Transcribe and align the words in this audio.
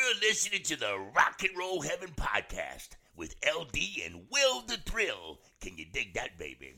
You're 0.00 0.20
listening 0.30 0.62
to 0.62 0.76
the 0.76 0.98
Rock 1.14 1.42
and 1.42 1.58
Roll 1.58 1.82
Heaven 1.82 2.08
podcast 2.16 2.90
with 3.16 3.34
LD 3.46 3.76
and 4.06 4.26
Will 4.30 4.62
the 4.62 4.78
Thrill. 4.78 5.40
Can 5.60 5.76
you 5.76 5.84
dig 5.92 6.14
that, 6.14 6.38
baby? 6.38 6.76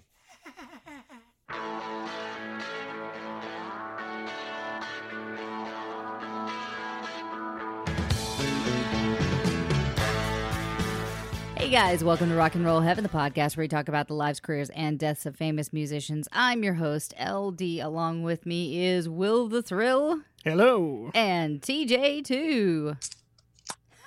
Hey 11.56 11.68
guys, 11.70 12.02
welcome 12.02 12.28
to 12.28 12.34
Rock 12.34 12.56
and 12.56 12.64
Roll 12.64 12.80
Heaven, 12.80 13.04
the 13.04 13.08
podcast 13.08 13.56
where 13.56 13.62
we 13.62 13.68
talk 13.68 13.88
about 13.88 14.08
the 14.08 14.14
lives, 14.14 14.40
careers, 14.40 14.68
and 14.70 14.98
deaths 14.98 15.26
of 15.26 15.36
famous 15.36 15.72
musicians. 15.72 16.26
I'm 16.32 16.64
your 16.64 16.74
host, 16.74 17.14
LD. 17.24 17.62
Along 17.80 18.24
with 18.24 18.44
me 18.46 18.84
is 18.84 19.08
Will 19.08 19.46
the 19.46 19.62
Thrill 19.62 20.22
Hello. 20.44 21.12
and 21.14 21.60
TJ2. 21.62 22.96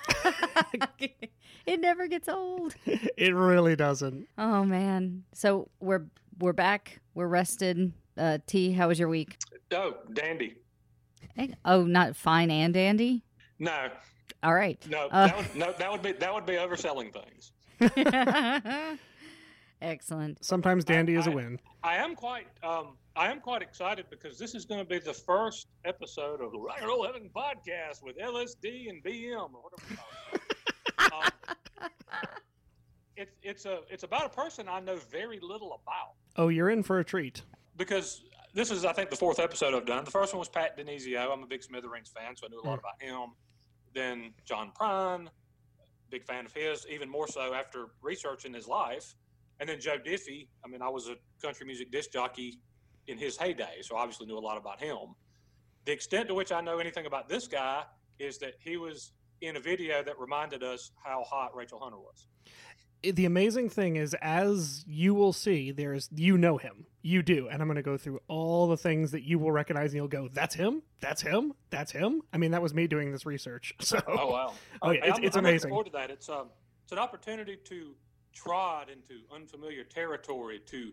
it 1.66 1.80
never 1.80 2.06
gets 2.08 2.28
old. 2.28 2.74
It 3.16 3.34
really 3.34 3.76
doesn't. 3.76 4.26
Oh 4.38 4.64
man. 4.64 5.24
So 5.32 5.68
we're 5.80 6.06
we're 6.38 6.52
back. 6.52 7.00
We're 7.14 7.26
rested. 7.28 7.92
Uh 8.18 8.38
T, 8.46 8.72
how 8.72 8.88
was 8.88 8.98
your 8.98 9.08
week? 9.08 9.36
Oh, 9.72 9.94
dandy. 10.12 10.56
Hey, 11.34 11.54
Oh, 11.64 11.84
not 11.84 12.14
fine 12.16 12.50
and 12.50 12.72
dandy? 12.74 13.24
No, 13.58 13.88
All 14.42 14.54
right. 14.54 14.78
no, 14.88 15.08
Uh, 15.10 15.26
that 15.28 15.36
would 15.36 15.56
no, 15.56 15.72
that 15.78 15.90
would 15.92 16.02
be 16.02 16.12
that 16.12 16.32
would 16.34 16.46
be 16.46 16.54
overselling 16.54 17.12
things. 17.12 17.52
Excellent. 19.82 20.44
Sometimes 20.44 20.84
dandy 20.84 21.14
is 21.14 21.26
a 21.26 21.30
I- 21.30 21.34
win. 21.34 21.60
I 21.82 21.96
am 21.96 22.14
quite 22.14 22.46
um 22.62 22.96
I 23.16 23.30
am 23.30 23.40
quite 23.40 23.62
excited 23.62 24.06
because 24.10 24.38
this 24.38 24.54
is 24.54 24.64
going 24.66 24.80
to 24.80 24.84
be 24.86 24.98
the 24.98 25.14
first 25.14 25.68
episode 25.84 26.42
of 26.42 26.52
the 26.52 26.58
Rock 26.58 26.76
and 26.80 26.86
Roll 26.88 27.04
Heaven 27.06 27.30
podcast 27.34 28.02
with 28.02 28.18
LSD 28.18 28.90
and 28.90 29.02
BM 29.02 29.36
or 29.54 29.62
whatever. 29.62 30.02
we 30.98 31.06
call 31.08 31.22
it. 31.22 31.32
um, 31.82 31.88
it's 33.16 33.32
it's 33.42 33.64
a 33.64 33.80
it's 33.90 34.02
about 34.02 34.26
a 34.26 34.28
person 34.28 34.68
I 34.68 34.80
know 34.80 34.96
very 35.10 35.38
little 35.40 35.80
about 35.82 36.14
Oh, 36.36 36.48
you're 36.48 36.68
in 36.68 36.82
for 36.82 36.98
a 36.98 37.04
treat. 37.04 37.42
because 37.78 38.22
this 38.52 38.70
is 38.70 38.84
I 38.84 38.92
think 38.92 39.08
the 39.08 39.16
fourth 39.16 39.38
episode 39.38 39.72
I've 39.74 39.86
done. 39.86 40.04
The 40.04 40.10
first 40.10 40.34
one 40.34 40.38
was 40.38 40.48
Pat 40.50 40.76
DiNizio. 40.78 41.32
I'm 41.32 41.42
a 41.42 41.46
big 41.46 41.62
Smithereens 41.62 42.10
fan, 42.14 42.36
so 42.36 42.46
I 42.46 42.50
knew 42.50 42.60
a 42.62 42.66
lot 42.68 42.78
about 42.78 43.00
him. 43.00 43.30
Then 43.94 44.34
John 44.44 44.72
Prine, 44.78 45.28
big 46.10 46.24
fan 46.24 46.44
of 46.44 46.52
his, 46.52 46.86
even 46.90 47.08
more 47.08 47.26
so 47.28 47.54
after 47.54 47.86
researching 48.02 48.52
his 48.52 48.68
life. 48.68 49.14
And 49.58 49.66
then 49.70 49.80
Joe 49.80 49.96
Diffie. 49.96 50.48
I 50.62 50.68
mean, 50.68 50.82
I 50.82 50.88
was 50.90 51.08
a 51.08 51.16
country 51.40 51.64
music 51.66 51.90
disc 51.90 52.12
jockey 52.12 52.58
in 53.08 53.18
his 53.18 53.36
heyday, 53.36 53.78
so 53.82 53.96
obviously 53.96 54.26
knew 54.26 54.38
a 54.38 54.40
lot 54.40 54.56
about 54.56 54.80
him. 54.80 55.14
The 55.84 55.92
extent 55.92 56.28
to 56.28 56.34
which 56.34 56.52
I 56.52 56.60
know 56.60 56.78
anything 56.78 57.06
about 57.06 57.28
this 57.28 57.46
guy 57.46 57.84
is 58.18 58.38
that 58.38 58.54
he 58.58 58.76
was 58.76 59.12
in 59.40 59.56
a 59.56 59.60
video 59.60 60.02
that 60.02 60.18
reminded 60.18 60.62
us 60.62 60.90
how 61.04 61.22
hot 61.24 61.54
Rachel 61.54 61.78
Hunter 61.78 61.98
was. 61.98 62.26
The 63.02 63.26
amazing 63.26 63.68
thing 63.68 63.96
is, 63.96 64.14
as 64.20 64.82
you 64.88 65.14
will 65.14 65.32
see, 65.32 65.70
there's 65.70 66.08
you 66.16 66.36
know 66.38 66.56
him, 66.56 66.86
you 67.02 67.22
do, 67.22 67.46
and 67.48 67.60
I'm 67.62 67.68
going 67.68 67.76
to 67.76 67.82
go 67.82 67.96
through 67.96 68.20
all 68.26 68.66
the 68.66 68.76
things 68.76 69.12
that 69.12 69.22
you 69.22 69.38
will 69.38 69.52
recognize, 69.52 69.90
and 69.90 69.96
you'll 69.96 70.08
go, 70.08 70.28
"That's 70.32 70.54
him, 70.56 70.82
that's 71.00 71.22
him, 71.22 71.52
that's 71.70 71.92
him." 71.92 72.22
I 72.32 72.38
mean, 72.38 72.50
that 72.50 72.62
was 72.62 72.74
me 72.74 72.88
doing 72.88 73.12
this 73.12 73.24
research. 73.24 73.74
So, 73.80 74.00
Oh 74.08 74.30
wow! 74.30 74.54
Oh, 74.82 74.90
yeah, 74.90 74.98
it's- 75.00 75.18
I'm, 75.18 75.24
it's 75.24 75.36
I'm 75.36 75.44
amazing. 75.44 75.70
Looking 75.70 75.70
forward 75.70 75.86
to 75.86 75.92
that. 75.92 76.10
It's 76.10 76.28
um, 76.28 76.48
it's 76.82 76.90
an 76.92 76.98
opportunity 76.98 77.58
to 77.64 77.94
trod 78.32 78.88
into 78.88 79.20
unfamiliar 79.32 79.84
territory, 79.84 80.60
to 80.66 80.90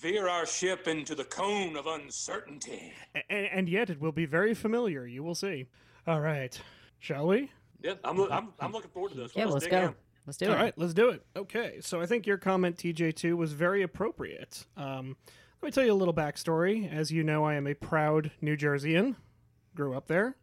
veer 0.00 0.28
our 0.28 0.46
ship 0.46 0.88
into 0.88 1.14
the 1.14 1.24
cone 1.24 1.76
of 1.76 1.86
uncertainty. 1.86 2.92
A- 3.14 3.32
and, 3.32 3.46
and 3.46 3.68
yet 3.68 3.90
it 3.90 4.00
will 4.00 4.12
be 4.12 4.26
very 4.26 4.54
familiar. 4.54 5.06
You 5.06 5.22
will 5.22 5.34
see. 5.34 5.66
All 6.06 6.20
right, 6.20 6.58
shall 6.98 7.26
we? 7.26 7.50
Yeah, 7.82 7.94
I'm, 8.04 8.20
I'm, 8.32 8.48
I'm 8.58 8.72
looking 8.72 8.90
forward 8.90 9.12
to 9.12 9.18
this. 9.18 9.32
Yeah, 9.34 9.46
let's 9.46 9.64
dig 9.64 9.72
go. 9.72 9.80
in. 9.80 9.94
Let's 10.26 10.36
do 10.36 10.46
All 10.46 10.52
it. 10.52 10.56
All 10.56 10.62
right, 10.62 10.74
let's 10.76 10.94
do 10.94 11.08
it. 11.10 11.24
Okay, 11.36 11.78
so 11.80 12.00
I 12.00 12.06
think 12.06 12.26
your 12.26 12.38
comment, 12.38 12.76
TJ2, 12.76 13.36
was 13.36 13.52
very 13.52 13.82
appropriate. 13.82 14.66
Um, 14.76 15.16
let 15.62 15.68
me 15.68 15.70
tell 15.72 15.84
you 15.84 15.92
a 15.92 15.94
little 15.94 16.14
backstory. 16.14 16.90
As 16.90 17.10
you 17.10 17.22
know, 17.22 17.44
I 17.44 17.54
am 17.54 17.66
a 17.66 17.74
proud 17.74 18.30
New 18.40 18.56
Jerseyan. 18.56 19.16
Grew 19.74 19.94
up 19.94 20.08
there. 20.08 20.36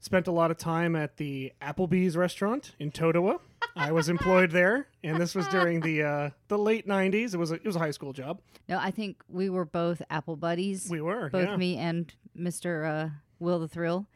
Spent 0.00 0.26
a 0.26 0.32
lot 0.32 0.50
of 0.50 0.56
time 0.56 0.96
at 0.96 1.18
the 1.18 1.52
Applebee's 1.60 2.16
restaurant 2.16 2.74
in 2.78 2.90
Totowa. 2.90 3.38
I 3.76 3.92
was 3.92 4.08
employed 4.08 4.50
there, 4.50 4.88
and 5.02 5.20
this 5.20 5.34
was 5.34 5.46
during 5.48 5.80
the 5.80 6.02
uh, 6.02 6.30
the 6.48 6.58
late 6.58 6.86
'90s. 6.86 7.34
It 7.34 7.36
was 7.36 7.52
a, 7.52 7.54
it 7.54 7.64
was 7.64 7.76
a 7.76 7.80
high 7.80 7.90
school 7.90 8.12
job. 8.12 8.40
No, 8.68 8.78
I 8.78 8.90
think 8.90 9.22
we 9.28 9.48
were 9.48 9.64
both 9.64 10.02
Apple 10.10 10.36
buddies. 10.36 10.88
We 10.90 11.00
were 11.00 11.30
both 11.30 11.48
yeah. 11.48 11.56
me 11.56 11.76
and 11.76 12.12
Mr. 12.36 12.88
Uh, 12.88 13.08
Will 13.38 13.58
the 13.58 13.68
Thrill 13.68 14.06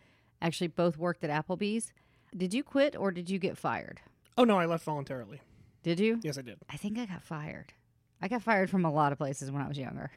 actually 0.41 0.69
both 0.69 0.99
worked 0.99 1.25
at 1.25 1.31
Applebee's. 1.31 1.93
Did 2.37 2.53
you 2.53 2.63
quit 2.63 2.97
or 2.97 3.11
did 3.11 3.31
you 3.31 3.39
get 3.39 3.57
fired? 3.57 4.01
Oh 4.37 4.45
no, 4.45 4.59
I 4.59 4.67
left 4.67 4.85
voluntarily. 4.85 5.41
Did 5.83 6.01
you? 6.01 6.21
Yes, 6.23 6.39
I 6.39 6.43
did. 6.43 6.59
I 6.71 6.77
think 6.77 6.99
I 6.99 7.07
got 7.07 7.23
fired. 7.23 7.73
I 8.21 8.29
got 8.29 8.43
fired 8.43 8.71
from 8.71 8.85
a 8.85 8.93
lot 8.93 9.13
of 9.13 9.19
places 9.19 9.51
when 9.51 9.63
I 9.63 9.69
was 9.69 9.79
younger. 9.79 10.11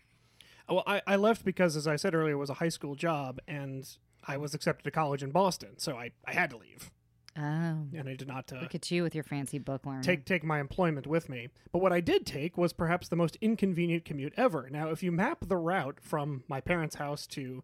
Well, 0.70 0.84
I, 0.86 1.02
I 1.08 1.16
left 1.16 1.46
because, 1.46 1.76
as 1.76 1.88
I 1.88 1.96
said 1.96 2.14
earlier, 2.14 2.34
it 2.34 2.38
was 2.38 2.50
a 2.50 2.56
high 2.56 2.70
school 2.70 2.96
job, 2.96 3.40
and 3.48 3.88
I 4.26 4.38
was 4.38 4.54
accepted 4.54 4.84
to 4.84 4.92
college 4.92 5.24
in 5.24 5.32
Boston, 5.32 5.78
so 5.78 5.96
I, 5.96 6.12
I 6.26 6.34
had 6.34 6.50
to 6.50 6.58
leave, 6.58 6.92
Oh, 7.38 7.42
and 7.42 8.09
I 8.09 8.16
did 8.16 8.28
not 8.28 8.52
uh, 8.52 8.59
look 8.62 8.74
at 8.74 8.90
you 8.90 9.03
with 9.03 9.14
your 9.14 9.24
fancy 9.24 9.59
book 9.59 9.86
learning. 9.86 10.02
take 10.02 10.25
take 10.25 10.44
my 10.44 10.59
employment 10.59 11.06
with 11.06 11.30
me. 11.30 11.50
But 11.72 11.80
what 11.80 11.94
I 11.94 12.00
did 12.02 12.25
take 12.25 12.58
was 12.58 12.74
perhaps 12.74 13.08
the 13.08 13.16
most 13.16 13.38
inconvenient 13.42 14.06
commute 14.06 14.34
ever. 14.38 14.70
Now, 14.72 14.90
if 14.90 15.03
you 15.03 15.12
map 15.12 15.47
the 15.47 15.58
route 15.58 16.00
from 16.02 16.44
my 16.47 16.62
parents' 16.62 16.96
house 16.96 17.28
to 17.28 17.64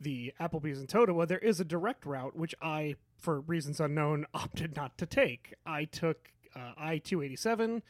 the 0.00 0.32
Applebee's 0.40 0.80
in 0.80 0.86
Totowa, 0.86 1.26
there 1.26 1.38
is 1.38 1.58
a 1.58 1.64
direct 1.64 2.04
route 2.04 2.36
which 2.36 2.54
I, 2.60 2.96
for 3.16 3.40
reasons 3.40 3.80
unknown, 3.80 4.26
opted 4.34 4.76
not 4.76 4.98
to 4.98 5.06
take. 5.06 5.54
I 5.64 5.84
took 5.86 6.28
uh, 6.54 6.72
I 6.76 6.98
two 6.98 7.22
eighty 7.22 7.36
seven 7.36 7.82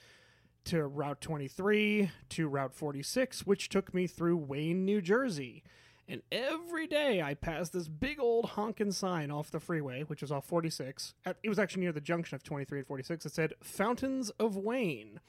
to 0.67 0.87
Route 0.87 1.21
twenty 1.21 1.49
three 1.49 2.11
to 2.31 2.47
Route 2.49 2.75
forty 2.75 3.03
six, 3.03 3.45
which 3.47 3.69
took 3.69 3.93
me 3.93 4.07
through 4.07 4.37
Wayne, 4.37 4.85
New 4.85 5.01
Jersey. 5.01 5.63
And 6.09 6.23
every 6.33 6.87
day 6.87 7.21
I 7.21 7.35
passed 7.35 7.75
this 7.75 7.87
big 7.87 8.19
old 8.19 8.47
honking 8.51 8.93
sign 8.93 9.31
off 9.31 9.51
the 9.51 9.61
freeway, 9.61 10.03
which 10.03 10.23
was 10.23 10.33
off 10.33 10.47
46. 10.47 11.15
At, 11.27 11.37
it 11.43 11.51
was 11.51 11.59
actually 11.59 11.83
near 11.83 11.93
the 11.93 12.01
junction 12.01 12.35
of 12.35 12.43
23 12.43 12.79
and 12.79 12.87
46. 12.87 13.27
It 13.27 13.33
said 13.33 13.53
Fountains 13.63 14.31
of 14.31 14.57
Wayne. 14.57 15.21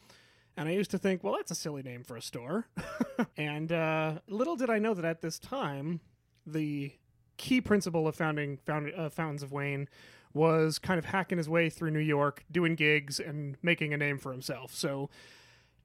And 0.55 0.69
I 0.69 0.71
used 0.71 0.91
to 0.91 0.97
think, 0.97 1.23
well, 1.23 1.35
that's 1.35 1.51
a 1.51 1.55
silly 1.55 1.83
name 1.83 2.03
for 2.03 2.15
a 2.15 2.21
store. 2.21 2.67
and 3.37 3.71
uh, 3.71 4.19
little 4.27 4.55
did 4.55 4.69
I 4.69 4.79
know 4.79 4.93
that 4.93 5.05
at 5.05 5.21
this 5.21 5.37
time, 5.37 5.99
the 6.45 6.93
key 7.37 7.59
principal 7.59 8.07
of 8.07 8.15
founding 8.15 8.57
found, 8.65 8.93
uh, 8.95 9.09
Fountains 9.09 9.43
of 9.43 9.51
Wayne 9.51 9.89
was 10.33 10.79
kind 10.79 10.97
of 10.97 11.05
hacking 11.05 11.37
his 11.37 11.49
way 11.49 11.69
through 11.69 11.91
New 11.91 11.99
York, 11.99 12.45
doing 12.51 12.75
gigs, 12.75 13.19
and 13.19 13.57
making 13.61 13.93
a 13.93 13.97
name 13.97 14.17
for 14.17 14.31
himself. 14.31 14.73
So, 14.73 15.09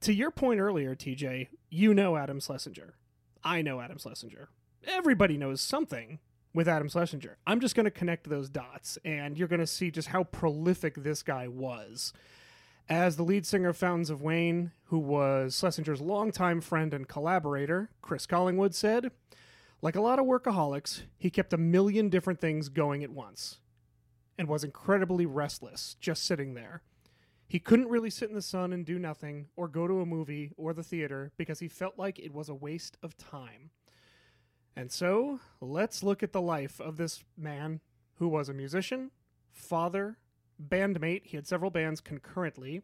to 0.03 0.13
your 0.13 0.31
point 0.31 0.61
earlier, 0.61 0.95
TJ, 0.95 1.49
you 1.71 1.95
know 1.95 2.17
Adam 2.17 2.41
Schlesinger. 2.41 2.95
I 3.43 3.63
know 3.63 3.81
Adam 3.81 3.99
Schlesinger. 3.99 4.49
Everybody 4.87 5.37
knows 5.37 5.61
something 5.61 6.19
with 6.53 6.69
Adam 6.69 6.89
Schlesinger. 6.89 7.37
I'm 7.47 7.61
just 7.61 7.75
going 7.75 7.85
to 7.85 7.91
connect 7.91 8.29
those 8.29 8.49
dots, 8.49 8.99
and 9.05 9.37
you're 9.37 9.49
going 9.49 9.61
to 9.61 9.67
see 9.67 9.91
just 9.91 10.09
how 10.09 10.25
prolific 10.25 10.95
this 10.97 11.23
guy 11.23 11.49
was. 11.49 12.13
As 12.89 13.17
the 13.17 13.23
lead 13.23 13.47
singer 13.47 13.71
of 13.71 13.77
Fountains 13.77 14.11
of 14.11 14.21
Wayne, 14.23 14.73
who 14.85 14.99
was 14.99 15.57
Schlesinger's 15.57 16.01
longtime 16.03 16.61
friend 16.61 16.93
and 16.93 17.09
collaborator, 17.09 17.91
Chris 18.03 18.27
Collingwood 18.27 18.75
said, 18.75 19.11
like 19.81 19.97
a 19.97 20.01
lot 20.03 20.19
of 20.19 20.27
workaholics, 20.27 21.03
he 21.17 21.31
kept 21.31 21.53
a 21.53 21.59
million 21.59 22.09
different 22.09 22.41
things 22.41 22.69
going 22.69 23.03
at 23.03 23.11
once. 23.11 23.59
and 24.39 24.49
was 24.49 24.65
incredibly 24.65 25.27
restless 25.27 25.97
just 26.01 26.25
sitting 26.25 26.55
there. 26.55 26.83
He 27.47 27.59
couldn't 27.59 27.89
really 27.89 28.11
sit 28.11 28.29
in 28.29 28.35
the 28.35 28.43
sun 28.43 28.73
and 28.73 28.85
do 28.85 28.99
nothing, 28.99 29.47
or 29.57 29.69
go 29.69 29.87
to 29.87 30.01
a 30.01 30.07
movie 30.07 30.51
or 30.57 30.73
the 30.73 30.83
theater 30.83 31.31
because 31.37 31.61
he 31.61 31.69
felt 31.69 31.99
like 31.99 32.19
it 32.19 32.33
was 32.33 32.49
a 32.49 32.55
waste 32.55 32.97
of 33.03 33.17
time. 33.17 33.71
And 34.77 34.91
so, 34.91 35.41
let's 35.61 36.03
look 36.03 36.23
at 36.23 36.33
the 36.33 36.41
life 36.41 36.81
of 36.81 36.97
this 36.97 37.23
man 37.37 37.81
who 38.15 38.29
was 38.29 38.49
a 38.49 38.55
musician, 38.55 39.11
father, 39.53 40.19
bandmate, 40.63 41.27
he 41.27 41.37
had 41.37 41.47
several 41.47 41.71
bands 41.71 42.01
concurrently, 42.01 42.83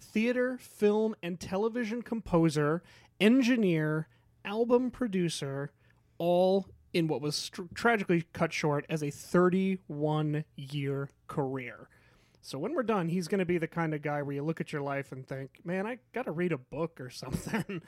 theater, 0.00 0.58
film, 0.58 1.14
and 1.22 1.40
television 1.40 2.02
composer, 2.02 2.82
engineer, 3.20 4.08
album 4.44 4.90
producer, 4.90 5.70
all 6.18 6.66
in 6.92 7.08
what 7.08 7.20
was 7.20 7.34
str- 7.34 7.62
tragically 7.74 8.24
cut 8.32 8.52
short 8.52 8.86
as 8.88 9.02
a 9.02 9.10
31 9.10 10.44
year 10.56 11.10
career. 11.26 11.88
So 12.40 12.58
when 12.58 12.74
we're 12.74 12.82
done, 12.82 13.08
he's 13.08 13.26
going 13.26 13.38
to 13.38 13.46
be 13.46 13.58
the 13.58 13.66
kind 13.66 13.94
of 13.94 14.02
guy 14.02 14.22
where 14.22 14.34
you 14.34 14.42
look 14.42 14.60
at 14.60 14.72
your 14.72 14.82
life 14.82 15.12
and 15.12 15.26
think, 15.26 15.60
man, 15.64 15.86
I 15.86 15.98
got 16.12 16.26
to 16.26 16.30
read 16.30 16.52
a 16.52 16.58
book 16.58 17.00
or 17.00 17.10
something. 17.10 17.82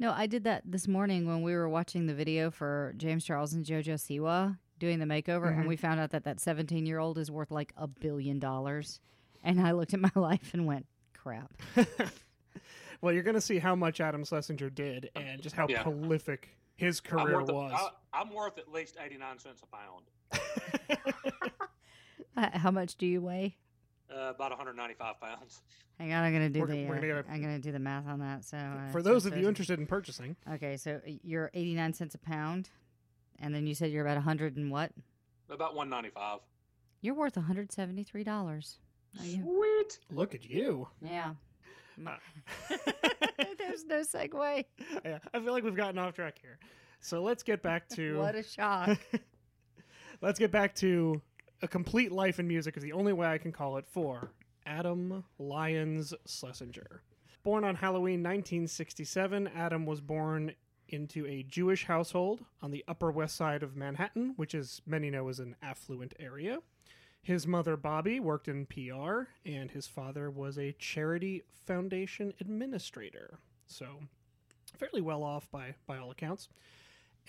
No, 0.00 0.12
I 0.16 0.26
did 0.26 0.44
that 0.44 0.62
this 0.64 0.88
morning 0.88 1.26
when 1.26 1.42
we 1.42 1.52
were 1.52 1.68
watching 1.68 2.06
the 2.06 2.14
video 2.14 2.50
for 2.50 2.94
James 2.96 3.22
Charles 3.22 3.52
and 3.52 3.66
JoJo 3.66 3.96
Siwa 3.96 4.56
doing 4.78 4.98
the 4.98 5.04
makeover, 5.04 5.48
and 5.48 5.58
mm-hmm. 5.58 5.68
we 5.68 5.76
found 5.76 6.00
out 6.00 6.08
that 6.12 6.24
that 6.24 6.40
17 6.40 6.86
year 6.86 6.98
old 6.98 7.18
is 7.18 7.30
worth 7.30 7.50
like 7.50 7.74
a 7.76 7.86
billion 7.86 8.38
dollars. 8.38 8.98
And 9.44 9.60
I 9.60 9.72
looked 9.72 9.92
at 9.92 10.00
my 10.00 10.10
life 10.20 10.54
and 10.54 10.66
went, 10.66 10.86
crap. 11.12 11.52
well, 13.02 13.12
you're 13.12 13.22
going 13.22 13.34
to 13.34 13.42
see 13.42 13.58
how 13.58 13.74
much 13.74 14.00
Adam 14.00 14.24
Schlesinger 14.24 14.70
did 14.70 15.10
and 15.14 15.42
just 15.42 15.54
how 15.54 15.66
Yeah. 15.68 15.82
prolific 15.82 16.48
his 16.76 17.02
I'm 17.12 17.18
career 17.18 17.40
a- 17.40 17.44
was. 17.44 17.90
I, 18.14 18.22
am 18.22 18.32
worth 18.32 18.56
at 18.56 18.72
least 18.72 18.96
89 18.98 19.38
cents 19.38 19.62
a 19.62 19.66
pound. 19.76 20.06
How 22.54 22.70
much 22.70 22.96
do 22.96 23.06
you 23.06 23.20
weigh? 23.20 23.58
Uh, 24.12 24.30
about 24.30 24.50
195 24.50 25.20
pounds. 25.20 25.62
Hang 25.98 26.12
on, 26.12 26.24
I'm 26.24 26.32
gonna 26.32 26.48
do 26.50 26.60
We're- 26.62 26.72
the. 26.82 26.88
we're 26.88 26.94
uh, 26.96 27.00
gonna 27.00 27.06
get 27.06 27.26
a- 27.26 27.30
I'm 27.30 27.40
gonna 27.40 27.58
do 27.60 27.70
the 27.72 27.78
math 27.78 28.06
on 28.08 28.18
that. 28.20 28.44
So 28.44 28.56
uh, 28.56 28.90
For 28.90 29.02
those 29.02 29.24
it 29.26 29.32
of 29.32 29.36
you 29.38 29.44
says- 29.44 29.48
interested 29.48 29.78
in 29.78 29.86
purchasing, 29.86 30.34
okay, 30.54 30.76
so 30.76 31.00
uh, 31.06 31.10
you're 31.22 31.50
89 31.54 31.92
cents 31.94 32.14
a 32.14 32.18
pound, 32.18 32.70
and 33.38 33.54
then 33.54 33.66
you 33.66 33.74
said 33.74 33.90
you're 33.92 34.04
about 34.04 34.16
100 34.16 34.56
and 34.56 34.70
what? 34.70 34.90
About 35.48 35.74
195. 35.76 36.40
You're 37.02 37.14
worth 37.14 37.36
173 37.36 38.24
dollars. 38.24 38.78
Sweet. 39.18 39.98
look 40.12 40.34
at 40.34 40.44
you. 40.44 40.88
Yeah. 41.02 41.34
Uh, 42.06 42.16
There's 43.58 43.84
no 43.84 44.00
segue. 44.02 44.64
yeah, 45.04 45.18
I 45.34 45.40
feel 45.40 45.52
like 45.52 45.64
we've 45.64 45.74
gotten 45.76 45.98
off 45.98 46.14
track 46.14 46.36
here. 46.40 46.58
So 47.00 47.22
let's 47.22 47.42
get 47.42 47.62
back 47.62 47.88
to 47.96 48.18
What 48.18 48.34
a 48.34 48.42
shock. 48.42 48.98
let's 50.20 50.38
get 50.38 50.50
back 50.50 50.74
to 50.76 51.20
a 51.62 51.68
complete 51.68 52.12
life 52.12 52.38
in 52.38 52.48
music 52.48 52.76
is 52.76 52.82
the 52.82 52.92
only 52.92 53.12
way 53.12 53.26
I 53.26 53.38
can 53.38 53.52
call 53.52 53.76
it 53.76 53.86
for 53.86 54.30
Adam 54.64 55.24
Lyons 55.38 56.14
Schlesinger. 56.26 57.02
Born 57.42 57.64
on 57.64 57.76
Halloween 57.76 58.22
1967, 58.22 59.48
Adam 59.54 59.86
was 59.86 60.00
born 60.00 60.52
into 60.88 61.26
a 61.26 61.42
Jewish 61.42 61.84
household 61.84 62.44
on 62.62 62.70
the 62.70 62.84
Upper 62.88 63.10
West 63.10 63.36
Side 63.36 63.62
of 63.62 63.76
Manhattan, 63.76 64.34
which 64.36 64.54
as 64.54 64.82
many 64.86 65.10
know 65.10 65.28
is 65.28 65.38
an 65.38 65.56
affluent 65.62 66.14
area. 66.18 66.58
His 67.22 67.46
mother, 67.46 67.76
Bobby, 67.76 68.18
worked 68.18 68.48
in 68.48 68.66
PR, 68.66 69.28
and 69.44 69.70
his 69.70 69.86
father 69.86 70.30
was 70.30 70.58
a 70.58 70.72
charity 70.72 71.42
foundation 71.66 72.32
administrator. 72.40 73.38
So, 73.66 74.00
fairly 74.78 75.02
well 75.02 75.22
off 75.22 75.50
by, 75.50 75.74
by 75.86 75.98
all 75.98 76.10
accounts. 76.10 76.48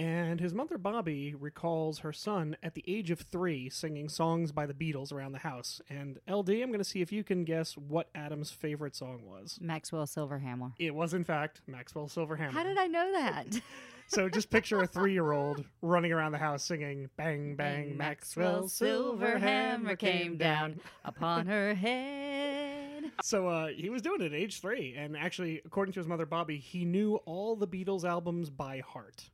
And 0.02 0.40
his 0.40 0.56
mother, 0.56 0.80
Bobby, 0.80 1.36
recalls 1.38 2.00
her 2.00 2.12
son 2.12 2.58
at 2.64 2.74
the 2.74 2.84
age 2.88 3.12
of 3.12 3.20
three 3.20 3.70
singing 3.70 4.10
songs 4.10 4.52
by 4.52 4.66
the 4.66 4.74
Beatles 4.74 5.14
around 5.14 5.34
the 5.34 5.38
house. 5.38 5.80
And 5.92 6.18
LD, 6.28 6.50
I'm 6.50 6.70
going 6.70 6.80
to 6.80 6.84
see 6.84 7.02
if 7.02 7.12
you 7.12 7.24
can 7.24 7.44
guess 7.44 7.78
what 7.78 8.10
Adam's 8.16 8.50
favorite 8.50 8.96
song 8.96 9.22
was. 9.28 9.60
Maxwell 9.62 10.08
Silverhammer. 10.08 10.72
It 10.80 10.96
was, 10.96 11.14
in 11.14 11.24
fact, 11.24 11.62
Maxwell 11.68 12.08
Silverhammer. 12.08 12.50
How 12.52 12.64
did 12.64 12.80
I 12.80 12.88
know 12.88 13.12
that? 13.12 13.62
So 14.08 14.28
just 14.28 14.50
picture 14.50 14.82
a 14.82 14.88
three 14.88 15.14
year 15.14 15.32
old 15.32 15.64
running 15.82 16.12
around 16.12 16.34
the 16.34 16.38
house 16.38 16.66
singing 16.66 17.10
Bang 17.16 17.56
Bang 17.56 17.96
Maxwell 17.96 18.64
Silverhammer 18.64 19.98
came 19.98 20.36
down. 20.36 20.82
upon 21.06 21.46
her 21.46 21.74
head. 21.76 23.10
So 23.24 23.48
uh, 23.48 23.68
he 23.68 23.90
was 23.90 24.02
doing 24.02 24.20
it 24.20 24.26
at 24.26 24.34
age 24.34 24.60
three. 24.60 24.96
And 24.98 25.16
actually, 25.16 25.62
according 25.66 25.94
to 25.94 26.02
his 26.02 26.08
mother 26.08 26.26
Bobby, 26.26 26.58
he 26.58 26.84
knew 26.84 27.16
all 27.26 27.56
the 27.56 27.68
Beatles 27.68 28.04
albums 28.04 28.50
by 28.50 28.82
heart 28.82 29.30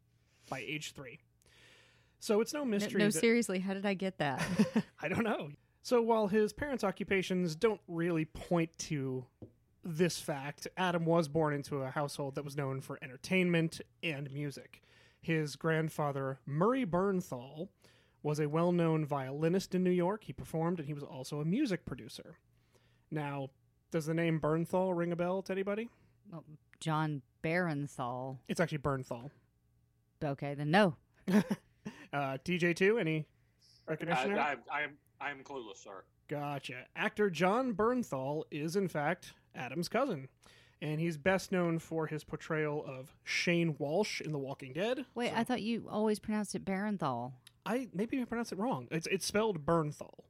by 0.50 0.60
age 0.60 0.94
three. 0.94 1.20
So 2.20 2.42
it's 2.42 2.54
no 2.54 2.60
No, 2.60 2.66
mystery. 2.66 3.00
no, 3.00 3.06
that- 3.10 3.20
seriously, 3.20 3.60
how 3.60 3.74
did 3.74 3.86
I 3.86 3.94
get 3.94 4.18
that? 4.18 4.44
I 5.02 5.08
don't 5.08 5.24
know. 5.24 5.50
So 5.84 6.02
while 6.02 6.28
his 6.28 6.52
parents' 6.52 6.84
occupations 6.84 7.56
don't 7.56 7.80
really 7.88 8.26
point 8.26 8.78
to 8.80 9.26
this 9.84 10.20
fact, 10.20 10.68
Adam 10.76 11.06
was 11.06 11.28
born 11.30 11.54
into 11.54 11.78
a 11.78 11.90
household 11.90 12.36
that 12.36 12.44
was 12.44 12.58
known 12.58 12.82
for 12.82 13.00
entertainment 13.02 13.80
and 14.04 14.30
music. 14.32 14.82
His 15.22 15.56
grandfather, 15.56 16.40
Murray 16.46 16.86
Bernthal, 16.86 17.70
was 18.24 18.40
a 18.40 18.50
well 18.50 18.72
known 18.74 19.06
violinist 19.06 19.74
in 19.76 19.84
New 19.84 19.92
York. 19.92 20.26
He 20.26 20.34
performed 20.34 20.80
and 20.80 20.88
he 20.88 20.94
was 20.94 21.04
also 21.04 21.40
a 21.40 21.46
music 21.46 21.86
producer. 21.86 22.36
Now, 23.12 23.50
does 23.92 24.08
the 24.08 24.14
name 24.14 24.40
Bernthal 24.42 24.98
ring 24.98 25.12
a 25.14 25.16
bell 25.16 25.42
to 25.44 25.52
anybody? 25.54 25.90
well, 26.30 26.44
John 26.82 27.22
Barenthal. 27.44 28.40
It's 28.50 28.60
actually 28.60 28.80
Bernthal. 28.80 29.32
Okay, 30.24 30.54
then 30.54 30.72
no. 30.72 30.96
Uh, 32.14 32.38
TJ2, 32.46 33.00
any 33.00 33.26
I, 33.88 33.92
recognition? 33.92 34.34
there? 34.34 34.42
I, 34.42 34.56
I, 34.72 34.82
am, 34.84 34.98
I 35.20 35.30
am 35.30 35.44
clueless, 35.44 35.84
sir. 35.84 36.04
Gotcha. 36.30 36.86
Actor 36.96 37.30
Jon 37.30 37.74
Bernthal 37.74 38.44
is, 38.50 38.76
in 38.76 38.88
fact, 38.88 39.34
Adam's 39.56 39.90
cousin. 39.90 40.28
And 40.82 41.00
he's 41.02 41.18
best 41.18 41.52
known 41.52 41.80
for 41.80 42.08
his 42.08 42.24
portrayal 42.24 42.84
of 42.88 43.14
Shane 43.24 43.76
Walsh 43.78 44.22
in 44.22 44.32
The 44.32 44.38
Walking 44.38 44.74
Dead. 44.74 45.06
Wait, 45.16 45.34
I 45.36 45.44
thought 45.44 45.62
you 45.62 45.88
always 45.90 46.18
pronounced 46.20 46.56
it 46.56 46.64
Barenthal. 46.64 47.34
I 47.66 47.88
maybe 47.94 48.22
I 48.22 48.26
pronounced 48.26 48.52
it 48.54 48.60
wrong. 48.60 48.88
It's 48.92 49.08
it's 49.08 49.26
spelled 49.26 49.66
Bernthal. 49.66 50.24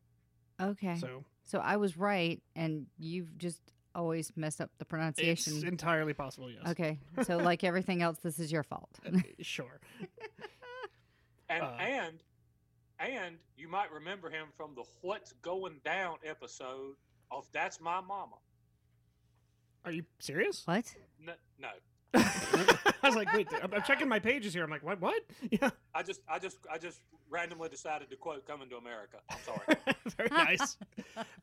Okay. 0.59 0.97
So, 0.97 1.25
So 1.43 1.59
I 1.59 1.77
was 1.77 1.97
right, 1.97 2.41
and 2.55 2.87
you've 2.97 3.37
just 3.37 3.61
always 3.97 4.31
mess 4.37 4.61
up 4.61 4.69
the 4.77 4.85
pronunciation. 4.85 5.31
it's 5.31 5.43
pronunciation. 5.45 5.73
entirely 5.73 6.13
possible, 6.13 6.49
yes. 6.49 6.61
Okay. 6.67 6.99
So, 7.23 7.37
like 7.51 7.63
everything 7.65 8.01
else, 8.01 8.19
this 8.23 8.39
is 8.39 8.51
your 8.51 8.63
fault. 8.63 8.89
Uh, 9.05 9.17
sure. 9.41 9.81
And 11.49 11.63
Uh, 11.63 11.77
and 11.79 12.19
and 12.99 13.35
you 13.57 13.67
might 13.67 13.91
remember 13.91 14.29
him 14.29 14.47
from 14.55 14.73
the 14.75 14.83
"What's 15.01 15.33
Going 15.41 15.79
Down" 15.83 16.17
episode 16.25 16.95
of 17.31 17.45
"That's 17.51 17.81
My 17.81 17.99
Mama." 18.01 18.35
Are 19.85 19.91
you 19.91 20.03
serious? 20.19 20.63
what? 20.65 20.85
N- 21.21 21.35
no, 21.59 21.69
I 23.03 23.07
was 23.07 23.15
like, 23.15 23.31
wait, 23.33 23.47
I'm, 23.61 23.73
I'm 23.73 23.83
checking 23.83 24.07
my 24.07 24.19
pages 24.19 24.53
here. 24.53 24.63
I'm 24.63 24.69
like, 24.69 24.83
what? 24.83 24.99
What? 25.01 25.21
Yeah, 25.51 25.69
I 25.95 26.03
just 26.03 26.21
I 26.27 26.39
just 26.39 26.57
I 26.71 26.77
just 26.77 26.99
randomly 27.29 27.69
decided 27.69 28.09
to 28.09 28.15
quote 28.15 28.45
"Coming 28.45 28.69
to 28.69 28.77
America." 28.77 29.17
I'm 29.29 29.37
sorry. 29.45 29.95
very 30.17 30.29
nice. 30.29 30.77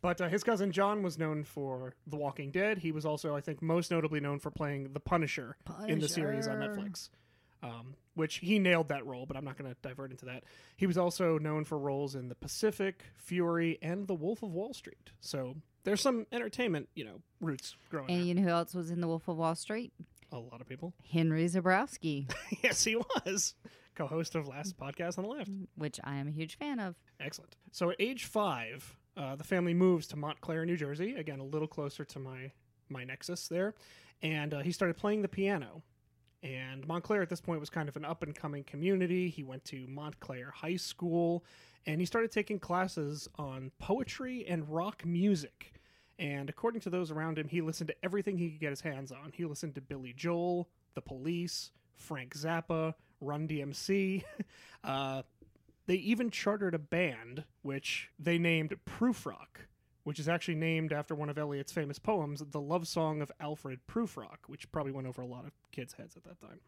But 0.02 0.21
uh, 0.21 0.28
his 0.28 0.45
cousin 0.45 0.73
Jon 0.73 1.02
was 1.02 1.19
known 1.19 1.45
for 1.45 1.95
The 2.07 2.16
Walking 2.16 2.50
Dead. 2.50 2.78
He 2.78 2.93
was 2.93 3.07
also, 3.07 3.35
I 3.35 3.40
think, 3.40 3.62
most 3.62 3.90
notably 3.90 4.21
known 4.21 4.40
for 4.40 4.50
playing 4.50 4.93
the 4.93 5.00
Punisher, 5.00 5.57
in 5.87 6.00
the 6.00 6.09
series 6.09 6.47
on 6.47 6.59
Netflix. 6.59 7.09
Um, 7.62 7.95
which 8.14 8.37
he 8.37 8.59
nailed 8.59 8.88
that 8.88 9.07
role, 9.07 9.25
but 9.25 9.38
I'm 9.38 9.45
not 9.45 9.57
going 9.57 9.71
to 9.71 9.76
divert 9.81 10.11
into 10.11 10.26
that. 10.26 10.45
He 10.76 10.87
was 10.87 10.99
also 10.99 11.38
known 11.38 11.64
for 11.64 11.78
roles 11.78 12.14
in 12.14 12.28
The 12.28 12.35
Pacific, 12.35 13.04
Fury, 13.16 13.78
and 13.81 14.07
The 14.07 14.14
Wolf 14.14 14.43
of 14.43 14.52
Wall 14.52 14.75
Street. 14.75 15.11
So 15.21 15.57
there's 15.85 16.00
some 16.00 16.26
entertainment, 16.31 16.88
you 16.95 17.04
know, 17.04 17.23
roots 17.40 17.75
growing. 17.90 18.11
And 18.11 18.21
there. 18.21 18.26
you 18.26 18.35
know 18.35 18.43
who 18.43 18.49
else 18.49 18.75
was 18.75 18.90
in 18.90 19.00
The 19.00 19.07
Wolf 19.07 19.28
of 19.28 19.37
Wall 19.37 19.54
Street? 19.54 19.93
A 20.34 20.38
lot 20.38 20.60
of 20.60 20.68
people. 20.68 20.92
Henry 21.12 21.46
Zebrowski, 21.46 22.28
yes, 22.62 22.82
he 22.82 22.96
was 22.96 23.54
co-host 23.94 24.34
of 24.34 24.48
Last 24.48 24.76
Podcast 24.76 25.16
on 25.16 25.22
the 25.24 25.30
Left. 25.30 25.50
which 25.76 26.00
I 26.02 26.16
am 26.16 26.26
a 26.26 26.32
huge 26.32 26.58
fan 26.58 26.80
of. 26.80 26.96
Excellent. 27.20 27.54
So 27.70 27.90
at 27.90 27.96
age 28.00 28.24
five, 28.24 28.96
uh, 29.16 29.36
the 29.36 29.44
family 29.44 29.74
moves 29.74 30.08
to 30.08 30.16
Montclair, 30.16 30.66
New 30.66 30.76
Jersey. 30.76 31.14
Again, 31.14 31.38
a 31.38 31.44
little 31.44 31.68
closer 31.68 32.04
to 32.04 32.18
my 32.18 32.50
my 32.88 33.04
nexus 33.04 33.46
there, 33.46 33.74
and 34.22 34.52
uh, 34.52 34.58
he 34.60 34.72
started 34.72 34.96
playing 34.96 35.22
the 35.22 35.28
piano. 35.28 35.82
And 36.42 36.86
Montclair 36.86 37.22
at 37.22 37.30
this 37.30 37.40
point 37.40 37.60
was 37.60 37.70
kind 37.70 37.88
of 37.88 37.96
an 37.96 38.04
up 38.04 38.22
and 38.24 38.34
coming 38.34 38.64
community. 38.64 39.30
He 39.30 39.44
went 39.44 39.64
to 39.66 39.86
Montclair 39.86 40.50
High 40.50 40.76
School, 40.76 41.44
and 41.86 42.00
he 42.00 42.06
started 42.06 42.32
taking 42.32 42.58
classes 42.58 43.28
on 43.36 43.70
poetry 43.78 44.44
and 44.46 44.68
rock 44.68 45.06
music. 45.06 45.72
And 46.18 46.49
according 46.49 46.80
to 46.83 46.90
those 46.90 47.11
around 47.11 47.38
him, 47.38 47.49
he 47.49 47.61
listened 47.61 47.88
to 47.88 47.97
everything 48.04 48.38
he 48.38 48.50
could 48.50 48.61
get 48.61 48.71
his 48.71 48.80
hands 48.80 49.11
on. 49.11 49.33
He 49.35 49.44
listened 49.44 49.75
to 49.75 49.80
Billy 49.80 50.12
Joel, 50.16 50.68
The 50.94 51.00
Police, 51.00 51.71
Frank 51.97 52.35
Zappa, 52.35 52.94
Run 53.21 53.49
DMC. 53.49 54.23
uh, 54.85 55.23
they 55.87 55.97
even 55.97 56.30
chartered 56.30 56.75
a 56.75 56.78
band 56.78 57.44
which 57.62 58.11
they 58.18 58.38
named 58.38 58.75
Prufrock, 58.87 59.66
which 60.04 60.18
is 60.18 60.28
actually 60.28 60.54
named 60.54 60.92
after 60.92 61.14
one 61.14 61.28
of 61.28 61.38
Eliot's 61.38 61.73
famous 61.73 61.99
poems, 61.99 62.42
The 62.50 62.61
Love 62.61 62.87
Song 62.87 63.21
of 63.21 63.33
Alfred 63.40 63.80
Prufrock, 63.88 64.38
which 64.47 64.71
probably 64.71 64.92
went 64.92 65.06
over 65.06 65.23
a 65.23 65.26
lot 65.26 65.44
of 65.44 65.52
kids' 65.73 65.94
heads 65.94 66.16
at 66.16 66.25
that 66.25 66.40
time. 66.40 66.61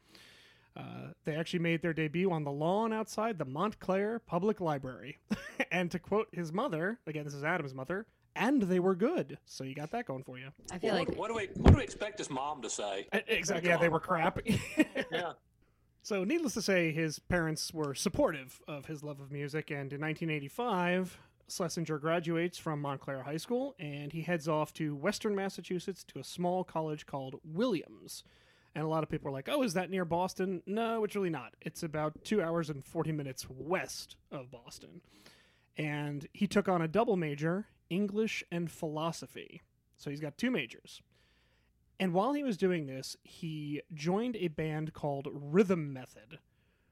Uh, 0.76 1.12
they 1.24 1.34
actually 1.34 1.60
made 1.60 1.80
their 1.80 1.94
debut 1.94 2.30
on 2.30 2.44
the 2.44 2.52
lawn 2.52 2.92
outside 2.92 3.38
the 3.38 3.46
Montclair 3.46 4.18
Public 4.18 4.60
Library. 4.60 5.18
and 5.70 5.90
to 5.90 5.98
quote 5.98 6.28
his 6.32 6.52
mother, 6.52 6.98
again, 7.06 7.24
this 7.24 7.32
is 7.32 7.44
Adam's 7.44 7.72
mother, 7.72 8.06
and 8.36 8.62
they 8.62 8.80
were 8.80 8.94
good. 8.94 9.38
So 9.46 9.64
you 9.64 9.74
got 9.74 9.90
that 9.92 10.06
going 10.06 10.22
for 10.22 10.38
you. 10.38 10.48
I 10.70 10.78
feel 10.78 10.90
Well, 10.90 10.98
like 10.98 11.08
what, 11.08 11.18
what 11.18 11.28
do 11.28 11.34
we 11.34 11.48
what 11.60 11.72
do 11.72 11.78
we 11.78 11.84
expect 11.84 12.18
his 12.18 12.30
mom 12.30 12.62
to 12.62 12.70
say? 12.70 13.08
Exactly. 13.28 13.68
Yeah, 13.68 13.76
they 13.78 13.88
were 13.88 14.00
crap. 14.00 14.38
Yeah. 15.10 15.32
So, 16.02 16.22
needless 16.22 16.54
to 16.54 16.62
say, 16.62 16.92
his 16.92 17.18
parents 17.18 17.74
were 17.74 17.92
supportive 17.94 18.60
of 18.68 18.86
his 18.86 19.02
love 19.02 19.18
of 19.18 19.32
music, 19.32 19.70
and 19.70 19.92
in 19.92 20.00
1985, 20.00 21.18
Schlesinger 21.48 21.98
graduates 21.98 22.58
from 22.58 22.80
Montclair 22.80 23.22
High 23.22 23.36
School 23.36 23.74
and 23.78 24.12
he 24.12 24.22
heads 24.22 24.48
off 24.48 24.72
to 24.74 24.94
Western 24.96 25.34
Massachusetts 25.34 26.04
to 26.04 26.18
a 26.18 26.24
small 26.24 26.64
college 26.64 27.06
called 27.06 27.36
Williams. 27.44 28.24
And 28.74 28.84
a 28.84 28.88
lot 28.88 29.02
of 29.02 29.08
people 29.08 29.28
are 29.28 29.32
like, 29.32 29.48
oh, 29.50 29.62
is 29.62 29.72
that 29.74 29.90
near 29.90 30.04
Boston? 30.04 30.62
No, 30.66 31.04
it's 31.04 31.14
really 31.14 31.30
not. 31.30 31.54
It's 31.62 31.82
about 31.82 32.24
two 32.24 32.42
hours 32.42 32.68
and 32.68 32.84
40 32.84 33.12
minutes 33.12 33.46
west 33.48 34.16
of 34.30 34.50
Boston. 34.50 35.00
And 35.78 36.26
he 36.32 36.46
took 36.46 36.68
on 36.68 36.82
a 36.82 36.88
double 36.88 37.16
major, 37.16 37.66
English 37.90 38.42
and 38.50 38.70
philosophy. 38.70 39.62
So 39.96 40.10
he's 40.10 40.20
got 40.20 40.36
two 40.38 40.50
majors. 40.50 41.02
And 41.98 42.12
while 42.12 42.34
he 42.34 42.42
was 42.42 42.56
doing 42.56 42.86
this, 42.86 43.16
he 43.22 43.80
joined 43.94 44.36
a 44.36 44.48
band 44.48 44.92
called 44.92 45.28
Rhythm 45.32 45.92
Method, 45.94 46.38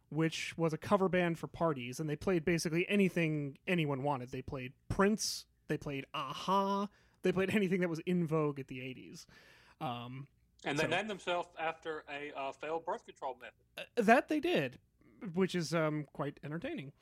which 0.09 0.57
was 0.57 0.73
a 0.73 0.79
cover 0.79 1.09
band 1.11 1.39
for 1.39 1.47
parties, 1.47 2.01
and 2.01 2.09
they 2.09 2.17
played 2.17 2.45
basically 2.45 2.89
anything 2.89 3.59
anyone 3.67 4.03
wanted. 4.03 4.31
They 4.31 4.41
played 4.41 4.73
Prince, 4.89 5.45
they 5.69 5.77
played 5.77 6.07
a-ha, 6.15 6.89
they 7.23 7.33
played 7.33 7.51
anything 7.55 7.81
that 7.81 7.91
was 7.91 7.99
in 8.07 8.27
vogue 8.27 8.59
at 8.61 8.69
the 8.69 8.79
80s. 8.81 9.27
Um, 9.81 10.27
And 10.67 10.79
they 10.79 10.85
So- 10.85 10.89
named 10.89 11.11
themselves 11.11 11.49
after 11.59 12.05
a 12.09 12.33
uh, 12.35 12.53
failed 12.53 12.87
birth 12.87 13.05
control 13.05 13.37
method. 13.39 13.87
uh, 13.99 14.03
that 14.03 14.29
they 14.29 14.41
did, 14.41 14.79
which 15.35 15.55
is 15.55 15.75
um, 15.75 16.07
quite 16.15 16.41
entertaining. 16.43 16.93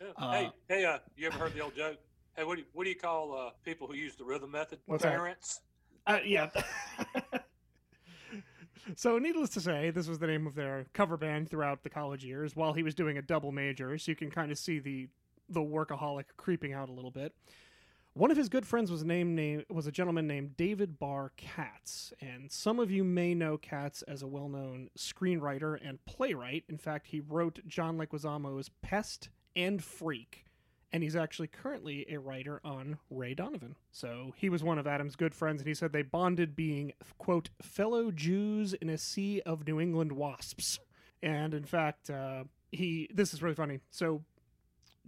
Yeah. 0.00 0.12
Uh, 0.16 0.32
hey, 0.32 0.50
hey, 0.68 0.84
uh, 0.86 0.98
you 1.18 1.26
ever 1.26 1.36
heard 1.38 1.52
the 1.52 1.60
old 1.60 1.76
joke? 1.76 1.98
Hey, 2.36 2.44
what 2.44 2.56
do 2.56 2.62
you, 2.62 2.66
what 2.72 2.84
do 2.84 2.90
you 2.90 2.96
call 2.96 3.36
uh, 3.36 3.50
people 3.64 3.86
who 3.86 3.94
use 3.94 4.16
the 4.16 4.24
rhythm 4.24 4.50
method? 4.50 4.78
What's 4.86 5.02
that? 5.02 5.12
Parents. 5.12 5.60
Uh, 6.06 6.18
yeah. 6.24 6.48
so, 8.96 9.18
needless 9.18 9.50
to 9.50 9.60
say, 9.60 9.90
this 9.90 10.08
was 10.08 10.18
the 10.18 10.26
name 10.26 10.46
of 10.46 10.54
their 10.54 10.86
cover 10.92 11.16
band 11.16 11.50
throughout 11.50 11.82
the 11.82 11.90
college 11.90 12.24
years 12.24 12.56
while 12.56 12.72
he 12.72 12.82
was 12.82 12.94
doing 12.94 13.18
a 13.18 13.22
double 13.22 13.52
major, 13.52 13.96
so 13.98 14.10
you 14.10 14.16
can 14.16 14.30
kind 14.30 14.50
of 14.50 14.58
see 14.58 14.78
the 14.78 15.08
the 15.52 15.60
workaholic 15.60 16.26
creeping 16.36 16.72
out 16.72 16.88
a 16.88 16.92
little 16.92 17.10
bit. 17.10 17.34
One 18.14 18.30
of 18.30 18.36
his 18.36 18.48
good 18.48 18.66
friends 18.66 18.90
was 18.90 19.04
named 19.04 19.36
name 19.36 19.64
was 19.68 19.86
a 19.86 19.92
gentleman 19.92 20.26
named 20.26 20.56
David 20.56 20.98
Barr 20.98 21.32
Katz, 21.36 22.12
and 22.20 22.50
some 22.50 22.80
of 22.80 22.90
you 22.90 23.04
may 23.04 23.34
know 23.34 23.56
Katz 23.56 24.02
as 24.02 24.22
a 24.22 24.26
well-known 24.26 24.90
screenwriter 24.98 25.78
and 25.82 26.04
playwright. 26.06 26.64
In 26.68 26.76
fact, 26.76 27.06
he 27.08 27.20
wrote 27.20 27.60
John 27.68 27.98
Leguizamo's 27.98 28.68
Pest 28.82 29.28
and 29.54 29.82
Freak, 29.82 30.44
and 30.92 31.02
he's 31.02 31.16
actually 31.16 31.48
currently 31.48 32.06
a 32.10 32.18
writer 32.18 32.60
on 32.64 32.98
Ray 33.10 33.34
Donovan. 33.34 33.76
So 33.92 34.32
he 34.36 34.48
was 34.48 34.64
one 34.64 34.78
of 34.78 34.86
Adam's 34.86 35.16
good 35.16 35.34
friends, 35.34 35.60
and 35.60 35.68
he 35.68 35.74
said 35.74 35.92
they 35.92 36.02
bonded 36.02 36.56
being, 36.56 36.92
quote, 37.18 37.50
fellow 37.62 38.10
Jews 38.10 38.72
in 38.74 38.88
a 38.88 38.98
sea 38.98 39.40
of 39.46 39.66
New 39.66 39.80
England 39.80 40.12
wasps. 40.12 40.80
And 41.22 41.54
in 41.54 41.64
fact, 41.64 42.10
uh, 42.10 42.44
he, 42.72 43.08
this 43.12 43.32
is 43.32 43.42
really 43.42 43.54
funny. 43.54 43.78
So 43.90 44.22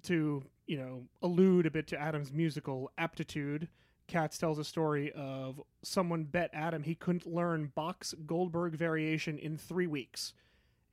to, 0.05 0.43
you 0.67 0.77
know, 0.77 1.05
allude 1.23 1.67
a 1.67 1.71
bit 1.71 1.87
to 1.89 2.01
Adam's 2.01 2.33
musical 2.33 2.91
aptitude, 2.99 3.69
Katz 4.07 4.39
tells 4.39 4.59
a 4.59 4.65
story 4.65 5.11
of 5.13 5.61
someone 5.83 6.25
bet 6.25 6.51
Adam 6.53 6.83
he 6.83 6.95
couldn't 6.95 7.27
learn 7.27 7.73
Bach's 7.75 8.15
Goldberg 8.27 8.75
variation 8.75 9.39
in 9.39 9.57
three 9.57 9.87
weeks. 9.87 10.35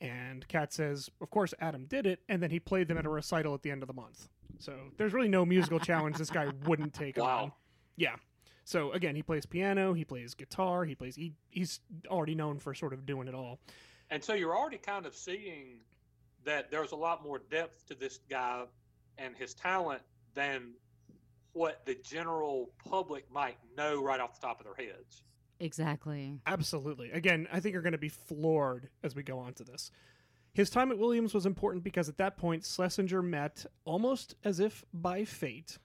And 0.01 0.47
Katz 0.47 0.75
says, 0.77 1.09
of 1.21 1.29
course, 1.29 1.53
Adam 1.59 1.85
did 1.85 2.05
it, 2.05 2.21
and 2.29 2.41
then 2.41 2.51
he 2.51 2.59
played 2.59 2.87
them 2.87 2.97
at 2.97 3.05
a 3.05 3.09
recital 3.09 3.53
at 3.53 3.63
the 3.63 3.71
end 3.71 3.83
of 3.83 3.87
the 3.87 3.93
month. 3.93 4.29
So 4.59 4.73
there's 4.97 5.13
really 5.13 5.27
no 5.29 5.45
musical 5.45 5.79
challenge 5.79 6.17
this 6.17 6.29
guy 6.29 6.47
wouldn't 6.65 6.93
take 6.93 7.17
Wow. 7.17 7.43
on. 7.43 7.51
Yeah. 7.95 8.15
So 8.65 8.91
again, 8.91 9.15
he 9.15 9.23
plays 9.23 9.45
piano, 9.45 9.93
he 9.93 10.05
plays 10.05 10.35
guitar, 10.35 10.85
he 10.85 10.93
plays. 10.95 11.15
He, 11.15 11.33
he's 11.49 11.79
already 12.07 12.35
known 12.35 12.59
for 12.59 12.73
sort 12.73 12.93
of 12.93 13.05
doing 13.05 13.27
it 13.27 13.33
all. 13.33 13.59
And 14.11 14.23
so 14.23 14.33
you're 14.33 14.55
already 14.55 14.77
kind 14.77 15.05
of 15.05 15.15
seeing 15.15 15.79
that 16.45 16.69
there's 16.71 16.91
a 16.91 16.95
lot 16.95 17.23
more 17.23 17.39
depth 17.49 17.85
to 17.87 17.95
this 17.95 18.19
guy 18.29 18.63
and 19.17 19.35
his 19.35 19.53
talent 19.53 20.01
than 20.35 20.73
what 21.53 21.85
the 21.85 21.95
general 21.95 22.69
public 22.87 23.25
might 23.31 23.57
know 23.75 24.01
right 24.03 24.19
off 24.19 24.39
the 24.39 24.45
top 24.47 24.59
of 24.59 24.65
their 24.65 24.75
heads. 24.87 25.23
exactly. 25.59 26.39
Absolutely. 26.45 27.11
Again, 27.11 27.47
I 27.51 27.59
think 27.59 27.73
you're 27.73 27.81
going 27.81 27.91
to 27.93 27.97
be 27.97 28.09
floored 28.09 28.89
as 29.03 29.15
we 29.15 29.23
go 29.23 29.39
on 29.39 29.53
to 29.53 29.63
this. 29.63 29.91
His 30.53 30.69
time 30.69 30.91
at 30.91 30.97
Williams 30.97 31.33
was 31.33 31.45
important 31.45 31.83
because 31.83 32.09
at 32.09 32.17
that 32.17 32.37
point, 32.37 32.65
Schlesinger 32.65 33.21
met, 33.21 33.65
almost 33.85 34.35
as 34.43 34.59
if 34.59 34.83
by 34.93 35.23
fate, 35.23 35.77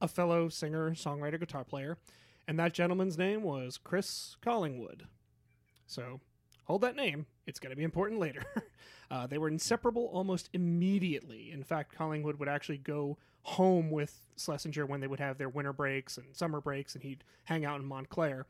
a 0.00 0.08
fellow 0.08 0.48
singer, 0.48 0.92
songwriter, 0.92 1.38
guitar 1.38 1.64
player, 1.64 1.98
and 2.46 2.58
that 2.58 2.72
gentleman's 2.72 3.18
name 3.18 3.42
was 3.42 3.78
Chris 3.78 4.36
Collingwood. 4.40 5.06
So 5.86 6.20
hold 6.64 6.82
that 6.82 6.96
name, 6.96 7.26
it's 7.46 7.58
going 7.58 7.70
to 7.70 7.76
be 7.76 7.82
important 7.82 8.20
later. 8.20 8.42
uh, 9.10 9.26
they 9.26 9.38
were 9.38 9.48
inseparable 9.48 10.08
almost 10.12 10.48
immediately. 10.52 11.50
In 11.50 11.62
fact, 11.62 11.94
Collingwood 11.94 12.38
would 12.38 12.48
actually 12.48 12.78
go 12.78 13.18
home 13.42 13.90
with 13.90 14.22
Schlesinger 14.36 14.86
when 14.86 15.00
they 15.00 15.08
would 15.08 15.20
have 15.20 15.36
their 15.36 15.48
winter 15.48 15.72
breaks 15.72 16.16
and 16.16 16.34
summer 16.34 16.60
breaks, 16.60 16.94
and 16.94 17.02
he'd 17.02 17.24
hang 17.44 17.64
out 17.64 17.80
in 17.80 17.86
Montclair 17.86 18.46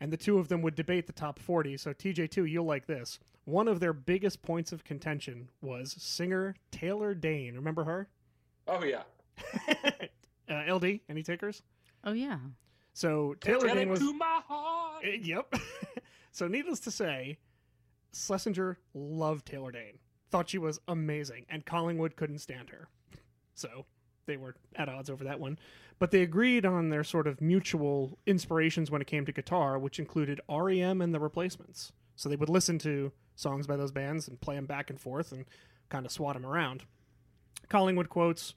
and 0.00 0.12
the 0.12 0.16
two 0.16 0.38
of 0.38 0.48
them 0.48 0.62
would 0.62 0.74
debate 0.74 1.06
the 1.06 1.12
top 1.12 1.38
40. 1.38 1.76
So, 1.76 1.92
TJ2, 1.92 2.50
you'll 2.50 2.64
like 2.64 2.86
this. 2.86 3.18
One 3.48 3.66
of 3.66 3.80
their 3.80 3.94
biggest 3.94 4.42
points 4.42 4.72
of 4.72 4.84
contention 4.84 5.48
was 5.62 5.96
singer 5.98 6.54
Taylor 6.70 7.14
Dayne. 7.14 7.54
Remember 7.54 7.82
her? 7.84 8.10
Oh 8.66 8.84
yeah. 8.84 9.04
uh, 10.50 10.74
LD, 10.74 11.00
any 11.08 11.22
takers? 11.22 11.62
Oh 12.04 12.12
yeah. 12.12 12.36
So, 12.92 13.36
Taylor 13.40 13.68
Dayne 13.68 13.78
it 13.78 13.88
was. 13.88 14.00
to 14.00 14.12
my 14.12 14.42
heart. 14.46 15.02
Uh, 15.02 15.12
yep. 15.22 15.54
so, 16.30 16.46
needless 16.46 16.80
to 16.80 16.90
say, 16.90 17.38
Schlesinger 18.12 18.76
loved 18.92 19.46
Taylor 19.46 19.72
Dayne, 19.72 19.98
thought 20.30 20.50
she 20.50 20.58
was 20.58 20.78
amazing, 20.86 21.46
and 21.48 21.64
Collingwood 21.64 22.16
couldn't 22.16 22.40
stand 22.40 22.68
her. 22.68 22.88
So, 23.54 23.86
they 24.26 24.36
were 24.36 24.56
at 24.76 24.90
odds 24.90 25.08
over 25.08 25.24
that 25.24 25.40
one. 25.40 25.58
But 25.98 26.10
they 26.10 26.20
agreed 26.20 26.66
on 26.66 26.90
their 26.90 27.02
sort 27.02 27.26
of 27.26 27.40
mutual 27.40 28.18
inspirations 28.26 28.90
when 28.90 29.00
it 29.00 29.06
came 29.06 29.24
to 29.24 29.32
guitar, 29.32 29.78
which 29.78 29.98
included 29.98 30.42
REM 30.50 31.00
and 31.00 31.14
the 31.14 31.20
replacements. 31.20 31.92
So 32.14 32.28
they 32.28 32.36
would 32.36 32.50
listen 32.50 32.78
to 32.80 33.10
songs 33.38 33.66
by 33.66 33.76
those 33.76 33.92
bands 33.92 34.28
and 34.28 34.40
play 34.40 34.56
them 34.56 34.66
back 34.66 34.90
and 34.90 35.00
forth 35.00 35.32
and 35.32 35.44
kind 35.88 36.04
of 36.04 36.12
swat 36.12 36.34
them 36.34 36.46
around. 36.46 36.84
Collingwood 37.68 38.08
quotes 38.08 38.54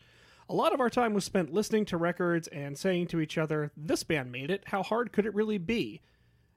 A 0.50 0.54
lot 0.54 0.74
of 0.74 0.80
our 0.80 0.90
time 0.90 1.14
was 1.14 1.24
spent 1.24 1.54
listening 1.54 1.86
to 1.86 1.98
records 1.98 2.48
and 2.48 2.78
saying 2.78 3.08
to 3.08 3.20
each 3.20 3.38
other, 3.38 3.72
This 3.78 4.04
band 4.04 4.32
made 4.32 4.50
it. 4.50 4.64
How 4.68 4.84
hard 4.84 5.12
could 5.12 5.26
it 5.26 5.36
really 5.36 5.58
be? 5.58 6.02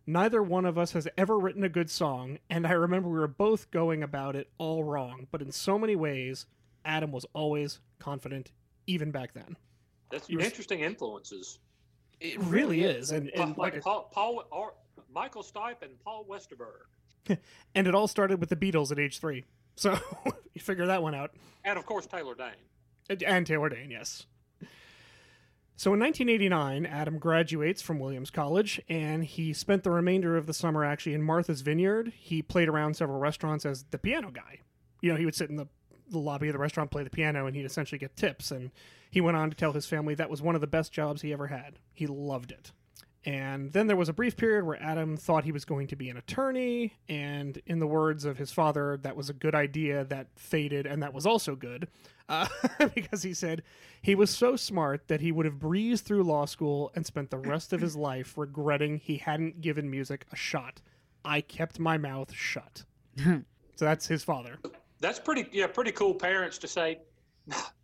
Neither 0.07 0.43
one 0.43 0.67
of 0.67 0.77
us 0.77 0.93
has 0.93 1.09
ever 1.17 1.39
written 1.39 1.65
a 1.65 1.69
good 1.69 1.91
song, 1.91 2.39
and 2.51 2.67
I 2.67 2.73
remember 2.73 3.09
we 3.09 3.19
were 3.19 3.27
both 3.27 3.71
going 3.71 4.03
about 4.03 4.37
it 4.37 4.51
all 4.59 4.85
wrong, 4.85 5.27
but 5.31 5.41
in 5.41 5.51
so 5.51 5.79
many 5.79 5.97
ways, 5.97 6.45
Adam 6.85 7.11
was 7.11 7.25
always 7.33 7.81
confident, 7.99 8.53
even 8.87 9.11
back 9.11 9.33
then. 9.33 9.57
That's 10.11 10.29
were- 10.29 10.41
interesting 10.41 10.81
influences. 10.81 11.59
It 12.21 12.39
really 12.45 12.85
is, 12.85 13.11
and, 13.11 13.29
and 13.31 13.57
like 13.59 13.75
like, 13.75 13.83
Paul, 13.83 14.11
Paul 14.13 14.45
Michael 15.13 15.43
Stipe 15.43 15.83
and 15.83 15.99
Paul 16.05 16.27
Westerberg, 16.31 16.87
and 17.75 17.87
it 17.87 17.95
all 17.95 18.09
started 18.09 18.41
with 18.41 18.49
the 18.49 18.57
Beatles 18.57 18.91
at 18.93 18.99
age 18.99 19.19
three. 19.21 19.45
So 19.77 19.99
you 20.55 20.61
figure 20.61 20.87
that 20.87 21.03
one 21.03 21.15
out. 21.15 21.33
and 21.65 21.79
of 21.79 21.87
course 21.87 22.07
Taylor 22.07 22.35
Dayne. 22.35 23.21
And- 23.27 23.47
Taylor 23.47 23.69
Dayne, 23.69 23.91
yes. 23.91 24.27
So 25.77 25.93
in 25.93 25.99
1989, 26.01 26.87
Adam 26.87 27.19
graduates 27.19 27.83
from 27.83 27.99
Williams 27.99 28.31
College, 28.31 28.81
and 28.89 29.25
he 29.25 29.53
spent 29.53 29.83
the 29.83 29.91
remainder 29.91 30.37
of 30.37 30.47
the 30.47 30.55
summer 30.55 30.85
actually 30.85 31.15
in 31.15 31.23
Martha's 31.23 31.63
Vineyard. 31.63 32.13
He 32.17 32.43
played 32.43 32.69
around 32.69 32.95
several 32.95 33.19
restaurants 33.19 33.67
as 33.67 33.83
the 33.91 33.99
piano 33.99 34.31
guy. 34.31 34.61
You 35.03 35.11
know, 35.11 35.19
he 35.19 35.25
would 35.25 35.35
sit 35.35 35.51
in 35.51 35.57
the, 35.57 35.67
the 36.09 36.19
lobby 36.19 36.47
of 36.49 36.53
the 36.53 36.61
restaurant, 36.61 36.93
play 36.93 37.03
the 37.03 37.11
piano, 37.11 37.47
and 37.47 37.57
he'd 37.57 37.65
essentially 37.67 37.99
get 37.99 38.15
tips. 38.15 38.53
And 38.53 38.71
he 39.11 39.21
went 39.21 39.37
on 39.37 39.51
to 39.51 39.57
tell 39.57 39.73
his 39.73 39.85
family 39.85 40.15
that 40.15 40.31
was 40.31 40.41
one 40.41 40.55
of 40.55 40.61
the 40.61 40.69
best 40.69 40.93
jobs 40.93 41.23
he 41.23 41.33
ever 41.33 41.49
had. 41.49 41.81
He 41.93 42.07
loved 42.07 42.53
it. 42.53 42.71
And 43.27 43.73
then 43.73 43.87
there 43.87 43.97
was 43.97 44.11
a 44.11 44.13
brief 44.13 44.37
period 44.37 44.67
where 44.67 44.81
Adam 44.83 45.17
thought 45.17 45.45
he 45.45 45.53
was 45.53 45.65
going 45.65 45.87
to 45.87 45.97
be 45.97 46.11
an 46.11 46.19
attorney, 46.19 46.93
and 47.09 47.61
in 47.67 47.79
the 47.79 47.87
words 47.87 48.27
of 48.27 48.37
his 48.37 48.53
father, 48.53 48.99
that 48.99 49.17
was 49.17 49.31
a 49.31 49.33
good 49.33 49.55
idea 49.55 50.05
that 50.05 50.29
faded, 50.37 50.87
and 50.87 51.03
that 51.03 51.15
was 51.15 51.25
also 51.25 51.57
good, 51.57 51.89
uh, 52.29 52.47
because 52.95 53.23
he 53.23 53.33
said 53.33 53.63
he 54.03 54.15
was 54.15 54.29
so 54.29 54.57
smart 54.57 55.09
that 55.09 55.23
he 55.23 55.33
would 55.33 55.47
have 55.47 55.59
breezed 55.59 56.05
through 56.05 56.23
law 56.23 56.45
school 56.45 56.93
and 56.95 57.07
spent 57.07 57.31
the 57.31 57.39
rest 57.39 57.73
of 57.73 57.81
his 57.81 57.97
life 57.97 58.37
regretting 58.37 58.99
he 58.99 59.17
hadn't 59.17 59.63
given 59.63 59.91
music 59.91 60.27
a 60.31 60.37
shot. 60.37 60.83
I 61.25 61.41
kept 61.41 61.79
my 61.79 61.97
mouth 61.97 62.31
shut. 62.31 62.85
so 63.25 63.43
that's 63.79 64.07
his 64.07 64.23
father. 64.23 64.59
That's 65.01 65.19
pretty, 65.19 65.49
yeah, 65.51 65.67
pretty 65.67 65.93
cool 65.93 66.15
parents 66.15 66.59
to 66.59 66.69
say, 66.69 66.99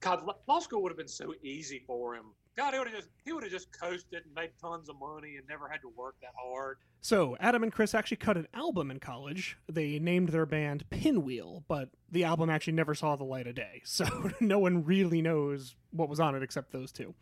God, 0.00 0.28
law 0.46 0.58
school 0.58 0.82
would 0.82 0.90
have 0.90 0.98
been 0.98 1.08
so 1.08 1.32
easy 1.42 1.82
for 1.86 2.14
him. 2.14 2.26
God, 2.60 2.74
he 2.74 2.78
would 2.78 2.88
have 2.88 2.96
just 2.96 3.08
he 3.24 3.32
would 3.32 3.42
have 3.42 3.52
just 3.52 3.68
coasted 3.78 4.24
and 4.26 4.34
made 4.34 4.50
tons 4.60 4.88
of 4.90 4.96
money 5.00 5.36
and 5.36 5.48
never 5.48 5.68
had 5.68 5.80
to 5.80 5.88
work 5.96 6.16
that 6.20 6.32
hard. 6.38 6.76
So, 7.00 7.36
Adam 7.40 7.62
and 7.62 7.72
Chris 7.72 7.94
actually 7.94 8.18
cut 8.18 8.36
an 8.36 8.46
album 8.52 8.90
in 8.90 9.00
college. 9.00 9.56
They 9.70 9.98
named 9.98 10.28
their 10.28 10.44
band 10.44 10.84
Pinwheel, 10.90 11.64
but 11.68 11.88
the 12.10 12.24
album 12.24 12.50
actually 12.50 12.74
never 12.74 12.94
saw 12.94 13.16
the 13.16 13.24
light 13.24 13.46
of 13.46 13.54
day. 13.54 13.80
So, 13.90 14.30
no 14.40 14.58
one 14.58 14.84
really 14.84 15.22
knows 15.22 15.74
what 15.90 16.08
was 16.10 16.20
on 16.20 16.34
it 16.34 16.42
except 16.42 16.70
those 16.72 16.92
two. 16.92 17.14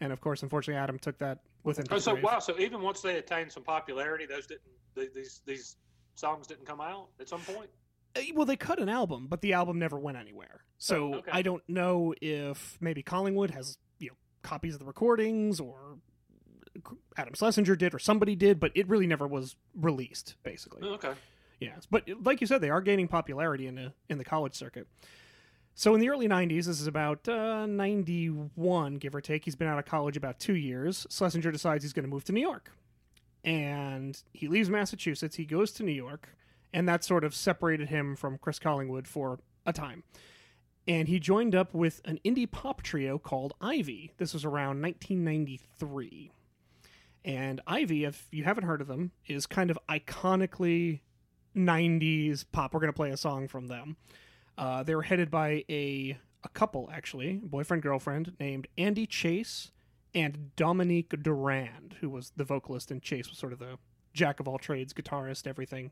And 0.00 0.12
of 0.12 0.20
course, 0.20 0.42
unfortunately, 0.42 0.78
Adam 0.78 0.98
took 0.98 1.18
that 1.18 1.38
with 1.62 1.78
him. 1.78 1.86
Oh, 1.90 1.98
so 1.98 2.14
wow, 2.14 2.38
so 2.38 2.58
even 2.58 2.82
once 2.82 3.00
they 3.00 3.16
attained 3.16 3.50
some 3.50 3.62
popularity, 3.62 4.26
those 4.26 4.46
didn't 4.46 5.14
these 5.14 5.40
these 5.46 5.76
songs 6.16 6.46
didn't 6.46 6.66
come 6.66 6.80
out 6.82 7.08
at 7.18 7.28
some 7.28 7.40
point. 7.40 7.70
Uh, 8.14 8.20
Well, 8.34 8.44
they 8.44 8.56
cut 8.56 8.78
an 8.78 8.88
album, 8.90 9.26
but 9.28 9.40
the 9.40 9.54
album 9.54 9.78
never 9.78 9.98
went 9.98 10.18
anywhere. 10.18 10.64
So 10.78 11.14
Oh, 11.14 11.18
okay. 11.18 11.30
I 11.32 11.40
don't 11.42 11.62
know 11.68 12.14
if 12.20 12.76
maybe 12.80 13.02
Collingwood 13.02 13.50
has 13.52 13.78
copies 14.44 14.74
of 14.74 14.78
the 14.80 14.86
recordings 14.86 15.58
or 15.58 15.98
Adam 17.16 17.34
Schlesinger 17.34 17.76
did 17.76 17.94
or 17.94 17.98
somebody 17.98 18.34
did, 18.36 18.60
but 18.60 18.70
it 18.74 18.88
really 18.88 19.06
never 19.06 19.26
was 19.26 19.56
released. 19.74 20.36
Basically, 20.42 20.82
Oh, 20.88 20.94
Okay. 20.94 21.12
yes. 21.60 21.86
But 21.90 22.08
like 22.22 22.40
you 22.40 22.46
said, 22.46 22.60
they 22.60 22.70
are 22.70 22.80
gaining 22.80 23.08
popularity 23.08 23.66
in 23.66 23.74
the 23.76 23.92
in 24.08 24.18
the 24.18 24.24
college 24.24 24.54
circuit. 24.54 24.86
So 25.76 25.92
in 25.94 26.00
the 26.00 26.08
early 26.08 26.28
'90s, 26.28 26.66
this 26.66 26.80
is 26.80 26.86
about 26.86 27.28
uh, 27.28 27.66
'91, 27.66 28.94
give 28.96 29.14
or 29.14 29.20
take. 29.20 29.44
He's 29.44 29.56
been 29.56 29.66
out 29.68 29.78
of 29.78 29.84
college 29.84 30.16
about 30.16 30.38
two 30.38 30.54
years. 30.54 31.06
Schlesinger 31.10 31.50
decides 31.50 31.82
he's 31.82 31.92
going 31.92 32.04
to 32.04 32.10
move 32.10 32.24
to 32.24 32.32
New 32.32 32.40
York, 32.40 32.70
and 33.42 34.20
he 34.32 34.48
leaves 34.48 34.70
Massachusetts. 34.70 35.36
He 35.36 35.44
goes 35.44 35.72
to 35.72 35.82
New 35.82 35.92
York, 35.92 36.28
and 36.72 36.88
that 36.88 37.04
sort 37.04 37.24
of 37.24 37.34
separated 37.34 37.88
him 37.88 38.16
from 38.16 38.38
Chris 38.38 38.58
Collingwood 38.58 39.06
for 39.08 39.40
a 39.66 39.72
time. 39.72 40.04
And 40.86 41.08
he 41.08 41.18
joined 41.18 41.54
up 41.54 41.72
with 41.72 42.02
an 42.04 42.18
indie 42.24 42.50
pop 42.50 42.82
trio 42.82 43.18
called 43.18 43.54
Ivy. 43.60 44.12
This 44.18 44.34
was 44.34 44.44
around 44.44 44.82
1993. 44.82 46.30
And 47.24 47.60
Ivy, 47.66 48.04
if 48.04 48.28
you 48.30 48.44
haven't 48.44 48.64
heard 48.64 48.82
of 48.82 48.86
them, 48.86 49.12
is 49.26 49.46
kind 49.46 49.70
of 49.70 49.78
iconically 49.88 51.00
90s 51.56 52.44
pop. 52.52 52.74
We're 52.74 52.80
going 52.80 52.92
to 52.92 52.96
play 52.96 53.10
a 53.10 53.16
song 53.16 53.48
from 53.48 53.68
them. 53.68 53.96
Uh, 54.58 54.82
they 54.82 54.94
were 54.94 55.02
headed 55.02 55.30
by 55.30 55.64
a, 55.70 56.18
a 56.44 56.48
couple, 56.50 56.90
actually, 56.92 57.40
boyfriend 57.42 57.82
girlfriend, 57.82 58.34
named 58.38 58.68
Andy 58.76 59.06
Chase 59.06 59.70
and 60.14 60.54
Dominique 60.54 61.22
Durand, 61.22 61.96
who 62.00 62.10
was 62.10 62.32
the 62.36 62.44
vocalist, 62.44 62.90
and 62.90 63.02
Chase 63.02 63.28
was 63.30 63.38
sort 63.38 63.52
of 63.52 63.58
the 63.58 63.78
jack 64.12 64.38
of 64.38 64.46
all 64.46 64.58
trades, 64.58 64.92
guitarist, 64.92 65.46
everything. 65.46 65.90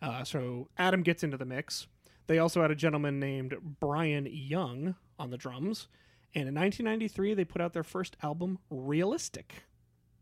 Uh, 0.00 0.22
so 0.22 0.68
Adam 0.78 1.02
gets 1.02 1.24
into 1.24 1.36
the 1.36 1.44
mix. 1.44 1.86
They 2.26 2.38
also 2.38 2.62
had 2.62 2.70
a 2.70 2.76
gentleman 2.76 3.20
named 3.20 3.54
Brian 3.80 4.26
Young 4.30 4.94
on 5.18 5.30
the 5.30 5.36
drums. 5.36 5.88
And 6.34 6.48
in 6.48 6.54
1993, 6.54 7.34
they 7.34 7.44
put 7.44 7.60
out 7.60 7.72
their 7.72 7.84
first 7.84 8.16
album, 8.22 8.58
Realistic. 8.70 9.64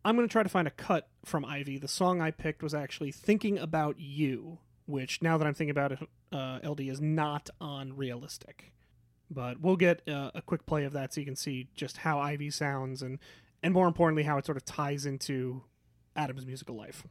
I'm 0.05 0.17
going 0.17 0.27
to 0.27 0.33
try 0.33 0.43
to 0.43 0.49
find 0.49 0.67
a 0.67 0.73
cut 0.73 1.09
from 1.25 1.45
Ivy. 1.45 1.79
The 1.79 1.89
song 1.89 2.21
I 2.21 2.33
picked 2.33 2.63
was 2.63 2.75
actually 2.75 3.13
Thinking 3.13 3.59
About 3.59 3.99
You, 3.99 4.59
which, 4.87 5.23
now 5.23 5.39
that 5.39 5.47
I'm 5.47 5.55
thinking 5.55 5.71
about 5.71 5.93
it, 5.93 5.99
uh, 6.33 6.59
LD 6.69 6.81
is 6.81 7.01
not 7.01 7.51
on 7.61 7.97
Realistic. 7.97 8.73
But 9.31 9.61
we'll 9.61 9.77
get 9.77 10.07
uh, 10.09 10.33
a 10.35 10.43
quick 10.43 10.67
play 10.67 10.85
of 10.85 10.93
that 10.93 11.15
so 11.15 11.21
you 11.21 11.27
can 11.27 11.37
see 11.37 11.69
just 11.75 11.99
how 11.99 12.19
Ivy 12.19 12.51
sounds 12.51 13.01
and, 13.01 13.19
and 13.63 13.73
more 13.73 13.87
importantly, 13.87 14.25
how 14.25 14.39
it 14.39 14.45
sort 14.45 14.59
of 14.59 14.65
ties 14.65 15.07
into 15.07 15.63
Adam's 16.17 16.45
musical 16.45 16.75
life. 16.75 17.05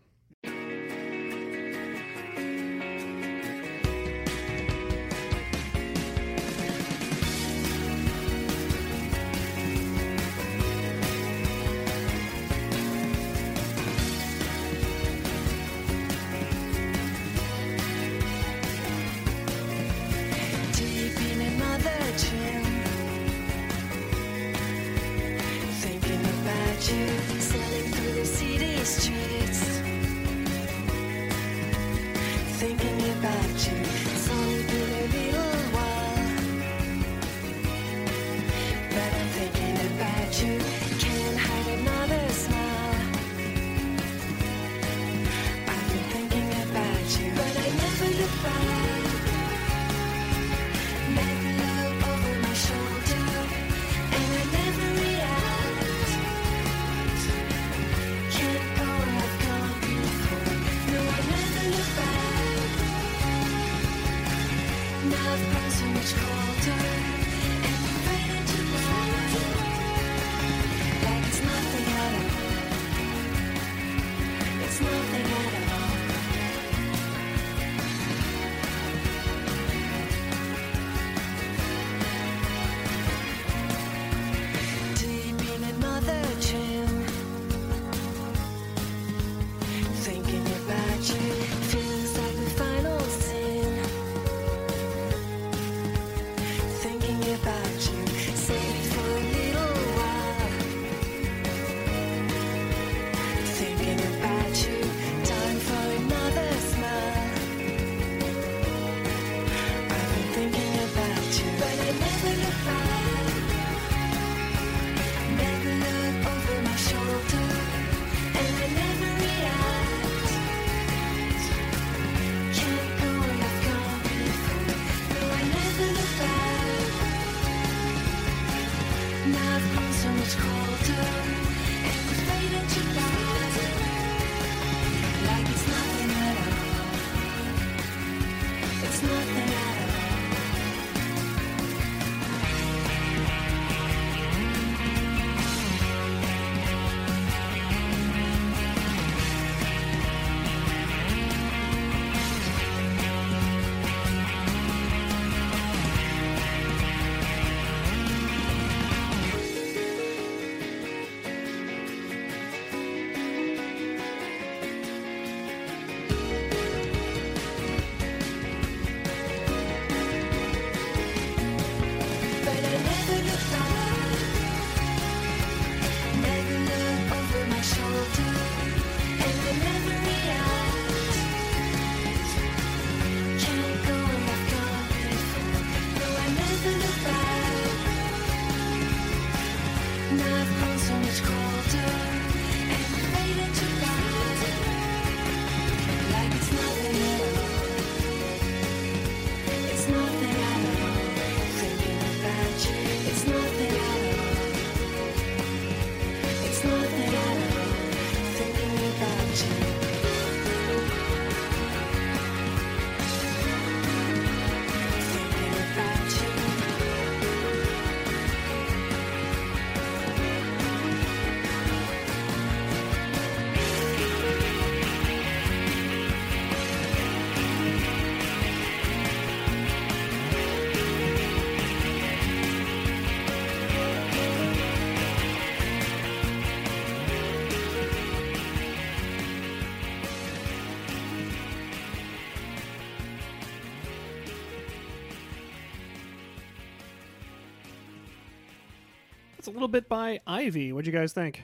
A 249.51 249.53
little 249.53 249.67
bit 249.67 249.89
by 249.89 250.21
Ivy. 250.25 250.71
What'd 250.71 250.87
you 250.87 250.97
guys 250.97 251.11
think? 251.11 251.43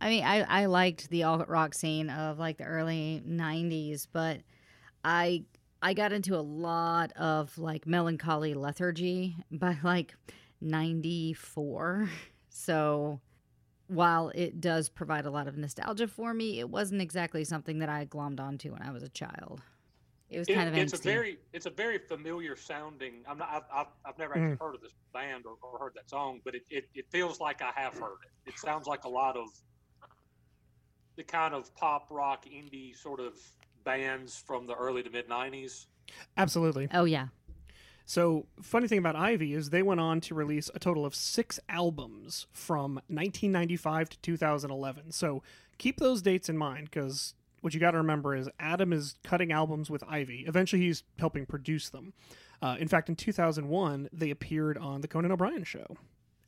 I 0.00 0.08
mean, 0.10 0.22
I, 0.22 0.42
I 0.42 0.66
liked 0.66 1.08
the 1.08 1.22
alt 1.22 1.48
rock 1.48 1.72
scene 1.72 2.10
of 2.10 2.38
like 2.38 2.58
the 2.58 2.64
early 2.64 3.22
'90s, 3.26 4.06
but 4.12 4.40
I 5.02 5.44
I 5.80 5.94
got 5.94 6.12
into 6.12 6.36
a 6.36 6.42
lot 6.42 7.12
of 7.12 7.56
like 7.56 7.86
melancholy 7.86 8.52
lethargy 8.52 9.36
by 9.50 9.78
like 9.82 10.14
'94. 10.60 12.10
So 12.50 13.20
while 13.86 14.30
it 14.34 14.60
does 14.60 14.90
provide 14.90 15.24
a 15.24 15.30
lot 15.30 15.48
of 15.48 15.56
nostalgia 15.56 16.08
for 16.08 16.34
me, 16.34 16.60
it 16.60 16.68
wasn't 16.68 17.00
exactly 17.00 17.44
something 17.44 17.78
that 17.78 17.88
I 17.88 18.04
glommed 18.04 18.40
onto 18.40 18.72
when 18.72 18.82
I 18.82 18.90
was 18.90 19.02
a 19.02 19.08
child. 19.08 19.62
It 20.32 20.38
was 20.38 20.48
It- 20.48 20.56
of 20.56 20.74
it's 20.74 20.92
a 20.94 20.96
very 20.96 21.38
it's 21.52 21.66
a 21.66 21.70
very 21.70 21.98
familiar 21.98 22.56
sounding. 22.56 23.22
I'm 23.28 23.38
not. 23.38 23.48
I've, 23.50 23.62
I've, 23.72 23.86
I've 24.06 24.18
never 24.18 24.34
actually 24.34 24.56
mm. 24.56 24.60
heard 24.60 24.74
of 24.74 24.80
this 24.80 24.94
band 25.12 25.44
or, 25.46 25.56
or 25.62 25.78
heard 25.78 25.92
that 25.96 26.08
song, 26.08 26.40
but 26.44 26.54
it, 26.54 26.62
it, 26.70 26.88
it 26.94 27.06
feels 27.10 27.38
like 27.38 27.60
I 27.60 27.70
have 27.74 27.94
heard 27.94 28.18
it. 28.24 28.50
It 28.50 28.58
sounds 28.58 28.86
like 28.86 29.04
a 29.04 29.08
lot 29.08 29.36
of 29.36 29.48
the 31.16 31.22
kind 31.22 31.54
of 31.54 31.74
pop 31.74 32.06
rock 32.10 32.46
indie 32.46 32.96
sort 32.96 33.20
of 33.20 33.34
bands 33.84 34.42
from 34.46 34.66
the 34.66 34.74
early 34.74 35.02
to 35.02 35.10
mid 35.10 35.28
'90s. 35.28 35.86
Absolutely. 36.36 36.88
oh 36.92 37.04
yeah, 37.04 37.28
So, 38.06 38.46
funny 38.60 38.88
thing 38.88 38.98
about 38.98 39.16
Ivy 39.16 39.54
is 39.54 39.70
they 39.70 39.82
went 39.82 40.00
on 40.00 40.20
to 40.22 40.34
release 40.34 40.70
a 40.74 40.78
total 40.78 41.06
of 41.06 41.14
six 41.14 41.60
albums 41.68 42.46
from 42.52 42.94
1995 43.06 44.10
to 44.10 44.18
2011. 44.20 45.12
So, 45.12 45.42
keep 45.78 45.98
those 45.98 46.22
dates 46.22 46.48
in 46.48 46.56
mind 46.58 46.90
because 46.90 47.34
what 47.62 47.72
you 47.72 47.80
got 47.80 47.92
to 47.92 47.98
remember 47.98 48.36
is 48.36 48.48
Adam 48.60 48.92
is 48.92 49.14
cutting 49.22 49.52
albums 49.52 49.88
with 49.88 50.04
Ivy. 50.06 50.44
Eventually, 50.46 50.82
he's 50.82 51.04
helping 51.18 51.46
produce 51.46 51.88
them. 51.88 52.12
Uh, 52.60 52.76
in 52.78 52.88
fact, 52.88 53.08
in 53.08 53.16
2001, 53.16 54.08
they 54.12 54.30
appeared 54.30 54.76
on 54.76 55.00
The 55.00 55.08
Conan 55.08 55.32
O'Brien 55.32 55.64
Show. 55.64 55.96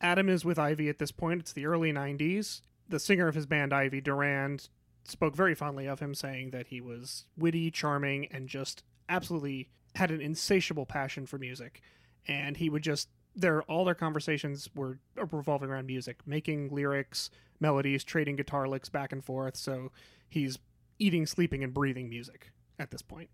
Adam 0.01 0.29
is 0.29 0.45
with 0.45 0.59
Ivy 0.59 0.89
at 0.89 0.99
this 0.99 1.11
point. 1.11 1.39
It's 1.39 1.53
the 1.53 1.65
early 1.65 1.91
90s. 1.91 2.61
The 2.87 2.99
singer 2.99 3.27
of 3.27 3.35
his 3.35 3.45
band, 3.45 3.73
Ivy, 3.73 4.01
Durand, 4.01 4.69
spoke 5.05 5.35
very 5.35 5.55
fondly 5.55 5.87
of 5.87 5.99
him, 5.99 6.13
saying 6.13 6.51
that 6.51 6.67
he 6.67 6.81
was 6.81 7.25
witty, 7.37 7.71
charming, 7.71 8.27
and 8.27 8.47
just 8.47 8.83
absolutely 9.07 9.69
had 9.95 10.11
an 10.11 10.21
insatiable 10.21 10.85
passion 10.85 11.25
for 11.25 11.37
music. 11.37 11.81
And 12.27 12.57
he 12.57 12.69
would 12.69 12.83
just 12.83 13.09
their 13.35 13.61
all 13.63 13.83
their 13.83 13.95
conversations 13.95 14.69
were 14.75 14.99
revolving 15.15 15.69
around 15.69 15.87
music, 15.87 16.19
making 16.25 16.69
lyrics, 16.69 17.29
melodies, 17.59 18.03
trading 18.03 18.35
guitar 18.35 18.67
licks 18.67 18.89
back 18.89 19.11
and 19.11 19.23
forth. 19.23 19.57
So 19.57 19.91
he's 20.29 20.57
eating, 20.99 21.25
sleeping, 21.25 21.63
and 21.63 21.73
breathing 21.73 22.09
music 22.09 22.51
at 22.79 22.91
this 22.91 23.01
point. 23.01 23.29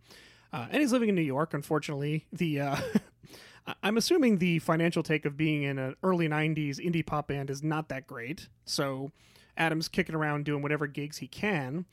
Uh, 0.54 0.68
and 0.70 0.82
he's 0.82 0.92
living 0.92 1.10
in 1.10 1.16
New 1.16 1.22
York. 1.22 1.54
Unfortunately, 1.54 2.26
the 2.32 2.60
uh, 2.60 2.76
I'm 3.84 3.98
assuming 3.98 4.38
the 4.38 4.60
financial 4.60 5.04
take 5.04 5.26
of 5.26 5.38
being 5.38 5.64
in 5.64 5.80
an 5.80 5.96
early 6.04 6.28
'90s 6.28 6.78
indie 6.80 7.06
pop 7.06 7.28
band 7.28 7.50
is 7.50 7.64
not 7.64 7.90
that 7.90 8.08
great. 8.08 8.48
So 8.66 9.12
Adam's 9.58 9.88
kicking 9.88 10.16
around 10.16 10.46
doing 10.46 10.62
whatever 10.62 10.88
gigs 10.88 11.18
he 11.18 11.28
can, 11.28 11.86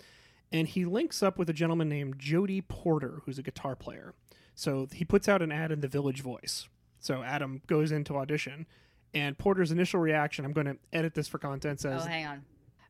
and 0.50 0.66
he 0.66 0.84
links 0.84 1.22
up 1.22 1.38
with 1.38 1.48
a 1.48 1.52
gentleman 1.52 1.88
named 1.88 2.18
Jody 2.18 2.60
Porter, 2.60 3.22
who's 3.24 3.38
a 3.38 3.42
guitar 3.42 3.76
player. 3.76 4.14
So 4.54 4.88
he 4.92 5.04
puts 5.04 5.28
out 5.28 5.40
an 5.40 5.52
ad 5.52 5.70
in 5.70 5.80
the 5.80 5.88
Village 5.88 6.20
Voice. 6.20 6.68
So 6.98 7.22
Adam 7.22 7.62
goes 7.68 7.92
into 7.92 8.16
audition, 8.16 8.66
and 9.14 9.38
Porter's 9.38 9.70
initial 9.70 10.00
reaction, 10.00 10.44
I'm 10.44 10.52
going 10.52 10.66
to 10.66 10.76
edit 10.92 11.14
this 11.14 11.28
for 11.28 11.38
content, 11.38 11.80
says, 11.80 12.02
Oh, 12.04 12.08
hang 12.08 12.26
on. 12.26 12.44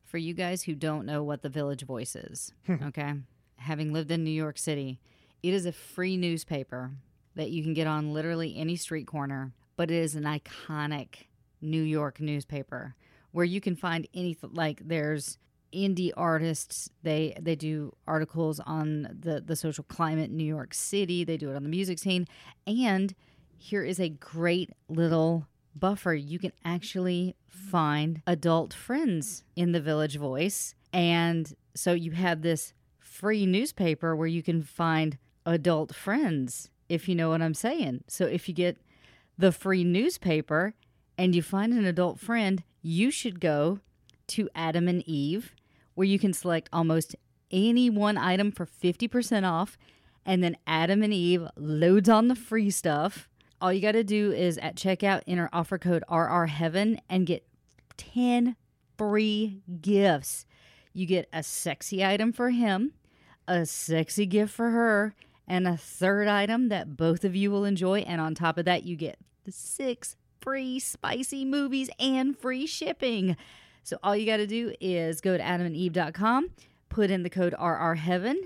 For 0.08 0.16
you 0.16 0.32
guys 0.32 0.62
who 0.62 0.74
don't 0.74 1.04
know 1.04 1.22
what 1.22 1.42
the 1.42 1.50
Village 1.50 1.84
Voice 1.84 2.16
is, 2.16 2.54
hmm. 2.64 2.76
okay, 2.82 3.12
having 3.56 3.92
lived 3.92 4.10
in 4.10 4.24
New 4.24 4.30
York 4.30 4.56
City, 4.56 4.98
it 5.42 5.52
is 5.52 5.66
a 5.66 5.72
free 5.72 6.16
newspaper 6.16 6.92
that 7.34 7.50
you 7.50 7.62
can 7.62 7.74
get 7.74 7.86
on 7.86 8.14
literally 8.14 8.56
any 8.56 8.74
street 8.74 9.06
corner, 9.06 9.52
but 9.76 9.90
it 9.90 9.96
is 9.96 10.14
an 10.14 10.24
iconic 10.24 11.26
New 11.60 11.82
York 11.82 12.20
newspaper 12.20 12.94
where 13.32 13.44
you 13.44 13.60
can 13.60 13.76
find 13.76 14.08
anything 14.14 14.54
like 14.54 14.80
there's 14.82 15.36
indie 15.74 16.10
artists. 16.16 16.88
They 17.02 17.36
they 17.38 17.54
do 17.54 17.94
articles 18.06 18.60
on 18.60 19.02
the 19.20 19.42
the 19.44 19.56
social 19.56 19.84
climate 19.84 20.30
in 20.30 20.38
New 20.38 20.44
York 20.44 20.72
City. 20.72 21.22
They 21.22 21.36
do 21.36 21.50
it 21.50 21.56
on 21.56 21.64
the 21.64 21.68
music 21.68 21.98
scene. 21.98 22.26
And 22.66 23.14
here 23.58 23.84
is 23.84 24.00
a 24.00 24.08
great 24.08 24.70
little 24.88 25.46
buffer. 25.80 26.14
You 26.14 26.38
can 26.38 26.52
actually 26.64 27.36
find 27.48 28.22
adult 28.26 28.72
friends 28.72 29.44
in 29.56 29.72
the 29.72 29.80
Village 29.80 30.16
Voice. 30.16 30.74
And 30.92 31.54
so 31.74 31.92
you 31.92 32.12
have 32.12 32.42
this 32.42 32.72
free 32.98 33.46
newspaper 33.46 34.14
where 34.14 34.26
you 34.26 34.42
can 34.42 34.62
find 34.62 35.18
adult 35.44 35.94
friends, 35.94 36.70
if 36.88 37.08
you 37.08 37.14
know 37.14 37.30
what 37.30 37.42
I'm 37.42 37.54
saying. 37.54 38.04
So 38.06 38.26
if 38.26 38.48
you 38.48 38.54
get 38.54 38.78
the 39.36 39.52
free 39.52 39.84
newspaper 39.84 40.74
and 41.16 41.34
you 41.34 41.42
find 41.42 41.72
an 41.72 41.84
adult 41.84 42.20
friend, 42.20 42.62
you 42.82 43.10
should 43.10 43.40
go 43.40 43.80
to 44.28 44.48
Adam 44.54 44.88
and 44.88 45.02
Eve, 45.06 45.54
where 45.94 46.06
you 46.06 46.18
can 46.18 46.32
select 46.32 46.68
almost 46.72 47.16
any 47.50 47.90
one 47.90 48.18
item 48.18 48.52
for 48.52 48.66
50% 48.66 49.44
off. 49.44 49.78
And 50.24 50.44
then 50.44 50.56
Adam 50.66 51.02
and 51.02 51.12
Eve 51.12 51.48
loads 51.56 52.08
on 52.08 52.28
the 52.28 52.34
free 52.34 52.70
stuff. 52.70 53.27
All 53.60 53.72
you 53.72 53.80
got 53.80 53.92
to 53.92 54.04
do 54.04 54.32
is 54.32 54.56
at 54.58 54.76
checkout 54.76 55.22
enter 55.26 55.48
offer 55.52 55.78
code 55.78 56.04
RRHeaven 56.08 56.98
and 57.08 57.26
get 57.26 57.44
10 57.96 58.54
free 58.96 59.62
gifts. 59.80 60.46
You 60.92 61.06
get 61.06 61.28
a 61.32 61.42
sexy 61.42 62.04
item 62.04 62.32
for 62.32 62.50
him, 62.50 62.92
a 63.48 63.66
sexy 63.66 64.26
gift 64.26 64.52
for 64.54 64.70
her, 64.70 65.14
and 65.46 65.66
a 65.66 65.76
third 65.76 66.28
item 66.28 66.68
that 66.68 66.96
both 66.96 67.24
of 67.24 67.34
you 67.34 67.50
will 67.50 67.64
enjoy. 67.64 68.00
And 68.00 68.20
on 68.20 68.34
top 68.34 68.58
of 68.58 68.64
that, 68.66 68.84
you 68.84 68.94
get 68.94 69.18
six 69.48 70.14
free 70.40 70.78
spicy 70.78 71.44
movies 71.44 71.90
and 71.98 72.38
free 72.38 72.66
shipping. 72.66 73.36
So 73.82 73.98
all 74.02 74.14
you 74.14 74.26
got 74.26 74.36
to 74.36 74.46
do 74.46 74.74
is 74.80 75.20
go 75.20 75.36
to 75.36 75.42
adamandeve.com, 75.42 76.50
put 76.90 77.10
in 77.10 77.22
the 77.22 77.30
code 77.30 77.54
RRHeaven, 77.58 78.36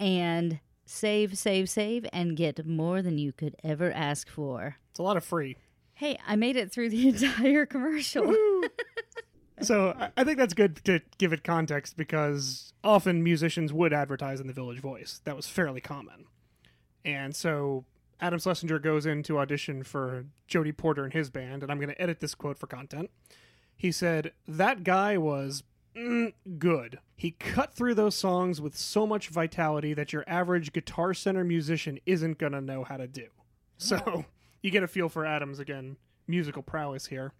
and 0.00 0.60
save, 0.86 1.36
save, 1.38 1.68
save, 1.68 2.06
and 2.12 2.36
get 2.36 2.66
more 2.66 3.02
than 3.02 3.18
you 3.18 3.32
could 3.32 3.56
ever 3.64 3.90
ask 3.92 4.28
for. 4.28 4.76
it's 4.90 4.98
a 4.98 5.02
lot 5.02 5.16
of 5.16 5.24
free. 5.24 5.56
Hey, 5.94 6.18
I 6.26 6.36
made 6.36 6.56
it 6.56 6.72
through 6.72 6.90
the 6.90 7.08
entire 7.14 7.66
commercial. 7.66 8.34
So 9.60 9.94
I- 10.16 10.24
think 10.24 10.36
that's 10.38 10.52
good 10.52 10.84
to 10.84 11.00
give 11.16 11.32
it 11.32 11.44
context 11.44 11.96
because 11.96 12.72
often 12.82 13.22
musicians 13.22 13.72
would 13.72 13.92
advertise 13.92 14.40
in 14.40 14.48
the 14.48 14.52
Village 14.52 14.80
Voice. 14.80 15.20
That 15.24 15.36
was 15.36 15.46
fairly 15.46 15.80
common. 15.80 16.24
And 17.04 17.36
so 17.36 17.84
Adam 18.20 18.40
Schlesinger 18.40 18.80
goes 18.80 19.06
in 19.06 19.22
to 19.22 19.38
audition 19.38 19.84
for 19.84 20.24
Jody 20.48 20.72
Porter 20.72 21.04
and 21.04 21.12
his 21.12 21.30
band, 21.30 21.62
and 21.62 21.70
I'm 21.70 21.78
going 21.78 21.88
to 21.88 22.02
edit 22.02 22.18
this 22.18 22.34
quote 22.34 22.58
for 22.58 22.66
content. 22.66 23.10
He 23.76 23.92
said, 23.92 24.32
That 24.48 24.82
guy 24.82 25.16
was 25.18 25.62
mm, 25.96 26.32
good. 26.58 26.98
He 27.16 27.32
cut 27.32 27.74
through 27.74 27.94
those 27.94 28.14
songs 28.14 28.60
with 28.60 28.76
so 28.76 29.06
much 29.06 29.28
vitality 29.28 29.94
that 29.94 30.12
your 30.12 30.24
average 30.26 30.72
guitar 30.72 31.14
center 31.14 31.44
musician 31.44 31.98
isn't 32.06 32.38
going 32.38 32.52
to 32.52 32.60
know 32.60 32.84
how 32.84 32.96
to 32.96 33.06
do. 33.06 33.28
So 33.78 34.24
you 34.62 34.70
get 34.70 34.82
a 34.82 34.88
feel 34.88 35.08
for 35.08 35.24
Adam's, 35.24 35.58
again, 35.58 35.96
musical 36.26 36.62
prowess 36.62 37.06
here. 37.06 37.32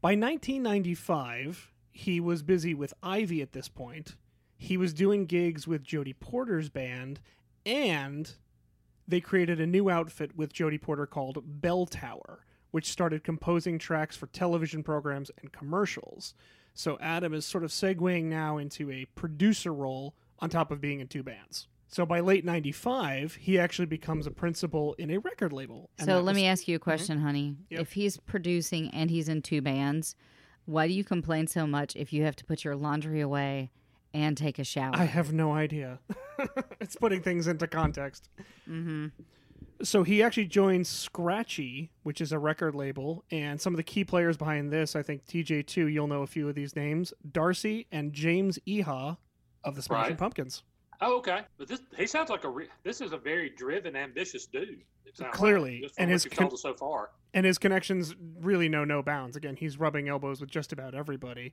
By 0.00 0.10
1995, 0.10 1.70
he 1.92 2.18
was 2.18 2.42
busy 2.42 2.74
with 2.74 2.94
Ivy 3.02 3.40
at 3.42 3.52
this 3.52 3.68
point. 3.68 4.16
He 4.56 4.76
was 4.76 4.92
doing 4.92 5.26
gigs 5.26 5.66
with 5.66 5.84
Jody 5.84 6.12
Porter's 6.12 6.68
band, 6.68 7.20
and 7.64 8.32
they 9.06 9.20
created 9.20 9.60
a 9.60 9.66
new 9.66 9.90
outfit 9.90 10.36
with 10.36 10.52
Jody 10.52 10.78
Porter 10.78 11.06
called 11.06 11.42
Bell 11.44 11.86
Tower, 11.86 12.44
which 12.70 12.90
started 12.90 13.24
composing 13.24 13.78
tracks 13.78 14.16
for 14.16 14.26
television 14.26 14.82
programs 14.82 15.30
and 15.40 15.52
commercials. 15.52 16.34
So 16.74 16.98
Adam 17.00 17.34
is 17.34 17.44
sort 17.44 17.64
of 17.64 17.70
segueing 17.70 18.24
now 18.24 18.58
into 18.58 18.90
a 18.90 19.04
producer 19.14 19.72
role 19.72 20.14
on 20.38 20.48
top 20.48 20.70
of 20.70 20.80
being 20.80 21.00
in 21.00 21.08
two 21.08 21.22
bands. 21.22 21.68
So 21.88 22.06
by 22.06 22.20
late 22.20 22.44
95, 22.44 23.34
he 23.34 23.58
actually 23.58 23.84
becomes 23.86 24.26
a 24.26 24.30
principal 24.30 24.94
in 24.94 25.10
a 25.10 25.18
record 25.18 25.52
label. 25.52 25.90
so 25.98 26.14
let 26.16 26.24
was- 26.24 26.34
me 26.36 26.46
ask 26.46 26.66
you 26.66 26.76
a 26.76 26.78
question, 26.78 27.20
honey. 27.20 27.56
Yep. 27.68 27.80
If 27.80 27.92
he's 27.92 28.16
producing 28.16 28.88
and 28.90 29.10
he's 29.10 29.28
in 29.28 29.42
two 29.42 29.60
bands, 29.60 30.16
why 30.64 30.86
do 30.86 30.94
you 30.94 31.04
complain 31.04 31.46
so 31.46 31.66
much 31.66 31.94
if 31.94 32.12
you 32.12 32.22
have 32.24 32.36
to 32.36 32.44
put 32.46 32.64
your 32.64 32.76
laundry 32.76 33.20
away 33.20 33.70
and 34.14 34.36
take 34.36 34.58
a 34.58 34.64
shower? 34.64 34.92
I 34.94 35.04
have 35.04 35.34
no 35.34 35.52
idea. 35.52 35.98
it's 36.80 36.96
putting 36.96 37.20
things 37.20 37.46
into 37.46 37.66
context. 37.66 38.30
Mm-hmm. 38.68 39.08
So 39.82 40.02
he 40.04 40.22
actually 40.22 40.46
joins 40.46 40.88
Scratchie, 40.88 41.90
which 42.04 42.20
is 42.20 42.30
a 42.32 42.38
record 42.38 42.74
label, 42.74 43.24
and 43.30 43.60
some 43.60 43.72
of 43.72 43.76
the 43.76 43.82
key 43.82 44.04
players 44.04 44.36
behind 44.36 44.70
this, 44.72 44.94
I 44.94 45.02
think 45.02 45.24
TJ2, 45.26 45.92
you'll 45.92 46.06
know 46.06 46.22
a 46.22 46.26
few 46.26 46.48
of 46.48 46.54
these 46.54 46.76
names 46.76 47.12
Darcy 47.32 47.86
and 47.90 48.12
James 48.12 48.58
Iha 48.66 49.16
of 49.64 49.74
the 49.74 49.82
Smashing 49.82 50.10
Right. 50.12 50.18
Pumpkins. 50.18 50.62
Oh, 51.00 51.16
okay. 51.18 51.40
But 51.58 51.66
this 51.66 51.80
he 51.96 52.06
sounds 52.06 52.30
like 52.30 52.44
a 52.44 52.48
re- 52.48 52.68
this 52.84 53.00
is 53.00 53.12
a 53.12 53.18
very 53.18 53.50
driven, 53.50 53.96
ambitious 53.96 54.46
dude. 54.46 54.82
Clearly, 55.32 55.82
like, 55.82 55.92
and 55.98 56.10
his 56.10 56.24
con- 56.26 56.56
so 56.56 56.72
far. 56.74 57.10
and 57.34 57.44
his 57.44 57.58
connections 57.58 58.14
really 58.40 58.68
know 58.68 58.84
no 58.84 59.02
bounds. 59.02 59.36
Again, 59.36 59.56
he's 59.56 59.78
rubbing 59.78 60.08
elbows 60.08 60.40
with 60.40 60.48
just 60.48 60.72
about 60.72 60.94
everybody. 60.94 61.52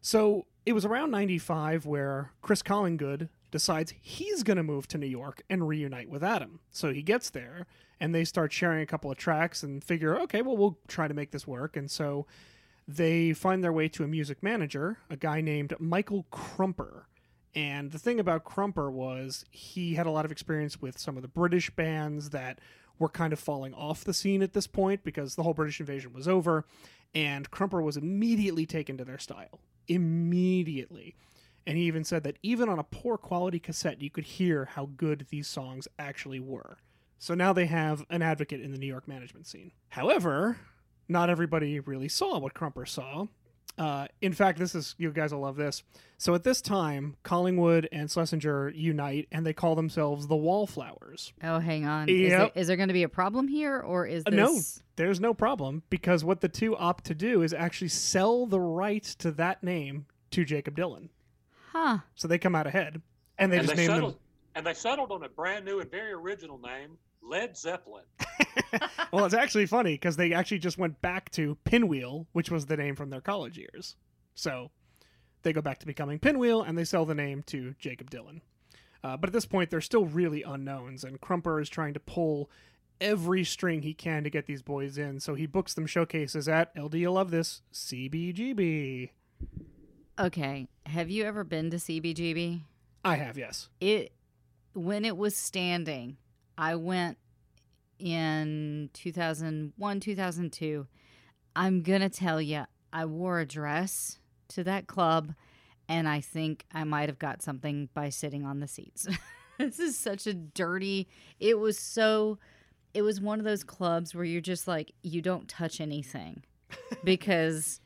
So 0.00 0.44
it 0.66 0.72
was 0.74 0.84
around 0.84 1.12
95 1.12 1.86
where 1.86 2.32
Chris 2.42 2.62
Collingwood 2.62 3.28
decides 3.54 3.94
he's 4.00 4.42
going 4.42 4.56
to 4.56 4.64
move 4.64 4.88
to 4.88 4.98
New 4.98 5.06
York 5.06 5.40
and 5.48 5.68
reunite 5.68 6.10
with 6.10 6.24
Adam. 6.24 6.58
So 6.72 6.92
he 6.92 7.02
gets 7.02 7.30
there 7.30 7.66
and 8.00 8.12
they 8.12 8.24
start 8.24 8.52
sharing 8.52 8.82
a 8.82 8.86
couple 8.86 9.12
of 9.12 9.16
tracks 9.16 9.62
and 9.62 9.82
figure, 9.82 10.18
okay, 10.22 10.42
well, 10.42 10.56
we'll 10.56 10.76
try 10.88 11.06
to 11.06 11.14
make 11.14 11.30
this 11.30 11.46
work. 11.46 11.76
And 11.76 11.88
so 11.88 12.26
they 12.88 13.32
find 13.32 13.62
their 13.62 13.72
way 13.72 13.86
to 13.90 14.02
a 14.02 14.08
music 14.08 14.42
manager, 14.42 14.98
a 15.08 15.16
guy 15.16 15.40
named 15.40 15.72
Michael 15.78 16.26
Crumper. 16.32 17.04
And 17.54 17.92
the 17.92 17.98
thing 18.00 18.18
about 18.18 18.42
Crumper 18.44 18.90
was 18.90 19.44
he 19.52 19.94
had 19.94 20.06
a 20.06 20.10
lot 20.10 20.24
of 20.24 20.32
experience 20.32 20.82
with 20.82 20.98
some 20.98 21.14
of 21.14 21.22
the 21.22 21.28
British 21.28 21.70
bands 21.70 22.30
that 22.30 22.58
were 22.98 23.08
kind 23.08 23.32
of 23.32 23.38
falling 23.38 23.72
off 23.72 24.02
the 24.02 24.12
scene 24.12 24.42
at 24.42 24.52
this 24.52 24.66
point 24.66 25.04
because 25.04 25.36
the 25.36 25.44
whole 25.44 25.54
British 25.54 25.78
invasion 25.78 26.12
was 26.12 26.26
over. 26.26 26.66
And 27.14 27.48
Crumper 27.52 27.84
was 27.84 27.96
immediately 27.96 28.66
taken 28.66 28.98
to 28.98 29.04
their 29.04 29.20
style. 29.20 29.60
Immediately. 29.86 31.14
And 31.66 31.78
he 31.78 31.84
even 31.84 32.04
said 32.04 32.24
that 32.24 32.38
even 32.42 32.68
on 32.68 32.78
a 32.78 32.84
poor 32.84 33.16
quality 33.16 33.58
cassette, 33.58 34.02
you 34.02 34.10
could 34.10 34.24
hear 34.24 34.66
how 34.66 34.90
good 34.96 35.26
these 35.30 35.48
songs 35.48 35.88
actually 35.98 36.40
were. 36.40 36.76
So 37.18 37.34
now 37.34 37.52
they 37.54 37.66
have 37.66 38.04
an 38.10 38.20
advocate 38.20 38.60
in 38.60 38.70
the 38.72 38.78
New 38.78 38.86
York 38.86 39.08
management 39.08 39.46
scene. 39.46 39.72
However, 39.88 40.58
not 41.08 41.30
everybody 41.30 41.80
really 41.80 42.08
saw 42.08 42.38
what 42.38 42.52
Crumper 42.54 42.86
saw. 42.86 43.26
Uh, 43.76 44.06
in 44.20 44.32
fact, 44.32 44.58
this 44.58 44.74
is 44.74 44.94
you 44.98 45.10
guys 45.10 45.32
will 45.32 45.40
love 45.40 45.56
this. 45.56 45.82
So 46.18 46.34
at 46.34 46.44
this 46.44 46.60
time, 46.60 47.16
Collingwood 47.24 47.88
and 47.90 48.08
Schlesinger 48.10 48.68
unite, 48.68 49.26
and 49.32 49.44
they 49.44 49.52
call 49.52 49.74
themselves 49.74 50.26
the 50.28 50.36
Wallflowers. 50.36 51.32
Oh, 51.42 51.58
hang 51.58 51.84
on. 51.84 52.08
Is 52.08 52.30
there, 52.30 52.40
Yep. 52.42 52.52
is 52.56 52.66
there 52.68 52.76
going 52.76 52.88
to 52.88 52.92
be 52.94 53.02
a 53.02 53.08
problem 53.08 53.48
here, 53.48 53.80
or 53.80 54.06
is 54.06 54.22
Uh. 54.26 54.30
No, 54.30 54.60
there's 54.96 55.18
no 55.18 55.34
problem 55.34 55.82
because 55.90 56.22
what 56.24 56.40
the 56.40 56.48
two 56.48 56.76
opt 56.76 57.04
to 57.06 57.14
do 57.14 57.42
is 57.42 57.52
actually 57.52 57.88
sell 57.88 58.46
the 58.46 58.60
rights 58.60 59.14
to 59.16 59.32
that 59.32 59.64
name 59.64 60.06
to 60.30 60.44
Jakob 60.44 60.76
Dylan. 60.76 61.08
Huh. 61.74 61.98
So 62.14 62.28
they 62.28 62.38
come 62.38 62.54
out 62.54 62.66
ahead, 62.66 63.02
and 63.38 63.52
they 63.52 63.58
and 63.58 63.66
just 63.66 63.76
they 63.76 63.82
name 63.82 63.94
settled, 63.94 64.12
them. 64.14 64.20
and 64.54 64.66
they 64.66 64.74
settled 64.74 65.10
on 65.10 65.24
a 65.24 65.28
brand 65.28 65.64
new 65.64 65.80
and 65.80 65.90
very 65.90 66.12
original 66.12 66.58
name, 66.58 66.96
Led 67.22 67.56
Zeppelin. 67.56 68.04
Well, 69.12 69.24
it's 69.24 69.34
actually 69.34 69.66
funny 69.66 69.92
because 69.94 70.16
they 70.16 70.32
actually 70.32 70.58
just 70.58 70.78
went 70.78 71.00
back 71.00 71.30
to 71.32 71.56
Pinwheel, 71.64 72.26
which 72.32 72.50
was 72.50 72.66
the 72.66 72.76
name 72.76 72.96
from 72.96 73.10
their 73.10 73.20
college 73.20 73.56
years. 73.56 73.94
So 74.34 74.72
they 75.42 75.52
go 75.52 75.60
back 75.60 75.78
to 75.80 75.86
becoming 75.86 76.18
Pinwheel, 76.18 76.62
and 76.62 76.76
they 76.76 76.84
sell 76.84 77.04
the 77.04 77.14
name 77.14 77.44
to 77.46 77.74
Jakob 77.78 78.10
Dylan. 78.10 78.40
Uh, 79.04 79.16
but 79.16 79.28
at 79.28 79.32
this 79.32 79.46
point, 79.46 79.70
they're 79.70 79.80
still 79.80 80.06
really 80.06 80.42
unknowns, 80.42 81.04
and 81.04 81.20
Crumper 81.20 81.62
is 81.62 81.68
trying 81.68 81.94
to 81.94 82.00
pull 82.00 82.50
every 83.00 83.44
string 83.44 83.82
he 83.82 83.94
can 83.94 84.24
to 84.24 84.30
get 84.30 84.46
these 84.46 84.62
boys 84.62 84.98
in. 84.98 85.20
So 85.20 85.34
he 85.34 85.46
books 85.46 85.74
them 85.74 85.86
showcases 85.86 86.48
at 86.48 86.72
LD. 86.76 86.94
You 86.94 87.12
love 87.12 87.30
this 87.30 87.62
CBGB. 87.72 89.10
Okay. 90.18 90.68
Have 90.86 91.10
you 91.10 91.24
ever 91.24 91.44
been 91.44 91.70
to 91.70 91.76
CBGB? 91.76 92.62
I 93.04 93.16
have 93.16 93.36
yes. 93.36 93.68
It 93.80 94.12
when 94.74 95.04
it 95.04 95.16
was 95.16 95.36
standing, 95.36 96.16
I 96.58 96.74
went 96.74 97.18
in 97.98 98.90
2001, 98.92 100.00
2002. 100.00 100.86
I'm 101.56 101.82
going 101.82 102.00
to 102.00 102.08
tell 102.08 102.40
you, 102.40 102.64
I 102.92 103.04
wore 103.04 103.40
a 103.40 103.46
dress 103.46 104.18
to 104.48 104.64
that 104.64 104.86
club 104.86 105.34
and 105.88 106.08
I 106.08 106.20
think 106.20 106.64
I 106.72 106.84
might 106.84 107.08
have 107.08 107.18
got 107.18 107.42
something 107.42 107.88
by 107.94 108.08
sitting 108.08 108.44
on 108.44 108.60
the 108.60 108.68
seats. 108.68 109.06
this 109.58 109.78
is 109.78 109.96
such 109.96 110.26
a 110.26 110.34
dirty. 110.34 111.08
It 111.38 111.58
was 111.58 111.78
so 111.78 112.38
it 112.94 113.02
was 113.02 113.20
one 113.20 113.38
of 113.38 113.44
those 113.44 113.64
clubs 113.64 114.14
where 114.14 114.24
you're 114.24 114.40
just 114.40 114.68
like 114.68 114.92
you 115.02 115.20
don't 115.20 115.48
touch 115.48 115.80
anything 115.80 116.44
because 117.04 117.80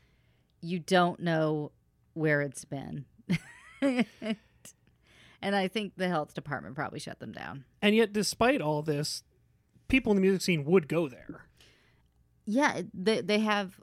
you 0.61 0.79
don't 0.79 1.19
know 1.19 1.71
where 2.19 2.41
it's 2.41 2.65
been. 2.65 3.05
and 3.81 4.05
I 5.41 5.67
think 5.69 5.93
the 5.95 6.09
health 6.09 6.33
department 6.33 6.75
probably 6.75 6.99
shut 6.99 7.19
them 7.19 7.31
down. 7.31 7.63
And 7.81 7.95
yet, 7.95 8.11
despite 8.11 8.61
all 8.61 8.81
this, 8.81 9.23
people 9.87 10.11
in 10.11 10.17
the 10.17 10.21
music 10.21 10.41
scene 10.41 10.65
would 10.65 10.89
go 10.89 11.07
there. 11.07 11.45
Yeah, 12.45 12.81
they 12.93 13.21
they 13.21 13.39
have, 13.39 13.79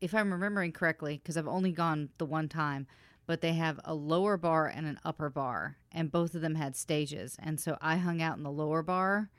if 0.00 0.14
I'm 0.14 0.32
remembering 0.32 0.72
correctly, 0.72 1.18
because 1.22 1.36
I've 1.36 1.48
only 1.48 1.72
gone 1.72 2.10
the 2.18 2.26
one 2.26 2.48
time, 2.48 2.86
but 3.26 3.40
they 3.40 3.54
have 3.54 3.80
a 3.84 3.94
lower 3.94 4.36
bar 4.36 4.66
and 4.66 4.86
an 4.86 5.00
upper 5.04 5.28
bar, 5.28 5.76
and 5.90 6.12
both 6.12 6.34
of 6.34 6.42
them 6.42 6.54
had 6.54 6.76
stages, 6.76 7.36
and 7.40 7.58
so 7.58 7.76
I 7.80 7.96
hung 7.96 8.22
out 8.22 8.36
in 8.36 8.44
the 8.44 8.50
lower 8.50 8.82
bar, 8.82 9.30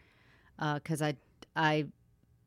uh, 0.59 0.75
because 0.75 1.01
I 1.01 1.15
I 1.55 1.85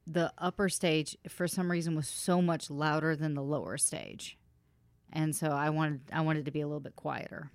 the 0.07 0.33
upper 0.37 0.69
stage 0.69 1.17
for 1.29 1.49
some 1.49 1.71
reason 1.71 1.97
was 1.97 2.09
so 2.09 2.43
much 2.43 2.69
louder 2.69 3.17
than 3.17 3.35
the 3.35 3.43
lower 3.43 3.79
stage, 3.79 4.37
and 5.15 5.35
so 5.35 5.49
I 5.49 5.71
wanted 5.71 6.01
I 6.13 6.21
wanted 6.21 6.45
to 6.45 6.51
be 6.51 6.61
a 6.61 6.67
little 6.67 6.81
bit 6.81 6.97
quieter. 6.97 7.51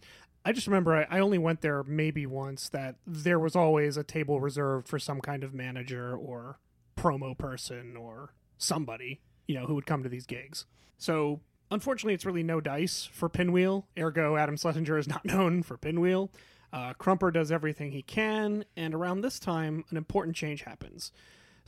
I 0.45 0.53
just 0.53 0.67
remember 0.67 0.95
I, 0.95 1.17
I 1.17 1.19
only 1.19 1.37
went 1.37 1.61
there 1.61 1.83
maybe 1.83 2.25
once 2.25 2.69
that 2.69 2.95
there 3.05 3.37
was 3.37 3.55
always 3.55 3.97
a 3.97 4.03
table 4.03 4.39
reserved 4.39 4.87
for 4.87 4.97
some 4.97 5.19
kind 5.21 5.43
of 5.43 5.53
manager 5.53 6.15
or 6.15 6.59
promo 6.97 7.37
person 7.37 7.95
or 7.97 8.33
somebody, 8.57 9.21
you 9.47 9.55
know, 9.55 9.65
who 9.65 9.75
would 9.75 9.85
come 9.85 10.01
to 10.03 10.09
these 10.09 10.25
gigs. 10.25 10.65
So 10.97 11.41
unfortunately, 11.69 12.13
it's 12.13 12.25
really 12.25 12.43
no 12.43 12.61
dice 12.61 13.07
for 13.11 13.29
Pinwheel. 13.29 13.87
Ergo, 13.97 14.37
Adam 14.37 14.57
Schlesinger 14.57 14.97
is 14.97 15.07
not 15.07 15.25
known 15.25 15.61
for 15.61 15.77
Pinwheel. 15.77 16.31
Uh, 16.71 16.93
Crumper 16.93 17.33
does 17.33 17.51
everything 17.51 17.91
he 17.91 18.03
can, 18.03 18.63
and 18.77 18.93
around 18.93 19.21
this 19.21 19.39
time, 19.39 19.83
an 19.89 19.97
important 19.97 20.35
change 20.35 20.63
happens. 20.63 21.11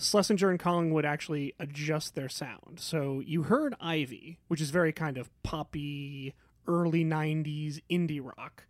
Schlesinger 0.02 0.50
and 0.50 0.60
Collingwood 0.60 1.06
actually 1.06 1.54
adjust 1.60 2.16
their 2.16 2.30
sound. 2.30 2.80
So 2.80 3.20
you 3.20 3.44
heard 3.44 3.76
Ivy, 3.80 4.40
which 4.48 4.60
is 4.60 4.72
very 4.72 4.92
kind 4.92 5.18
of 5.18 5.30
poppy, 5.44 6.34
early 6.68 7.06
90s 7.06 7.82
indie 7.90 8.22
rock. 8.24 8.66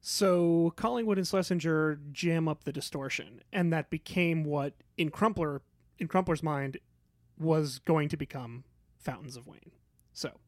So 0.00 0.72
Collingwood 0.76 1.18
and 1.18 1.26
Schlesinger 1.26 2.00
jam 2.10 2.48
up 2.48 2.64
the 2.64 2.72
distortion, 2.72 3.42
and 3.52 3.70
that 3.72 3.90
became 3.90 4.44
what 4.44 4.74
in 4.96 5.10
Crumpler 5.10 5.60
in 5.98 6.08
Crumpler's 6.08 6.42
mind 6.42 6.78
was 7.38 7.78
going 7.80 8.08
to 8.08 8.16
become 8.16 8.64
Fountains 8.96 9.36
of 9.36 9.46
Wayne. 9.46 9.72
So 10.14 10.40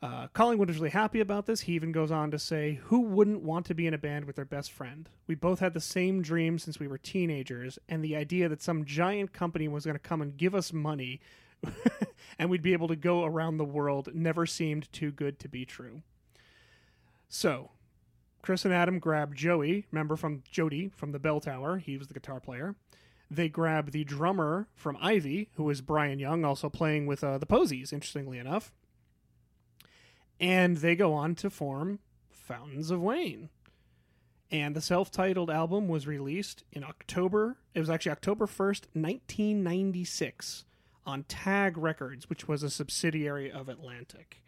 uh, 0.00 0.28
Collingwood 0.28 0.70
is 0.70 0.76
really 0.76 0.90
happy 0.90 1.20
about 1.20 1.46
this. 1.46 1.62
He 1.62 1.72
even 1.72 1.92
goes 1.92 2.10
on 2.10 2.30
to 2.30 2.38
say, 2.38 2.80
Who 2.84 3.00
wouldn't 3.00 3.42
want 3.42 3.66
to 3.66 3.74
be 3.74 3.86
in 3.86 3.94
a 3.94 3.98
band 3.98 4.26
with 4.26 4.36
their 4.36 4.44
best 4.44 4.70
friend? 4.70 5.08
We 5.26 5.34
both 5.34 5.60
had 5.60 5.74
the 5.74 5.80
same 5.80 6.22
dream 6.22 6.58
since 6.58 6.78
we 6.78 6.86
were 6.86 6.98
teenagers, 6.98 7.78
and 7.88 8.04
the 8.04 8.16
idea 8.16 8.48
that 8.48 8.62
some 8.62 8.84
giant 8.84 9.32
company 9.32 9.66
was 9.66 9.84
going 9.84 9.96
to 9.96 10.00
come 10.00 10.22
and 10.22 10.36
give 10.36 10.54
us 10.54 10.72
money 10.72 11.20
and 12.38 12.50
we'd 12.50 12.62
be 12.62 12.72
able 12.72 12.88
to 12.88 12.96
go 12.96 13.24
around 13.24 13.56
the 13.56 13.64
world 13.64 14.10
never 14.14 14.46
seemed 14.46 14.90
too 14.92 15.10
good 15.10 15.38
to 15.40 15.48
be 15.48 15.64
true. 15.64 16.02
So, 17.28 17.70
Chris 18.42 18.64
and 18.64 18.72
Adam 18.72 18.98
grab 18.98 19.34
Joey, 19.34 19.86
remember 19.90 20.16
from 20.16 20.42
Jody 20.50 20.90
from 20.94 21.12
the 21.12 21.18
Bell 21.18 21.40
Tower, 21.40 21.78
he 21.78 21.98
was 21.98 22.08
the 22.08 22.14
guitar 22.14 22.40
player. 22.40 22.76
They 23.30 23.48
grab 23.48 23.90
the 23.90 24.04
drummer 24.04 24.68
from 24.74 24.96
Ivy, 25.00 25.50
who 25.54 25.68
is 25.68 25.82
Brian 25.82 26.18
Young, 26.18 26.44
also 26.44 26.70
playing 26.70 27.06
with 27.06 27.22
uh, 27.22 27.36
the 27.36 27.46
Posies, 27.46 27.92
interestingly 27.92 28.38
enough 28.38 28.72
and 30.40 30.78
they 30.78 30.94
go 30.94 31.14
on 31.14 31.34
to 31.36 31.50
form 31.50 31.98
Fountains 32.30 32.90
of 32.90 33.00
Wayne. 33.00 33.50
And 34.50 34.74
the 34.74 34.80
self 34.80 35.10
titled 35.10 35.50
album 35.50 35.88
was 35.88 36.06
released 36.06 36.64
in 36.72 36.82
October. 36.82 37.58
It 37.74 37.80
was 37.80 37.90
actually 37.90 38.12
October 38.12 38.46
1st, 38.46 38.86
1996, 38.94 40.64
on 41.04 41.24
Tag 41.24 41.76
Records, 41.76 42.30
which 42.30 42.48
was 42.48 42.62
a 42.62 42.70
subsidiary 42.70 43.52
of 43.52 43.68
Atlantic. 43.68 44.42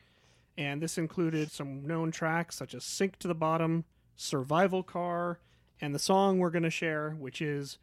And 0.56 0.82
this 0.82 0.96
included 0.96 1.50
some 1.50 1.86
known 1.86 2.10
tracks 2.10 2.56
such 2.56 2.74
as 2.74 2.84
Sink 2.84 3.18
to 3.18 3.28
the 3.28 3.34
Bottom, 3.34 3.84
Survival 4.16 4.82
Car, 4.82 5.38
and 5.80 5.94
the 5.94 5.98
song 5.98 6.38
we're 6.38 6.50
going 6.50 6.62
to 6.62 6.70
share, 6.70 7.10
which 7.18 7.42
is 7.42 7.78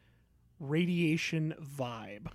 Radiation 0.60 1.54
Vibe. 1.62 2.28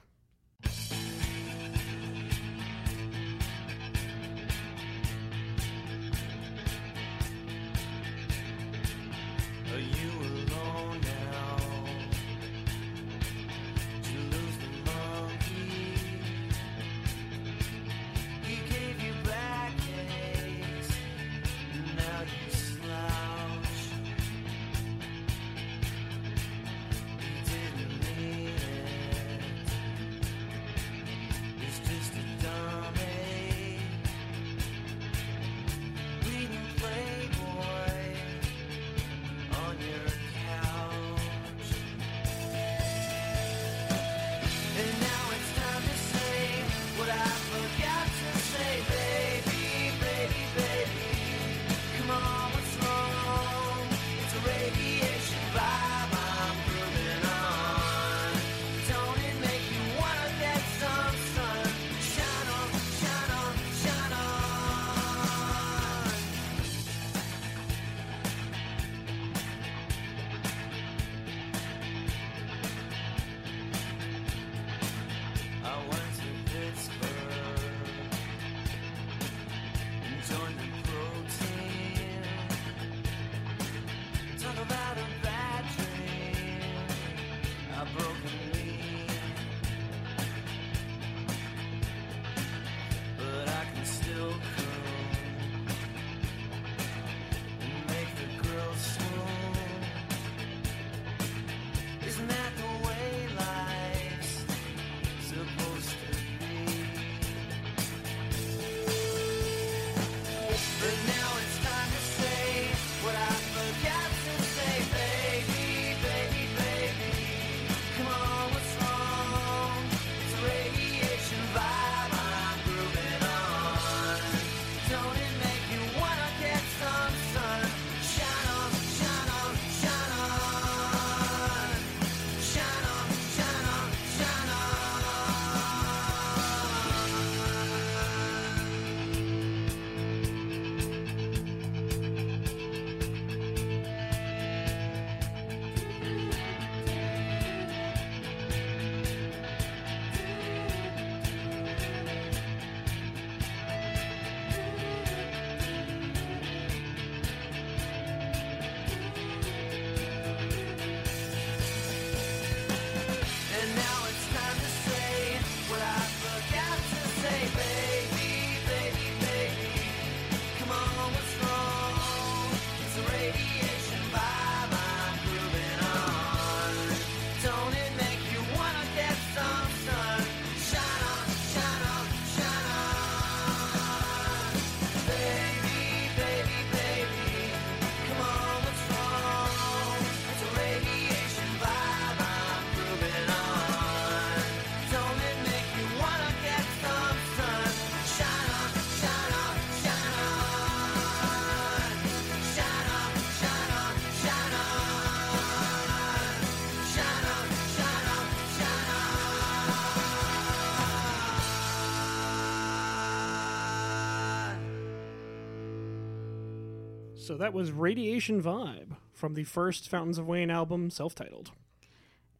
So 217.32 217.38
that 217.38 217.54
was 217.54 217.72
Radiation 217.72 218.42
Vibe 218.42 218.94
from 219.14 219.32
the 219.32 219.44
first 219.44 219.88
Fountains 219.88 220.18
of 220.18 220.28
Wayne 220.28 220.50
album, 220.50 220.90
self 220.90 221.14
titled. 221.14 221.50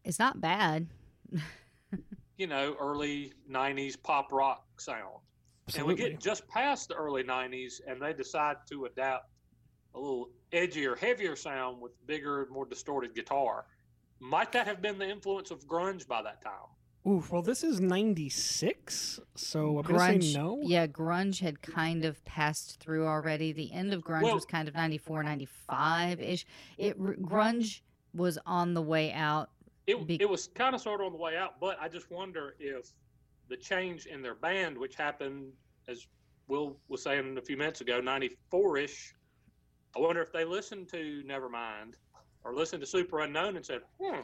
It's 0.05 0.19
not 0.19 0.39
bad. 0.39 0.87
You 2.37 2.47
know, 2.47 2.75
early 2.79 3.31
'90s 3.49 3.95
pop 4.01 4.31
rock 4.31 4.65
sound. 4.81 5.19
And 5.75 5.85
we 5.85 5.93
Absolutely. 5.93 6.09
get 6.09 6.19
just 6.19 6.47
past 6.47 6.89
the 6.89 6.95
early 6.95 7.23
90s, 7.23 7.79
and 7.87 8.01
they 8.01 8.11
decide 8.11 8.55
to 8.69 8.85
adapt 8.85 9.29
a 9.93 9.99
little 9.99 10.29
edgier, 10.51 10.97
heavier 10.97 11.35
sound 11.35 11.79
with 11.79 11.91
bigger, 12.07 12.47
more 12.51 12.65
distorted 12.65 13.13
guitar. 13.13 13.65
Might 14.19 14.51
that 14.51 14.65
have 14.65 14.81
been 14.81 14.97
the 14.97 15.07
influence 15.07 15.51
of 15.51 15.67
grunge 15.67 16.07
by 16.07 16.23
that 16.23 16.41
time? 16.43 16.69
Oof, 17.05 17.31
well, 17.33 17.41
this 17.41 17.65
is 17.65 17.81
96, 17.81 19.19
so 19.35 19.77
I'm 19.79 19.83
going 19.83 20.19
to 20.21 20.25
say 20.25 20.37
no. 20.37 20.59
Yeah, 20.63 20.87
grunge 20.87 21.39
had 21.39 21.61
kind 21.61 22.05
of 22.05 22.23
passed 22.23 22.79
through 22.79 23.05
already. 23.05 23.51
The 23.51 23.73
end 23.73 23.93
of 23.93 24.01
grunge 24.03 24.23
Well- 24.23 24.35
was 24.35 24.45
kind 24.45 24.69
of 24.69 24.73
94, 24.73 25.21
95 25.23 26.21
ish. 26.21 26.45
It 26.77 26.97
grunge 26.99 27.81
was 28.13 28.39
on 28.45 28.73
the 28.73 28.81
way 28.81 29.11
out. 29.11 29.49
It, 29.85 30.07
Be- 30.07 30.21
it 30.21 30.29
was 30.29 30.47
kind 30.47 30.73
of 30.73 30.79
sort 30.79 31.01
of 31.01 31.07
on 31.07 31.11
the 31.11 31.17
way 31.19 31.35
out, 31.35 31.59
but 31.59 31.77
I 31.81 31.89
just 31.89 32.09
wonder 32.09 32.55
if 32.57 32.93
the 33.49 33.57
change 33.57 34.05
in 34.05 34.21
their 34.21 34.35
band, 34.35 34.77
which 34.77 34.95
happened, 34.95 35.51
as 35.89 36.07
Will 36.47 36.77
was 36.87 37.03
saying 37.03 37.37
a 37.37 37.41
few 37.41 37.57
minutes 37.57 37.81
ago, 37.81 37.99
94 37.99 38.77
ish, 38.77 39.13
I 39.95 39.99
wonder 39.99 40.21
if 40.21 40.31
they 40.31 40.45
listened 40.45 40.87
to 40.91 41.21
Nevermind 41.27 41.95
or 42.45 42.55
listened 42.55 42.81
to 42.85 42.87
Superunknown 42.87 43.57
and 43.57 43.65
said, 43.65 43.81
hmm, 44.01 44.21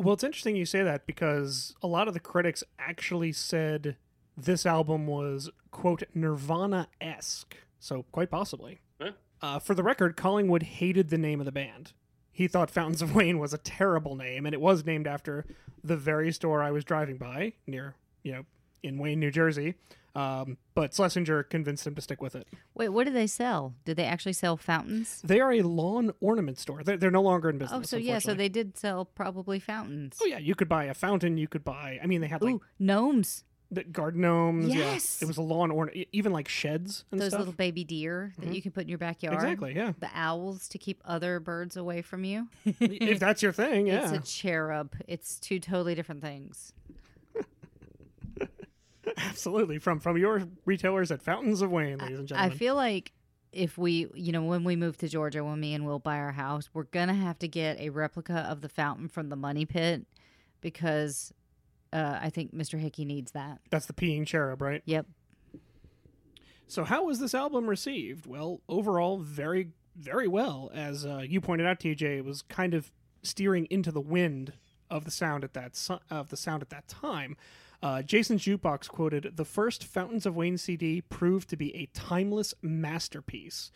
Well, 0.00 0.14
it's 0.14 0.24
interesting 0.24 0.56
you 0.56 0.64
say 0.64 0.82
that 0.82 1.06
because 1.06 1.74
a 1.82 1.86
lot 1.86 2.08
of 2.08 2.14
the 2.14 2.20
critics 2.20 2.64
actually 2.78 3.32
said 3.32 3.96
this 4.34 4.64
album 4.64 5.06
was, 5.06 5.50
quote, 5.70 6.04
Nirvana 6.14 6.88
esque. 7.02 7.58
So, 7.78 8.06
quite 8.10 8.30
possibly. 8.30 8.80
eh? 9.02 9.10
Uh, 9.42 9.58
for 9.58 9.74
the 9.74 9.82
record, 9.82 10.16
Collingwood 10.16 10.62
hated 10.62 11.10
the 11.10 11.18
name 11.18 11.38
of 11.38 11.44
the 11.44 11.52
band. 11.52 11.92
He 12.32 12.48
thought 12.48 12.70
Fountains 12.70 13.02
of 13.02 13.14
Wayne 13.14 13.38
was 13.38 13.52
a 13.52 13.58
terrible 13.58 14.16
name, 14.16 14.46
and 14.46 14.54
it 14.54 14.60
was 14.62 14.86
named 14.86 15.06
after 15.06 15.44
the 15.84 15.98
very 15.98 16.32
store 16.32 16.62
I 16.62 16.70
was 16.70 16.82
driving 16.82 17.18
by 17.18 17.52
near, 17.66 17.94
you 18.22 18.32
know, 18.32 18.46
in 18.82 18.98
Wayne, 18.98 19.20
New 19.20 19.30
Jersey. 19.30 19.74
Um, 20.16 20.56
but 20.74 20.92
Schlesinger 20.92 21.44
convinced 21.44 21.86
him 21.86 21.94
to 21.94 22.02
stick 22.02 22.20
with 22.20 22.34
it. 22.34 22.48
Wait, 22.74 22.88
what 22.88 23.04
did 23.04 23.14
they 23.14 23.28
sell? 23.28 23.74
Did 23.84 23.96
they 23.96 24.04
actually 24.06 24.32
sell 24.32 24.56
fountains? 24.56 25.20
They 25.22 25.38
are 25.40 25.52
a 25.52 25.62
lawn 25.62 26.12
ornament 26.20 26.58
store. 26.58 26.82
They're, 26.82 26.96
they're 26.96 27.12
no 27.12 27.22
longer 27.22 27.48
in 27.48 27.58
business. 27.58 27.78
Oh, 27.78 27.82
so 27.82 27.96
yeah, 27.96 28.18
so 28.18 28.34
they 28.34 28.48
did 28.48 28.76
sell 28.76 29.04
probably 29.04 29.60
fountains. 29.60 30.18
Oh 30.20 30.26
yeah, 30.26 30.38
you 30.38 30.56
could 30.56 30.68
buy 30.68 30.84
a 30.86 30.94
fountain. 30.94 31.38
You 31.38 31.46
could 31.46 31.64
buy. 31.64 32.00
I 32.02 32.06
mean, 32.08 32.20
they 32.22 32.26
had 32.26 32.42
like 32.42 32.54
Ooh, 32.54 32.62
gnomes. 32.80 33.44
the 33.70 33.84
garden 33.84 34.22
gnomes. 34.22 34.66
yeah. 34.66 34.78
Yes. 34.78 35.22
it 35.22 35.28
was 35.28 35.36
a 35.36 35.42
lawn 35.42 35.70
ornament. 35.70 36.08
Even 36.10 36.32
like 36.32 36.48
sheds 36.48 37.04
and 37.12 37.20
Those 37.20 37.28
stuff. 37.28 37.38
little 37.38 37.54
baby 37.54 37.84
deer 37.84 38.32
that 38.40 38.52
you 38.52 38.60
can 38.60 38.72
put 38.72 38.82
in 38.82 38.88
your 38.88 38.98
backyard. 38.98 39.36
Exactly. 39.36 39.76
Yeah. 39.76 39.92
The 40.00 40.10
owls 40.12 40.66
to 40.70 40.78
keep 40.78 41.00
other 41.04 41.38
birds 41.38 41.76
away 41.76 42.02
from 42.02 42.24
you. 42.24 42.48
if 42.80 43.20
that's 43.20 43.44
your 43.44 43.52
thing, 43.52 43.86
yeah. 43.86 44.12
It's 44.12 44.28
a 44.28 44.32
cherub. 44.32 44.96
It's 45.06 45.38
two 45.38 45.60
totally 45.60 45.94
different 45.94 46.20
things. 46.20 46.72
Absolutely. 49.16 49.78
From 49.78 50.00
from 50.00 50.16
your 50.16 50.42
retailers 50.64 51.10
at 51.10 51.22
Fountains 51.22 51.62
of 51.62 51.70
Wayne, 51.70 51.98
ladies 51.98 52.18
and 52.18 52.28
gentlemen. 52.28 52.52
I 52.52 52.56
feel 52.56 52.74
like 52.74 53.12
if 53.52 53.76
we, 53.76 54.06
you 54.14 54.32
know, 54.32 54.42
when 54.42 54.62
we 54.64 54.76
move 54.76 54.96
to 54.98 55.08
Georgia, 55.08 55.42
when 55.42 55.58
me 55.58 55.74
and 55.74 55.84
Will 55.86 55.98
buy 55.98 56.18
our 56.18 56.32
house, 56.32 56.70
we're 56.72 56.84
gonna 56.84 57.14
have 57.14 57.38
to 57.40 57.48
get 57.48 57.80
a 57.80 57.90
replica 57.90 58.46
of 58.48 58.60
the 58.60 58.68
fountain 58.68 59.08
from 59.08 59.28
the 59.28 59.36
Money 59.36 59.64
Pit 59.64 60.06
because 60.60 61.32
uh, 61.92 62.18
I 62.20 62.30
think 62.30 62.54
Mr. 62.54 62.78
Hickey 62.78 63.04
needs 63.04 63.32
that. 63.32 63.60
that's 63.70 63.86
the 63.86 63.92
peeing 63.92 64.26
cherub, 64.26 64.62
right? 64.62 64.82
Yep. 64.84 65.06
So 66.68 66.84
how 66.84 67.04
was 67.04 67.18
this 67.18 67.34
album 67.34 67.68
received? 67.68 68.26
Well, 68.26 68.60
overall, 68.68 69.18
very 69.18 69.70
very 69.96 70.28
well. 70.28 70.70
As 70.72 71.04
uh, 71.04 71.22
you 71.26 71.40
pointed 71.40 71.66
out, 71.66 71.80
TJ, 71.80 72.18
it 72.18 72.24
was 72.24 72.42
kind 72.42 72.74
of 72.74 72.92
steering 73.22 73.66
into 73.70 73.90
the 73.90 74.00
wind 74.00 74.54
of 74.90 75.04
the 75.04 75.10
sound 75.10 75.44
at 75.44 75.52
that 75.54 75.76
su- 75.76 75.98
of 76.10 76.30
the 76.30 76.36
sound 76.36 76.62
at 76.62 76.70
that 76.70 76.88
time. 76.88 77.36
Uh, 77.82 78.02
Jason's 78.02 78.44
Jukebox 78.44 78.88
quoted, 78.88 79.36
"The 79.36 79.44
first 79.44 79.84
Fountains 79.84 80.26
of 80.26 80.36
Wayne 80.36 80.58
CD 80.58 81.00
proved 81.00 81.48
to 81.48 81.56
be 81.56 81.74
a 81.74 81.86
timeless 81.86 82.54
masterpiece. 82.60 83.70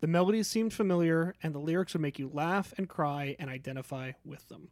The 0.00 0.06
melodies 0.06 0.48
seemed 0.48 0.72
familiar, 0.72 1.34
and 1.42 1.54
the 1.54 1.58
lyrics 1.58 1.92
would 1.92 2.00
make 2.00 2.18
you 2.18 2.28
laugh 2.28 2.72
and 2.78 2.88
cry 2.88 3.36
and 3.38 3.50
identify 3.50 4.12
with 4.24 4.48
them." 4.48 4.70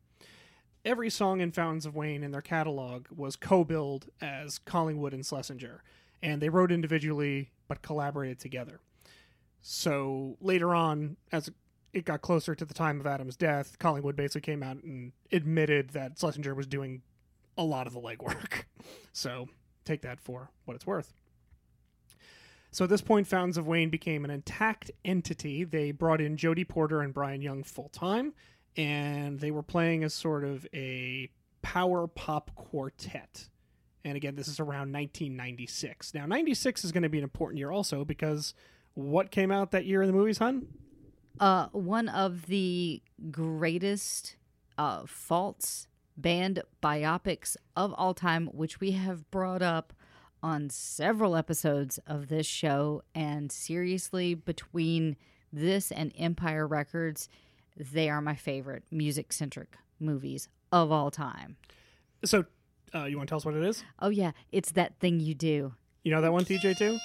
Every 0.85 1.11
song 1.11 1.41
in 1.41 1.53
Fountains 1.53 1.85
of 1.85 1.95
Wayne 1.95 2.23
in 2.23 2.31
their 2.31 2.41
catalog 2.41 3.09
was 3.11 3.37
co-billed 3.37 4.09
as 4.23 4.59
Collingwood 4.59 5.13
and 5.13 5.27
Schlesinger, 5.27 5.83
and 6.23 6.41
they 6.41 6.49
wrote 6.49 6.73
individually 6.73 7.51
but 7.67 7.83
collaborated 7.83 8.39
together. 8.39 8.81
So 9.61 10.39
later 10.41 10.75
on, 10.75 11.19
as 11.31 11.51
it 11.93 12.07
got 12.07 12.23
closer 12.23 12.55
to 12.55 12.65
the 12.65 12.75
time 12.75 13.01
of 13.01 13.07
Adam's 13.07 13.37
death, 13.37 13.79
Collingwood 13.79 14.17
basically 14.17 14.41
came 14.41 14.63
out 14.63 14.83
and 14.83 15.13
admitted 15.31 15.91
that 15.91 16.19
Schlesinger 16.19 16.55
was 16.55 16.67
doing 16.67 17.03
a 17.59 17.65
lot 17.65 17.87
of 17.87 17.93
the 17.93 18.01
legwork. 18.01 18.65
So 19.13 19.49
take 19.85 20.03
that 20.03 20.21
for 20.21 20.53
what 20.65 20.77
it's 20.77 20.87
worth. 20.87 21.13
So 22.71 22.85
at 22.85 22.91
this 22.91 23.01
point, 23.01 23.27
Fountains 23.27 23.59
of 23.59 23.67
Wayne 23.67 23.91
became 23.91 24.25
an 24.25 24.31
intact 24.31 24.93
entity. 25.05 25.65
They 25.65 25.91
brought 25.91 26.21
in 26.21 26.37
Jody 26.37 26.65
Porter 26.65 27.01
and 27.01 27.13
Brian 27.13 27.43
Young 27.43 27.65
full 27.65 27.89
time, 27.89 28.33
and 28.77 29.41
they 29.41 29.51
were 29.51 29.65
playing 29.65 30.05
as 30.05 30.15
sort 30.15 30.45
of 30.45 30.67
a 30.73 31.29
power 31.63 32.07
pop 32.07 32.55
quartet. 32.55 33.49
And 34.05 34.17
again, 34.17 34.37
this 34.37 34.47
is 34.47 34.61
around 34.61 34.93
1996. 34.93 36.15
Now, 36.15 36.27
96 36.27 36.85
is 36.85 36.93
going 36.93 37.03
to 37.03 37.09
be 37.09 37.19
an 37.19 37.25
important 37.25 37.59
year 37.59 37.73
also 37.73 38.05
because 38.05 38.55
what 38.95 39.33
came 39.33 39.51
out 39.51 39.73
that 39.73 39.85
year 39.85 40.01
in 40.03 40.07
the 40.07 40.15
movies, 40.17 40.39
hun? 40.39 40.69
Uh, 41.41 41.67
one 41.73 42.09
of 42.09 42.47
the 42.47 43.03
greatest 43.33 44.37
uh, 44.77 45.03
false 45.07 45.88
band 46.19 46.63
biopics 46.83 47.57
of 47.77 47.95
all 47.97 48.13
time, 48.13 48.49
which 48.49 48.81
we 48.81 48.91
have 48.93 49.31
brought 49.31 49.63
up 49.63 49.93
on 50.43 50.69
several 50.71 51.37
episodes 51.37 51.99
of 52.07 52.29
this 52.29 52.47
show. 52.47 53.03
And 53.15 53.51
seriously, 53.51 54.35
between 54.35 55.17
this 55.53 55.91
and 55.91 56.13
Empire 56.19 56.67
Records, 56.67 57.29
they 57.77 58.11
are 58.11 58.21
my 58.21 58.35
favorite 58.35 58.83
music 58.91 59.33
centric 59.33 59.77
movies 60.01 60.49
of 60.73 60.93
all 60.93 61.11
time. 61.11 61.57
So, 62.25 62.45
uh, 62.95 63.05
you 63.05 63.17
want 63.17 63.29
to 63.29 63.31
tell 63.31 63.39
us 63.39 63.45
what 63.45 63.55
it 63.55 63.65
is? 63.65 63.85
Oh, 64.01 64.09
yeah, 64.09 64.33
it's 64.51 64.73
that 64.73 64.99
thing 64.99 65.21
you 65.21 65.35
do. 65.35 65.75
You 66.03 66.13
know 66.13 66.21
that 66.21 66.33
one, 66.33 66.45
TJ, 66.45 66.77
too? 66.77 66.99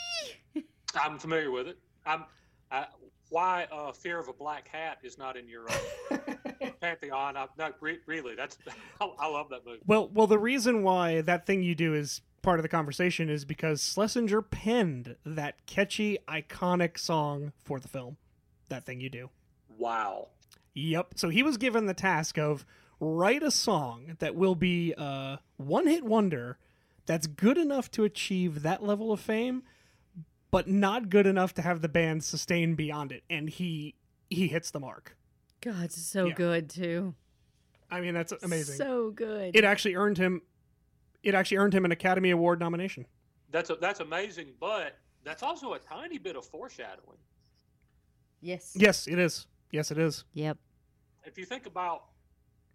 I'm 0.95 1.20
familiar 1.20 1.51
with 1.51 1.68
it. 1.68 1.78
I'm. 2.05 2.26
I, 2.72 2.88
why 3.30 3.68
uh, 3.72 3.91
fear 3.91 4.20
of 4.20 4.28
a 4.28 4.34
black 4.34 4.68
hat 4.68 4.99
is 5.01 5.18
not 5.18 5.38
in 5.38 5.47
your 5.47 5.66
uh, 5.70 6.18
pantheon? 6.82 7.38
I, 7.38 7.47
no, 7.57 7.72
re- 7.80 7.99
really, 8.05 8.36
that's. 8.36 8.57
I, 9.01 9.09
I 9.20 9.28
love 9.28 9.49
that 9.49 9.66
movie. 9.66 9.82
Well, 9.86 10.09
well, 10.14 10.28
the 10.28 10.39
reason 10.39 10.84
why 10.84 11.22
that 11.22 11.45
thing 11.45 11.64
you 11.64 11.76
do 11.76 11.93
is 11.93 12.22
part 12.41 12.59
of 12.59 12.64
the 12.64 12.70
conversation 12.70 13.30
is 13.30 13.45
because 13.45 13.82
Schlesinger 13.82 14.41
penned 14.41 15.16
that 15.26 15.66
catchy, 15.66 16.18
iconic 16.28 16.97
song 16.97 17.53
for 17.64 17.80
the 17.80 17.88
film. 17.88 18.18
That 18.70 18.86
thing 18.86 19.01
you 19.01 19.09
do. 19.09 19.30
Wow. 19.78 20.28
Yep. 20.74 21.14
So 21.16 21.30
he 21.30 21.43
was 21.43 21.57
given 21.57 21.86
the 21.86 21.93
task 21.93 22.38
of 22.38 22.66
write 22.99 23.43
a 23.43 23.51
song 23.51 24.16
that 24.20 24.36
will 24.36 24.55
be 24.55 24.93
a 24.97 25.39
one-hit 25.57 26.03
wonder 26.03 26.57
that's 27.05 27.28
good 27.28 27.57
enough 27.57 27.91
to 27.91 28.03
achieve 28.03 28.61
that 28.61 28.84
level 28.84 29.11
of 29.11 29.20
fame, 29.20 29.64
but 30.51 30.68
not 30.68 31.09
good 31.09 31.28
enough 31.28 31.53
to 31.55 31.61
have 31.61 31.82
the 31.82 31.89
band 31.89 32.24
sustain 32.24 32.76
beyond 32.76 33.11
it. 33.11 33.24
And 33.30 33.49
he 33.49 33.95
he 34.30 34.47
hits 34.47 34.72
the 34.72 34.80
mark. 34.80 35.16
God, 35.64 35.86
it's 35.86 36.01
so 36.01 36.26
Yeah. 36.28 36.34
good, 36.34 36.70
too. 36.70 37.16
I 37.89 38.01
mean, 38.01 38.14
that's 38.14 38.32
amazing. 38.43 38.76
So 38.76 39.11
good. 39.11 39.55
it 39.55 39.64
actually 39.64 39.95
earned 39.95 40.18
him. 40.18 40.41
It 41.22 41.36
actually 41.36 41.57
earned 41.57 41.74
him 41.74 41.86
an 41.86 41.91
Academy 41.91 42.32
Award 42.32 42.59
nomination. 42.59 43.05
That's 43.49 43.70
a, 43.70 43.76
that's 43.76 43.99
amazing, 43.99 44.53
but 44.59 44.97
that's 45.24 45.43
also 45.43 45.74
a 45.74 45.80
tiny 45.80 46.18
bit 46.18 46.36
of 46.36 46.45
foreshadowing. 46.45 47.20
yes. 48.41 48.74
Yes, 48.76 49.07
it 49.07 49.20
is. 49.20 49.47
Yes, 49.72 49.91
it 49.91 49.97
is. 49.97 50.26
Yep. 50.34 50.57
If 51.24 51.38
you 51.38 51.45
think 51.45 51.66
about 51.66 52.05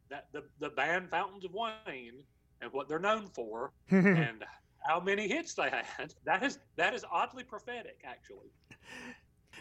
that, 0.09 0.29
the 0.33 0.45
the 0.61 0.71
band 0.71 1.11
Fountains 1.11 1.45
of 1.45 1.53
Wayne 1.53 2.23
and 2.63 2.73
what 2.73 2.89
they're 2.89 2.99
known 2.99 3.29
for, 3.29 3.73
and 3.91 4.45
how 4.87 4.99
many 5.01 5.29
hits 5.29 5.53
they 5.55 5.69
had, 5.71 6.15
that 6.25 6.43
is 6.43 6.59
that 6.77 6.95
is 6.95 7.05
oddly 7.11 7.45
prophetic, 7.45 8.01
actually. 8.05 8.49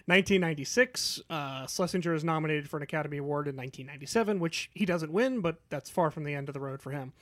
1996, 0.05 1.21
uh, 1.29 1.67
Schlesinger 1.67 2.13
is 2.13 2.23
nominated 2.23 2.69
for 2.69 2.77
an 2.77 2.83
Academy 2.83 3.17
Award 3.17 3.47
in 3.47 3.55
1997, 3.55 4.39
which 4.39 4.69
he 4.73 4.85
doesn't 4.85 5.11
win, 5.11 5.41
but 5.41 5.57
that's 5.69 5.89
far 5.89 6.11
from 6.11 6.23
the 6.23 6.33
end 6.33 6.49
of 6.49 6.53
the 6.53 6.59
road 6.59 6.81
for 6.81 6.91
him. 6.91 7.13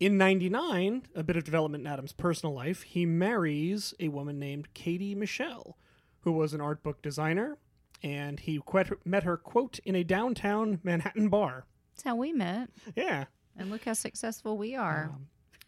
In 0.00 0.16
99, 0.18 1.06
a 1.14 1.22
bit 1.22 1.36
of 1.36 1.44
development 1.44 1.82
in 1.86 1.92
Adam's 1.92 2.12
personal 2.12 2.54
life, 2.54 2.82
he 2.82 3.06
marries 3.06 3.94
a 4.00 4.08
woman 4.08 4.38
named 4.38 4.72
Katie 4.74 5.14
Michelle, 5.14 5.76
who 6.20 6.32
was 6.32 6.54
an 6.54 6.60
art 6.60 6.82
book 6.82 7.02
designer, 7.02 7.58
and 8.02 8.40
he 8.40 8.58
quet- 8.58 9.06
met 9.06 9.22
her, 9.22 9.36
quote, 9.36 9.78
in 9.84 9.94
a 9.94 10.02
downtown 10.02 10.80
Manhattan 10.82 11.28
bar. 11.28 11.66
That's 11.92 12.02
how 12.02 12.16
we 12.16 12.32
met. 12.32 12.70
Yeah. 12.96 13.26
And 13.56 13.70
look 13.70 13.84
how 13.84 13.92
successful 13.92 14.56
we 14.56 14.74
are. 14.74 15.12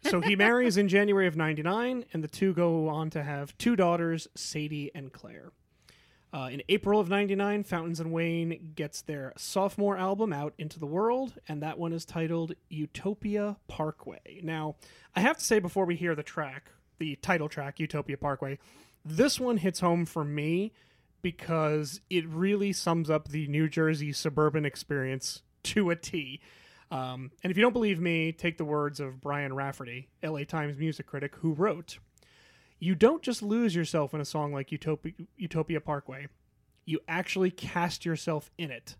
So 0.03 0.21
he 0.21 0.35
marries 0.35 0.77
in 0.77 0.87
January 0.87 1.27
of 1.27 1.35
99, 1.35 2.05
and 2.13 2.23
the 2.23 2.27
two 2.27 2.53
go 2.53 2.89
on 2.89 3.09
to 3.11 3.23
have 3.23 3.57
two 3.57 3.75
daughters, 3.75 4.27
Sadie 4.35 4.91
and 4.93 5.11
Claire. 5.11 5.51
Uh, 6.35 6.49
in 6.49 6.61
April 6.67 6.99
of 6.99 7.07
99, 7.07 7.63
Fountains 7.63 8.01
and 8.01 8.11
Wayne 8.11 8.73
gets 8.75 9.01
their 9.01 9.31
sophomore 9.37 9.95
album 9.95 10.33
out 10.33 10.53
into 10.57 10.77
the 10.77 10.85
world, 10.85 11.35
and 11.47 11.63
that 11.63 11.79
one 11.79 11.93
is 11.93 12.03
titled 12.03 12.51
Utopia 12.67 13.55
Parkway. 13.69 14.41
Now, 14.43 14.75
I 15.15 15.21
have 15.21 15.37
to 15.37 15.45
say 15.45 15.59
before 15.59 15.85
we 15.85 15.95
hear 15.95 16.13
the 16.13 16.23
track, 16.23 16.71
the 16.97 17.15
title 17.15 17.47
track, 17.47 17.79
Utopia 17.79 18.17
Parkway, 18.17 18.59
this 19.05 19.39
one 19.39 19.55
hits 19.55 19.79
home 19.79 20.05
for 20.05 20.25
me 20.25 20.73
because 21.21 22.01
it 22.09 22.27
really 22.27 22.73
sums 22.73 23.09
up 23.09 23.29
the 23.29 23.47
New 23.47 23.69
Jersey 23.69 24.11
suburban 24.11 24.65
experience 24.65 25.41
to 25.63 25.89
a 25.89 25.95
T. 25.95 26.41
Um, 26.91 27.31
and 27.43 27.51
if 27.51 27.55
you 27.55 27.63
don't 27.63 27.71
believe 27.71 28.01
me, 28.01 28.33
take 28.33 28.57
the 28.57 28.65
words 28.65 28.99
of 28.99 29.21
Brian 29.21 29.53
Rafferty, 29.53 30.09
LA 30.21 30.43
Times 30.43 30.77
music 30.77 31.05
critic, 31.05 31.35
who 31.37 31.53
wrote, 31.53 31.99
You 32.85 32.93
don't 32.93 33.23
just 33.23 33.41
lose 33.41 33.73
yourself 33.73 34.13
in 34.13 34.21
a 34.21 34.25
song 34.25 34.53
like 34.53 34.71
Utopia, 34.71 35.13
Utopia 35.37 35.81
Parkway, 35.81 36.27
you 36.85 36.99
actually 37.07 37.49
cast 37.49 38.05
yourself 38.05 38.51
in 38.59 38.69
it. 38.69 38.95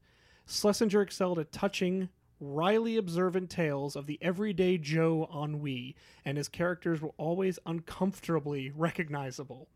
Schlesinger 0.48 1.04
excelled 1.04 1.38
at 1.38 1.52
touching, 1.52 2.10
wryly 2.40 2.98
observant 2.98 3.52
tales 3.52 3.96
of 3.96 4.08
the 4.08 4.18
everyday 4.24 4.80
Joe 4.80 5.30
ennui, 5.32 5.96
and 6.26 6.36
his 6.36 6.50
characters 6.50 7.00
were 7.00 7.14
always 7.18 7.60
uncomfortably 7.68 8.72
recognizable. 8.76 9.68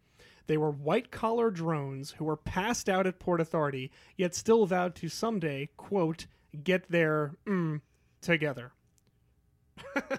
They 0.47 0.57
were 0.57 0.71
white 0.71 1.11
collar 1.11 1.51
drones 1.51 2.15
who 2.17 2.25
were 2.25 2.35
passed 2.35 2.89
out 2.89 3.05
at 3.05 3.19
Port 3.19 3.39
Authority, 3.39 3.91
yet 4.17 4.33
still 4.33 4.65
vowed 4.65 4.95
to 4.95 5.09
someday, 5.09 5.69
quote, 5.77 6.25
get 6.63 6.89
their 6.89 7.35
mm 7.45 7.79
together. 8.21 8.71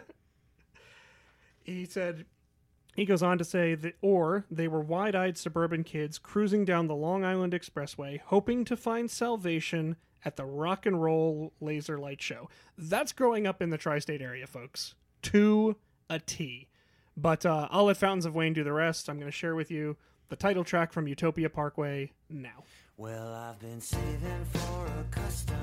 he 1.65 1.85
said, 1.85 2.27
he 2.95 3.05
goes 3.05 3.23
on 3.23 3.39
to 3.39 3.45
say 3.45 3.75
that, 3.75 3.95
or 4.01 4.45
they 4.51 4.69
were 4.69 4.81
wide 4.81 5.15
eyed 5.15 5.39
suburban 5.39 5.85
kids 5.85 6.19
cruising 6.19 6.65
down 6.65 6.87
the 6.87 6.95
Long 6.95 7.25
Island 7.25 7.53
Expressway, 7.53 8.21
hoping 8.21 8.65
to 8.65 8.77
find 8.77 9.11
salvation 9.11 9.97
at 10.25 10.37
the 10.37 10.45
rock 10.45 10.87
and 10.87 11.03
roll 11.03 11.53
laser 11.61 11.99
light 11.99 12.21
show. 12.21 12.49
That's 12.77 13.13
growing 13.13 13.47
up 13.47 13.63
in 13.63 13.71
the 13.71 13.79
tri 13.79 13.99
state 13.99 14.21
area, 14.21 14.47
folks. 14.47 14.95
To 15.23 15.77
a 16.09 16.19
T. 16.19 16.69
But 17.17 17.45
uh, 17.45 17.69
I'll 17.71 17.85
let 17.85 17.97
Fountains 17.97 18.27
of 18.27 18.35
Wayne 18.35 18.53
do 18.53 18.65
the 18.65 18.73
rest. 18.73 19.09
I'm 19.09 19.17
going 19.17 19.31
to 19.31 19.37
share 19.37 19.55
with 19.55 19.71
you 19.71 19.97
the 20.29 20.37
title 20.37 20.65
track 20.65 20.93
from 20.93 21.09
Utopia 21.09 21.51
Parkway 21.51 22.13
now. 22.29 22.65
Well, 22.97 23.33
I've 23.33 23.59
been 23.59 23.81
saving 23.81 24.45
for 24.53 24.87
a 24.87 25.05
custom 25.11 25.57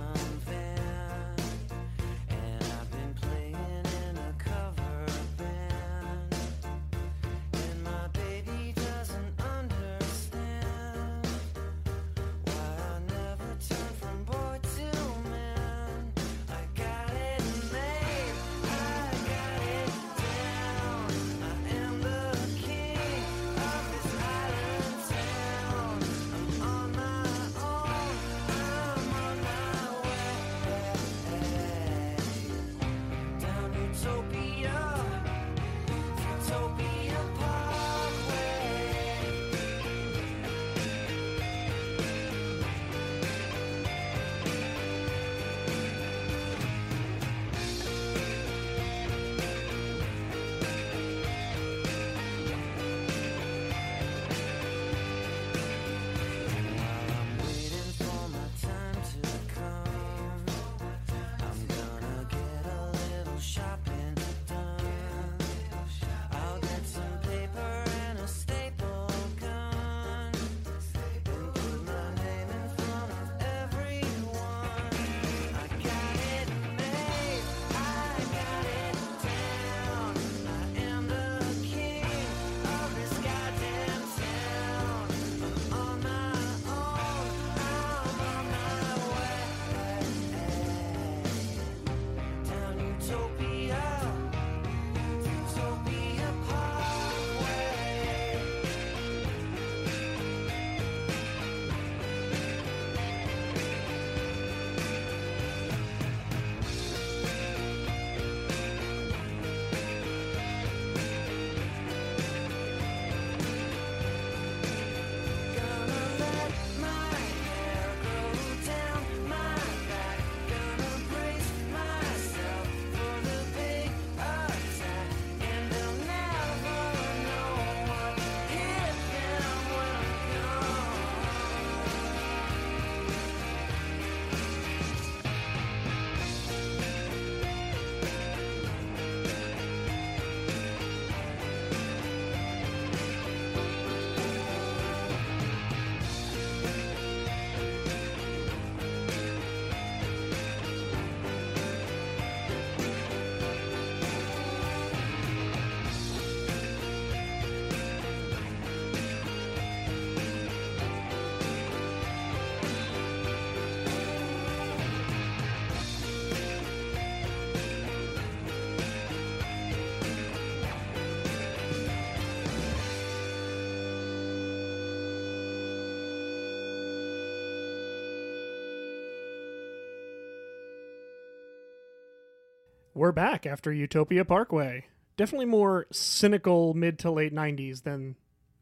We're 182.97 183.11
back 183.11 183.45
after 183.45 183.71
Utopia 183.71 184.25
Parkway. 184.25 184.85
Definitely 185.17 185.45
more 185.45 185.85
cynical 185.91 186.73
mid 186.73 186.97
to 186.99 187.11
late 187.11 187.31
90s 187.31 187.83
than 187.83 188.15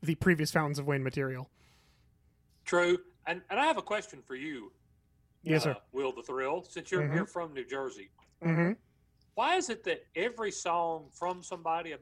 the 0.03 0.15
previous 0.15 0.51
Fountains 0.51 0.77
of 0.77 0.85
Wayne 0.85 1.03
material. 1.03 1.49
True. 2.65 2.97
And, 3.27 3.41
and 3.49 3.57
I 3.57 3.65
have 3.65 3.77
a 3.77 3.81
question 3.81 4.21
for 4.21 4.35
you, 4.35 4.73
Yes, 5.41 5.61
uh, 5.61 5.75
sir. 5.75 5.79
Will 5.93 6.11
the 6.11 6.21
Thrill, 6.21 6.65
since 6.65 6.91
you're, 6.91 7.03
Mhm. 7.03 7.15
you're 7.15 7.25
from 7.25 7.53
New 7.53 7.63
Jersey. 7.65 8.11
hmm 8.43 8.73
Why 9.35 9.55
is 9.55 9.69
it 9.69 9.85
that 9.85 10.05
every 10.17 10.51
song 10.51 11.09
from 11.13 11.41
somebody, 11.41 11.95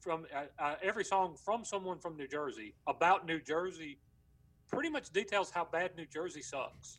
from 0.00 0.26
uh, 0.34 0.44
uh, 0.58 0.74
every 0.82 1.04
song 1.04 1.34
from 1.34 1.64
someone 1.64 1.98
from 1.98 2.14
New 2.14 2.28
Jersey 2.28 2.74
about 2.86 3.24
New 3.24 3.40
Jersey, 3.40 3.98
pretty 4.68 4.90
much 4.90 5.10
details 5.10 5.50
how 5.50 5.64
bad 5.64 5.96
New 5.96 6.06
Jersey 6.06 6.42
sucks? 6.42 6.98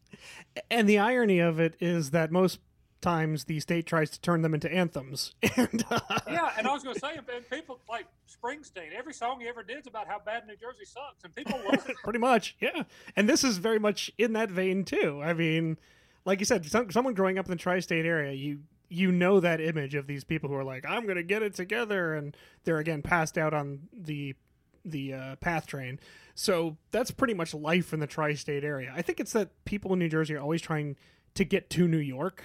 And 0.71 0.89
the 0.89 0.97
irony 0.97 1.37
of 1.37 1.59
it 1.59 1.75
is 1.79 2.09
that 2.11 2.31
most 2.31 2.59
times 3.01 3.45
the 3.45 3.59
state 3.59 3.85
tries 3.85 4.09
to 4.11 4.21
turn 4.21 4.41
them 4.41 4.53
into 4.53 4.71
anthems. 4.71 5.33
And 5.57 5.83
uh, 5.89 5.99
Yeah, 6.27 6.51
and 6.57 6.67
I 6.67 6.73
was 6.73 6.83
going 6.83 6.95
to 6.95 6.99
say, 6.99 7.17
and 7.17 7.49
people 7.49 7.79
like 7.89 8.05
Springsteen. 8.29 8.93
Every 8.97 9.13
song 9.13 9.41
he 9.41 9.47
ever 9.47 9.63
did 9.63 9.79
is 9.79 9.87
about 9.87 10.07
how 10.07 10.19
bad 10.19 10.47
New 10.47 10.55
Jersey 10.55 10.85
sucks, 10.85 11.23
and 11.23 11.35
people 11.35 11.59
love 11.65 11.87
it. 11.89 11.95
pretty 12.03 12.19
much, 12.19 12.55
yeah. 12.59 12.83
And 13.15 13.27
this 13.27 13.43
is 13.43 13.57
very 13.57 13.79
much 13.79 14.11
in 14.17 14.33
that 14.33 14.49
vein 14.49 14.85
too. 14.85 15.21
I 15.23 15.33
mean, 15.33 15.77
like 16.25 16.39
you 16.39 16.45
said, 16.45 16.65
some, 16.65 16.89
someone 16.91 17.13
growing 17.13 17.37
up 17.37 17.45
in 17.45 17.51
the 17.51 17.57
tri-state 17.57 18.05
area, 18.05 18.31
you 18.31 18.59
you 18.89 19.11
know 19.11 19.39
that 19.39 19.61
image 19.61 19.95
of 19.95 20.05
these 20.07 20.23
people 20.23 20.49
who 20.49 20.55
are 20.55 20.63
like, 20.63 20.85
"I'm 20.87 21.03
going 21.03 21.15
to 21.15 21.23
get 21.23 21.43
it 21.43 21.55
together," 21.55 22.13
and 22.13 22.35
they're 22.63 22.79
again 22.79 23.01
passed 23.01 23.37
out 23.37 23.53
on 23.53 23.87
the 23.93 24.35
the 24.83 25.13
uh, 25.13 25.35
path 25.37 25.67
train. 25.67 25.99
So 26.33 26.77
that's 26.91 27.11
pretty 27.11 27.33
much 27.33 27.53
life 27.53 27.93
in 27.93 27.99
the 27.99 28.07
tri-state 28.07 28.63
area. 28.63 28.91
I 28.95 29.01
think 29.01 29.19
it's 29.19 29.33
that 29.33 29.49
people 29.65 29.93
in 29.93 29.99
New 29.99 30.09
Jersey 30.09 30.35
are 30.35 30.41
always 30.41 30.61
trying 30.61 30.95
to 31.35 31.45
get 31.45 31.69
to 31.71 31.87
New 31.87 31.97
York, 31.97 32.43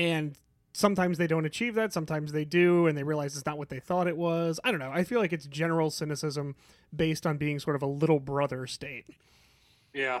and 0.00 0.38
sometimes 0.72 1.18
they 1.18 1.26
don't 1.26 1.44
achieve 1.44 1.74
that. 1.74 1.92
Sometimes 1.92 2.32
they 2.32 2.46
do, 2.46 2.86
and 2.86 2.96
they 2.96 3.02
realize 3.02 3.36
it's 3.36 3.44
not 3.44 3.58
what 3.58 3.68
they 3.68 3.80
thought 3.80 4.08
it 4.08 4.16
was. 4.16 4.58
I 4.64 4.70
don't 4.70 4.80
know. 4.80 4.90
I 4.90 5.04
feel 5.04 5.20
like 5.20 5.32
it's 5.32 5.46
general 5.46 5.90
cynicism 5.90 6.56
based 6.96 7.26
on 7.26 7.36
being 7.36 7.60
sort 7.60 7.76
of 7.76 7.82
a 7.82 7.86
little 7.86 8.18
brother 8.18 8.66
state. 8.66 9.04
Yeah, 9.92 10.20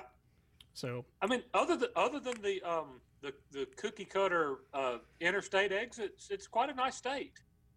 So 0.74 1.06
I 1.22 1.26
mean, 1.26 1.42
other 1.54 1.76
than 1.76 1.88
other 1.96 2.20
than 2.20 2.34
the 2.42 2.60
um 2.62 3.00
the 3.22 3.32
the 3.52 3.66
cookie 3.76 4.04
cutter 4.04 4.56
uh, 4.74 4.98
interstate 5.18 5.72
exits, 5.72 6.28
it's 6.30 6.46
quite 6.46 6.68
a 6.68 6.74
nice 6.74 6.96
state. 6.96 7.32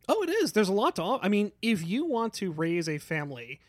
Oh, 0.09 0.21
it 0.23 0.29
is. 0.29 0.51
There's 0.51 0.69
a 0.69 0.73
lot 0.73 0.97
to. 0.97 1.19
I 1.21 1.29
mean, 1.29 1.53
if 1.61 1.87
you 1.87 2.05
want 2.05 2.33
to 2.33 2.51
raise 2.51 2.89
a 2.89 2.97
family, 2.97 3.61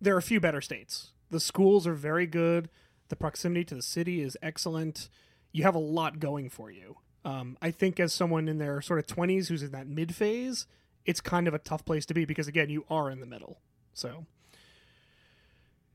there 0.00 0.14
are 0.14 0.18
a 0.18 0.22
few 0.22 0.38
better 0.38 0.60
states. 0.60 1.10
The 1.30 1.40
schools 1.40 1.84
are 1.88 1.94
very 1.94 2.26
good. 2.26 2.68
The 3.08 3.16
proximity 3.16 3.64
to 3.64 3.74
the 3.74 3.82
city 3.82 4.22
is 4.22 4.38
excellent. 4.40 5.08
You 5.50 5.64
have 5.64 5.74
a 5.74 5.80
lot 5.80 6.20
going 6.20 6.50
for 6.50 6.70
you. 6.70 6.98
Um, 7.26 7.58
I 7.60 7.72
think 7.72 7.98
as 7.98 8.12
someone 8.12 8.46
in 8.46 8.58
their 8.58 8.80
sort 8.80 9.00
of 9.00 9.06
20s 9.08 9.48
who's 9.48 9.64
in 9.64 9.72
that 9.72 9.88
mid 9.88 10.14
phase, 10.14 10.68
it's 11.04 11.20
kind 11.20 11.48
of 11.48 11.54
a 11.54 11.58
tough 11.58 11.84
place 11.84 12.06
to 12.06 12.14
be 12.14 12.24
because 12.24 12.46
again, 12.46 12.70
you 12.70 12.84
are 12.88 13.10
in 13.10 13.18
the 13.18 13.26
middle. 13.26 13.58
So, 13.94 14.26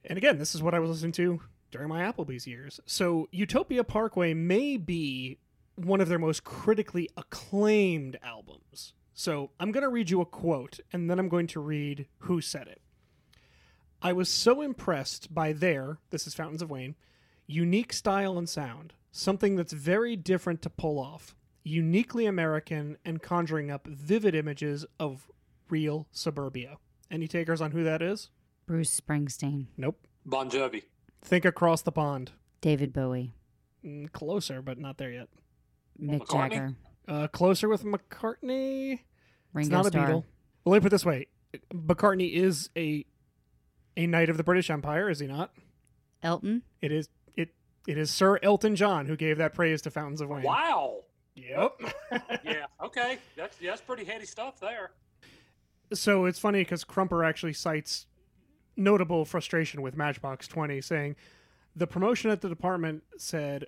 and 0.03 0.17
again, 0.17 0.39
this 0.39 0.53
is 0.53 0.61
what 0.61 0.73
I 0.73 0.79
was 0.79 0.89
listening 0.89 1.13
to 1.13 1.39
during 1.71 1.87
my 1.87 2.01
Applebee's 2.01 2.47
years. 2.47 2.81
So, 2.85 3.29
Utopia 3.31 3.85
Parkway 3.85 4.33
may 4.33 4.75
be 4.75 5.37
one 5.75 6.01
of 6.01 6.09
their 6.09 6.19
most 6.19 6.43
critically 6.43 7.09
acclaimed 7.15 8.19
albums. 8.21 8.91
So, 9.13 9.51
I'm 9.57 9.71
going 9.71 9.83
to 9.83 9.89
read 9.89 10.09
you 10.09 10.19
a 10.19 10.25
quote 10.25 10.81
and 10.91 11.09
then 11.09 11.17
I'm 11.17 11.29
going 11.29 11.47
to 11.47 11.61
read 11.61 12.07
who 12.19 12.41
said 12.41 12.67
it. 12.67 12.81
I 14.01 14.11
was 14.11 14.27
so 14.27 14.59
impressed 14.61 15.33
by 15.33 15.53
their, 15.53 15.99
this 16.09 16.27
is 16.27 16.33
Fountains 16.33 16.61
of 16.61 16.69
Wayne, 16.69 16.95
unique 17.47 17.93
style 17.93 18.37
and 18.37 18.49
sound, 18.49 18.95
something 19.11 19.55
that's 19.55 19.73
very 19.73 20.15
different 20.15 20.61
to 20.63 20.69
pull 20.69 20.99
off, 20.99 21.35
uniquely 21.63 22.25
American 22.25 22.97
and 23.05 23.21
conjuring 23.21 23.69
up 23.71 23.85
vivid 23.87 24.33
images 24.35 24.85
of 24.99 25.29
real 25.69 26.07
suburbia. 26.11 26.77
Any 27.09 27.27
takers 27.27 27.61
on 27.61 27.71
who 27.71 27.83
that 27.83 28.01
is? 28.01 28.29
Bruce 28.65 28.99
Springsteen, 28.99 29.67
Nope. 29.77 29.99
Bon 30.25 30.49
Jovi. 30.49 30.83
Think 31.21 31.45
across 31.45 31.81
the 31.81 31.91
pond. 31.91 32.31
David 32.61 32.93
Bowie, 32.93 33.33
Mm, 33.83 34.11
closer, 34.11 34.61
but 34.61 34.77
not 34.77 34.97
there 34.99 35.11
yet. 35.11 35.27
Mick 35.99 36.19
McCartney? 36.21 36.49
Jagger, 36.51 36.75
Uh, 37.07 37.27
closer 37.27 37.67
with 37.67 37.83
McCartney. 37.83 38.93
It's 38.93 39.01
Ringo 39.53 39.75
not 39.77 39.85
a 39.87 39.89
Starr. 39.89 40.07
Beatle. 40.07 40.23
Well, 40.63 40.71
let 40.73 40.77
me 40.77 40.79
put 40.81 40.87
it 40.87 40.89
this 40.91 41.05
way: 41.05 41.27
McCartney 41.73 42.31
is 42.33 42.69
a 42.77 43.05
a 43.97 44.05
knight 44.07 44.29
of 44.29 44.37
the 44.37 44.43
British 44.43 44.69
Empire, 44.69 45.09
is 45.09 45.19
he 45.19 45.27
not? 45.27 45.51
Elton. 46.23 46.61
It 46.81 46.91
is 46.91 47.09
it 47.87 47.97
is 47.97 48.11
Sir 48.11 48.39
Elton 48.43 48.75
John 48.75 49.05
who 49.05 49.15
gave 49.15 49.37
that 49.37 49.53
praise 49.53 49.81
to 49.83 49.91
Fountains 49.91 50.21
of 50.21 50.29
Wayne. 50.29 50.43
Wow. 50.43 51.01
Yep. 51.35 51.71
Yeah. 52.43 52.65
Okay. 52.83 53.17
That's 53.37 53.55
that's 53.57 53.81
pretty 53.81 54.03
heady 54.03 54.25
stuff 54.25 54.59
there. 54.59 54.91
so 55.93 56.25
it's 56.25 56.39
funny 56.39 56.59
because 56.61 56.83
Crumper 56.83 57.25
actually 57.27 57.53
cites 57.53 58.05
notable 58.75 59.25
frustration 59.25 59.81
with 59.81 59.95
Matchbox 59.95 60.47
Twenty, 60.47 60.81
saying 60.81 61.15
the 61.75 61.87
promotion 61.87 62.31
at 62.31 62.41
the 62.41 62.49
department 62.49 63.03
said, 63.17 63.65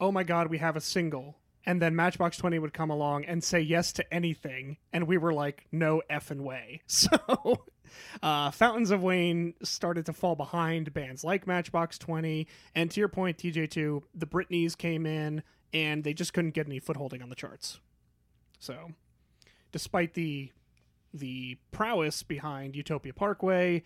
"Oh 0.00 0.10
my 0.10 0.24
God, 0.24 0.48
we 0.48 0.58
have 0.58 0.76
a 0.76 0.80
single." 0.80 1.38
And 1.66 1.80
then 1.80 1.96
Matchbox 1.96 2.36
20 2.36 2.58
would 2.58 2.74
come 2.74 2.90
along 2.90 3.24
and 3.24 3.42
say 3.42 3.58
yes 3.60 3.90
to 3.94 4.12
anything. 4.14 4.76
And 4.92 5.06
we 5.06 5.16
were 5.16 5.32
like, 5.32 5.64
no 5.72 6.02
effing 6.10 6.42
way. 6.42 6.82
So 6.88 7.08
uh, 8.22 8.50
Fountains 8.50 8.90
of 8.90 9.02
Wayne 9.02 9.54
started 9.62 10.06
to 10.06 10.12
fall 10.12 10.34
behind 10.36 10.92
bands 10.94 11.24
like 11.24 11.46
Matchbox 11.46 11.98
20. 11.98 12.46
And 12.74 12.90
to 12.90 13.00
your 13.00 13.08
point, 13.08 13.38
TJ2, 13.38 14.02
the 14.14 14.26
Britneys 14.26 14.76
came 14.76 15.06
in 15.06 15.42
and 15.72 16.04
they 16.04 16.14
just 16.14 16.32
couldn't 16.32 16.54
get 16.54 16.66
any 16.66 16.78
footholding 16.78 17.22
on 17.22 17.28
the 17.28 17.34
charts. 17.34 17.80
So 18.58 18.92
despite 19.72 20.14
the 20.14 20.50
the 21.12 21.58
prowess 21.70 22.22
behind 22.22 22.74
Utopia 22.74 23.12
Parkway, 23.12 23.82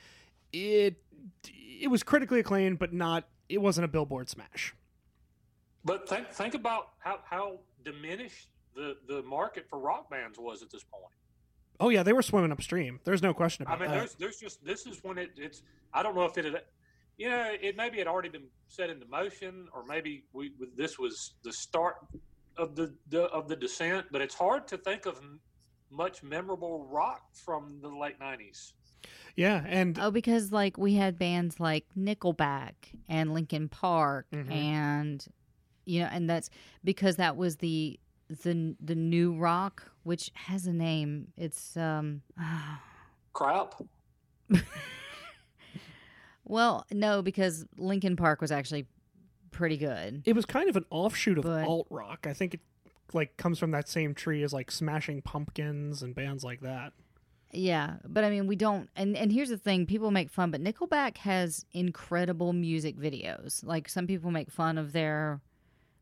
it 0.52 0.96
it 1.80 1.90
was 1.90 2.02
critically 2.02 2.40
acclaimed, 2.40 2.78
but 2.78 2.92
not 2.92 3.28
it 3.48 3.58
wasn't 3.58 3.84
a 3.84 3.88
billboard 3.88 4.28
smash. 4.28 4.74
But 5.84 6.08
think 6.08 6.30
think 6.30 6.54
about 6.54 6.90
how 6.98 7.20
how 7.24 7.60
diminished 7.84 8.48
the 8.74 8.96
the 9.06 9.22
market 9.22 9.66
for 9.68 9.78
rock 9.78 10.10
bands 10.10 10.38
was 10.38 10.62
at 10.62 10.70
this 10.70 10.84
point. 10.84 11.12
Oh 11.80 11.88
yeah, 11.90 12.02
they 12.02 12.12
were 12.12 12.22
swimming 12.22 12.52
upstream. 12.52 13.00
There's 13.04 13.22
no 13.22 13.32
question 13.32 13.62
about 13.62 13.80
it. 13.80 13.84
I 13.84 13.86
mean, 13.86 13.90
that. 13.90 13.98
there's 14.00 14.14
there's 14.14 14.36
just 14.38 14.64
this 14.64 14.86
is 14.86 14.98
when 15.02 15.18
it 15.18 15.30
it's 15.36 15.62
I 15.94 16.02
don't 16.02 16.14
know 16.14 16.24
if 16.24 16.36
it 16.36 16.44
had 16.44 16.62
you 17.16 17.28
know 17.28 17.52
it 17.60 17.76
maybe 17.76 17.98
had 17.98 18.06
already 18.06 18.28
been 18.28 18.48
set 18.68 18.90
into 18.90 19.06
motion 19.06 19.68
or 19.74 19.84
maybe 19.86 20.24
we 20.32 20.52
this 20.76 20.98
was 20.98 21.34
the 21.44 21.52
start 21.52 21.96
of 22.56 22.74
the, 22.74 22.92
the 23.08 23.22
of 23.24 23.48
the 23.48 23.56
descent. 23.56 24.06
But 24.10 24.20
it's 24.20 24.34
hard 24.34 24.66
to 24.68 24.76
think 24.78 25.06
of 25.06 25.20
much 25.90 26.22
memorable 26.22 26.86
rock 26.90 27.22
from 27.34 27.78
the 27.80 27.88
late 27.88 28.18
'90s. 28.20 28.72
Yeah, 29.36 29.62
and 29.66 29.96
Oh, 30.00 30.10
because 30.10 30.50
like 30.50 30.76
we 30.76 30.94
had 30.94 31.16
bands 31.18 31.60
like 31.60 31.86
Nickelback 31.96 32.72
and 33.08 33.32
Linkin 33.32 33.68
Park, 33.68 34.26
Mhm. 34.32 34.50
and 34.50 35.26
you 35.86 36.00
know, 36.00 36.08
and 36.10 36.28
that's 36.28 36.50
because 36.82 37.16
that 37.16 37.36
was 37.36 37.56
the 37.58 37.98
the 38.28 38.76
the 38.80 38.94
new 38.94 39.34
rock, 39.34 39.90
which 40.02 40.30
has 40.34 40.66
a 40.66 40.72
name. 40.72 41.28
It's 41.36 41.76
um, 41.76 42.22
Crap. 43.32 43.74
well, 46.44 46.86
no, 46.90 47.22
because 47.22 47.66
Linkin 47.76 48.16
Park 48.16 48.40
was 48.40 48.50
actually 48.52 48.86
pretty 49.50 49.76
good. 49.76 50.22
it 50.26 50.34
was 50.36 50.44
kind 50.46 50.68
of 50.68 50.76
an 50.76 50.84
offshoot 50.90 51.38
of 51.38 51.44
But- 51.44 51.64
alt 51.66 51.86
rock. 51.90 52.26
I 52.28 52.32
think 52.32 52.54
it 52.54 52.60
like 53.12 53.36
comes 53.36 53.58
from 53.58 53.70
that 53.72 53.88
same 53.88 54.14
tree 54.14 54.42
as 54.42 54.52
like 54.52 54.70
Smashing 54.70 55.22
Pumpkins 55.22 56.02
and 56.02 56.14
bands 56.14 56.44
like 56.44 56.60
that. 56.60 56.92
Yeah, 57.50 57.94
but 58.06 58.24
I 58.24 58.30
mean, 58.30 58.46
we 58.46 58.56
don't. 58.56 58.90
And 58.94 59.16
and 59.16 59.32
here's 59.32 59.48
the 59.48 59.56
thing: 59.56 59.86
people 59.86 60.10
make 60.10 60.28
fun, 60.28 60.50
but 60.50 60.62
Nickelback 60.62 61.16
has 61.18 61.64
incredible 61.72 62.52
music 62.52 62.98
videos. 62.98 63.64
Like 63.64 63.88
some 63.88 64.06
people 64.06 64.30
make 64.30 64.50
fun 64.50 64.76
of 64.76 64.92
their 64.92 65.40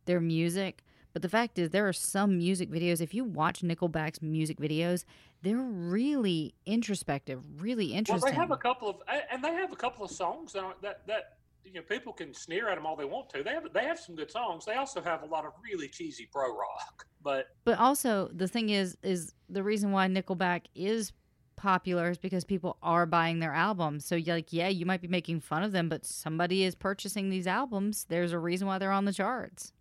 their 0.07 0.20
music, 0.20 0.83
but 1.16 1.22
the 1.22 1.30
fact 1.30 1.58
is, 1.58 1.70
there 1.70 1.88
are 1.88 1.94
some 1.94 2.36
music 2.36 2.70
videos. 2.70 3.00
If 3.00 3.14
you 3.14 3.24
watch 3.24 3.62
Nickelback's 3.62 4.20
music 4.20 4.58
videos, 4.58 5.06
they're 5.40 5.56
really 5.56 6.54
introspective, 6.66 7.42
really 7.62 7.94
interesting. 7.94 8.20
Well, 8.20 8.32
they 8.32 8.38
have 8.38 8.50
a 8.50 8.58
couple 8.58 8.90
of 8.90 8.96
and 9.32 9.42
they 9.42 9.54
have 9.54 9.72
a 9.72 9.76
couple 9.76 10.04
of 10.04 10.10
songs 10.10 10.52
that 10.52 10.76
that 10.82 11.06
that 11.06 11.38
you 11.64 11.72
know 11.72 11.80
people 11.80 12.12
can 12.12 12.34
sneer 12.34 12.68
at 12.68 12.74
them 12.74 12.84
all 12.84 12.96
they 12.96 13.06
want 13.06 13.30
to. 13.30 13.42
They 13.42 13.52
have 13.52 13.66
they 13.72 13.84
have 13.84 13.98
some 13.98 14.14
good 14.14 14.30
songs. 14.30 14.66
They 14.66 14.74
also 14.74 15.00
have 15.00 15.22
a 15.22 15.24
lot 15.24 15.46
of 15.46 15.52
really 15.64 15.88
cheesy 15.88 16.28
pro 16.30 16.54
rock. 16.54 17.06
But 17.22 17.46
But 17.64 17.78
also, 17.78 18.28
the 18.34 18.46
thing 18.46 18.68
is, 18.68 18.98
is 19.02 19.32
the 19.48 19.62
reason 19.62 19.92
why 19.92 20.08
Nickelback 20.08 20.66
is 20.74 21.14
popular 21.56 22.10
is 22.10 22.18
because 22.18 22.44
people 22.44 22.76
are 22.82 23.06
buying 23.06 23.38
their 23.38 23.54
albums. 23.54 24.04
So, 24.04 24.16
you're 24.16 24.36
like, 24.36 24.52
yeah, 24.52 24.68
you 24.68 24.84
might 24.84 25.00
be 25.00 25.08
making 25.08 25.40
fun 25.40 25.62
of 25.62 25.72
them, 25.72 25.88
but 25.88 26.04
somebody 26.04 26.62
is 26.64 26.74
purchasing 26.74 27.30
these 27.30 27.46
albums. 27.46 28.04
There's 28.10 28.32
a 28.32 28.38
reason 28.38 28.68
why 28.68 28.76
they're 28.76 28.92
on 28.92 29.06
the 29.06 29.14
charts. 29.14 29.72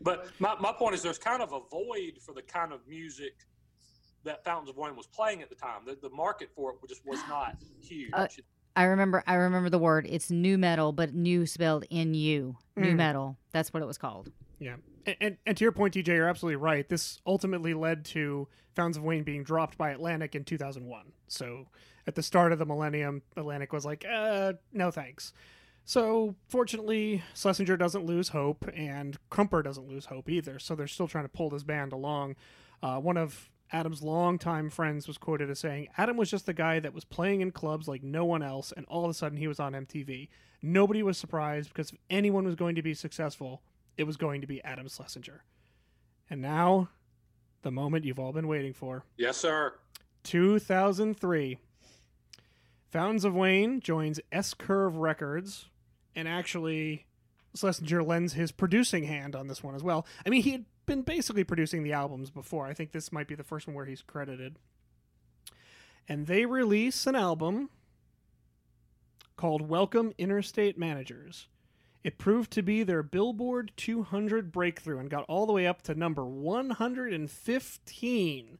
But 0.00 0.28
my, 0.38 0.54
my 0.60 0.72
point 0.72 0.94
is, 0.94 1.02
there's 1.02 1.18
kind 1.18 1.42
of 1.42 1.52
a 1.52 1.60
void 1.70 2.18
for 2.20 2.32
the 2.34 2.42
kind 2.42 2.72
of 2.72 2.80
music 2.86 3.34
that 4.24 4.44
Fountains 4.44 4.68
of 4.68 4.76
Wayne 4.76 4.96
was 4.96 5.06
playing 5.06 5.42
at 5.42 5.48
the 5.48 5.54
time. 5.54 5.82
The, 5.86 5.96
the 6.00 6.10
market 6.14 6.50
for 6.54 6.72
it 6.72 6.88
just 6.88 7.06
was 7.06 7.20
not 7.28 7.56
huge. 7.80 8.10
Uh, 8.12 8.26
I 8.74 8.84
remember, 8.84 9.22
I 9.26 9.34
remember 9.34 9.70
the 9.70 9.78
word. 9.78 10.06
It's 10.08 10.30
nu 10.30 10.58
metal, 10.58 10.92
but 10.92 11.14
new 11.14 11.46
spelled 11.46 11.84
N 11.90 12.12
U. 12.14 12.56
New 12.76 12.92
Mm. 12.92 12.96
metal. 12.96 13.38
That's 13.52 13.72
what 13.72 13.82
it 13.82 13.86
was 13.86 13.96
called. 13.96 14.30
Yeah, 14.58 14.76
and, 15.06 15.16
and 15.20 15.36
and 15.46 15.56
to 15.56 15.64
your 15.64 15.72
point, 15.72 15.94
TJ, 15.94 16.08
you're 16.08 16.28
absolutely 16.28 16.56
right. 16.56 16.86
This 16.86 17.20
ultimately 17.26 17.72
led 17.72 18.04
to 18.06 18.48
Fountains 18.74 18.98
of 18.98 19.02
Wayne 19.04 19.22
being 19.22 19.44
dropped 19.44 19.78
by 19.78 19.90
Atlantic 19.90 20.34
in 20.34 20.44
2001. 20.44 21.12
So 21.28 21.68
at 22.06 22.14
the 22.16 22.22
start 22.22 22.52
of 22.52 22.58
the 22.58 22.66
millennium, 22.66 23.22
Atlantic 23.36 23.72
was 23.72 23.86
like, 23.86 24.04
uh, 24.10 24.54
no 24.72 24.90
thanks. 24.90 25.32
So 25.86 26.34
fortunately, 26.48 27.22
Schlesinger 27.32 27.76
doesn't 27.76 28.04
lose 28.04 28.30
hope, 28.30 28.68
and 28.74 29.16
Crumper 29.30 29.62
doesn't 29.62 29.88
lose 29.88 30.06
hope 30.06 30.28
either. 30.28 30.58
So 30.58 30.74
they're 30.74 30.88
still 30.88 31.06
trying 31.06 31.24
to 31.24 31.30
pull 31.30 31.48
this 31.48 31.62
band 31.62 31.92
along. 31.92 32.34
Uh, 32.82 32.98
one 32.98 33.16
of 33.16 33.48
Adam's 33.72 34.02
longtime 34.02 34.68
friends 34.68 35.06
was 35.06 35.16
quoted 35.16 35.48
as 35.48 35.60
saying, 35.60 35.86
Adam 35.96 36.16
was 36.16 36.28
just 36.28 36.44
the 36.44 36.52
guy 36.52 36.80
that 36.80 36.92
was 36.92 37.04
playing 37.04 37.40
in 37.40 37.52
clubs 37.52 37.86
like 37.86 38.02
no 38.02 38.24
one 38.24 38.42
else, 38.42 38.72
and 38.76 38.84
all 38.86 39.04
of 39.04 39.10
a 39.10 39.14
sudden 39.14 39.38
he 39.38 39.46
was 39.46 39.60
on 39.60 39.74
MTV. 39.74 40.28
Nobody 40.60 41.04
was 41.04 41.18
surprised 41.18 41.68
because 41.68 41.92
if 41.92 41.98
anyone 42.10 42.44
was 42.44 42.56
going 42.56 42.74
to 42.74 42.82
be 42.82 42.92
successful, 42.92 43.62
it 43.96 44.04
was 44.04 44.16
going 44.16 44.40
to 44.40 44.46
be 44.48 44.62
Adam 44.64 44.88
Schlesinger. 44.88 45.44
And 46.28 46.42
now, 46.42 46.88
the 47.62 47.70
moment 47.70 48.04
you've 48.04 48.18
all 48.18 48.32
been 48.32 48.48
waiting 48.48 48.72
for. 48.72 49.04
Yes, 49.16 49.36
sir. 49.36 49.74
2003. 50.24 51.58
Fountains 52.90 53.24
of 53.24 53.34
Wayne 53.34 53.80
joins 53.80 54.18
S 54.32 54.54
Curve 54.54 54.96
Records, 54.96 55.66
and 56.16 56.26
actually, 56.26 57.06
Schlesinger 57.54 58.02
lends 58.02 58.32
his 58.32 58.50
producing 58.50 59.04
hand 59.04 59.36
on 59.36 59.46
this 59.46 59.62
one 59.62 59.74
as 59.74 59.82
well. 59.82 60.06
I 60.24 60.30
mean, 60.30 60.42
he 60.42 60.52
had 60.52 60.64
been 60.86 61.02
basically 61.02 61.44
producing 61.44 61.82
the 61.82 61.92
albums 61.92 62.30
before. 62.30 62.66
I 62.66 62.72
think 62.72 62.92
this 62.92 63.12
might 63.12 63.28
be 63.28 63.34
the 63.34 63.44
first 63.44 63.66
one 63.66 63.76
where 63.76 63.84
he's 63.84 64.02
credited. 64.02 64.56
And 66.08 66.26
they 66.26 66.46
release 66.46 67.06
an 67.06 67.14
album 67.14 67.68
called 69.36 69.68
Welcome 69.68 70.14
Interstate 70.16 70.78
Managers. 70.78 71.48
It 72.02 72.18
proved 72.18 72.50
to 72.52 72.62
be 72.62 72.82
their 72.82 73.02
Billboard 73.02 73.72
200 73.76 74.50
breakthrough 74.52 74.98
and 74.98 75.10
got 75.10 75.26
all 75.28 75.44
the 75.44 75.52
way 75.52 75.66
up 75.66 75.82
to 75.82 75.94
number 75.94 76.24
115. 76.24 78.58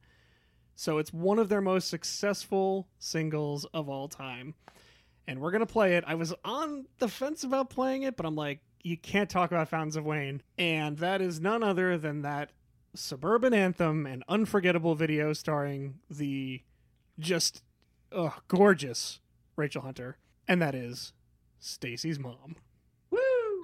So 0.75 0.99
it's 0.99 1.13
one 1.13 1.39
of 1.39 1.49
their 1.49 1.61
most 1.61 1.89
successful 1.89 2.87
singles 2.99 3.65
of 3.73 3.89
all 3.89 4.07
time. 4.07 4.53
And 5.27 5.41
we're 5.41 5.51
to 5.59 5.65
play 5.65 5.95
it. 5.95 6.03
I 6.07 6.15
was 6.15 6.33
on 6.45 6.85
the 6.99 7.09
fence 7.09 7.43
about 7.43 7.69
playing 7.69 8.03
it, 8.03 8.15
but 8.15 8.25
I'm 8.25 8.35
like, 8.35 8.61
you 8.81 8.95
can't 8.95 9.29
talk 9.29 9.51
about 9.51 9.67
Fountains 9.67 9.97
of 9.97 10.05
Wayne. 10.05 10.41
And 10.57 10.97
that 10.99 11.21
is 11.21 11.41
none 11.41 11.63
other 11.63 11.97
than 11.97 12.21
that 12.21 12.51
suburban 12.95 13.53
anthem 13.53 14.05
and 14.05 14.23
unforgettable 14.29 14.95
video 14.95 15.33
starring 15.33 15.95
the 16.09 16.61
just 17.19 17.61
gorgeous 18.47 19.19
Rachel 19.57 19.81
Hunter. 19.81 20.17
And 20.47 20.61
that 20.61 20.73
is 20.73 21.11
Stacy's 21.59 22.19
mom. 22.19 22.55
Stacy's 23.09 23.63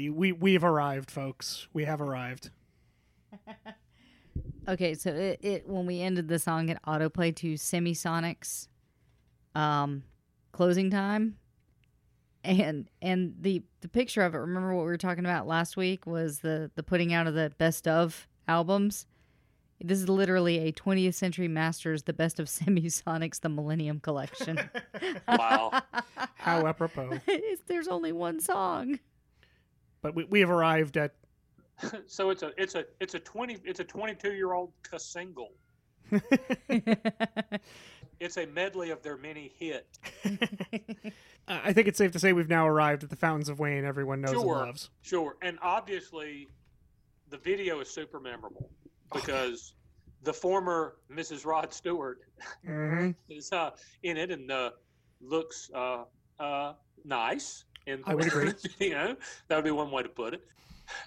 you, 0.00 0.12
we, 0.14 0.32
we've 0.32 0.64
arrived, 0.64 1.10
folks. 1.10 1.68
We 1.72 1.84
have 1.84 2.00
arrived. 2.00 2.50
Okay, 4.68 4.94
so 4.94 5.10
it, 5.10 5.40
it 5.42 5.68
when 5.68 5.86
we 5.86 6.00
ended 6.00 6.28
the 6.28 6.38
song, 6.38 6.68
it 6.68 6.78
autoplayed 6.86 7.34
to 7.36 7.54
Semisonic's, 7.54 8.68
um, 9.54 10.04
closing 10.52 10.90
time, 10.90 11.36
and 12.44 12.88
and 13.02 13.34
the 13.40 13.62
the 13.80 13.88
picture 13.88 14.22
of 14.22 14.34
it. 14.34 14.38
Remember 14.38 14.74
what 14.74 14.82
we 14.82 14.90
were 14.90 14.96
talking 14.98 15.24
about 15.24 15.46
last 15.48 15.76
week 15.76 16.06
was 16.06 16.40
the 16.40 16.70
the 16.76 16.82
putting 16.82 17.12
out 17.12 17.26
of 17.26 17.34
the 17.34 17.50
best 17.58 17.88
of 17.88 18.28
albums. 18.46 19.06
This 19.82 19.98
is 19.98 20.08
literally 20.10 20.58
a 20.68 20.72
20th 20.72 21.14
Century 21.14 21.48
Masters, 21.48 22.02
the 22.02 22.12
best 22.12 22.38
of 22.38 22.46
Semisonics, 22.48 23.40
the 23.40 23.48
Millennium 23.48 23.98
Collection. 23.98 24.60
Wow. 25.26 25.82
How 26.36 26.66
apropos. 26.66 27.12
It's- 27.26 27.58
There's 27.66 27.88
only 27.88 28.12
one 28.12 28.40
song. 28.40 28.98
But 30.02 30.14
we, 30.14 30.24
we 30.24 30.40
have 30.40 30.50
arrived 30.50 30.96
at 30.96 31.14
so 32.06 32.30
it's 32.30 32.42
a 32.42 32.52
it's 32.56 32.74
a 32.74 32.84
it's 33.00 33.14
a 33.14 33.20
twenty 33.20 33.58
it's 33.64 33.80
a 33.80 33.84
twenty 33.84 34.14
two 34.14 34.32
year 34.32 34.52
old 34.52 34.72
single. 34.98 35.52
It's 38.20 38.36
a 38.36 38.44
medley 38.46 38.90
of 38.90 39.02
their 39.02 39.16
many 39.16 39.50
hit. 39.58 39.86
I 41.48 41.72
think 41.72 41.88
it's 41.88 41.96
safe 41.96 42.12
to 42.12 42.18
say 42.18 42.34
we've 42.34 42.50
now 42.50 42.68
arrived 42.68 43.02
at 43.02 43.08
the 43.08 43.16
Fountains 43.16 43.48
of 43.48 43.58
Wayne 43.58 43.86
everyone 43.86 44.20
knows 44.20 44.32
and 44.32 44.42
Sure, 44.42 44.56
loves. 44.56 44.90
sure, 45.00 45.36
and 45.40 45.58
obviously, 45.62 46.46
the 47.30 47.38
video 47.38 47.80
is 47.80 47.88
super 47.88 48.20
memorable 48.20 48.68
because 49.14 49.72
the 50.22 50.34
former 50.34 50.96
Mrs. 51.10 51.46
Rod 51.46 51.72
Stewart 51.72 52.18
Mhm. 52.62 53.14
is 53.30 53.50
uh, 53.52 53.70
in 54.02 54.18
it 54.18 54.30
and 54.30 54.50
uh, 54.50 54.72
looks 55.22 55.70
uh, 55.74 56.04
uh, 56.38 56.74
nice. 57.06 57.64
And 57.86 58.02
I 58.06 58.14
would 58.14 58.26
agree. 58.26 58.52
you 58.78 58.90
know, 58.90 59.16
that 59.48 59.56
would 59.56 59.64
be 59.64 59.70
one 59.70 59.90
way 59.90 60.02
to 60.02 60.08
put 60.08 60.34
it. 60.34 60.42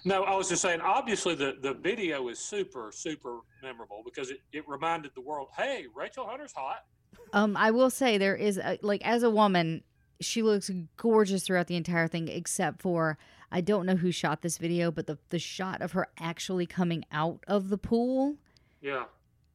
No, 0.04 0.24
I 0.24 0.34
was 0.34 0.48
just 0.48 0.62
saying. 0.62 0.80
Obviously, 0.80 1.34
the, 1.34 1.56
the 1.60 1.74
video 1.74 2.28
is 2.28 2.38
super 2.38 2.90
super 2.92 3.40
memorable 3.62 4.02
because 4.04 4.30
it, 4.30 4.40
it 4.52 4.64
reminded 4.68 5.12
the 5.14 5.20
world, 5.20 5.48
hey, 5.56 5.86
Rachel 5.94 6.26
Hunter's 6.26 6.52
hot. 6.52 6.84
Um, 7.32 7.56
I 7.56 7.70
will 7.70 7.90
say 7.90 8.18
there 8.18 8.36
is 8.36 8.58
a, 8.58 8.78
like 8.82 9.06
as 9.06 9.22
a 9.22 9.30
woman, 9.30 9.82
she 10.20 10.42
looks 10.42 10.70
gorgeous 10.96 11.44
throughout 11.44 11.66
the 11.66 11.76
entire 11.76 12.08
thing, 12.08 12.28
except 12.28 12.82
for 12.82 13.18
I 13.52 13.60
don't 13.60 13.86
know 13.86 13.96
who 13.96 14.10
shot 14.10 14.42
this 14.42 14.58
video, 14.58 14.90
but 14.90 15.06
the 15.06 15.18
the 15.30 15.38
shot 15.38 15.82
of 15.82 15.92
her 15.92 16.08
actually 16.18 16.66
coming 16.66 17.04
out 17.12 17.44
of 17.46 17.68
the 17.68 17.78
pool, 17.78 18.36
Yeah, 18.80 19.04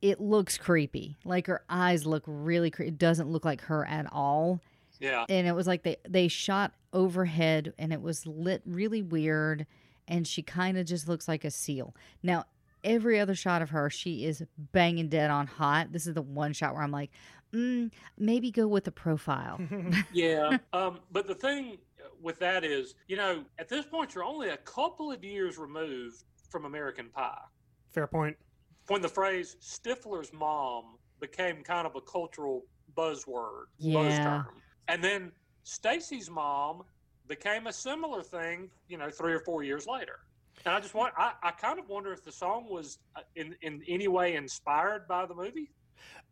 it 0.01 0.21
looks 0.21 0.57
creepy. 0.57 1.17
Like 1.25 1.47
her 1.47 1.63
eyes 1.69 2.05
look 2.05 2.23
really 2.25 2.71
creepy. 2.71 2.89
It 2.89 2.97
doesn't 2.97 3.29
look 3.29 3.45
like 3.45 3.61
her 3.61 3.85
at 3.85 4.05
all. 4.11 4.61
Yeah. 4.99 5.25
And 5.29 5.47
it 5.47 5.53
was 5.53 5.67
like 5.67 5.83
they 5.83 5.97
they 6.07 6.27
shot 6.27 6.73
overhead, 6.93 7.73
and 7.77 7.91
it 7.93 8.01
was 8.01 8.25
lit 8.27 8.61
really 8.65 9.01
weird, 9.01 9.65
and 10.07 10.27
she 10.27 10.41
kind 10.41 10.77
of 10.77 10.85
just 10.85 11.07
looks 11.07 11.27
like 11.27 11.43
a 11.43 11.51
seal. 11.51 11.95
Now. 12.23 12.45
Every 12.81 13.19
other 13.19 13.35
shot 13.35 13.61
of 13.61 13.71
her, 13.71 13.89
she 13.89 14.23
is 14.23 14.41
banging 14.57 15.09
dead 15.09 15.29
on 15.29 15.47
hot. 15.47 15.91
This 15.91 16.07
is 16.07 16.13
the 16.13 16.21
one 16.21 16.53
shot 16.53 16.73
where 16.73 16.81
I'm 16.81 16.91
like, 16.91 17.11
mm, 17.53 17.91
maybe 18.17 18.51
go 18.51 18.69
with 18.69 18.87
a 18.87 18.91
profile. 18.91 19.59
Yeah. 20.13 20.59
um, 20.71 21.01
but 21.11 21.27
the 21.27 21.35
thing 21.35 21.79
with 22.21 22.39
that 22.39 22.63
is, 22.63 22.95
you 23.09 23.17
know, 23.17 23.43
at 23.57 23.67
this 23.67 23.85
point, 23.85 24.15
you're 24.15 24.23
only 24.23 24.47
a 24.51 24.57
couple 24.59 25.11
of 25.11 25.25
years 25.25 25.57
removed 25.57 26.23
from 26.49 26.63
American 26.63 27.09
Pie 27.09 27.37
Fair 27.89 28.07
point. 28.07 28.37
when 28.87 29.01
the 29.01 29.09
phrase 29.09 29.57
Stifler's 29.59 30.31
mom 30.31 30.95
became 31.19 31.61
kind 31.63 31.85
of 31.85 31.97
a 31.97 32.01
cultural 32.01 32.63
buzzword, 32.95 33.65
buzz 33.77 34.13
Yeah. 34.13 34.23
term. 34.23 34.61
And 34.89 35.03
then 35.03 35.31
Stacy's 35.63 36.29
mom 36.31 36.83
became 37.27 37.67
a 37.67 37.73
similar 37.73 38.23
thing, 38.23 38.71
you 38.87 38.97
know, 38.97 39.11
three 39.11 39.33
or 39.33 39.39
four 39.39 39.63
years 39.63 39.85
later. 39.85 40.19
And 40.65 40.73
I 40.73 40.79
just 40.79 40.95
want, 40.95 41.13
I, 41.15 41.33
I 41.43 41.51
kind 41.51 41.79
of 41.79 41.87
wonder 41.87 42.11
if 42.11 42.25
the 42.25 42.31
song 42.31 42.65
was 42.67 42.97
uh, 43.15 43.21
in, 43.35 43.55
in 43.61 43.83
any 43.87 44.07
way 44.07 44.35
inspired 44.35 45.07
by 45.07 45.27
the 45.27 45.35
movie. 45.35 45.69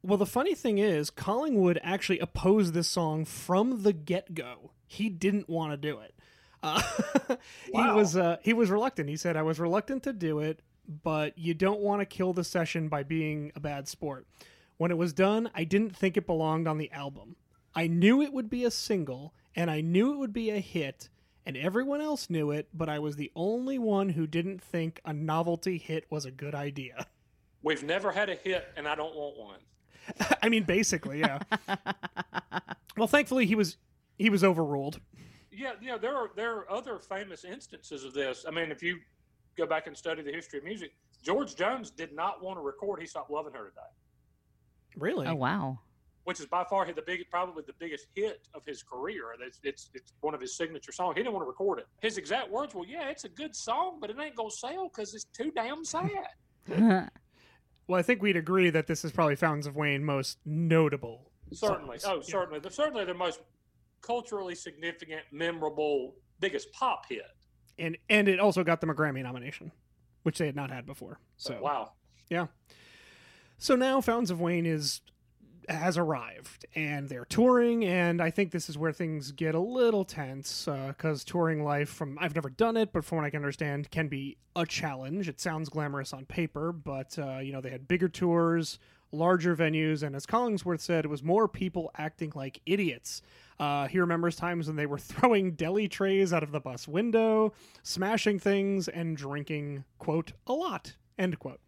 Well, 0.02 0.18
the 0.18 0.26
funny 0.26 0.56
thing 0.56 0.80
is, 0.80 1.12
Collingwood 1.12 1.80
actually 1.84 2.20
opposed 2.20 2.74
this 2.74 2.90
song 2.90 3.26
from 3.26 3.84
the 3.84 3.94
get 3.94 4.34
go. 4.34 4.72
He 4.88 5.08
didn't 5.10 5.48
want 5.48 5.72
to 5.74 5.78
do 5.78 6.00
it. 6.00 6.16
Uh, 6.64 6.82
He 7.66 7.82
was 7.82 8.16
uh, 8.16 8.38
he 8.42 8.54
was 8.54 8.72
reluctant. 8.72 9.10
He 9.10 9.18
said, 9.18 9.38
"I 9.38 9.44
was 9.44 9.60
reluctant 9.60 10.04
to 10.04 10.14
do 10.14 10.40
it, 10.40 10.62
but 10.88 11.38
you 11.38 11.54
don't 11.54 11.82
want 11.82 12.02
to 12.02 12.06
kill 12.06 12.34
the 12.34 12.44
session 12.44 12.88
by 12.88 13.04
being 13.04 13.52
a 13.56 13.60
bad 13.60 13.88
sport." 13.88 14.26
When 14.78 14.90
it 14.90 14.98
was 14.98 15.14
done, 15.14 15.52
I 15.54 15.66
didn't 15.66 15.96
think 15.96 16.18
it 16.18 16.26
belonged 16.26 16.68
on 16.68 16.78
the 16.78 16.92
album. 16.92 17.36
I 17.78 17.86
knew 17.86 18.24
it 18.24 18.34
would 18.34 18.50
be 18.50 18.66
a 18.66 18.72
single, 18.72 19.36
and 19.56 19.70
I 19.70 19.82
knew 19.82 20.12
it 20.12 20.18
would 20.18 20.34
be 20.34 20.50
a 20.50 20.58
hit, 20.60 21.10
and 21.46 21.56
everyone 21.56 22.02
else 22.02 22.28
knew 22.28 22.50
it, 22.50 22.70
but 22.74 22.90
I 22.90 22.98
was 22.98 23.18
the 23.18 23.32
only 23.36 23.78
one 23.78 24.10
who 24.10 24.26
didn't 24.26 24.64
think 24.64 25.00
a 25.06 25.14
novelty 25.14 25.78
hit 25.78 26.08
was 26.10 26.26
a 26.26 26.32
good 26.32 26.56
idea. 26.56 27.06
We've 27.62 27.84
never 27.84 28.12
had 28.12 28.32
a 28.32 28.36
hit, 28.36 28.68
and 28.76 28.88
I 28.88 28.96
don't 28.96 29.16
want 29.16 29.38
one. 29.38 29.60
I 30.42 30.50
mean, 30.50 30.64
basically, 30.64 31.20
yeah. 31.20 31.38
well, 32.98 33.08
thankfully, 33.08 33.46
he 33.46 33.54
was 33.54 33.78
he 34.18 34.32
was 34.32 34.44
overruled. 34.44 35.00
Yeah, 35.52 35.74
yeah, 35.80 35.98
there 35.98 36.16
are 36.16 36.32
there 36.36 36.56
are 36.56 36.72
other 36.72 36.98
famous 36.98 37.46
instances 37.46 38.04
of 38.04 38.12
this. 38.16 38.44
I 38.48 38.52
mean, 38.52 38.72
if 38.72 38.82
you 38.82 38.98
go 39.56 39.68
back 39.68 39.86
and 39.86 39.96
study 39.96 40.24
the 40.24 40.32
history 40.32 40.58
of 40.58 40.66
music, 40.66 40.96
George 41.22 41.56
Jones 41.56 41.92
did 41.92 42.12
not 42.12 42.42
want 42.42 42.58
to 42.58 42.62
record 42.64 43.02
"He 43.02 43.06
Stopped 43.06 43.30
Loving 43.30 43.54
Her 43.54 43.66
Today," 43.66 43.82
Really? 44.96 45.28
oh 45.28 45.36
wow. 45.36 45.78
Which 46.28 46.42
is 46.42 46.46
by 46.46 46.62
far 46.66 46.86
the 46.92 47.02
big, 47.02 47.22
probably 47.32 47.64
the 47.66 47.72
biggest 47.80 48.08
hit 48.14 48.50
of 48.54 48.62
his 48.66 48.84
career. 48.84 49.28
It's, 49.40 49.60
it's 49.64 49.90
it's 49.94 50.12
one 50.20 50.34
of 50.36 50.42
his 50.42 50.58
signature 50.58 50.92
songs. 50.92 51.16
He 51.16 51.24
didn't 51.24 51.34
want 51.34 51.46
to 51.46 51.48
record 51.48 51.80
it. 51.80 51.88
His 52.02 52.18
exact 52.18 52.52
words 52.52 52.76
were, 52.76 52.86
"Yeah, 52.86 53.08
it's 53.10 53.24
a 53.24 53.30
good 53.30 53.56
song, 53.56 54.00
but 54.02 54.10
it 54.10 54.18
ain't 54.20 54.36
gonna 54.36 54.52
sell 54.52 54.90
because 54.90 55.14
it's 55.16 55.24
too 55.24 55.52
damn 55.56 55.86
sad." 55.86 56.28
Well, 57.90 57.98
I 57.98 58.04
think 58.04 58.22
we'd 58.22 58.36
agree 58.36 58.70
that 58.72 58.86
this 58.88 59.06
is 59.06 59.14
probably 59.14 59.38
Fountains 59.38 59.66
of 59.66 59.78
Wayne 59.78 60.04
most 60.04 60.40
notable. 60.46 61.32
certainly, 61.54 61.98
songs. 61.98 62.14
oh, 62.14 62.18
Yeah. 62.18 62.32
certainly, 62.34 62.60
the 62.60 62.70
certainly 62.70 63.06
the 63.06 63.14
most 63.14 63.40
culturally 64.02 64.56
significant, 64.56 65.22
memorable, 65.32 66.14
biggest 66.42 66.70
pop 66.74 67.06
hit. 67.08 67.24
and 67.80 67.98
and 68.10 68.28
it 68.28 68.42
also 68.42 68.66
got 68.66 68.82
them 68.82 68.90
a 68.90 68.94
Grammy 68.94 69.24
nomination, 69.24 69.72
which 70.24 70.38
they 70.40 70.48
had 70.48 70.56
not 70.58 70.70
had 70.70 70.86
before. 70.86 71.20
So 71.38 71.62
wow. 71.62 71.94
yeah. 72.30 72.48
So 73.58 73.78
now 73.78 74.02
Fountains 74.02 74.32
of 74.32 74.42
Wayne 74.42 74.66
is 74.66 75.00
has 75.68 75.98
arrived 75.98 76.66
and 76.76 77.10
they're 77.10 77.26
touring 77.26 77.84
and 77.84 78.22
I 78.22 78.30
think 78.30 78.52
this 78.52 78.70
is 78.70 78.78
where 78.78 78.94
things 78.94 79.32
get 79.32 79.54
a 79.54 79.60
little 79.60 80.06
tense 80.06 80.66
because 80.66 81.24
touring 81.24 81.64
life 81.64 81.90
from 81.90 82.18
I've 82.20 82.36
never 82.36 82.50
done 82.50 82.78
it 82.78 82.94
but 82.94 83.04
from 83.04 83.18
what 83.18 83.26
I 83.26 83.30
can 83.30 83.38
understand 83.38 83.92
can 83.92 84.08
be 84.08 84.38
a 84.56 84.66
challenge. 84.66 85.28
It 85.28 85.42
sounds 85.42 85.70
glamorous 85.70 86.14
on 86.14 86.26
paper 86.26 86.72
but 86.72 87.18
uh, 87.20 87.40
you 87.40 87.52
know 87.52 87.60
they 87.62 87.70
had 87.70 87.88
bigger 87.88 88.08
tours, 88.08 88.80
larger 89.12 89.56
venues 89.56 90.04
and 90.04 90.16
as 90.16 90.26
Collingsworth 90.26 90.80
said 90.80 91.04
it 91.04 91.10
was 91.10 91.22
more 91.22 91.48
people 91.48 91.92
acting 91.98 92.32
like 92.34 92.62
idiots. 92.66 93.22
Uh, 93.60 93.88
he 93.88 94.00
remembers 94.00 94.36
times 94.36 94.68
when 94.68 94.76
they 94.76 94.86
were 94.86 95.00
throwing 95.00 95.52
deli 95.52 95.88
trays 95.88 96.32
out 96.32 96.44
of 96.44 96.52
the 96.52 96.60
bus 96.62 96.88
window, 96.88 97.52
smashing 97.84 98.40
things, 98.40 98.88
and 98.88 99.18
drinking, 99.18 99.84
quote, 99.98 100.34
a 100.46 100.54
lot, 100.54 100.96
end 101.18 101.40
quote. 101.40 101.60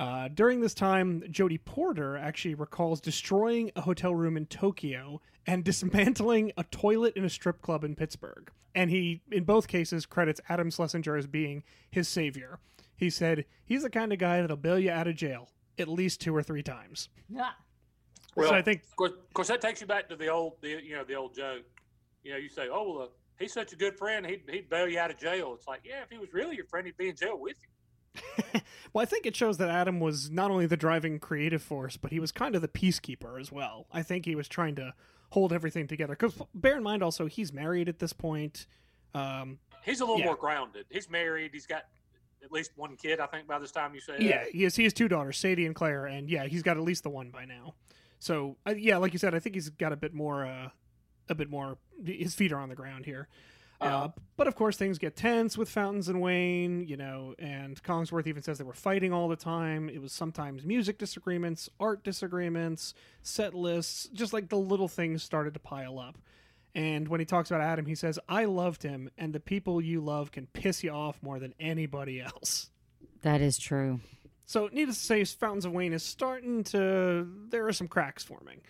Uh, 0.00 0.28
during 0.28 0.62
this 0.62 0.72
time, 0.72 1.22
Jody 1.30 1.58
Porter 1.58 2.16
actually 2.16 2.54
recalls 2.54 3.02
destroying 3.02 3.70
a 3.76 3.82
hotel 3.82 4.14
room 4.14 4.38
in 4.38 4.46
Tokyo 4.46 5.20
and 5.46 5.62
dismantling 5.70 6.52
a 6.56 6.64
toilet 6.64 7.16
in 7.16 7.24
a 7.24 7.28
strip 7.28 7.60
club 7.60 7.84
in 7.84 7.94
Pittsburgh. 7.94 8.50
And 8.74 8.88
he, 8.88 9.20
in 9.30 9.44
both 9.44 9.68
cases, 9.68 10.06
credits 10.06 10.40
Adam 10.48 10.70
Schlesinger 10.70 11.16
as 11.16 11.26
being 11.26 11.64
his 11.90 12.08
savior. 12.08 12.58
He 12.96 13.10
said, 13.10 13.44
He's 13.66 13.82
the 13.82 13.90
kind 13.90 14.10
of 14.10 14.18
guy 14.18 14.40
that'll 14.40 14.56
bail 14.56 14.78
you 14.78 14.90
out 14.90 15.06
of 15.06 15.16
jail 15.16 15.50
at 15.78 15.86
least 15.86 16.22
two 16.22 16.34
or 16.34 16.42
three 16.42 16.62
times. 16.62 17.10
Yeah. 17.28 17.50
Well, 18.36 18.48
so 18.48 18.54
I 18.54 18.62
think, 18.62 18.84
Of 18.84 18.96
course, 18.96 19.12
of 19.12 19.34
course, 19.34 19.48
that 19.48 19.60
takes 19.60 19.82
you 19.82 19.86
back 19.86 20.08
to 20.08 20.16
the 20.16 20.28
old, 20.28 20.54
the, 20.62 20.82
you 20.82 20.94
know, 20.94 21.04
the 21.04 21.14
old 21.14 21.34
joke. 21.34 21.64
You 22.22 22.32
know, 22.32 22.38
you 22.38 22.48
say, 22.48 22.68
"Oh, 22.70 22.94
well, 22.96 23.02
uh, 23.04 23.08
he's 23.38 23.52
such 23.52 23.72
a 23.72 23.76
good 23.76 23.96
friend. 23.96 24.24
He'd 24.26 24.42
he'd 24.48 24.68
bail 24.68 24.86
you 24.86 24.98
out 24.98 25.10
of 25.10 25.18
jail." 25.18 25.54
It's 25.54 25.66
like, 25.66 25.80
yeah, 25.84 26.02
if 26.02 26.10
he 26.10 26.18
was 26.18 26.32
really 26.32 26.54
your 26.54 26.66
friend, 26.66 26.86
he'd 26.86 26.98
be 26.98 27.08
in 27.08 27.16
jail 27.16 27.38
with 27.38 27.56
you. 27.62 27.68
well, 28.92 29.02
I 29.02 29.04
think 29.04 29.26
it 29.26 29.36
shows 29.36 29.58
that 29.58 29.68
Adam 29.70 30.00
was 30.00 30.30
not 30.30 30.50
only 30.50 30.66
the 30.66 30.76
driving 30.76 31.18
creative 31.18 31.62
force, 31.62 31.96
but 31.96 32.10
he 32.12 32.20
was 32.20 32.32
kind 32.32 32.54
of 32.54 32.62
the 32.62 32.68
peacekeeper 32.68 33.40
as 33.40 33.50
well. 33.52 33.86
I 33.92 34.02
think 34.02 34.24
he 34.24 34.34
was 34.34 34.48
trying 34.48 34.74
to 34.76 34.94
hold 35.30 35.52
everything 35.52 35.86
together. 35.86 36.14
Because 36.18 36.34
bear 36.54 36.76
in 36.76 36.82
mind, 36.82 37.02
also, 37.02 37.26
he's 37.26 37.52
married 37.52 37.88
at 37.88 37.98
this 37.98 38.12
point. 38.12 38.66
Um, 39.14 39.58
He's 39.84 40.00
a 40.00 40.04
little 40.04 40.18
Yeah. 40.20 40.26
more 40.26 40.36
grounded. 40.36 40.86
He's 40.90 41.08
married. 41.08 41.50
He's 41.52 41.66
got 41.66 41.84
at 42.44 42.52
least 42.52 42.72
one 42.76 42.96
kid. 42.96 43.18
I 43.20 43.26
think 43.26 43.46
by 43.46 43.58
this 43.58 43.70
time 43.72 43.94
you 43.94 44.00
said. 44.00 44.22
Yeah, 44.22 44.44
he 44.52 44.64
has 44.64 44.76
he 44.76 44.84
has 44.84 44.92
two 44.92 45.08
daughters, 45.08 45.38
Sadie 45.38 45.66
and 45.66 45.74
Claire, 45.74 46.06
and 46.06 46.28
yeah, 46.28 46.46
he's 46.46 46.62
got 46.62 46.76
at 46.76 46.82
least 46.82 47.02
the 47.02 47.10
one 47.10 47.30
by 47.30 47.44
now. 47.44 47.74
So 48.18 48.56
uh, 48.66 48.74
yeah, 48.76 48.98
like 48.98 49.12
you 49.12 49.18
said, 49.18 49.34
I 49.34 49.38
think 49.38 49.54
he's 49.54 49.70
got 49.70 49.92
a 49.92 49.96
bit 49.96 50.12
more, 50.12 50.44
uh, 50.44 50.68
a 51.28 51.34
bit 51.34 51.48
more. 51.48 51.78
His 52.04 52.34
feet 52.34 52.52
are 52.52 52.58
on 52.58 52.68
the 52.68 52.74
ground 52.74 53.06
here. 53.06 53.28
Uh, 53.80 54.08
but 54.36 54.46
of 54.46 54.54
course, 54.54 54.76
things 54.76 54.98
get 54.98 55.16
tense 55.16 55.56
with 55.56 55.68
Fountains 55.68 56.08
and 56.08 56.20
Wayne, 56.20 56.86
you 56.86 56.96
know, 56.96 57.34
and 57.38 57.82
Collingsworth 57.82 58.26
even 58.26 58.42
says 58.42 58.58
they 58.58 58.64
were 58.64 58.72
fighting 58.72 59.12
all 59.12 59.28
the 59.28 59.36
time. 59.36 59.88
It 59.88 60.02
was 60.02 60.12
sometimes 60.12 60.64
music 60.64 60.98
disagreements, 60.98 61.68
art 61.78 62.04
disagreements, 62.04 62.94
set 63.22 63.54
lists, 63.54 64.08
just 64.12 64.32
like 64.32 64.48
the 64.48 64.58
little 64.58 64.88
things 64.88 65.22
started 65.22 65.54
to 65.54 65.60
pile 65.60 65.98
up. 65.98 66.18
And 66.74 67.08
when 67.08 67.20
he 67.20 67.26
talks 67.26 67.50
about 67.50 67.62
Adam, 67.62 67.86
he 67.86 67.94
says, 67.94 68.18
I 68.28 68.44
loved 68.44 68.82
him, 68.82 69.10
and 69.18 69.32
the 69.32 69.40
people 69.40 69.80
you 69.80 70.00
love 70.00 70.30
can 70.30 70.46
piss 70.46 70.84
you 70.84 70.90
off 70.90 71.18
more 71.22 71.38
than 71.38 71.54
anybody 71.58 72.20
else. 72.20 72.70
That 73.22 73.40
is 73.40 73.58
true. 73.58 74.00
So, 74.46 74.68
needless 74.72 74.98
to 74.98 75.04
say, 75.04 75.24
Fountains 75.24 75.64
of 75.64 75.72
Wayne 75.72 75.92
is 75.92 76.02
starting 76.02 76.64
to. 76.64 77.26
There 77.50 77.66
are 77.66 77.72
some 77.72 77.88
cracks 77.88 78.24
forming. 78.24 78.60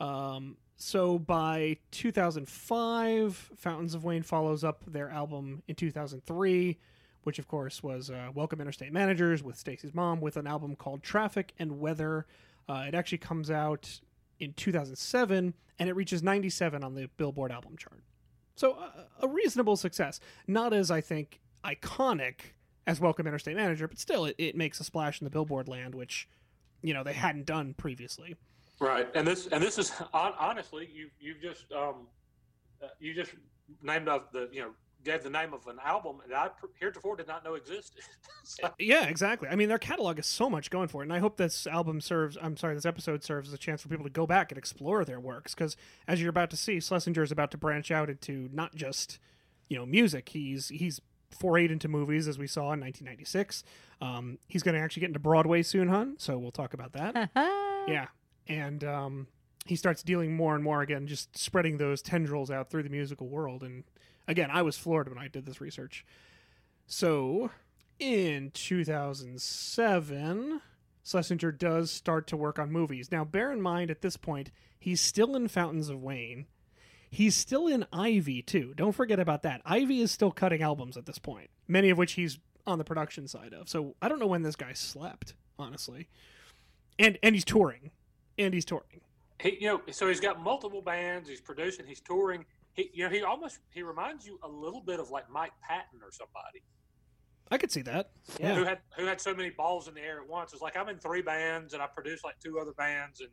Um, 0.00 0.56
so, 0.82 1.16
by 1.16 1.76
2005, 1.92 3.50
Fountains 3.56 3.94
of 3.94 4.02
Wayne 4.02 4.24
follows 4.24 4.64
up 4.64 4.82
their 4.84 5.08
album 5.10 5.62
in 5.68 5.76
2003, 5.76 6.76
which, 7.22 7.38
of 7.38 7.46
course, 7.46 7.84
was 7.84 8.10
uh, 8.10 8.30
Welcome 8.34 8.60
Interstate 8.60 8.92
Managers 8.92 9.44
with 9.44 9.56
Stacy's 9.56 9.94
mom, 9.94 10.20
with 10.20 10.36
an 10.36 10.48
album 10.48 10.74
called 10.74 11.04
Traffic 11.04 11.54
and 11.56 11.78
Weather. 11.78 12.26
Uh, 12.68 12.86
it 12.88 12.96
actually 12.96 13.18
comes 13.18 13.48
out 13.48 14.00
in 14.40 14.54
2007, 14.54 15.54
and 15.78 15.88
it 15.88 15.94
reaches 15.94 16.20
97 16.20 16.82
on 16.82 16.96
the 16.96 17.08
Billboard 17.16 17.52
album 17.52 17.76
chart. 17.76 18.02
So, 18.56 18.72
uh, 18.72 19.04
a 19.20 19.28
reasonable 19.28 19.76
success. 19.76 20.18
Not 20.48 20.72
as, 20.72 20.90
I 20.90 21.00
think, 21.00 21.38
iconic 21.64 22.54
as 22.88 22.98
Welcome 22.98 23.28
Interstate 23.28 23.54
Manager, 23.54 23.86
but 23.86 24.00
still, 24.00 24.24
it, 24.24 24.34
it 24.36 24.56
makes 24.56 24.80
a 24.80 24.84
splash 24.84 25.20
in 25.20 25.26
the 25.26 25.30
Billboard 25.30 25.68
land, 25.68 25.94
which, 25.94 26.28
you 26.82 26.92
know, 26.92 27.04
they 27.04 27.12
hadn't 27.12 27.46
done 27.46 27.72
previously. 27.72 28.34
Right, 28.82 29.08
and 29.14 29.24
this 29.26 29.46
and 29.46 29.62
this 29.62 29.78
is 29.78 29.92
honestly, 30.12 30.90
you 30.92 31.08
you've 31.20 31.40
just 31.40 31.70
um, 31.72 32.08
uh, 32.82 32.88
you 32.98 33.14
just 33.14 33.30
named 33.80 34.08
off 34.08 34.32
the 34.32 34.48
you 34.52 34.60
know 34.62 34.70
gave 35.04 35.22
the 35.22 35.30
name 35.30 35.52
of 35.52 35.66
an 35.68 35.78
album 35.84 36.16
that 36.28 36.36
I 36.36 36.48
pr- 36.48 36.66
heretofore 36.78 37.16
did 37.16 37.26
not 37.28 37.44
know 37.44 37.54
existed. 37.54 38.02
So- 38.44 38.72
Yeah, 38.80 39.06
exactly. 39.06 39.48
I 39.48 39.54
mean, 39.54 39.68
their 39.68 39.78
catalog 39.78 40.18
is 40.18 40.26
so 40.26 40.50
much 40.50 40.68
going 40.68 40.88
for 40.88 41.02
it, 41.02 41.04
and 41.06 41.12
I 41.12 41.20
hope 41.20 41.36
this 41.36 41.64
album 41.68 42.00
serves. 42.00 42.36
I'm 42.42 42.56
sorry, 42.56 42.74
this 42.74 42.84
episode 42.84 43.22
serves 43.22 43.48
as 43.50 43.54
a 43.54 43.58
chance 43.58 43.82
for 43.82 43.88
people 43.88 44.04
to 44.04 44.10
go 44.10 44.26
back 44.26 44.50
and 44.50 44.58
explore 44.58 45.04
their 45.04 45.20
works, 45.20 45.54
because 45.54 45.76
as 46.08 46.20
you're 46.20 46.30
about 46.30 46.50
to 46.50 46.56
see, 46.56 46.80
Schlesinger 46.80 47.22
is 47.22 47.30
about 47.30 47.52
to 47.52 47.56
branch 47.58 47.92
out 47.92 48.10
into 48.10 48.48
not 48.52 48.74
just 48.74 49.20
you 49.68 49.76
know 49.78 49.86
music. 49.86 50.30
He's 50.30 50.70
he's 50.70 51.00
forayed 51.40 51.70
into 51.70 51.86
movies, 51.86 52.26
as 52.26 52.36
we 52.36 52.48
saw 52.48 52.72
in 52.72 52.80
1996. 52.80 53.62
Um, 54.00 54.38
he's 54.48 54.64
going 54.64 54.74
to 54.74 54.80
actually 54.80 55.00
get 55.02 55.06
into 55.10 55.20
Broadway 55.20 55.62
soon, 55.62 55.86
hun. 55.86 56.16
So 56.18 56.36
we'll 56.36 56.50
talk 56.50 56.74
about 56.74 56.92
that. 56.94 57.30
yeah, 57.88 58.06
and 58.48 58.82
um, 58.84 59.26
he 59.66 59.76
starts 59.76 60.02
dealing 60.02 60.34
more 60.34 60.54
and 60.54 60.64
more 60.64 60.82
again, 60.82 61.06
just 61.06 61.36
spreading 61.36 61.78
those 61.78 62.02
tendrils 62.02 62.50
out 62.50 62.70
through 62.70 62.82
the 62.82 62.90
musical 62.90 63.28
world. 63.28 63.62
And 63.62 63.84
again, 64.26 64.50
I 64.50 64.62
was 64.62 64.76
floored 64.76 65.08
when 65.08 65.18
I 65.18 65.28
did 65.28 65.46
this 65.46 65.60
research. 65.60 66.04
So 66.86 67.50
in 67.98 68.50
2007, 68.52 70.60
Schlesinger 71.04 71.52
does 71.52 71.90
start 71.90 72.26
to 72.28 72.36
work 72.36 72.58
on 72.58 72.72
movies. 72.72 73.12
Now, 73.12 73.24
bear 73.24 73.52
in 73.52 73.60
mind 73.60 73.90
at 73.90 74.02
this 74.02 74.16
point, 74.16 74.50
he's 74.78 75.00
still 75.00 75.36
in 75.36 75.48
Fountains 75.48 75.88
of 75.88 76.02
Wayne. 76.02 76.46
He's 77.10 77.34
still 77.34 77.66
in 77.66 77.84
Ivy, 77.92 78.42
too. 78.42 78.72
Don't 78.74 78.92
forget 78.92 79.20
about 79.20 79.42
that. 79.42 79.60
Ivy 79.64 80.00
is 80.00 80.10
still 80.10 80.30
cutting 80.30 80.62
albums 80.62 80.96
at 80.96 81.06
this 81.06 81.18
point, 81.18 81.50
many 81.68 81.90
of 81.90 81.98
which 81.98 82.12
he's 82.12 82.38
on 82.66 82.78
the 82.78 82.84
production 82.84 83.28
side 83.28 83.52
of. 83.52 83.68
So 83.68 83.96
I 84.00 84.08
don't 84.08 84.18
know 84.18 84.26
when 84.26 84.42
this 84.42 84.56
guy 84.56 84.72
slept, 84.72 85.34
honestly. 85.58 86.08
And 86.98 87.18
and 87.22 87.34
he's 87.34 87.44
touring. 87.44 87.90
And 88.38 88.52
he's 88.54 88.64
touring. 88.64 89.00
he, 89.40 89.58
you 89.60 89.66
know, 89.68 89.82
so 89.90 90.08
he's 90.08 90.20
got 90.20 90.40
multiple 90.42 90.82
bands. 90.82 91.28
He's 91.28 91.40
producing. 91.40 91.86
He's 91.86 92.00
touring. 92.00 92.44
He, 92.74 92.90
you 92.94 93.04
know, 93.04 93.10
he 93.10 93.22
almost 93.22 93.58
he 93.70 93.82
reminds 93.82 94.26
you 94.26 94.38
a 94.42 94.48
little 94.48 94.80
bit 94.80 94.98
of 95.00 95.10
like 95.10 95.28
Mike 95.30 95.52
Patton 95.62 96.00
or 96.02 96.10
somebody 96.10 96.62
I 97.50 97.58
could 97.58 97.70
see 97.70 97.82
that. 97.82 98.12
Yeah. 98.40 98.54
Who 98.54 98.64
had 98.64 98.78
who 98.96 99.04
had 99.04 99.20
so 99.20 99.34
many 99.34 99.50
balls 99.50 99.86
in 99.86 99.92
the 99.94 100.00
air 100.00 100.20
at 100.22 100.26
once. 100.26 100.54
It's 100.54 100.62
like 100.62 100.74
I'm 100.76 100.88
in 100.88 100.98
three 100.98 101.20
bands 101.20 101.74
and 101.74 101.82
I 101.82 101.86
produce 101.86 102.24
like 102.24 102.38
two 102.40 102.58
other 102.58 102.72
bands 102.72 103.20
and 103.20 103.28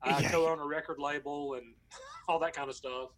I 0.00 0.20
Yeah. 0.20 0.30
co-own 0.30 0.60
a 0.60 0.64
record 0.66 1.00
label 1.00 1.54
and 1.54 1.74
all 2.28 2.38
that 2.38 2.52
kind 2.54 2.70
of 2.70 2.76
stuff. 2.76 3.08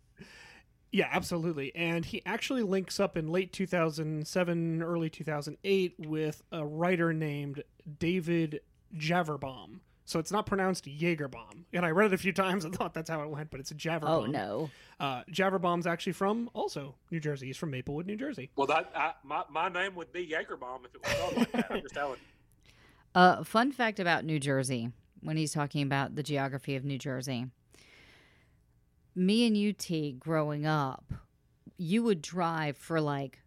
Yeah, 0.93 1.09
absolutely. 1.13 1.77
And 1.77 2.05
he 2.07 2.23
actually 2.25 2.63
links 2.63 2.99
up 2.99 3.17
in 3.19 3.29
late 3.29 3.53
2007, 3.53 4.83
early 4.83 5.11
2008 5.11 5.95
with 5.99 6.43
a 6.53 6.65
writer 6.67 7.13
named 7.13 7.63
David 7.99 8.61
Javerbaum. 8.97 9.81
So 10.11 10.19
it's 10.19 10.33
not 10.33 10.45
pronounced 10.45 10.87
Jagerbaum. 10.87 11.67
And 11.73 11.87
I 11.87 11.91
read 11.91 12.07
it 12.07 12.15
a 12.15 12.19
few 12.19 12.33
times 12.33 12.65
and 12.65 12.75
thought 12.77 12.95
that's 12.95 13.09
how 13.09 13.23
it 13.23 13.31
went, 13.31 13.49
but 13.49 13.61
it's 13.61 13.71
a 13.71 13.77
Javerbaum. 13.77 14.09
Oh 14.09 14.27
no. 14.27 14.71
Uh, 14.99 15.23
Javerbaum's 15.31 15.87
actually 15.87 16.15
from 16.15 16.51
also 16.53 16.97
New 17.13 17.21
Jersey. 17.21 17.47
He's 17.47 17.57
from 17.57 17.71
Maplewood, 17.71 18.07
New 18.07 18.17
Jersey. 18.17 18.51
Well, 18.57 18.67
that 18.67 18.91
I, 18.93 19.13
my 19.23 19.45
my 19.49 19.69
name 19.69 19.95
would 19.95 20.13
be 20.13 20.27
Jagerbomb 20.27 20.85
if 20.85 20.95
it 20.97 21.01
was 21.01 21.13
spelled 21.13 21.37
like 21.37 21.53
that. 21.53 21.67
I'm 21.71 21.81
just 21.83 21.95
telling 21.95 22.19
you. 22.19 22.27
Uh, 23.13 23.43
fun 23.43 23.73
fact 23.73 23.99
about 23.99 24.25
New 24.25 24.39
Jersey 24.39 24.93
when 25.21 25.37
he's 25.37 25.53
talking 25.53 25.83
about 25.83 26.15
the 26.15 26.23
geography 26.23 26.77
of 26.77 26.85
New 26.85 26.97
Jersey. 26.97 27.47
Me 29.17 29.49
and 29.49 29.57
you, 29.57 29.73
T, 29.73 30.13
growing 30.13 30.65
up, 30.65 31.13
you 31.77 32.05
would 32.05 32.23
drive 32.23 32.77
for 32.77 33.01
like, 33.01 33.41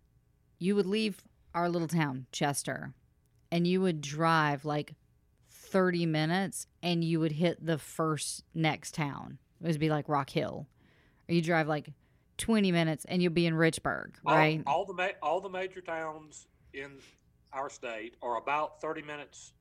you 0.59 0.75
would 0.75 0.85
leave 0.85 1.23
our 1.55 1.69
little 1.69 1.87
town, 1.87 2.25
Chester, 2.33 2.93
and 3.53 3.65
you 3.65 3.79
would 3.79 4.01
drive 4.01 4.65
like 4.65 4.95
30 5.73 6.05
minutes 6.05 6.67
and 6.83 7.03
you 7.03 7.19
would 7.19 7.31
hit 7.31 7.65
the 7.65 7.79
first 7.79 8.43
next 8.53 8.93
town. 8.93 9.39
It 9.59 9.67
would 9.67 9.79
be 9.79 9.89
like 9.89 10.07
Rock 10.07 10.29
Hill. 10.29 10.67
Or 11.27 11.33
you 11.33 11.41
drive 11.41 11.67
like 11.67 11.89
20 12.37 12.71
minutes 12.71 13.05
and 13.05 13.23
you'll 13.23 13.33
be 13.33 13.47
in 13.47 13.55
Richburg, 13.55 14.13
right? 14.23 14.61
All, 14.67 14.85
the 14.85 14.93
ma- 14.93 15.17
all 15.23 15.41
the 15.41 15.49
major 15.49 15.81
towns 15.81 16.45
in 16.73 16.91
our 17.51 17.71
state 17.71 18.17
are 18.21 18.37
about 18.37 18.79
30 18.81 19.01
minutes, 19.01 19.53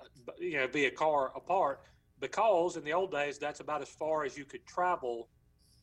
uh, 0.00 0.32
you 0.38 0.58
know, 0.58 0.68
via 0.68 0.92
car 0.92 1.32
apart 1.34 1.80
because 2.20 2.76
in 2.76 2.84
the 2.84 2.92
old 2.92 3.10
days 3.10 3.36
that's 3.36 3.58
about 3.58 3.82
as 3.82 3.88
far 3.88 4.24
as 4.24 4.38
you 4.38 4.44
could 4.44 4.64
travel 4.64 5.28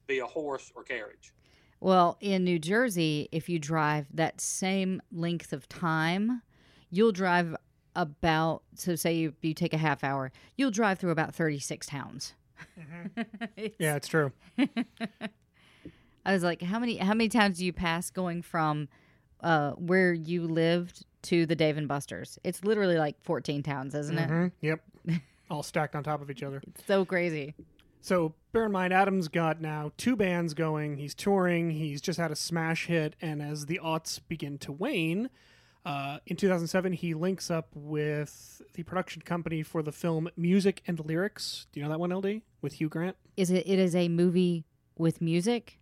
via 0.08 0.26
horse 0.26 0.72
or 0.74 0.84
carriage. 0.84 1.34
Well, 1.82 2.18
in 2.22 2.46
New 2.46 2.60
Jersey, 2.60 3.28
if 3.34 3.50
you 3.50 3.60
drive 3.60 4.08
that 4.14 4.40
same 4.40 5.02
length 5.12 5.52
of 5.52 5.68
time, 5.68 6.44
you'll 6.90 7.12
drive 7.12 7.56
about, 7.96 8.64
so 8.76 8.96
say 8.96 9.14
you, 9.16 9.34
you 9.42 9.54
take 9.54 9.74
a 9.74 9.78
half 9.78 10.04
hour, 10.04 10.32
you'll 10.58 10.72
drive 10.72 11.00
through 11.00 11.12
about 11.12 11.34
36 11.36 11.86
towns. 11.88 12.34
It's- 13.56 13.72
Yeah, 13.80 13.96
it's 13.96 14.08
true. 14.08 14.32
I 16.26 16.34
was 16.34 16.44
like, 16.44 16.62
how 16.62 16.80
many 16.80 16.98
how 16.98 17.14
many 17.14 17.30
towns 17.30 17.58
do 17.58 17.66
you 17.66 17.74
pass 17.74 18.10
going 18.10 18.42
from 18.42 18.88
uh, 19.42 19.72
where 19.72 20.14
you 20.14 20.44
lived 20.48 21.06
to 21.24 21.46
the 21.46 21.56
Dave 21.56 21.78
and 21.78 21.88
Buster's? 21.88 22.38
It's 22.44 22.64
literally 22.64 22.98
like 22.98 23.16
14 23.24 23.64
towns, 23.64 23.96
isn't 23.96 24.18
it? 24.18 24.30
Mhm. 24.30 24.52
Yep. 24.62 24.82
All 25.50 25.64
stacked 25.64 25.96
on 25.96 26.04
top 26.04 26.22
of 26.22 26.30
each 26.30 26.44
other. 26.44 26.62
It's 26.68 26.86
so 26.86 27.06
crazy. 27.06 27.56
So 28.02 28.34
bear 28.52 28.66
in 28.66 28.72
mind, 28.72 28.94
Adam's 28.94 29.28
got 29.28 29.60
now 29.62 29.92
two 29.98 30.16
bands 30.16 30.54
going. 30.54 30.98
He's 30.98 31.16
touring. 31.16 31.72
He's 31.72 32.02
just 32.02 32.20
had 32.20 32.32
a 32.32 32.36
smash 32.36 32.86
hit, 32.86 33.16
and 33.22 33.42
as 33.42 33.66
the 33.66 33.80
aughts 33.84 34.20
begin 34.28 34.58
to 34.60 34.72
wane, 34.72 35.30
uh, 35.90 36.20
in 36.28 36.36
2007 36.36 36.94
he 36.94 37.14
links 37.14 37.50
up 37.50 37.68
with 37.74 38.62
the 38.76 38.84
production 38.84 39.22
company 39.24 39.64
for 39.64 39.82
the 39.82 39.92
film 39.92 40.30
Music 40.38 40.82
and 40.88 41.00
Lyrics. 41.06 41.68
Do 41.72 41.80
you 41.80 41.84
know 41.86 41.90
that 41.92 42.00
one, 42.00 42.12
LD? 42.14 42.42
With 42.62 42.74
Hugh 42.74 42.90
Grant. 42.90 43.16
Is 43.36 43.50
it 43.50 43.68
it 43.68 43.80
is 43.80 43.96
a 43.96 44.08
movie 44.08 44.66
with 44.98 45.20
music? 45.22 45.80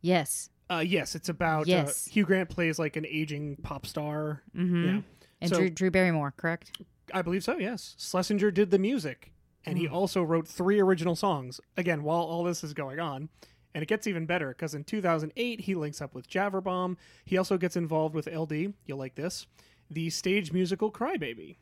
Yes. 0.00 0.48
Uh, 0.70 0.78
yes, 0.86 1.14
it's 1.14 1.28
about 1.28 1.66
Yes. 1.66 2.06
Uh, 2.08 2.10
Hugh 2.12 2.24
Grant 2.24 2.48
plays 2.48 2.78
like 2.78 2.96
an 2.96 3.04
aging 3.06 3.56
pop 3.62 3.84
star. 3.86 4.42
Mm-hmm. 4.56 4.84
Yeah, 4.84 5.00
And 5.40 5.50
So- 5.50 5.56
Drew, 5.58 5.70
Drew 5.70 5.90
Barrymore, 5.90 6.32
correct? 6.36 6.80
I 7.12 7.22
believe 7.22 7.42
so. 7.42 7.58
Yes, 7.58 7.96
Schlesinger 7.98 8.52
did 8.52 8.70
the 8.70 8.78
music, 8.78 9.32
and 9.66 9.76
Hmm. 9.76 9.80
he 9.82 9.88
also 9.88 10.22
wrote 10.22 10.46
three 10.46 10.78
original 10.78 11.16
songs. 11.16 11.60
Again, 11.76 12.04
while 12.04 12.20
all 12.22 12.44
this 12.44 12.62
is 12.62 12.72
going 12.72 13.00
on, 13.00 13.28
and 13.74 13.82
it 13.82 13.86
gets 13.86 14.06
even 14.06 14.26
better 14.26 14.48
because 14.48 14.74
in 14.74 14.84
2008 14.84 15.60
he 15.60 15.74
links 15.74 16.00
up 16.00 16.14
with 16.14 16.28
Javerbaum. 16.28 16.96
He 17.24 17.38
also 17.38 17.56
gets 17.56 17.76
involved 17.76 18.14
with 18.14 18.26
LD. 18.26 18.74
You'll 18.86 18.98
like 18.98 19.14
this, 19.14 19.46
the 19.90 20.10
stage 20.10 20.52
musical 20.52 20.90
Crybaby. 20.90 21.56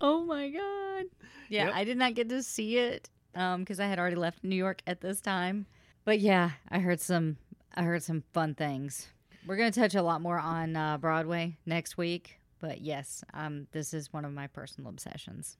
Oh 0.00 0.24
my 0.24 0.48
god. 0.50 1.06
Yeah, 1.48 1.66
Yep. 1.66 1.72
I 1.74 1.84
did 1.84 1.96
not 1.96 2.14
get 2.14 2.28
to 2.28 2.42
see 2.42 2.78
it 2.78 3.08
um 3.34 3.60
because 3.60 3.80
I 3.80 3.86
had 3.86 3.98
already 3.98 4.16
left 4.16 4.44
New 4.44 4.56
York 4.56 4.82
at 4.86 5.00
this 5.00 5.20
time. 5.20 5.66
But 6.04 6.20
yeah, 6.20 6.52
I 6.70 6.78
heard 6.78 7.00
some 7.00 7.36
I 7.74 7.82
heard 7.82 8.02
some 8.02 8.24
fun 8.32 8.54
things. 8.54 9.08
We're 9.46 9.56
going 9.56 9.72
to 9.72 9.80
touch 9.80 9.94
a 9.94 10.02
lot 10.02 10.20
more 10.20 10.38
on 10.38 10.76
uh, 10.76 10.98
Broadway 10.98 11.56
next 11.64 11.96
week, 11.96 12.38
but 12.60 12.80
yes, 12.80 13.24
um 13.34 13.66
this 13.72 13.94
is 13.94 14.12
one 14.12 14.24
of 14.24 14.32
my 14.32 14.46
personal 14.46 14.90
obsessions. 14.90 15.56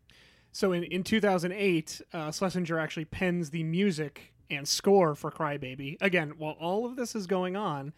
So 0.50 0.72
in, 0.72 0.84
in 0.84 1.04
2008, 1.04 2.00
uh, 2.12 2.30
Schlesinger 2.32 2.78
actually 2.78 3.04
pens 3.04 3.50
the 3.50 3.62
music 3.64 4.32
and 4.50 4.66
score 4.66 5.14
for 5.14 5.30
Crybaby. 5.30 5.96
Again, 6.00 6.34
while 6.38 6.56
all 6.60 6.86
of 6.86 6.96
this 6.96 7.14
is 7.14 7.26
going 7.26 7.56
on, 7.56 7.92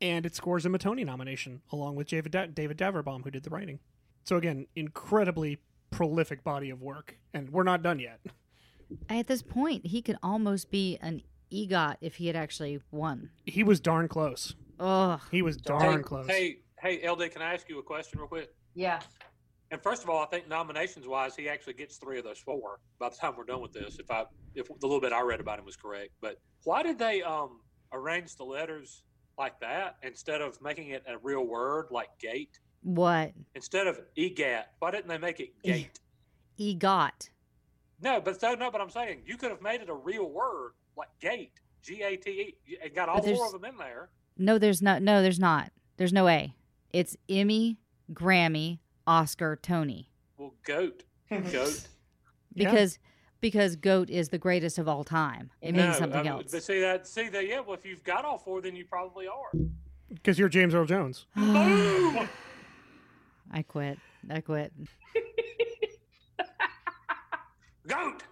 and 0.00 0.26
it 0.26 0.34
scores 0.34 0.64
him 0.64 0.74
a 0.74 0.78
Tony 0.78 1.04
nomination 1.04 1.62
along 1.72 1.96
with 1.96 2.08
David, 2.08 2.32
da- 2.32 2.46
David 2.46 2.78
Daverbaum, 2.78 3.24
who 3.24 3.30
did 3.30 3.42
the 3.42 3.50
writing. 3.50 3.78
So 4.24 4.36
again, 4.36 4.66
incredibly 4.74 5.58
prolific 5.90 6.44
body 6.44 6.70
of 6.70 6.82
work, 6.82 7.16
and 7.32 7.50
we're 7.50 7.62
not 7.62 7.82
done 7.82 7.98
yet. 7.98 8.20
At 9.08 9.26
this 9.26 9.42
point, 9.42 9.86
he 9.86 10.02
could 10.02 10.18
almost 10.22 10.70
be 10.70 10.98
an 11.00 11.22
EGOT 11.52 11.96
if 12.00 12.16
he 12.16 12.26
had 12.26 12.36
actually 12.36 12.80
won. 12.90 13.30
He 13.44 13.62
was 13.62 13.80
darn 13.80 14.08
close. 14.08 14.54
Ugh. 14.78 15.20
He 15.30 15.42
was 15.42 15.56
darn 15.56 15.98
hey, 15.98 16.02
close. 16.02 16.26
Hey, 16.26 16.58
hey, 16.80 17.08
LD, 17.08 17.30
can 17.30 17.42
I 17.42 17.54
ask 17.54 17.68
you 17.68 17.78
a 17.78 17.82
question 17.82 18.20
real 18.20 18.28
quick? 18.28 18.54
Yeah. 18.74 19.00
And 19.70 19.82
first 19.82 20.04
of 20.04 20.10
all, 20.10 20.22
I 20.22 20.26
think 20.26 20.48
nominations 20.48 21.06
wise, 21.08 21.34
he 21.34 21.48
actually 21.48 21.72
gets 21.72 21.96
three 21.96 22.18
of 22.18 22.24
those 22.24 22.38
four 22.38 22.78
by 23.00 23.08
the 23.08 23.16
time 23.16 23.34
we're 23.36 23.44
done 23.44 23.60
with 23.60 23.72
this. 23.72 23.98
If 23.98 24.10
I, 24.10 24.24
if 24.54 24.68
the 24.68 24.86
little 24.86 25.00
bit 25.00 25.12
I 25.12 25.20
read 25.22 25.40
about 25.40 25.58
him 25.58 25.64
was 25.64 25.76
correct, 25.76 26.10
but 26.20 26.38
why 26.64 26.82
did 26.82 26.98
they 26.98 27.22
um 27.22 27.60
arrange 27.92 28.36
the 28.36 28.44
letters 28.44 29.02
like 29.38 29.58
that 29.60 29.96
instead 30.02 30.40
of 30.40 30.60
making 30.62 30.90
it 30.90 31.02
a 31.08 31.18
real 31.18 31.44
word 31.46 31.86
like 31.90 32.08
gate? 32.20 32.58
What? 32.82 33.32
Instead 33.56 33.88
of 33.88 33.98
egat, 34.16 34.64
why 34.78 34.92
didn't 34.92 35.08
they 35.08 35.18
make 35.18 35.40
it 35.40 35.52
E- 35.64 35.70
gate? 35.72 36.00
EGOT. 36.58 37.30
no, 38.00 38.20
but 38.20 38.40
so 38.40 38.54
no, 38.54 38.70
but 38.70 38.80
I'm 38.80 38.90
saying 38.90 39.22
you 39.26 39.36
could 39.36 39.50
have 39.50 39.62
made 39.62 39.80
it 39.80 39.88
a 39.88 39.94
real 39.94 40.30
word 40.30 40.72
like 40.96 41.08
gate, 41.20 41.52
G 41.82 42.02
A 42.02 42.16
T 42.16 42.30
E, 42.30 42.76
and 42.82 42.94
got 42.94 43.08
all 43.08 43.20
four 43.20 43.46
of 43.46 43.52
them 43.52 43.64
in 43.64 43.76
there. 43.76 44.10
No, 44.38 44.58
there's 44.58 44.80
not. 44.80 45.02
No, 45.02 45.22
there's 45.22 45.40
not. 45.40 45.72
There's 45.96 46.12
no 46.12 46.28
A. 46.28 46.54
It's 46.92 47.16
Emmy, 47.28 47.78
Grammy, 48.12 48.78
Oscar, 49.06 49.56
Tony. 49.56 50.10
Well, 50.38 50.54
goat, 50.64 51.02
goat. 51.30 51.44
Yeah. 51.50 51.50
Because 52.54 52.98
because 53.42 53.76
goat 53.76 54.08
is 54.08 54.30
the 54.30 54.38
greatest 54.38 54.78
of 54.78 54.88
all 54.88 55.04
time. 55.04 55.50
It 55.60 55.74
means 55.74 55.88
No, 55.88 55.92
something 55.92 56.20
I 56.20 56.22
mean, 56.22 56.32
else. 56.32 56.44
But 56.50 56.62
see 56.62 56.80
that, 56.80 57.06
see 57.06 57.28
that, 57.28 57.46
yeah. 57.46 57.60
Well, 57.60 57.74
if 57.74 57.84
you've 57.84 58.02
got 58.02 58.24
all 58.24 58.38
four, 58.38 58.62
then 58.62 58.74
you 58.74 58.86
probably 58.86 59.26
are. 59.28 59.50
Because 60.08 60.38
you're 60.38 60.48
James 60.48 60.74
Earl 60.74 60.86
Jones. 60.86 61.26
Boom! 61.36 62.26
I 63.52 63.60
quit. 63.62 63.98
I 64.30 64.40
quit. 64.40 64.72
Goat. 67.86 68.22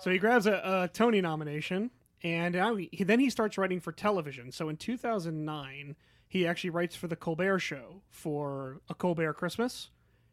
So 0.00 0.10
he 0.10 0.18
grabs 0.18 0.46
a, 0.46 0.60
a 0.64 0.88
Tony 0.92 1.20
nomination, 1.20 1.90
And 2.24 2.56
he, 2.90 3.04
then 3.04 3.20
he 3.20 3.28
starts 3.28 3.58
writing 3.58 3.80
for 3.80 3.92
television. 3.92 4.50
So 4.50 4.70
in 4.70 4.78
2009, 4.78 5.94
he 6.26 6.46
actually 6.46 6.70
writes 6.70 6.96
for 6.96 7.06
The 7.06 7.16
Colbert 7.16 7.58
Show 7.58 8.00
for 8.08 8.80
A 8.88 8.94
Colbert 8.94 9.34
Christmas. 9.34 9.90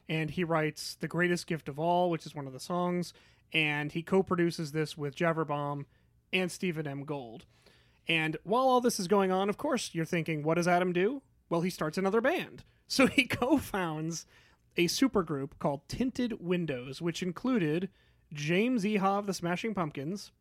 And 0.08 0.32
he 0.32 0.46
writes 0.46 0.96
The 0.96 1.10
Greatest 1.10 1.48
Gift 1.48 1.68
of 1.68 1.78
All, 1.78 2.10
which 2.10 2.26
is 2.26 2.34
one 2.34 2.48
of 2.48 2.54
the 2.54 2.60
songs. 2.62 3.14
And 3.54 3.92
he 3.92 4.02
co 4.02 4.24
produces 4.24 4.72
this 4.72 4.98
with 4.98 5.16
Javerbaum 5.18 5.86
and 6.32 6.50
Stephen 6.50 6.88
M. 6.88 7.04
Gold. 7.04 7.46
And 8.08 8.38
while 8.44 8.64
all 8.64 8.82
this 8.82 9.00
is 9.00 9.10
going 9.10 9.32
on, 9.32 9.50
of 9.50 9.58
course, 9.58 9.92
you're 9.94 10.06
thinking, 10.06 10.44
what 10.44 10.56
does 10.56 10.68
Adam 10.68 10.94
do? 10.94 11.22
Well, 11.50 11.62
he 11.62 11.70
starts 11.70 11.98
another 11.98 12.22
band. 12.22 12.64
So 12.92 13.08
he 13.08 13.24
co 13.24 13.58
founds 13.58 14.26
a 14.76 14.88
supergroup 14.88 15.52
called 15.60 15.88
Tinted 15.88 16.42
Windows, 16.42 17.02
which 17.02 17.24
included 17.24 17.88
James 18.34 18.84
Iha 18.84 19.20
of 19.20 19.28
the 19.28 19.34
Smashing 19.34 19.74
Pumpkins, 19.74 20.34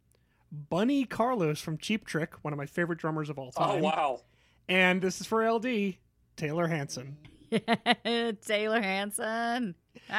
Bunny 0.52 1.04
Carlos 1.04 1.60
from 1.60 1.78
Cheap 1.78 2.06
Trick, 2.06 2.34
one 2.42 2.52
of 2.52 2.58
my 2.58 2.66
favorite 2.66 2.98
drummers 2.98 3.30
of 3.30 3.38
all 3.38 3.52
time. 3.52 3.78
Oh 3.80 3.82
wow! 3.82 4.20
And 4.68 5.00
this 5.02 5.20
is 5.20 5.26
for 5.26 5.48
LD, 5.48 5.96
Taylor 6.36 6.66
Hanson. 6.66 7.16
Taylor 8.46 8.80
Hanson. 8.80 9.74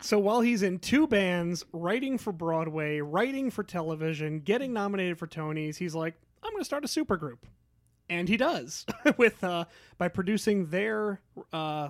So 0.00 0.16
while 0.20 0.42
he's 0.42 0.62
in 0.62 0.78
two 0.78 1.08
bands, 1.08 1.64
writing 1.72 2.18
for 2.18 2.32
Broadway, 2.32 3.00
writing 3.00 3.50
for 3.50 3.64
television, 3.64 4.38
getting 4.38 4.72
nominated 4.72 5.18
for 5.18 5.26
Tonys, 5.26 5.76
he's 5.76 5.92
like, 5.92 6.14
I'm 6.42 6.52
going 6.52 6.60
to 6.60 6.64
start 6.64 6.84
a 6.84 6.86
supergroup. 6.86 7.38
And 8.08 8.28
he 8.28 8.36
does 8.36 8.86
with 9.16 9.42
uh, 9.42 9.64
by 9.98 10.06
producing 10.06 10.66
their 10.66 11.20
uh, 11.52 11.88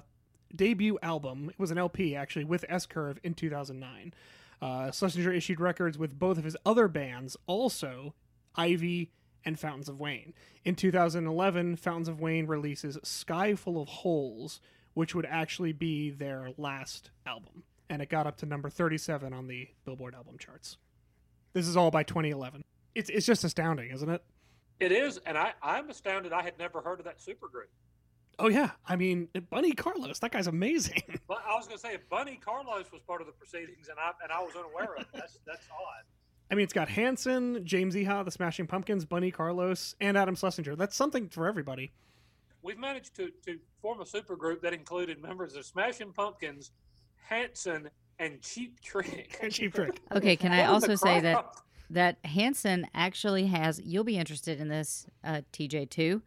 debut 0.57 0.99
album. 1.03 1.51
It 1.51 1.59
was 1.59 1.71
an 1.71 1.77
LP 1.77 2.17
actually 2.17 2.45
with 2.45 2.65
S 2.69 2.87
Curve 2.87 3.21
in 3.23 3.35
2009. 3.35 4.15
Uh, 4.61 4.91
Schlesinger 4.91 5.33
issued 5.33 5.61
records 5.61 5.99
with 5.99 6.19
both 6.19 6.39
of 6.39 6.45
his 6.45 6.57
other 6.67 6.89
bands, 6.89 7.37
also 7.47 8.15
Ivy 8.55 9.13
and 9.45 9.59
Fountains 9.59 9.89
of 9.89 10.01
Wayne. 10.01 10.35
In 10.65 10.75
2011, 10.75 11.77
Fountains 11.77 12.09
of 12.09 12.21
Wayne 12.21 12.47
releases 12.47 12.99
Sky 13.03 13.55
Full 13.55 13.81
of 13.81 13.89
Holes, 13.89 14.61
which 14.95 15.15
would 15.15 15.27
actually 15.27 15.73
be 15.73 16.11
their 16.11 16.51
last 16.57 17.11
album. 17.27 17.63
And 17.89 18.03
it 18.03 18.09
got 18.11 18.27
up 18.27 18.37
to 18.39 18.47
number 18.47 18.69
37 18.69 19.33
on 19.33 19.47
the 19.47 19.69
Billboard 19.85 20.15
album 20.15 20.37
charts. 20.39 20.77
This 21.53 21.67
is 21.67 21.77
all 21.77 21.91
by 21.91 22.03
2011. 22.03 22.63
It's, 22.95 23.09
it's 23.09 23.27
just 23.27 23.45
astounding, 23.45 23.91
isn't 23.91 24.09
it? 24.09 24.23
It 24.81 24.93
is, 24.93 25.19
and 25.25 25.39
I, 25.39 25.55
I'm 25.63 25.89
astounded. 25.91 26.33
I 26.33 26.43
had 26.43 26.59
never 26.59 26.81
heard 26.81 26.99
of 26.99 27.05
that 27.07 27.19
supergroup. 27.19 27.71
Oh, 28.41 28.49
yeah. 28.49 28.71
I 28.87 28.97
mean, 28.97 29.29
Bunny 29.51 29.73
Carlos, 29.73 30.21
that 30.21 30.31
guy's 30.31 30.47
amazing. 30.47 31.03
But 31.29 31.43
I 31.47 31.57
was 31.57 31.67
going 31.67 31.77
to 31.77 31.83
say, 31.83 31.95
if 31.95 32.09
Bunny 32.09 32.39
Carlos 32.43 32.87
was 32.91 33.03
part 33.03 33.21
of 33.21 33.27
the 33.27 33.35
proceedings, 33.35 33.89
and 33.89 33.99
I 33.99 34.13
and 34.23 34.33
I 34.33 34.41
was 34.41 34.55
unaware 34.57 34.95
of 34.95 35.03
it, 35.03 35.09
that's 35.13 35.39
that's 35.47 35.67
odd. 35.71 36.05
I 36.51 36.55
mean, 36.55 36.65
it's 36.65 36.73
got 36.73 36.89
Hanson, 36.89 37.67
James 37.67 37.95
Iha, 37.95 38.25
the 38.25 38.31
Smashing 38.31 38.67
Pumpkins, 38.67 39.05
Bunny 39.05 39.31
Carlos, 39.31 39.95
and 40.01 40.17
Adam 40.17 40.35
Schlesinger. 40.35 40.75
That's 40.75 40.97
something 40.97 41.29
for 41.29 41.47
everybody. 41.47 41.93
We've 42.63 42.79
managed 42.79 43.15
to 43.17 43.31
to 43.45 43.59
form 43.83 44.01
a 44.01 44.05
supergroup 44.05 44.63
that 44.63 44.73
included 44.73 45.21
members 45.21 45.55
of 45.55 45.67
Smashing 45.67 46.13
Pumpkins, 46.13 46.71
Hanson, 47.29 47.91
and 48.19 48.41
Cheap 48.41 48.81
Trick. 48.81 49.39
Cheap 49.51 49.75
Trick. 49.75 50.01
Okay, 50.13 50.37
can 50.37 50.53
I 50.53 50.65
also 50.65 50.89
the 50.89 50.97
say 50.97 51.21
that 51.21 51.45
that 51.91 52.25
Hanson 52.25 52.87
actually 52.95 53.47
has? 53.47 53.81
You'll 53.85 54.05
be 54.05 54.17
interested 54.17 54.61
in 54.61 54.69
this, 54.69 55.07
uh, 55.23 55.43
TJ2. 55.53 56.23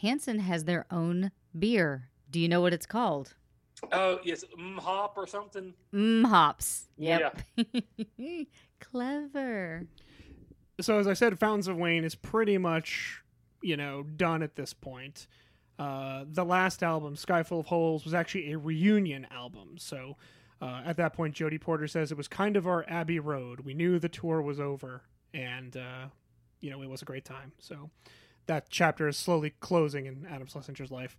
Hanson 0.00 0.38
has 0.38 0.64
their 0.64 0.86
own 0.90 1.32
beer. 1.56 2.08
Do 2.30 2.40
you 2.40 2.48
know 2.48 2.60
what 2.60 2.72
it's 2.72 2.86
called? 2.86 3.34
Oh 3.92 4.18
yes, 4.24 4.44
mm, 4.58 4.78
hop 4.78 5.14
or 5.16 5.26
something. 5.26 5.74
Mmm 5.94 6.26
hops. 6.26 6.88
Yep. 6.96 7.38
Clever. 8.80 9.86
so 10.80 10.98
as 10.98 11.06
I 11.06 11.14
said, 11.14 11.38
Fountains 11.38 11.68
of 11.68 11.76
Wayne 11.76 12.04
is 12.04 12.14
pretty 12.14 12.58
much, 12.58 13.22
you 13.62 13.76
know, 13.76 14.02
done 14.02 14.42
at 14.42 14.56
this 14.56 14.72
point. 14.72 15.26
Uh, 15.78 16.24
the 16.26 16.44
last 16.44 16.82
album, 16.82 17.14
Sky 17.14 17.44
Full 17.44 17.60
of 17.60 17.66
Holes, 17.66 18.04
was 18.04 18.12
actually 18.12 18.52
a 18.52 18.58
reunion 18.58 19.26
album. 19.30 19.76
So 19.78 20.16
uh, 20.60 20.82
at 20.84 20.96
that 20.96 21.12
point, 21.12 21.34
Jody 21.34 21.58
Porter 21.58 21.86
says 21.86 22.10
it 22.10 22.16
was 22.16 22.26
kind 22.26 22.56
of 22.56 22.66
our 22.66 22.84
Abbey 22.88 23.20
Road. 23.20 23.60
We 23.60 23.74
knew 23.74 23.98
the 23.98 24.08
tour 24.08 24.42
was 24.42 24.58
over, 24.58 25.02
and 25.32 25.76
uh, 25.76 26.06
you 26.60 26.70
know 26.70 26.82
it 26.82 26.88
was 26.88 27.02
a 27.02 27.04
great 27.04 27.24
time. 27.24 27.52
So 27.60 27.90
that 28.48 28.68
chapter 28.68 29.06
is 29.06 29.16
slowly 29.16 29.50
closing 29.60 30.06
in 30.06 30.26
Adam 30.28 30.48
Schlesinger's 30.48 30.90
life. 30.90 31.16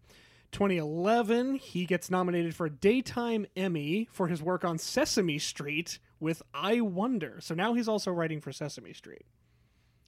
2011, 0.51 1.55
he 1.55 1.85
gets 1.85 2.09
nominated 2.09 2.55
for 2.55 2.65
a 2.65 2.69
Daytime 2.71 3.45
Emmy 3.55 4.09
for 4.11 4.27
his 4.27 4.41
work 4.41 4.65
on 4.65 4.77
Sesame 4.77 5.37
Street 5.39 5.99
with 6.19 6.41
I 6.53 6.81
Wonder. 6.81 7.37
So 7.39 7.53
now 7.53 7.73
he's 7.75 7.87
also 7.87 8.11
writing 8.11 8.41
for 8.41 8.51
Sesame 8.51 8.93
Street. 8.93 9.25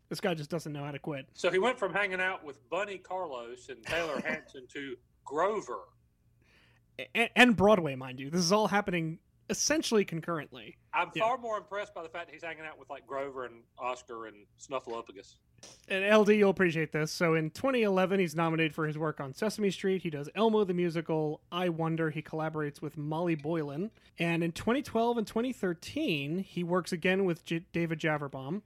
This 0.10 0.20
guy 0.20 0.34
just 0.34 0.50
doesn't 0.50 0.74
know 0.74 0.84
how 0.84 0.92
to 0.92 1.00
quit. 1.00 1.28
So 1.36 1.50
he 1.52 1.60
went 1.60 1.80
from 1.80 1.94
hanging 1.94 2.20
out 2.20 2.44
with 2.44 2.68
Bunny 2.70 2.98
Carlos 2.98 3.70
and 3.70 3.82
Taylor 3.86 4.20
Hanson 4.26 4.68
to 4.74 4.96
Grover. 5.24 5.80
And, 7.16 7.30
and 7.36 7.56
Broadway, 7.56 7.96
mind 7.96 8.20
you. 8.20 8.30
This 8.30 8.42
is 8.42 8.52
all 8.52 8.68
happening 8.68 9.20
essentially 9.50 10.04
concurrently. 10.04 10.76
I'm 10.94 11.12
Yeah. 11.14 11.24
far 11.24 11.38
more 11.38 11.58
impressed 11.58 11.94
by 11.94 12.02
the 12.04 12.10
fact 12.10 12.28
that 12.28 12.34
he's 12.34 12.44
hanging 12.44 12.66
out 12.66 12.80
with 12.80 12.90
like 12.90 13.06
Grover 13.06 13.46
and 13.46 13.62
Oscar 13.78 14.26
and 14.26 14.38
Snuffleupagus. 14.60 15.36
And 15.88 16.04
LD, 16.16 16.30
you'll 16.30 16.50
appreciate 16.50 16.92
this. 16.92 17.12
So 17.12 17.36
in 17.36 17.50
2011, 17.52 18.20
he's 18.20 18.36
nominated 18.36 18.74
for 18.74 18.88
his 18.88 18.98
work 18.98 19.20
on 19.20 19.34
Sesame 19.34 19.72
Street. 19.72 20.02
He 20.04 20.10
does 20.10 20.30
Elmo 20.36 20.64
the 20.64 20.74
Musical, 20.74 21.42
I 21.52 21.70
Wonder. 21.70 22.10
He 22.10 22.22
collaborates 22.22 22.82
with 22.82 22.98
Molly 22.98 23.36
Boylan. 23.36 23.92
And 24.18 24.44
in 24.44 24.52
2012 24.54 25.18
and 25.18 25.28
2013, 25.28 26.40
he 26.40 26.64
works 26.64 26.92
again 26.92 27.26
with 27.26 27.44
J- 27.46 27.66
David 27.74 28.00
Javerbaum. 28.00 28.62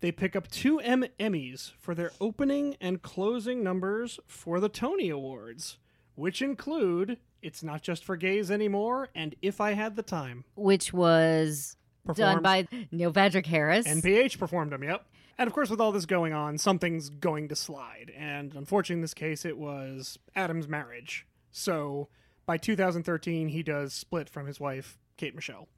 They 0.00 0.12
pick 0.12 0.36
up 0.36 0.48
two 0.48 0.78
M- 0.80 1.06
Emmys 1.18 1.72
for 1.78 1.94
their 1.94 2.10
opening 2.20 2.76
and 2.80 3.00
closing 3.00 3.62
numbers 3.62 4.18
for 4.26 4.60
the 4.60 4.68
Tony 4.68 5.08
Awards, 5.08 5.78
which 6.16 6.42
include 6.42 7.18
It's 7.42 7.62
Not 7.62 7.82
Just 7.82 8.04
for 8.04 8.16
Gays 8.16 8.50
Anymore 8.50 9.08
and 9.14 9.34
If 9.40 9.60
I 9.60 9.72
Had 9.72 9.96
the 9.96 10.02
Time. 10.02 10.44
Which 10.54 10.92
was 10.92 11.76
done 12.06 12.14
Performed- 12.14 12.42
by 12.42 12.68
Neil 12.92 13.12
Patrick 13.12 13.46
Harris. 13.46 13.86
NPH 13.86 14.38
performed 14.38 14.72
them, 14.72 14.82
yep. 14.82 15.06
And 15.38 15.46
of 15.46 15.52
course, 15.52 15.68
with 15.68 15.80
all 15.80 15.92
this 15.92 16.06
going 16.06 16.32
on, 16.32 16.58
something's 16.58 17.10
going 17.10 17.48
to 17.48 17.56
slide. 17.56 18.10
And 18.16 18.54
unfortunately, 18.54 18.98
in 18.98 19.02
this 19.02 19.14
case, 19.14 19.44
it 19.44 19.58
was 19.58 20.18
Adam's 20.34 20.66
marriage. 20.66 21.26
So 21.50 22.08
by 22.46 22.56
2013, 22.56 23.48
he 23.48 23.62
does 23.62 23.92
split 23.92 24.30
from 24.30 24.46
his 24.46 24.58
wife, 24.58 24.98
Kate 25.16 25.34
Michelle. 25.34 25.68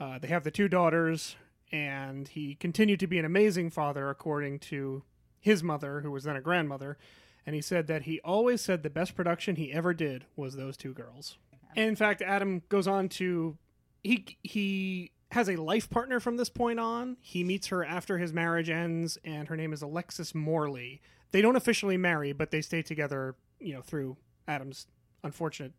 Uh, 0.00 0.18
they 0.18 0.28
have 0.28 0.44
the 0.44 0.50
two 0.50 0.68
daughters, 0.68 1.36
and 1.72 2.28
he 2.28 2.54
continued 2.54 3.00
to 3.00 3.06
be 3.06 3.18
an 3.18 3.24
amazing 3.24 3.70
father, 3.70 4.10
according 4.10 4.58
to 4.58 5.02
his 5.40 5.62
mother, 5.62 6.00
who 6.00 6.10
was 6.10 6.24
then 6.24 6.36
a 6.36 6.40
grandmother. 6.40 6.98
And 7.46 7.54
he 7.54 7.62
said 7.62 7.86
that 7.86 8.02
he 8.02 8.20
always 8.20 8.60
said 8.60 8.82
the 8.82 8.90
best 8.90 9.14
production 9.14 9.56
he 9.56 9.72
ever 9.72 9.94
did 9.94 10.26
was 10.36 10.54
those 10.54 10.76
two 10.76 10.92
girls. 10.92 11.38
And 11.74 11.88
in 11.88 11.96
fact, 11.96 12.20
Adam 12.20 12.62
goes 12.68 12.86
on 12.86 13.08
to 13.10 13.56
he 14.02 14.38
he 14.42 15.12
has 15.32 15.48
a 15.48 15.56
life 15.56 15.90
partner 15.90 16.20
from 16.20 16.36
this 16.36 16.48
point 16.48 16.80
on. 16.80 17.16
He 17.20 17.44
meets 17.44 17.66
her 17.68 17.84
after 17.84 18.18
his 18.18 18.32
marriage 18.32 18.70
ends, 18.70 19.18
and 19.24 19.48
her 19.48 19.56
name 19.56 19.72
is 19.72 19.82
Alexis 19.82 20.34
Morley. 20.34 21.00
They 21.32 21.42
don't 21.42 21.56
officially 21.56 21.96
marry, 21.98 22.32
but 22.32 22.50
they 22.50 22.62
stay 22.62 22.80
together, 22.82 23.36
you 23.60 23.74
know, 23.74 23.82
through 23.82 24.16
Adam's 24.46 24.86
unfortunate 25.22 25.72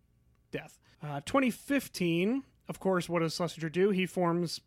death. 0.51 0.79
Uh, 1.01 1.21
2015, 1.25 2.43
of 2.67 2.79
course, 2.79 3.09
what 3.09 3.19
does 3.21 3.33
Schlesinger 3.35 3.69
do? 3.69 3.89
He 3.89 4.05
forms 4.05 4.61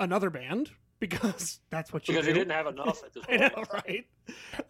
another 0.00 0.30
band 0.30 0.70
because 1.00 1.60
that's 1.68 1.92
what 1.92 2.08
you 2.08 2.14
Because 2.14 2.26
do. 2.26 2.32
he 2.32 2.38
didn't 2.38 2.52
have 2.52 2.66
enough 2.68 3.02
at 3.04 3.12
this 3.12 3.24
point. 3.26 3.40
know, 3.40 3.64
right? 3.74 4.06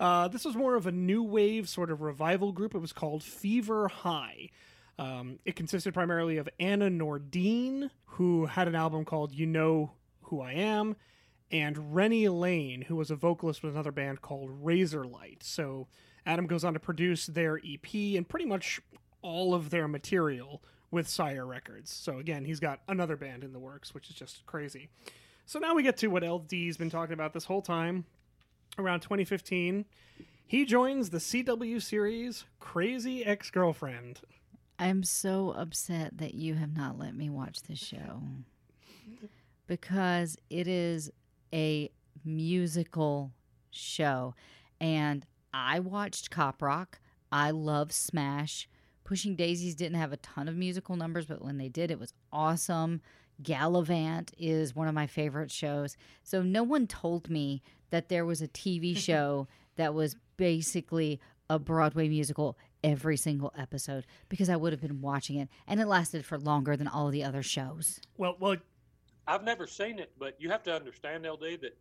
Uh, 0.00 0.26
this 0.28 0.44
was 0.44 0.56
more 0.56 0.74
of 0.74 0.86
a 0.88 0.92
new 0.92 1.22
wave 1.22 1.68
sort 1.68 1.90
of 1.90 2.00
revival 2.00 2.50
group. 2.50 2.74
It 2.74 2.78
was 2.78 2.92
called 2.92 3.22
Fever 3.22 3.86
High. 3.88 4.48
Um, 4.98 5.38
it 5.44 5.56
consisted 5.56 5.94
primarily 5.94 6.36
of 6.36 6.48
Anna 6.60 6.90
Nordine, 6.90 7.90
who 8.04 8.46
had 8.46 8.68
an 8.68 8.74
album 8.74 9.04
called 9.04 9.32
You 9.32 9.46
Know 9.46 9.92
Who 10.22 10.40
I 10.40 10.52
Am, 10.52 10.96
and 11.50 11.94
Rennie 11.94 12.28
Lane, 12.28 12.82
who 12.82 12.96
was 12.96 13.10
a 13.10 13.16
vocalist 13.16 13.62
with 13.62 13.74
another 13.74 13.92
band 13.92 14.22
called 14.22 14.62
Razorlight. 14.62 15.42
So 15.42 15.88
Adam 16.24 16.46
goes 16.46 16.64
on 16.64 16.74
to 16.74 16.80
produce 16.80 17.26
their 17.26 17.58
EP 17.58 17.94
and 18.16 18.28
pretty 18.28 18.46
much 18.46 18.80
all 19.22 19.54
of 19.54 19.70
their 19.70 19.88
material 19.88 20.62
with 20.90 21.08
Sire 21.08 21.46
Records. 21.46 21.90
So 21.90 22.18
again, 22.18 22.44
he's 22.44 22.60
got 22.60 22.80
another 22.88 23.16
band 23.16 23.44
in 23.44 23.52
the 23.52 23.58
works, 23.58 23.94
which 23.94 24.10
is 24.10 24.14
just 24.14 24.44
crazy. 24.46 24.88
So 25.46 25.58
now 25.58 25.74
we 25.74 25.82
get 25.82 25.96
to 25.98 26.08
what 26.08 26.22
LD's 26.22 26.76
been 26.76 26.90
talking 26.90 27.14
about 27.14 27.32
this 27.32 27.46
whole 27.46 27.62
time. 27.62 28.04
Around 28.78 29.00
2015, 29.00 29.84
he 30.46 30.64
joins 30.64 31.10
the 31.10 31.18
CW 31.18 31.82
series 31.82 32.44
Crazy 32.60 33.24
Ex 33.24 33.50
Girlfriend. 33.50 34.20
I'm 34.82 35.04
so 35.04 35.54
upset 35.56 36.18
that 36.18 36.34
you 36.34 36.54
have 36.54 36.76
not 36.76 36.98
let 36.98 37.14
me 37.14 37.30
watch 37.30 37.62
this 37.62 37.78
show 37.78 38.20
because 39.68 40.36
it 40.50 40.66
is 40.66 41.08
a 41.54 41.88
musical 42.24 43.30
show. 43.70 44.34
And 44.80 45.24
I 45.54 45.78
watched 45.78 46.32
Cop 46.32 46.60
Rock. 46.60 46.98
I 47.30 47.52
love 47.52 47.92
Smash. 47.92 48.68
Pushing 49.04 49.36
Daisies 49.36 49.76
didn't 49.76 50.00
have 50.00 50.12
a 50.12 50.16
ton 50.16 50.48
of 50.48 50.56
musical 50.56 50.96
numbers, 50.96 51.26
but 51.26 51.44
when 51.44 51.58
they 51.58 51.68
did, 51.68 51.92
it 51.92 52.00
was 52.00 52.12
awesome. 52.32 53.02
Galavant 53.40 54.30
is 54.36 54.74
one 54.74 54.88
of 54.88 54.94
my 54.94 55.06
favorite 55.06 55.52
shows. 55.52 55.96
So 56.24 56.42
no 56.42 56.64
one 56.64 56.88
told 56.88 57.30
me 57.30 57.62
that 57.90 58.08
there 58.08 58.26
was 58.26 58.42
a 58.42 58.48
TV 58.48 58.96
show 58.96 59.46
that 59.76 59.94
was 59.94 60.16
basically 60.36 61.20
a 61.48 61.60
Broadway 61.60 62.08
musical 62.08 62.58
every 62.84 63.16
single 63.16 63.52
episode 63.56 64.06
because 64.28 64.48
I 64.48 64.56
would 64.56 64.72
have 64.72 64.80
been 64.80 65.00
watching 65.00 65.36
it 65.36 65.48
and 65.66 65.80
it 65.80 65.86
lasted 65.86 66.24
for 66.24 66.38
longer 66.38 66.76
than 66.76 66.88
all 66.88 67.10
the 67.10 67.24
other 67.24 67.42
shows. 67.42 68.00
Well, 68.16 68.36
well, 68.40 68.56
I've 69.26 69.44
never 69.44 69.66
seen 69.66 69.98
it, 69.98 70.12
but 70.18 70.36
you 70.38 70.50
have 70.50 70.62
to 70.64 70.74
understand, 70.74 71.26
LD, 71.26 71.60
that 71.62 71.76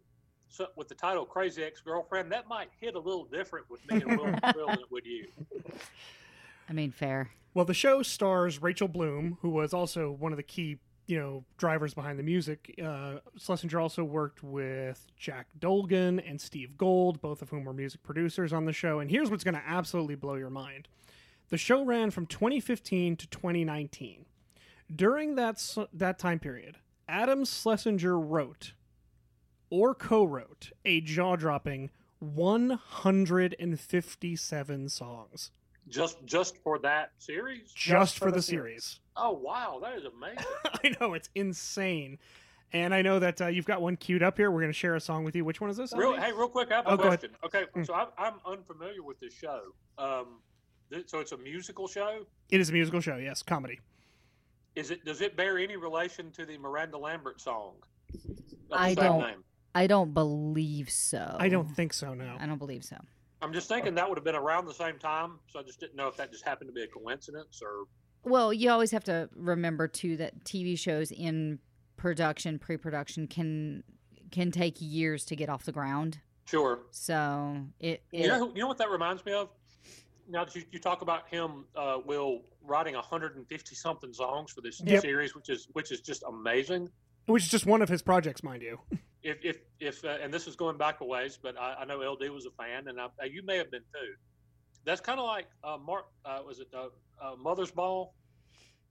so, 0.50 0.68
with 0.76 0.90
the 0.90 0.96
title 0.96 1.26
"Crazy 1.26 1.64
Ex-Girlfriend," 1.64 2.32
that 2.32 2.48
might 2.48 2.70
hit 2.80 2.96
a 2.96 3.00
little 3.00 3.24
different 3.24 3.70
with 3.70 3.80
me 3.90 4.02
and 4.02 4.18
Will 4.18 4.26
Will 4.56 4.68
than 4.68 4.80
it 4.80 4.92
would 4.92 5.06
you. 5.06 5.28
I 6.70 6.74
mean, 6.74 6.92
fair. 6.92 7.32
Well, 7.54 7.66
the 7.66 7.74
show 7.74 8.04
stars 8.04 8.62
Rachel 8.62 8.88
Bloom, 8.88 9.38
who 9.42 9.50
was 9.50 9.74
also 9.74 10.12
one 10.12 10.34
of 10.34 10.38
the 10.38 10.44
key, 10.44 10.78
you 11.12 11.20
know, 11.20 11.44
drivers 11.58 11.94
behind 11.94 12.18
the 12.18 12.24
music. 12.24 12.74
Uh, 12.82 13.16
Schlesinger 13.38 13.82
also 13.82 14.06
worked 14.06 14.42
with 14.42 15.06
Jack 15.18 15.48
Dolgen 15.60 16.24
and 16.26 16.40
Steve 16.40 16.78
Gold, 16.78 17.20
both 17.20 17.42
of 17.42 17.50
whom 17.50 17.66
were 17.66 17.74
music 17.74 18.02
producers 18.02 18.54
on 18.54 18.64
the 18.64 18.72
show. 18.72 19.00
And 19.00 19.12
here's 19.12 19.30
what's 19.30 19.44
going 19.44 19.56
to 19.56 19.68
absolutely 19.68 20.16
blow 20.16 20.36
your 20.36 20.50
mind: 20.50 20.88
the 21.50 21.58
show 21.58 21.84
ran 21.84 22.12
from 22.12 22.28
2015 22.28 23.18
to 23.18 23.28
2019. 23.28 24.26
During 24.96 25.36
that 25.36 25.62
that 25.94 26.18
time 26.18 26.40
period, 26.40 26.78
Adam 27.10 27.44
Schlesinger 27.44 28.18
wrote 28.18 28.72
or 29.70 29.94
co-wrote 29.94 30.72
a 30.86 31.02
jaw-dropping 31.02 31.90
157 32.20 34.90
songs 34.90 35.52
Just 35.90 36.24
just 36.26 36.58
for 36.64 36.80
that 36.80 37.12
series? 37.18 37.72
just, 37.74 38.20
for, 38.20 38.32
the 38.32 38.42
series. 38.42 39.00
Oh 39.16 39.32
wow, 39.32 39.80
that 39.82 39.98
is 39.98 40.04
amazing. 40.06 40.46
I 40.84 40.96
know 41.00 41.14
it's 41.16 41.30
insane, 41.36 42.18
and 42.72 42.94
I 42.94 43.02
know 43.02 43.20
that 43.20 43.42
uh, 43.42 43.48
you've 43.48 43.66
got 43.66 43.82
one 43.82 43.98
queued 43.98 44.24
up 44.24 44.38
here. 44.38 44.52
We're 44.52 44.62
going 44.62 44.72
to 44.72 44.78
share 44.78 44.96
a 44.96 45.02
song 45.02 45.24
with 45.24 45.36
you. 45.36 45.44
Which 45.44 45.60
one 45.60 45.70
is 45.70 45.78
this? 45.78 45.92
real, 45.94 46.16
hey, 46.16 46.32
real 46.32 46.48
quick, 46.48 46.72
I 46.72 46.76
have 46.78 46.86
a 46.86 46.90
Oh, 46.90 46.94
ahead. 46.94 47.08
question. 47.08 47.32
Okay, 47.44 47.66
so 47.84 47.94
I'm, 47.94 48.08
I'm 48.18 48.34
unfamiliar 48.46 49.04
with 49.04 49.20
this 49.20 49.34
show. 49.34 49.62
Um, 49.98 50.40
th- 50.92 51.10
so 51.10 51.20
it's 51.20 51.32
a 51.34 51.38
musical 51.38 51.88
show. 51.88 52.26
It 52.50 52.62
is 52.62 52.70
a 52.70 52.74
musical 52.74 53.02
show. 53.02 53.18
Yes, 53.18 53.42
comedy. 53.44 53.80
Is 54.76 54.92
it? 54.92 55.04
Does 55.04 55.20
it 55.22 55.36
bear 55.36 55.58
any 55.58 55.76
relation 55.76 56.32
to 56.32 56.46
the 56.46 56.58
Miranda 56.58 56.98
Lambert 56.98 57.42
song? 57.42 57.74
Of 58.14 58.22
the 58.70 58.76
I 58.76 58.94
same 58.94 59.04
don't- 59.04 59.20
Name? 59.22 59.44
I 59.74 59.88
don't 59.88 60.14
believe 60.14 60.90
so. 60.90 61.38
I 61.40 61.48
don't 61.50 61.70
think 61.76 61.94
so. 61.94 62.14
No. 62.14 62.36
I 62.40 62.46
don't 62.46 62.58
believe 62.58 62.84
so. 62.84 62.98
I'm 63.42 63.54
just 63.54 63.68
thinking 63.68 63.96
that 63.96 64.08
would 64.08 64.18
have 64.18 64.26
been 64.26 64.36
around 64.36 64.66
the 64.66 64.74
same 64.74 65.00
time, 65.00 65.40
so 65.48 65.60
I 65.60 65.64
just 65.64 65.80
didn't 65.80 65.96
know 65.96 66.08
if 66.08 66.18
that 66.18 66.32
just 66.32 66.46
happened 66.46 66.70
to 66.70 66.74
be 66.74 66.84
a 66.84 66.88
coincidence 66.88 67.62
or. 67.62 67.86
Well, 68.24 68.54
you 68.54 68.70
always 68.70 68.92
have 68.92 69.04
to 69.06 69.30
remember 69.36 69.88
too 69.88 70.18
that 70.18 70.44
TV 70.46 70.78
shows 70.78 71.12
in 71.12 71.60
production, 71.98 72.60
pre-production 72.60 73.28
can 73.28 73.84
can 74.32 74.52
take 74.52 74.76
years 74.80 75.26
to 75.26 75.36
get 75.36 75.50
off 75.50 75.66
the 75.66 75.72
ground. 75.72 76.20
Sure. 76.46 76.80
So 76.92 77.58
it, 77.80 78.04
it 78.12 78.22
You 78.22 78.28
know, 78.28 78.52
you 78.54 78.62
know 78.62 78.68
what 78.68 78.78
that 78.78 78.90
reminds 78.90 79.26
me 79.26 79.34
of? 79.34 79.50
Now 80.30 80.46
that 80.46 80.56
you, 80.56 80.64
you 80.72 80.80
talk 80.80 81.02
about 81.02 81.28
him, 81.28 81.66
uh, 81.76 81.98
Will 82.06 82.42
writing 82.64 82.94
150 82.94 83.76
something 83.76 84.14
songs 84.14 84.52
for 84.52 84.62
this 84.62 84.82
Yep. 84.86 85.02
series, 85.02 85.36
which 85.36 85.50
is 85.50 85.68
which 85.74 85.92
is 85.92 86.00
just 86.00 86.24
amazing. 86.28 86.90
Which 87.26 87.44
is 87.44 87.50
just 87.50 87.66
one 87.66 87.82
of 87.82 87.90
his 87.90 88.02
projects, 88.02 88.44
mind 88.44 88.62
you. 88.62 88.80
If 89.24 89.38
if 89.44 89.58
if 89.80 90.04
uh, 90.04 90.18
and 90.22 90.34
this 90.34 90.48
is 90.48 90.56
going 90.56 90.78
back 90.78 91.02
a 91.02 91.06
ways, 91.06 91.38
but 91.42 91.58
I, 91.58 91.76
I 91.82 91.86
know 91.86 92.02
LD 92.02 92.30
was 92.32 92.46
a 92.46 92.52
fan, 92.52 92.88
and 92.88 93.00
I, 93.00 93.06
uh, 93.06 93.26
you 93.32 93.44
may 93.46 93.58
have 93.58 93.70
been 93.72 93.82
too. 93.94 94.14
That's 94.84 95.02
kind 95.02 95.20
of 95.20 95.26
like 95.28 95.48
uh, 95.64 95.78
Mark. 95.78 96.06
Uh, 96.26 96.40
was 96.46 96.60
it 96.60 96.68
uh, 96.76 96.88
uh, 97.24 97.36
Mothersbaugh? 97.36 98.08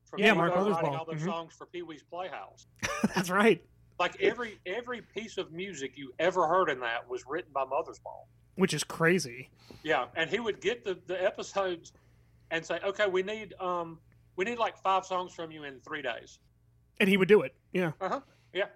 From 0.06 0.20
Yeah, 0.20 0.32
Mark 0.34 0.54
Mother's 0.54 0.74
writing 0.74 0.90
Ball. 0.90 0.98
all 0.98 1.04
those 1.04 1.22
Mhm. 1.22 1.26
songs 1.26 1.54
for 1.56 1.66
Pee 1.66 1.82
Wee's 1.82 2.02
Playhouse. 2.02 2.66
That's 3.14 3.30
right. 3.30 3.62
Like 3.98 4.20
every 4.20 4.58
every 4.66 5.02
piece 5.02 5.36
of 5.36 5.52
music 5.52 5.96
you 5.96 6.12
ever 6.18 6.48
heard 6.48 6.68
in 6.70 6.80
that 6.80 7.08
was 7.08 7.24
written 7.28 7.52
by 7.52 7.64
Mothersbaugh. 7.64 8.24
Which 8.56 8.72
is 8.74 8.82
crazy. 8.84 9.50
Yeah, 9.84 10.06
and 10.16 10.28
he 10.30 10.40
would 10.40 10.60
get 10.60 10.84
the, 10.84 10.98
the 11.06 11.22
episodes 11.22 11.92
and 12.50 12.64
say, 12.64 12.78
"Okay, 12.84 13.06
we 13.08 13.22
need 13.22 13.54
um 13.60 14.00
we 14.36 14.44
need 14.44 14.58
like 14.58 14.76
five 14.78 15.04
songs 15.04 15.34
from 15.34 15.50
you 15.50 15.64
in 15.64 15.80
three 15.80 16.02
days." 16.02 16.38
And 16.98 17.08
he 17.08 17.16
would 17.16 17.28
do 17.28 17.42
it. 17.42 17.54
Yeah. 17.72 17.92
Uh 18.00 18.08
huh. 18.08 18.20
Yeah, 18.52 18.66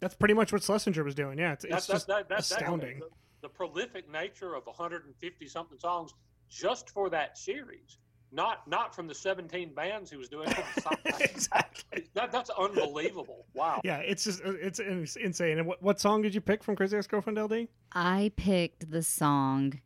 That's 0.00 0.14
pretty 0.14 0.34
much 0.34 0.52
what 0.52 0.62
Schlesinger 0.62 1.02
was 1.04 1.14
doing. 1.14 1.38
Yeah. 1.38 1.52
It's, 1.52 1.64
it's 1.64 1.72
that's 1.72 1.86
just 1.86 2.06
that's 2.06 2.20
that, 2.20 2.28
that's 2.28 2.48
that- 2.50 2.62
astounding. 2.62 3.00
the, 3.00 3.08
the 3.42 3.48
prolific 3.48 4.10
nature 4.10 4.54
of 4.54 4.66
150 4.66 5.46
something 5.48 5.78
songs 5.78 6.12
just 6.48 6.90
for 6.90 7.10
that 7.10 7.36
series, 7.36 7.98
not 8.32 8.66
not 8.68 8.94
from 8.94 9.06
the 9.06 9.14
17 9.14 9.74
bands 9.74 10.10
he 10.10 10.16
was 10.16 10.28
doing. 10.28 10.48
For 10.50 10.64
the 10.74 10.80
song. 10.80 10.96
exactly. 11.20 12.08
that, 12.14 12.32
that's 12.32 12.50
unbelievable. 12.50 13.46
Wow. 13.54 13.80
Yeah, 13.84 13.98
it's 13.98 14.24
just 14.24 14.40
it's, 14.44 14.80
it's 14.80 15.16
insane. 15.16 15.58
And 15.58 15.66
what, 15.66 15.82
what 15.82 16.00
song 16.00 16.22
did 16.22 16.34
you 16.34 16.40
pick 16.40 16.62
from 16.64 16.74
Crazy 16.76 16.96
Ex 16.96 17.06
Girlfriend 17.06 17.38
LD? 17.38 17.68
I 17.92 18.32
picked 18.36 18.90
the 18.90 19.02
song 19.02 19.80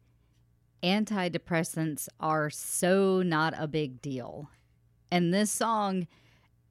Antidepressants 0.83 2.09
Are 2.21 2.51
So 2.51 3.23
Not 3.23 3.55
a 3.57 3.67
Big 3.67 4.03
Deal. 4.03 4.51
And 5.11 5.33
this 5.33 5.51
song 5.51 6.07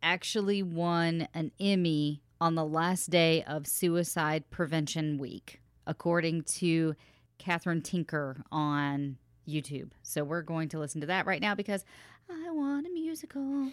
actually 0.03 0.63
won 0.63 1.27
an 1.33 1.51
Emmy 1.59 2.21
on 2.41 2.55
the 2.55 2.65
last 2.65 3.11
day 3.11 3.43
of 3.43 3.67
Suicide 3.67 4.49
Prevention 4.49 5.19
Week, 5.19 5.61
according 5.85 6.41
to 6.43 6.95
Catherine 7.37 7.83
Tinker 7.83 8.43
on 8.51 9.17
YouTube. 9.47 9.91
So 10.01 10.23
we're 10.23 10.41
going 10.41 10.67
to 10.69 10.79
listen 10.79 11.01
to 11.01 11.07
that 11.07 11.27
right 11.27 11.39
now 11.39 11.53
because 11.53 11.85
I 12.27 12.49
want 12.49 12.87
a 12.87 12.89
musical. 12.89 13.71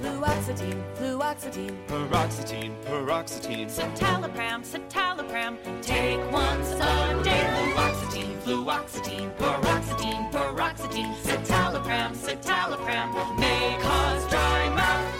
Fluoxetine, 0.00 0.93
fluoxetine, 1.14 1.76
Paroxetine, 1.86 2.74
paroxetine. 2.84 3.66
citalopram, 3.70 4.62
citalopram. 4.64 5.56
Take 5.80 6.20
once 6.32 6.72
a 6.72 7.22
day. 7.22 7.46
Fluoxetine, 7.74 8.36
fluoxetine, 8.42 9.36
paroxetine, 9.36 10.32
paroxetine, 10.32 11.14
citalopram, 11.22 12.12
citalopram. 12.16 13.38
May 13.38 13.76
cause 13.80 14.28
dry 14.28 14.68
mouth. 14.70 15.14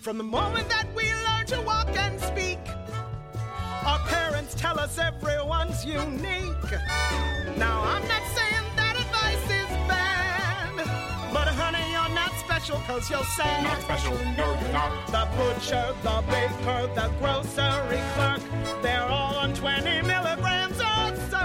From 0.00 0.18
the 0.18 0.24
moment 0.24 0.68
that 0.68 0.86
we 0.96 1.04
learn 1.26 1.46
to 1.46 1.60
walk 1.62 1.88
and 1.96 2.20
speak, 2.20 2.58
our 3.86 4.00
parents 4.00 4.54
tell 4.54 4.80
us 4.80 4.98
everyone's 4.98 5.84
unique. 5.84 6.70
Now, 7.56 7.82
I'm 7.84 8.06
not 8.08 8.22
saying 8.34 8.43
special 12.64 12.80
because 12.80 13.10
you're 13.10 13.24
sad. 13.24 13.64
Not 13.64 13.80
special, 13.82 14.12
no, 14.36 14.58
you're 14.60 14.72
not. 14.72 15.06
The 15.08 15.28
butcher, 15.36 15.94
the 16.02 16.24
baker, 16.28 16.88
the 16.94 17.10
grocery 17.18 18.00
clerk, 18.14 18.40
they're 18.82 19.02
all 19.02 19.36
on 19.36 19.52
20 19.54 20.02
milligrams 20.02 20.80
or 20.80 21.14
so. 21.30 21.44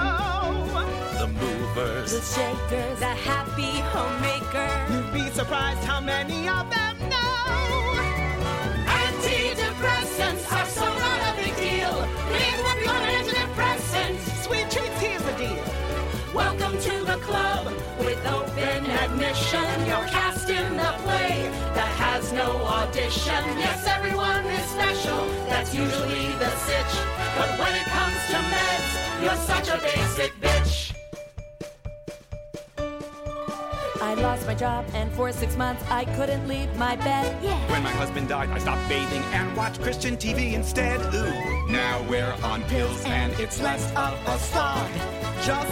The 1.20 1.28
movers. 1.28 2.12
The 2.12 2.22
shakers, 2.22 3.00
the 3.00 3.06
happy 3.06 3.80
homemaker. 3.92 4.94
You'd 4.94 5.14
be 5.14 5.30
surprised 5.32 5.84
how 5.84 6.00
many 6.00 6.48
of 6.48 6.70
them 6.70 7.10
know. 7.10 8.19
Welcome 16.80 16.98
to 16.98 17.12
the 17.12 17.20
club 17.20 17.66
with 18.00 18.26
open 18.28 18.86
admission. 18.86 19.64
You're 19.86 20.08
cast 20.08 20.50
in 20.50 20.78
the 20.78 20.94
play 21.04 21.50
that 21.76 21.92
has 21.98 22.32
no 22.32 22.56
audition. 22.64 23.44
Yes, 23.58 23.86
everyone 23.86 24.46
is 24.46 24.64
special. 24.64 25.28
That's 25.50 25.76
usually 25.76 26.28
the 26.40 26.50
sitch. 26.50 26.94
But 27.38 27.60
when 27.60 27.76
it 27.76 27.84
comes 27.84 28.16
to 28.32 28.38
meds, 28.54 29.24
you're 29.24 29.36
such 29.36 29.68
a 29.68 29.78
basic 29.82 30.32
bitch. 30.40 30.94
I 34.02 34.14
lost 34.14 34.48
my 34.48 34.56
job, 34.56 34.86
and 34.94 35.12
for 35.12 35.34
six 35.34 35.58
months 35.58 35.84
I 35.90 36.06
couldn't 36.16 36.48
leave 36.48 36.74
my 36.78 36.96
bed. 36.96 37.44
Yeah. 37.44 37.60
When 37.72 37.84
my 37.84 37.92
husband 37.92 38.30
died, 38.30 38.52
I 38.52 38.60
stopped 38.60 38.88
bathing 38.88 39.24
and 39.34 39.56
watched 39.58 39.82
Christian 39.82 40.16
TV 40.16 40.54
instead. 40.54 41.02
Ooh, 41.14 41.72
now 41.72 42.02
we're 42.10 42.36
on 42.42 42.64
pills 42.64 43.04
and 43.06 43.34
it's 43.34 43.62
less 43.62 43.86
of 43.98 44.18
a 44.28 44.40
slog. 44.40 44.90
Just 45.44 45.72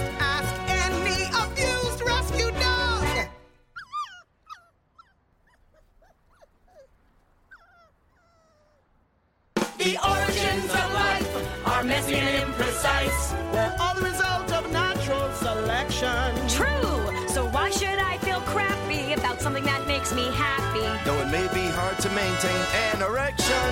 The 9.88 9.98
origins 10.06 10.66
of 10.66 10.94
life 10.94 11.66
are 11.66 11.82
messy 11.82 12.16
and 12.16 12.44
imprecise. 12.44 13.32
We're 13.54 13.74
all 13.80 13.96
the 13.96 14.02
result 14.02 14.52
of 14.52 14.70
natural 14.70 15.32
selection. 15.36 16.36
True. 16.50 17.30
So 17.30 17.48
why 17.48 17.70
should 17.70 17.98
I 17.98 18.18
feel 18.18 18.42
crappy 18.42 19.14
about 19.14 19.40
something 19.40 19.64
that 19.64 19.88
makes 19.88 20.14
me 20.14 20.26
happy? 20.34 20.82
though 21.06 21.18
it 21.22 21.32
may 21.32 21.48
be 21.54 21.66
hard 21.72 21.98
to 22.00 22.10
maintain 22.10 22.62
an 22.92 23.02
erection. 23.02 23.70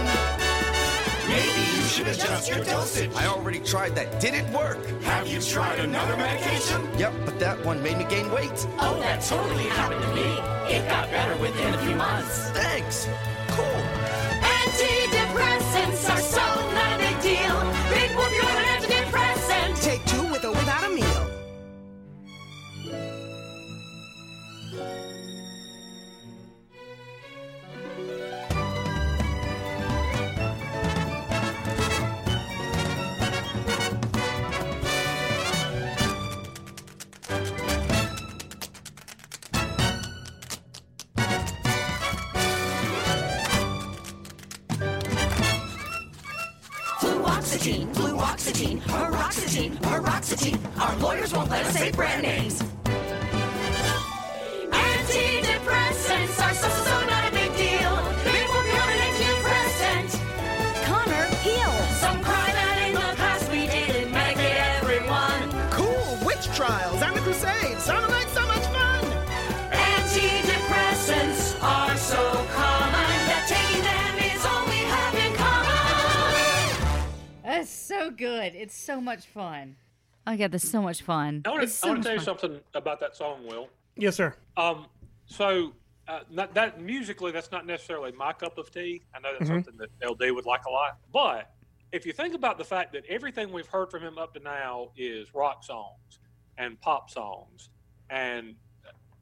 Maybe 1.28 1.60
you 1.76 1.84
should 1.84 2.08
adjust 2.08 2.48
your 2.48 2.64
dosage. 2.64 3.12
I 3.14 3.26
already 3.26 3.60
tried 3.60 3.94
that. 3.96 4.22
Did 4.22 4.36
it 4.36 4.48
work? 4.52 4.80
Have 5.02 5.28
you 5.28 5.42
tried 5.42 5.80
another 5.80 6.16
medication? 6.16 6.88
Yep, 6.98 7.12
but 7.26 7.40
that 7.40 7.66
one 7.66 7.84
made 7.84 7.98
me 7.98 8.06
gain 8.06 8.32
weight. 8.32 8.66
Oh, 8.80 8.98
that 9.02 9.22
totally 9.22 9.66
happened 9.66 10.02
to 10.02 10.16
me. 10.16 10.32
It 10.74 10.88
got 10.88 11.12
better 11.12 11.36
within 11.42 11.74
a 11.74 11.78
few 11.80 11.96
months. 11.96 12.52
Thanks. 12.52 13.06
Cool. 13.50 13.66
Antidepressants 13.66 15.05
Fluoxetine, 47.00 47.94
fluoxetine, 47.94 48.82
paroxetine, 48.82 49.78
paroxetine. 49.78 50.60
Our 50.82 50.96
lawyers 50.98 51.34
won't 51.34 51.50
let 51.50 51.66
us 51.66 51.74
say 51.74 51.92
brand 51.92 52.24
names. 52.24 52.75
So 77.98 78.12
good. 78.12 78.56
It's 78.56 78.76
so 78.78 79.00
much 79.02 79.26
fun. 79.26 79.76
Oh 80.28 80.32
my 80.32 80.38
god, 80.38 80.52
this 80.52 80.64
is 80.64 80.72
so 80.72 80.82
much 80.82 81.02
fun. 81.02 81.42
I 81.46 81.50
want 81.52 81.64
It's 81.64 81.74
to 81.74 81.78
so 81.80 81.88
I 81.88 81.92
want 81.92 82.04
to 82.04 82.08
tell 82.10 82.14
you 82.16 82.20
fun. 82.20 82.26
something 82.40 82.60
about 82.74 83.00
that 83.00 83.16
song, 83.16 83.46
Will. 83.48 83.70
Yes, 83.96 84.16
sir. 84.16 84.36
Um, 84.58 84.88
so 85.26 85.74
uh, 86.08 86.20
not, 86.30 86.54
that 86.54 86.80
musically, 86.82 87.32
that's 87.32 87.52
not 87.52 87.66
necessarily 87.66 88.12
my 88.12 88.32
cup 88.34 88.58
of 88.58 88.72
tea. 88.72 89.02
I 89.14 89.20
know 89.20 89.34
that's 89.38 89.50
Mhm. 89.50 89.66
something 89.66 89.78
that 89.78 89.90
LD 90.08 90.32
would 90.32 90.46
like 90.46 90.66
a 90.66 90.70
lot. 90.70 90.98
But 91.12 91.52
if 91.92 92.06
you 92.06 92.14
think 92.14 92.34
about 92.36 92.58
the 92.58 92.64
fact 92.64 92.94
that 92.94 93.06
everything 93.08 93.52
we've 93.52 93.68
heard 93.68 93.90
from 93.90 94.04
him 94.04 94.18
up 94.18 94.34
to 94.36 94.40
now 94.40 94.92
is 94.98 95.34
rock 95.34 95.64
songs 95.64 96.20
and 96.58 96.80
pop 96.82 97.10
songs 97.10 97.70
and 98.10 98.56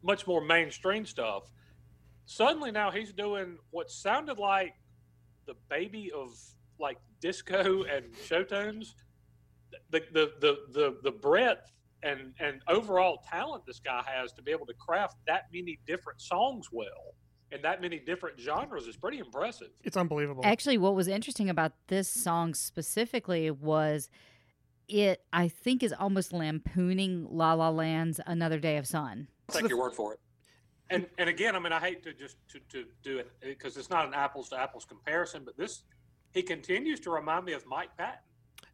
much 0.02 0.28
more 0.28 0.42
mainstream 0.42 1.06
stuff, 1.06 1.50
suddenly 2.26 2.72
now 2.72 2.92
he's 2.92 3.14
doing 3.14 3.58
what 3.72 3.90
sounded 3.92 4.38
like 4.40 4.74
the 5.46 5.54
baby 5.70 6.12
of 6.12 6.38
like 6.84 6.98
disco 7.20 7.84
and 7.84 8.06
show 8.26 8.44
tunes. 8.44 8.96
The 9.90 10.02
the 10.12 10.34
the 10.40 10.58
the, 10.72 10.98
the 11.02 11.12
breadth 11.12 11.72
and 12.04 12.34
and 12.40 12.62
overall 12.68 13.24
talent 13.28 13.66
this 13.66 13.80
guy 13.80 14.04
has 14.06 14.34
to 14.34 14.44
be 14.44 14.52
able 14.52 14.68
to 14.68 14.74
craft 14.74 15.16
that 15.26 15.46
many 15.52 15.80
different 15.88 16.22
songs 16.22 16.68
well 16.72 17.16
and 17.52 17.64
that 17.64 17.82
many 17.82 18.00
different 18.00 18.40
genres 18.40 18.88
is 18.88 18.98
pretty 18.98 19.20
impressive. 19.20 19.70
It's 19.84 19.96
unbelievable. 19.96 20.42
Actually, 20.44 20.78
what 20.80 20.96
was 20.96 21.08
interesting 21.08 21.50
about 21.50 21.72
this 21.88 22.10
song 22.10 22.54
specifically 22.54 23.50
was 23.52 24.10
it, 24.88 25.22
I 25.32 25.48
think, 25.48 25.84
is 25.84 25.94
almost 25.94 26.34
lampooning 26.34 27.28
La 27.30 27.54
La 27.54 27.70
Land's 27.70 28.20
Another 28.26 28.60
Day 28.60 28.78
of 28.78 28.88
Sun. 28.88 29.28
I'll 29.50 29.62
Take 29.62 29.70
your 29.70 29.80
word 29.80 29.94
for 29.94 30.14
it. 30.14 30.20
And 30.90 31.06
and 31.18 31.30
again, 31.30 31.56
I 31.56 31.60
mean, 31.60 31.72
I 31.72 31.80
hate 31.80 32.04
to 32.04 32.14
just 32.14 32.38
to, 32.50 32.60
to 32.70 32.86
do 33.04 33.20
it 33.20 33.32
because 33.42 33.78
it's 33.78 33.90
not 33.90 34.08
an 34.08 34.14
apples 34.14 34.50
to 34.50 34.60
apples 34.60 34.86
comparison, 34.86 35.44
but 35.46 35.56
this 35.58 35.84
he 36.34 36.42
continues 36.42 37.00
to 37.02 37.10
remind 37.10 37.46
me 37.46 37.54
of 37.54 37.66
Mike 37.68 37.96
Patton 37.98 38.20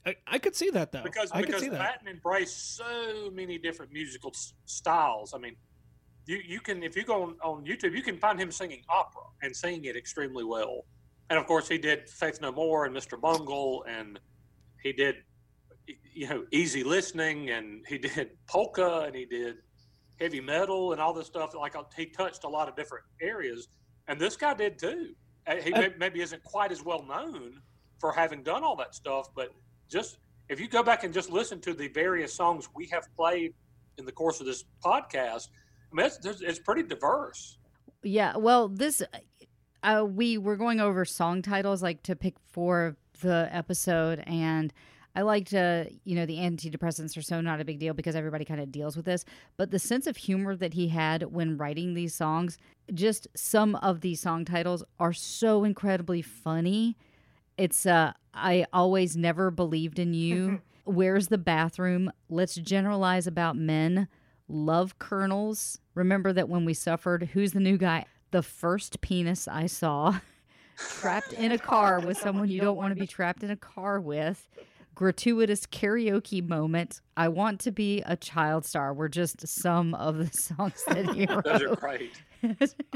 I, 0.06 0.16
I 0.28 0.40
could 0.40 0.56
see 0.56 0.70
that 0.72 0.92
though. 0.92 1.04
because 1.04 1.30
I 1.32 1.42
because. 1.42 1.68
Patton 1.68 2.08
embraced 2.08 2.78
so 2.78 3.30
many 3.32 3.58
different 3.58 3.92
musical 3.92 4.32
s- 4.34 4.54
styles. 4.66 5.34
I 5.34 5.40
mean, 5.40 5.56
you 6.26 6.42
you 6.46 6.60
can 6.62 6.84
if 6.84 6.96
you 6.96 7.04
go 7.04 7.24
on, 7.24 7.36
on 7.44 7.66
YouTube, 7.66 7.96
you 7.96 8.02
can 8.02 8.18
find 8.18 8.40
him 8.40 8.52
singing 8.52 8.82
opera 8.90 9.24
and 9.42 9.56
singing 9.56 9.86
it 9.86 9.98
extremely 9.98 10.44
well. 10.44 10.86
And 11.30 11.38
of 11.38 11.46
course, 11.46 11.68
he 11.68 11.78
did 11.78 12.10
Faith 12.10 12.40
No 12.42 12.52
More 12.52 12.86
and 12.86 12.96
Mr. 12.96 13.20
Bungle, 13.20 13.86
and 13.88 14.20
he 14.82 14.94
did 14.94 15.18
you 16.14 16.30
know 16.30 16.46
easy 16.52 16.84
listening, 16.84 17.50
and 17.50 17.86
he 17.88 17.98
did 17.98 18.32
polka, 18.48 19.04
and 19.06 19.16
he 19.16 19.26
did 19.26 19.58
heavy 20.20 20.42
metal, 20.42 20.94
and 20.94 21.02
all 21.02 21.14
this 21.14 21.28
stuff. 21.28 21.54
Like 21.54 21.76
uh, 21.76 21.84
he 21.96 22.06
touched 22.06 22.46
a 22.46 22.50
lot 22.50 22.70
of 22.70 22.76
different 22.78 23.04
areas, 23.22 23.68
and 24.08 24.20
this 24.20 24.38
guy 24.38 24.54
did 24.54 24.80
too. 24.80 25.14
Uh, 25.50 25.56
He 25.56 25.72
may, 25.72 25.90
maybe 25.98 26.22
isn't 26.22 26.44
quite 26.44 26.72
as 26.72 26.84
well 26.84 27.04
known 27.04 27.62
for 28.00 28.12
having 28.12 28.44
done 28.44 28.64
all 28.64 28.76
that 28.78 28.96
stuff, 28.96 29.30
but 29.36 29.50
just 29.90 30.20
if 30.48 30.60
you 30.60 30.68
go 30.68 30.84
back 30.84 31.04
and 31.04 31.14
just 31.14 31.30
listen 31.30 31.60
to 31.62 31.74
the 31.74 31.88
various 31.90 32.34
songs 32.34 32.70
we 32.76 32.88
have 32.88 33.04
played 33.16 33.54
in 33.98 34.06
the 34.06 34.12
course 34.12 34.40
of 34.40 34.46
this 34.46 34.64
podcast, 34.84 35.50
I 35.92 35.96
mean, 35.96 36.06
it's, 36.06 36.42
it's 36.42 36.60
pretty 36.60 36.84
diverse. 36.84 37.58
Yeah, 38.04 38.38
well, 38.38 38.70
this 38.70 39.04
uh, 39.84 40.06
we 40.08 40.38
were 40.38 40.56
going 40.56 40.80
over 40.80 41.04
song 41.06 41.42
titles 41.42 41.82
like 41.82 42.04
to 42.04 42.16
pick 42.16 42.36
for 42.48 42.96
the 43.22 43.50
episode, 43.52 44.24
and 44.26 44.74
I 45.16 45.22
liked 45.22 45.54
uh, 45.54 45.86
you 46.04 46.16
know 46.16 46.26
the 46.26 46.38
antidepressants 46.38 47.18
are 47.18 47.22
so 47.22 47.42
not 47.42 47.60
a 47.60 47.66
big 47.66 47.80
deal 47.80 47.94
because 47.94 48.16
everybody 48.16 48.46
kind 48.46 48.62
of 48.62 48.72
deals 48.72 48.96
with 48.96 49.06
this, 49.06 49.26
but 49.58 49.72
the 49.72 49.80
sense 49.80 50.08
of 50.08 50.18
humor 50.18 50.56
that 50.56 50.74
he 50.74 50.90
had 50.90 51.24
when 51.34 51.58
writing 51.58 51.94
these 51.94 52.14
songs, 52.14 52.58
just 52.94 53.28
some 53.36 53.76
of 53.76 54.02
these 54.02 54.22
song 54.22 54.46
titles 54.46 54.84
are 55.00 55.14
so 55.14 55.64
incredibly 55.64 56.22
funny. 56.22 56.96
It's 57.58 57.86
uh, 57.86 58.14
I 58.34 58.66
always 58.72 59.18
never 59.18 59.52
believed 59.52 60.00
in 60.00 60.14
you. 60.14 60.62
Where's 60.86 61.28
the 61.28 61.38
bathroom? 61.38 62.12
Let's 62.30 62.56
generalize 62.56 63.28
about 63.28 63.56
men. 63.56 64.08
Love 64.48 64.98
kernels. 64.98 65.80
Remember 65.94 66.34
that 66.34 66.50
when 66.50 66.66
we 66.66 66.74
suffered, 66.74 67.30
who's 67.34 67.52
the 67.52 67.60
new 67.60 67.78
guy? 67.78 68.06
The 68.32 68.42
first 68.42 69.02
penis 69.02 69.48
I 69.48 69.68
saw. 69.68 70.20
trapped 70.80 71.34
in 71.34 71.52
a 71.52 71.58
car 71.58 72.00
with 72.00 72.18
someone 72.18 72.50
you 72.50 72.62
don't 72.62 72.78
want 72.78 72.94
to 72.94 73.00
be 73.00 73.08
trapped 73.18 73.44
in 73.44 73.52
a 73.52 73.56
car 73.56 74.00
with. 74.00 74.48
Gratuitous 75.00 75.66
karaoke 75.66 76.46
moment. 76.46 77.00
I 77.16 77.30
want 77.30 77.62
to 77.62 77.72
be 77.72 78.02
a 78.02 78.18
child 78.18 78.66
star. 78.66 78.94
Were 78.94 79.08
just 79.08 79.48
some 79.48 79.94
of 79.94 80.18
the 80.18 80.28
songs 80.34 80.84
that 80.90 81.16
he 81.16 81.26
wrote. 81.26 81.44
Those 81.46 81.62
are 81.62 81.76
great. 81.78 82.12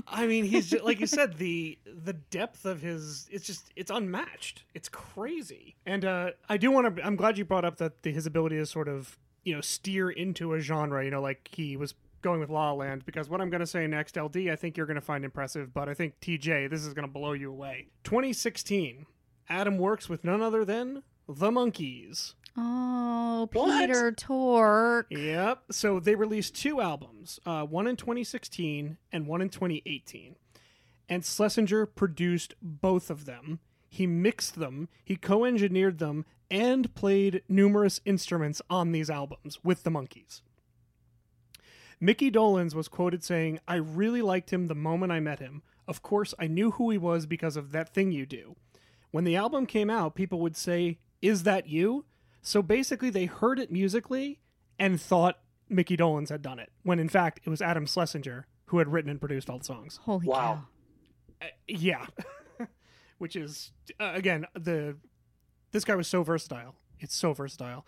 I 0.06 0.28
mean, 0.28 0.44
he's 0.44 0.70
just, 0.70 0.84
like 0.84 1.00
you 1.00 1.08
said, 1.08 1.38
the 1.38 1.80
the 1.86 2.12
depth 2.12 2.66
of 2.66 2.82
his 2.82 3.30
it's 3.32 3.48
just 3.48 3.72
it's 3.78 3.90
unmatched. 3.90 4.64
It's 4.74 4.90
crazy. 4.90 5.78
And 5.86 6.04
uh, 6.04 6.32
I 6.50 6.58
do 6.58 6.72
want 6.72 6.94
to. 6.94 7.06
I'm 7.06 7.16
glad 7.16 7.38
you 7.38 7.46
brought 7.46 7.64
up 7.64 7.78
that 7.78 8.04
the, 8.04 8.12
his 8.12 8.26
ability 8.26 8.58
to 8.58 8.66
sort 8.66 8.90
of 8.90 9.18
you 9.46 9.56
know 9.56 9.62
steer 9.62 10.10
into 10.10 10.56
a 10.56 10.60
genre. 10.60 11.06
You 11.06 11.12
know, 11.12 11.22
like 11.22 11.48
he 11.54 11.78
was 11.78 11.94
going 12.22 12.42
with 12.42 12.50
La 12.50 12.72
La 12.72 12.74
Land. 12.74 13.06
Because 13.06 13.30
what 13.30 13.40
I'm 13.40 13.50
going 13.50 13.62
to 13.62 13.66
say 13.66 13.88
next, 13.88 14.18
LD, 14.18 14.50
I 14.50 14.58
think 14.58 14.76
you're 14.76 14.88
going 14.88 14.96
to 14.96 15.02
find 15.02 15.24
impressive. 15.24 15.74
But 15.74 15.88
I 15.88 15.94
think 15.94 16.20
TJ, 16.20 16.70
this 16.70 16.84
is 16.84 16.94
going 16.94 17.08
to 17.08 17.14
blow 17.14 17.32
you 17.32 17.50
away. 17.50 17.88
2016, 18.04 19.06
Adam 19.48 19.78
works 19.78 20.10
with 20.10 20.26
none 20.26 20.42
other 20.42 20.66
than 20.66 21.04
the 21.28 21.52
Monkees. 21.52 22.34
Oh, 22.56 23.50
Peter 23.52 24.12
Tork. 24.12 25.08
Yep. 25.10 25.64
So 25.72 26.00
they 26.00 26.16
released 26.16 26.56
two 26.56 26.82
albums, 26.82 27.40
uh, 27.46 27.64
one 27.64 27.88
in 27.88 27.96
2016 27.96 28.98
and 29.12 29.28
one 29.28 29.42
in 29.42 29.50
2018. 29.50 30.36
And 31.10 31.26
Schlesinger 31.26 31.86
produced 31.86 32.54
both 32.62 33.10
of 33.10 33.26
them. 33.26 33.60
He 33.90 34.08
mixed 34.08 34.56
them, 34.56 34.90
he 35.04 35.16
co 35.16 35.46
engineered 35.46 36.00
them, 36.00 36.26
and 36.50 36.94
played 36.96 37.44
numerous 37.48 38.02
instruments 38.06 38.62
on 38.70 38.92
these 38.92 39.10
albums 39.10 39.60
with 39.64 39.84
the 39.84 39.92
Monkees. 39.92 40.42
Micky 42.00 42.30
Dolenz 42.30 42.74
was 42.74 42.88
quoted 42.88 43.24
saying, 43.24 43.60
I 43.68 43.76
really 43.76 44.22
liked 44.22 44.52
him 44.52 44.68
the 44.68 44.76
moment 44.76 45.12
I 45.12 45.20
met 45.20 45.40
him. 45.40 45.62
Of 45.88 46.02
course, 46.02 46.34
I 46.40 46.48
knew 46.48 46.72
who 46.72 46.90
he 46.90 46.98
was 46.98 47.26
because 47.26 47.56
of 47.56 47.72
that 47.72 47.94
thing 47.94 48.12
you 48.12 48.26
do. 48.26 48.56
When 49.12 49.24
the 49.24 49.36
album 49.36 49.66
came 49.66 49.90
out, 49.90 50.16
people 50.16 50.40
would 50.40 50.58
say, 50.58 50.98
Is 51.24 51.44
that 51.44 51.68
you? 51.68 52.04
So 52.42 52.62
basically, 52.62 53.10
they 53.10 53.26
heard 53.26 53.58
it 53.58 53.72
musically 53.72 54.42
and 54.78 55.00
thought 55.02 55.40
Micky 55.70 55.96
Dolenz 55.96 56.28
had 56.30 56.42
done 56.42 56.60
it, 56.60 56.70
when 56.84 57.00
in 57.00 57.08
fact, 57.08 57.40
it 57.46 57.50
was 57.50 57.62
Adam 57.62 57.86
Schlesinger 57.86 58.46
who 58.66 58.80
had 58.80 58.90
written 58.92 59.10
and 59.10 59.20
produced 59.22 59.50
all 59.50 59.58
the 59.60 59.64
songs. 59.64 60.00
Holy 60.04 60.28
Wow. 60.28 60.66
Uh, 61.42 61.46
yeah. 61.68 62.08
Which 63.20 63.36
is, 63.38 63.72
uh, 64.00 64.12
again, 64.14 64.46
the 64.54 64.98
this 65.72 65.86
guy 65.86 65.96
was 65.96 66.08
so 66.10 66.24
versatile. 66.24 66.76
It's 67.00 67.16
so 67.16 67.34
versatile. 67.34 67.86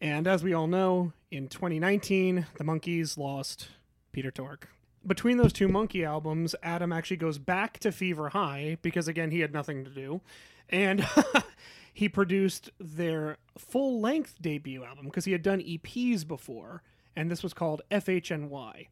And 0.00 0.26
as 0.26 0.42
we 0.42 0.54
all 0.54 0.66
know, 0.66 1.12
in 1.30 1.48
2019, 1.48 2.46
the 2.56 2.64
Monkees 2.64 3.16
lost 3.18 3.68
Peter 4.12 4.30
Tork. 4.30 4.68
between 5.06 5.36
those 5.36 5.52
two 5.52 5.68
Monkee 5.68 6.04
albums, 6.06 6.54
Adam 6.62 6.92
actually 6.92 7.18
goes 7.18 7.36
back 7.38 7.78
to 7.80 7.92
Fever 7.92 8.30
High 8.30 8.78
because 8.80 9.06
again 9.08 9.30
he 9.30 9.40
had 9.40 9.52
nothing 9.52 9.84
to 9.84 9.90
do, 9.90 10.22
and 10.70 11.06
he 11.94 12.08
produced 12.08 12.70
their 12.78 13.38
full 13.56 14.00
length 14.00 14.42
debut 14.42 14.84
album 14.84 15.06
because 15.06 15.24
he 15.24 15.32
had 15.32 15.42
done 15.42 15.60
EPs 15.60 16.26
before, 16.26 16.82
and 17.14 17.30
this 17.30 17.42
was 17.42 17.54
called 17.54 17.82
FHNY. 17.90 18.88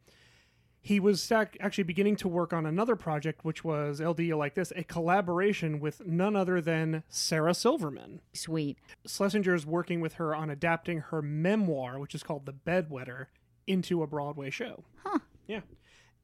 He 0.81 0.99
was 0.99 1.31
actually 1.31 1.83
beginning 1.83 2.15
to 2.17 2.27
work 2.27 2.51
on 2.51 2.65
another 2.65 2.95
project, 2.95 3.45
which 3.45 3.63
was 3.63 4.01
LD 4.01 4.21
Like 4.31 4.55
This, 4.55 4.71
a 4.75 4.83
collaboration 4.83 5.79
with 5.79 6.05
none 6.05 6.35
other 6.35 6.59
than 6.59 7.03
Sarah 7.07 7.53
Silverman. 7.53 8.21
Sweet. 8.33 8.77
Schlesinger 9.05 9.53
is 9.53 9.65
working 9.65 10.01
with 10.01 10.13
her 10.13 10.33
on 10.35 10.49
adapting 10.49 10.99
her 10.99 11.21
memoir, 11.21 11.99
which 11.99 12.15
is 12.15 12.23
called 12.23 12.45
The 12.45 12.53
Bedwetter, 12.53 13.27
into 13.67 14.03
a 14.03 14.07
Broadway 14.07 14.49
show. 14.49 14.83
Huh. 15.03 15.19
Yeah. 15.47 15.61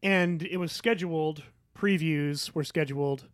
And 0.04 0.44
it 0.44 0.58
was 0.58 0.72
scheduled, 0.72 1.44
previews 1.78 2.54
were 2.54 2.66
scheduled 2.66 3.28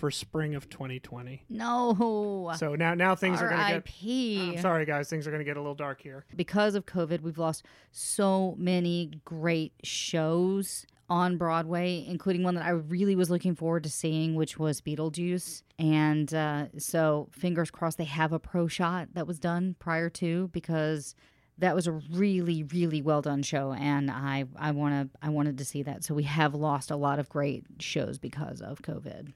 for 0.00 0.10
spring 0.10 0.54
of 0.54 0.68
2020. 0.70 1.44
No. 1.50 2.52
So 2.56 2.74
now 2.74 2.94
now 2.94 3.14
things 3.14 3.42
are 3.42 3.48
going 3.50 3.82
to 3.82 3.82
get. 3.82 4.56
I'm 4.56 4.62
sorry 4.62 4.86
guys, 4.86 5.10
things 5.10 5.26
are 5.26 5.30
going 5.30 5.40
to 5.40 5.44
get 5.44 5.58
a 5.58 5.60
little 5.60 5.74
dark 5.74 6.00
here. 6.00 6.24
because 6.34 6.74
of 6.74 6.86
COVID, 6.86 7.20
we've 7.20 7.38
lost 7.38 7.66
so 7.92 8.54
many 8.58 9.10
great 9.26 9.74
shows 9.84 10.86
on 11.10 11.36
Broadway, 11.36 12.04
including 12.08 12.42
one 12.42 12.54
that 12.54 12.64
I 12.64 12.70
really 12.70 13.14
was 13.14 13.30
looking 13.30 13.54
forward 13.54 13.82
to 13.82 13.90
seeing, 13.90 14.36
which 14.36 14.58
was 14.58 14.80
Beetlejuice. 14.80 15.62
And 15.78 16.32
uh, 16.32 16.66
so, 16.78 17.28
fingers 17.32 17.70
crossed, 17.70 17.98
they 17.98 18.04
have 18.04 18.32
a 18.32 18.38
pro 18.38 18.68
shot 18.68 19.08
that 19.14 19.26
was 19.26 19.38
done 19.38 19.74
prior 19.80 20.08
to 20.10 20.48
because 20.48 21.14
that 21.58 21.74
was 21.74 21.86
a 21.86 21.92
really, 21.92 22.62
really 22.62 23.02
well 23.02 23.20
done 23.20 23.42
show, 23.42 23.72
and 23.74 24.10
I 24.10 24.44
I 24.56 24.70
want 24.70 25.12
to 25.12 25.18
I 25.20 25.28
wanted 25.28 25.58
to 25.58 25.64
see 25.64 25.82
that. 25.82 26.04
So 26.04 26.14
we 26.14 26.22
have 26.22 26.54
lost 26.54 26.90
a 26.90 26.96
lot 26.96 27.18
of 27.18 27.28
great 27.28 27.64
shows 27.80 28.18
because 28.18 28.62
of 28.62 28.80
COVID. 28.80 29.34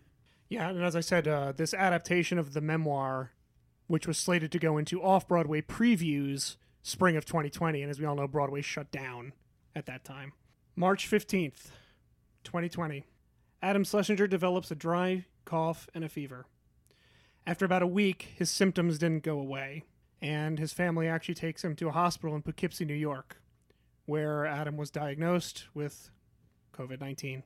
Yeah, 0.48 0.68
and 0.68 0.82
as 0.82 0.94
I 0.94 1.00
said, 1.00 1.26
uh, 1.26 1.52
this 1.52 1.74
adaptation 1.74 2.38
of 2.38 2.52
the 2.52 2.60
memoir, 2.60 3.32
which 3.86 4.06
was 4.06 4.18
slated 4.18 4.52
to 4.52 4.58
go 4.58 4.76
into 4.78 5.02
off 5.02 5.26
Broadway 5.26 5.62
previews 5.62 6.56
spring 6.82 7.16
of 7.16 7.24
2020, 7.24 7.82
and 7.82 7.90
as 7.90 7.98
we 7.98 8.04
all 8.04 8.14
know, 8.14 8.28
Broadway 8.28 8.60
shut 8.60 8.90
down 8.90 9.32
at 9.74 9.86
that 9.86 10.04
time. 10.04 10.32
March 10.76 11.10
15th, 11.10 11.70
2020. 12.44 13.06
Adam 13.62 13.84
Schlesinger 13.84 14.26
develops 14.26 14.70
a 14.70 14.74
dry 14.74 15.24
cough 15.44 15.88
and 15.94 16.04
a 16.04 16.08
fever. 16.08 16.46
After 17.46 17.64
about 17.64 17.82
a 17.82 17.86
week, 17.86 18.34
his 18.36 18.50
symptoms 18.50 18.98
didn't 18.98 19.22
go 19.22 19.38
away, 19.38 19.84
and 20.20 20.58
his 20.58 20.72
family 20.72 21.08
actually 21.08 21.34
takes 21.34 21.64
him 21.64 21.74
to 21.76 21.88
a 21.88 21.92
hospital 21.92 22.36
in 22.36 22.42
Poughkeepsie, 22.42 22.84
New 22.84 22.94
York, 22.94 23.40
where 24.06 24.46
Adam 24.46 24.76
was 24.76 24.90
diagnosed 24.90 25.64
with 25.74 26.10
COVID 26.76 27.00
19. 27.00 27.42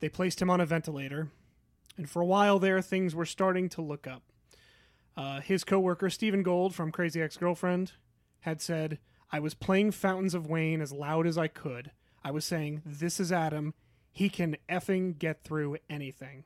They 0.00 0.08
placed 0.08 0.40
him 0.40 0.50
on 0.50 0.60
a 0.60 0.66
ventilator, 0.66 1.30
and 1.98 2.08
for 2.08 2.22
a 2.22 2.26
while 2.26 2.58
there, 2.58 2.80
things 2.80 3.14
were 3.14 3.26
starting 3.26 3.68
to 3.70 3.82
look 3.82 4.06
up. 4.06 4.22
Uh, 5.16 5.40
his 5.40 5.64
coworker, 5.64 6.08
Stephen 6.08 6.44
Gold 6.44 6.74
from 6.74 6.92
Crazy 6.92 7.20
Ex 7.20 7.36
Girlfriend, 7.36 7.92
had 8.40 8.62
said, 8.62 9.00
I 9.32 9.40
was 9.40 9.52
playing 9.52 9.90
Fountains 9.90 10.32
of 10.32 10.46
Wayne 10.46 10.80
as 10.80 10.92
loud 10.92 11.26
as 11.26 11.36
I 11.36 11.48
could. 11.48 11.90
I 12.24 12.30
was 12.30 12.44
saying, 12.44 12.82
This 12.86 13.18
is 13.18 13.32
Adam. 13.32 13.74
He 14.12 14.28
can 14.28 14.56
effing 14.68 15.18
get 15.18 15.42
through 15.42 15.76
anything. 15.90 16.44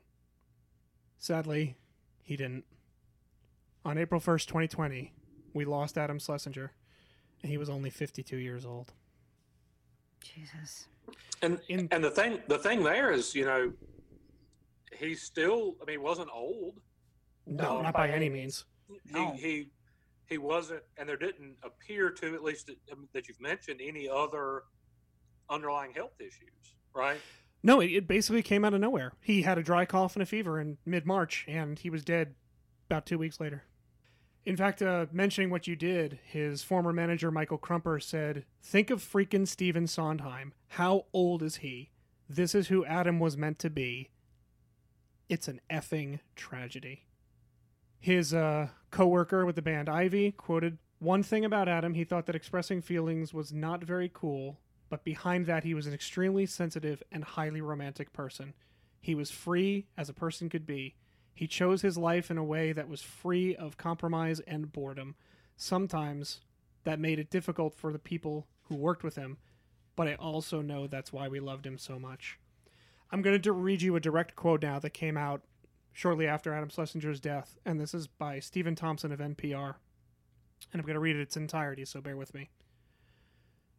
Sadly, 1.19 1.77
he 2.23 2.35
didn't. 2.35 2.65
On 3.85 3.97
April 3.97 4.19
1st, 4.19 4.47
2020, 4.47 5.13
we 5.53 5.65
lost 5.65 5.97
Adam 5.97 6.19
Schlesinger, 6.19 6.71
and 7.41 7.51
he 7.51 7.57
was 7.57 7.69
only 7.69 7.89
52 7.89 8.37
years 8.37 8.65
old. 8.65 8.91
Jesus. 10.21 10.87
And 11.41 11.59
In- 11.67 11.87
and 11.91 12.03
the 12.03 12.09
thing 12.09 12.39
the 12.47 12.57
thing 12.57 12.83
there 12.83 13.11
is, 13.11 13.35
you 13.35 13.45
know, 13.45 13.71
he's 14.99 15.23
still. 15.23 15.75
I 15.81 15.85
mean, 15.85 15.93
he 15.93 15.97
wasn't 15.97 16.29
old. 16.33 16.79
No, 17.45 17.75
No, 17.75 17.81
not 17.81 17.93
by 17.93 18.09
any 18.09 18.29
means. 18.29 18.65
He 19.11 19.25
he 19.37 19.71
he 20.27 20.37
wasn't, 20.37 20.83
and 20.97 21.07
there 21.07 21.17
didn't 21.17 21.55
appear 21.63 22.09
to, 22.09 22.33
at 22.33 22.43
least 22.43 22.67
that, 22.67 22.77
um, 22.91 23.07
that 23.13 23.27
you've 23.27 23.41
mentioned, 23.41 23.81
any 23.83 24.07
other 24.09 24.63
underlying 25.49 25.93
health 25.93 26.19
issues, 26.19 26.75
right? 26.93 27.19
No, 27.61 27.79
it, 27.81 27.91
it 27.91 28.07
basically 28.07 28.41
came 28.41 28.65
out 28.65 28.73
of 28.73 28.81
nowhere. 28.81 29.13
He 29.21 29.41
had 29.41 29.57
a 29.57 29.63
dry 29.63 29.85
cough 29.85 30.15
and 30.15 30.23
a 30.23 30.25
fever 30.25 30.59
in 30.59 30.77
mid 30.85 31.05
March, 31.05 31.45
and 31.47 31.77
he 31.77 31.89
was 31.89 32.03
dead 32.03 32.35
about 32.89 33.05
two 33.05 33.17
weeks 33.17 33.39
later. 33.39 33.63
In 34.45 34.57
fact, 34.57 34.81
uh, 34.81 35.05
mentioning 35.11 35.49
what 35.49 35.67
you 35.67 35.75
did, 35.75 36.19
his 36.25 36.63
former 36.63 36.91
manager 36.91 37.31
Michael 37.31 37.57
Crumper 37.57 38.03
said, 38.03 38.45
Think 38.61 38.89
of 38.89 39.01
freaking 39.01 39.47
Stephen 39.47 39.87
Sondheim. 39.87 40.53
How 40.69 41.05
old 41.13 41.41
is 41.41 41.57
he? 41.57 41.91
This 42.27 42.53
is 42.53 42.67
who 42.67 42.83
Adam 42.83 43.19
was 43.19 43.37
meant 43.37 43.59
to 43.59 43.69
be. 43.69 44.09
It's 45.29 45.47
an 45.47 45.61
effing 45.69 46.19
tragedy. 46.35 47.05
His 47.99 48.33
uh, 48.33 48.69
co 48.91 49.07
worker 49.07 49.45
with 49.45 49.55
the 49.55 49.61
band 49.61 49.89
Ivy 49.89 50.31
quoted 50.31 50.77
one 50.99 51.23
thing 51.23 51.43
about 51.43 51.67
Adam 51.67 51.95
he 51.95 52.05
thought 52.05 52.27
that 52.27 52.35
expressing 52.35 52.81
feelings 52.81 53.33
was 53.33 53.51
not 53.51 53.83
very 53.83 54.09
cool, 54.13 54.59
but 54.89 55.03
behind 55.03 55.47
that, 55.47 55.65
he 55.65 55.73
was 55.73 55.85
an 55.85 55.93
extremely 55.93 56.45
sensitive 56.45 57.03
and 57.11 57.23
highly 57.23 57.59
romantic 57.59 58.13
person. 58.13 58.53
He 59.01 59.13
was 59.13 59.29
free 59.29 59.87
as 59.97 60.07
a 60.07 60.13
person 60.13 60.47
could 60.49 60.65
be. 60.65 60.95
He 61.33 61.45
chose 61.45 61.81
his 61.81 61.97
life 61.97 62.31
in 62.31 62.37
a 62.37 62.43
way 62.43 62.71
that 62.71 62.87
was 62.87 63.01
free 63.01 63.53
of 63.53 63.75
compromise 63.75 64.39
and 64.41 64.71
boredom. 64.71 65.15
Sometimes 65.57 66.39
that 66.85 66.99
made 66.99 67.19
it 67.19 67.29
difficult 67.29 67.73
for 67.75 67.91
the 67.91 67.99
people 67.99 68.47
who 68.69 68.75
worked 68.75 69.03
with 69.03 69.15
him, 69.15 69.37
but 69.95 70.07
I 70.07 70.15
also 70.15 70.61
know 70.61 70.87
that's 70.87 71.11
why 71.11 71.27
we 71.27 71.39
loved 71.41 71.65
him 71.65 71.77
so 71.77 71.99
much. 71.99 72.39
I'm 73.13 73.21
going 73.21 73.39
to 73.39 73.51
read 73.51 73.83
you 73.83 73.95
a 73.95 73.99
direct 73.99 74.35
quote 74.35 74.63
now 74.63 74.79
that 74.79 74.89
came 74.89 75.17
out 75.17 75.43
shortly 75.91 76.25
after 76.25 76.51
Adam 76.51 76.69
Schlesinger's 76.69 77.19
death, 77.19 77.59
and 77.63 77.79
this 77.79 77.93
is 77.93 78.07
by 78.07 78.39
Stephen 78.39 78.73
Thompson 78.73 79.11
of 79.11 79.19
NPR. 79.19 79.75
And 80.71 80.79
I'm 80.79 80.85
going 80.87 80.95
to 80.95 80.99
read 80.99 81.17
it 81.17 81.21
its 81.21 81.37
entirety, 81.37 81.85
so 81.85 82.01
bear 82.01 82.17
with 82.17 82.33
me. 82.33 82.49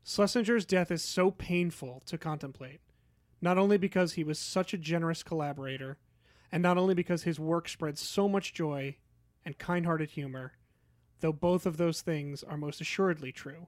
Schlesinger's 0.05 0.65
death 0.65 0.93
is 0.93 1.03
so 1.03 1.33
painful 1.33 2.05
to 2.07 2.17
contemplate, 2.17 2.81
not 3.41 3.59
only 3.59 3.77
because 3.77 4.13
he 4.13 4.23
was 4.23 4.39
such 4.39 4.73
a 4.73 4.79
generous 4.79 5.25
collaborator, 5.25 5.99
and 6.53 6.63
not 6.63 6.79
only 6.79 6.95
because 6.95 7.25
his 7.25 7.41
work 7.41 7.69
spread 7.69 7.99
so 7.99 8.29
much 8.29 8.55
joy 8.55 8.99
and 9.45 9.59
kind 9.59 9.85
hearted 9.85 10.11
humor, 10.11 10.53
though 11.19 11.33
both 11.33 11.67
of 11.67 11.77
those 11.77 12.03
things 12.03 12.45
are 12.45 12.57
most 12.57 12.81
assuredly 12.81 13.33
true, 13.33 13.67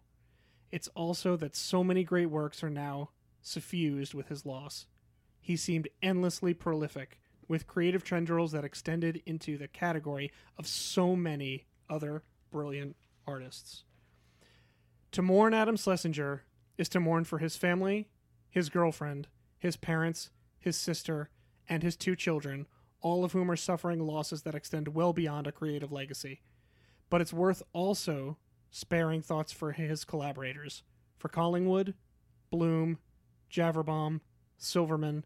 it's 0.70 0.88
also 0.94 1.34
that 1.34 1.56
so 1.56 1.82
many 1.82 2.05
great 2.05 2.30
works 2.30 2.62
are 2.62 2.70
now 2.70 3.10
suffused 3.43 4.14
with 4.14 4.28
his 4.28 4.47
loss. 4.47 4.86
He 5.47 5.56
seemed 5.56 5.86
endlessly 6.02 6.55
prolific, 6.55 7.20
with 7.47 7.68
creative 7.68 8.02
tendrils 8.02 8.51
that 8.51 8.64
extended 8.64 9.23
into 9.27 9.56
the 9.56 9.68
category 9.68 10.32
of 10.59 10.66
so 10.66 11.14
many 11.14 11.66
other 11.89 12.24
brilliant 12.51 12.97
artists. 13.28 13.85
To 15.12 15.23
mourn 15.23 15.55
Adam 15.55 15.77
Schlesinger 15.77 16.43
is 16.77 16.89
to 16.89 16.98
mourn 16.98 17.23
for 17.23 17.39
his 17.39 17.56
family, 17.56 18.09
his 18.51 18.68
girlfriend, 18.68 19.28
his 19.56 19.77
parents, 19.77 20.31
his 20.59 20.77
sister, 20.77 21.31
and 21.68 21.85
his 21.85 21.94
two 21.94 22.16
children, 22.16 22.66
all 23.01 23.23
of 23.23 23.31
whom 23.31 23.48
are 23.48 23.55
suffering 23.55 24.05
losses 24.05 24.43
that 24.43 24.56
extend 24.56 24.97
well 24.97 25.12
beyond 25.12 25.47
a 25.47 25.52
creative 25.52 25.93
legacy. 25.93 26.40
But 27.09 27.20
it's 27.20 27.32
worth 27.32 27.62
also 27.73 28.36
sparing 28.73 29.23
thoughts 29.23 29.52
for 29.52 29.70
his 29.70 30.05
collaborators, 30.05 30.82
for 31.16 31.28
Collingwood, 31.28 31.94
Bloom, 32.51 32.98
Javerbaum, 33.48 34.23
Silverman, 34.59 35.24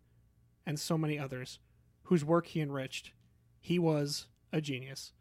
and 0.67 0.79
so 0.79 0.97
many 0.97 1.19
others, 1.19 1.59
whose 2.05 2.25
work 2.25 2.47
he 2.47 2.61
enriched. 2.61 3.13
He 3.61 3.79
was 3.79 4.27
a 4.53 4.61
genius, 4.61 5.13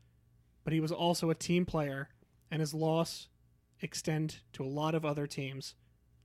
but 0.64 0.74
he 0.74 0.80
was 0.80 0.92
also 0.92 1.30
a 1.30 1.36
team 1.36 1.66
player, 1.66 2.10
and 2.52 2.60
his 2.62 2.74
loss 2.74 3.30
extend 3.82 4.42
to 4.54 4.64
a 4.64 4.68
lot 4.68 4.96
of 4.96 5.06
other 5.06 5.28
teams, 5.28 5.76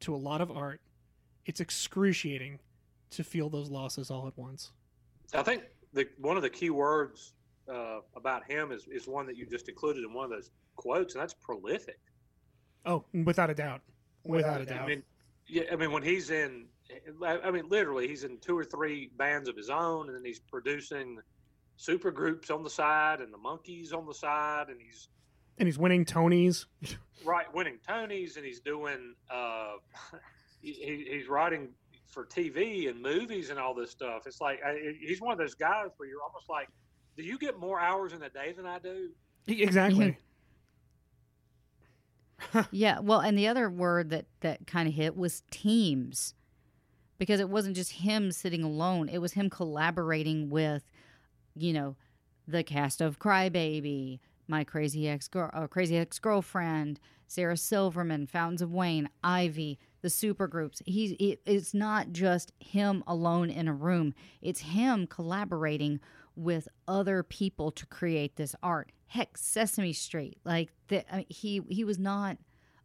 to 0.01 0.15
a 0.15 0.17
lot 0.17 0.41
of 0.41 0.51
art. 0.51 0.81
It's 1.47 1.61
excruciating 1.61 2.61
to 3.11 3.25
feel 3.25 3.49
those 3.49 3.71
losses 3.71 4.11
all 4.11 4.27
at 4.27 4.37
once. 4.37 4.73
I 5.35 5.43
think 5.43 5.65
the 5.93 6.07
one 6.19 6.37
of 6.37 6.43
the 6.43 6.51
key 6.51 6.71
words 6.71 7.35
uh, 7.73 8.01
about 8.17 8.45
him 8.51 8.73
is, 8.73 8.87
is 8.89 9.07
one 9.07 9.27
that 9.27 9.37
you 9.37 9.47
just 9.47 9.69
included 9.69 10.05
in 10.05 10.13
one 10.13 10.25
of 10.25 10.31
those 10.31 10.51
quotes, 10.77 11.15
and 11.15 11.23
that's 11.23 11.35
prolific. 11.35 11.99
Oh, 12.87 13.05
without 13.25 13.51
a 13.51 13.55
doubt. 13.55 13.81
Without 14.25 14.61
a 14.61 14.67
doubt. 14.67 14.83
I 14.83 14.87
mean, 14.87 15.03
yeah, 15.47 15.63
I 15.73 15.77
mean 15.77 15.93
when 15.93 16.03
he's 16.03 16.31
in, 16.31 16.67
I 17.25 17.51
mean 17.51 17.69
literally 17.69 18.09
he's 18.09 18.25
in 18.25 18.39
two 18.39 18.57
or 18.57 18.65
three 18.65 19.11
bands 19.17 19.49
of 19.49 19.57
his 19.57 19.71
own, 19.71 20.09
and 20.09 20.17
then 20.17 20.25
he's 20.25 20.41
producing 20.41 21.19
super 21.77 22.11
groups 22.11 22.51
on 22.51 22.63
the 22.63 22.71
side 22.71 23.21
and 23.21 23.33
the 23.33 23.39
Monkees 23.39 23.93
on 23.93 24.07
the 24.07 24.15
side, 24.15 24.69
and 24.69 24.81
he's 24.81 25.09
and 25.59 25.67
he's 25.67 25.79
winning 25.79 26.05
Tonys. 26.05 26.67
right 27.25 27.53
winning 27.55 27.79
Tonys, 27.89 28.37
and 28.37 28.45
he's 28.45 28.61
doing, 28.61 29.15
uh, 29.31 29.75
he, 30.61 31.07
he's 31.11 31.29
writing 31.29 31.69
for 32.07 32.25
TV 32.25 32.89
and 32.89 33.01
movies 33.01 33.51
and 33.51 33.59
all 33.59 33.75
this 33.75 33.91
stuff. 33.91 34.23
It's 34.27 34.41
like 34.41 34.61
I, 34.65 34.95
he's 35.01 35.21
one 35.21 35.33
of 35.33 35.39
those 35.39 35.55
guys 35.55 35.89
where 35.97 36.09
you're 36.09 36.23
almost 36.23 36.49
like, 36.49 36.69
do 37.17 37.23
you 37.23 37.39
get 37.39 37.59
more 37.59 37.81
hours 37.81 38.13
in 38.13 38.23
a 38.23 38.31
day 38.31 38.53
than 38.57 38.67
I 38.67 38.79
do? 38.79 39.11
Exactly. 39.47 40.17
yeah, 42.71 42.99
well, 43.01 43.21
and 43.21 43.39
the 43.39 43.49
other 43.49 43.71
word 43.71 44.11
that 44.11 44.27
that 44.41 44.67
kind 44.67 44.89
of 44.89 44.95
hit 44.95 45.17
was 45.17 45.43
teams, 45.51 46.35
because 47.19 47.41
it 47.41 47.49
wasn't 47.49 47.77
just 47.77 47.93
him 47.93 48.33
sitting 48.33 48.63
alone, 48.63 49.09
it 49.09 49.19
was 49.19 49.33
him 49.33 49.51
collaborating 49.51 50.51
with, 50.51 50.83
you 51.55 51.73
know, 51.73 51.97
the 52.47 52.63
cast 52.63 53.01
of 53.01 53.19
Crybaby, 53.19 54.21
My 54.49 54.65
Crazy 54.65 55.09
Ex 55.09 55.29
Girl, 55.29 55.51
uh, 55.55 55.67
Crazy 55.67 55.97
Ex 55.97 56.19
Girlfriend, 56.19 57.01
Sarah 57.27 57.57
Silverman, 57.57 58.27
Fountains 58.27 58.63
of 58.63 58.73
Wayne, 58.73 59.09
Ivy, 59.23 59.79
the 60.03 60.09
supergroups. 60.09 60.83
He's 60.85 61.13
it, 61.19 61.41
it's 61.47 61.73
not 61.73 62.13
just 62.13 62.53
him 62.59 63.03
alone 63.07 63.51
in 63.51 63.69
a 63.69 63.75
room. 63.75 64.15
It's 64.43 64.61
him 64.61 65.07
collaborating 65.07 66.01
with 66.37 66.69
other 66.89 67.23
people 67.23 67.71
to 67.73 67.87
create 67.87 68.37
this 68.37 68.55
art. 68.63 68.93
Heck, 69.07 69.37
Sesame 69.37 69.93
Street, 69.93 70.39
like 70.45 70.71
the, 70.89 71.05
I 71.13 71.19
mean, 71.19 71.27
he 71.29 71.63
he 71.69 71.85
was 71.85 71.99
not 71.99 72.39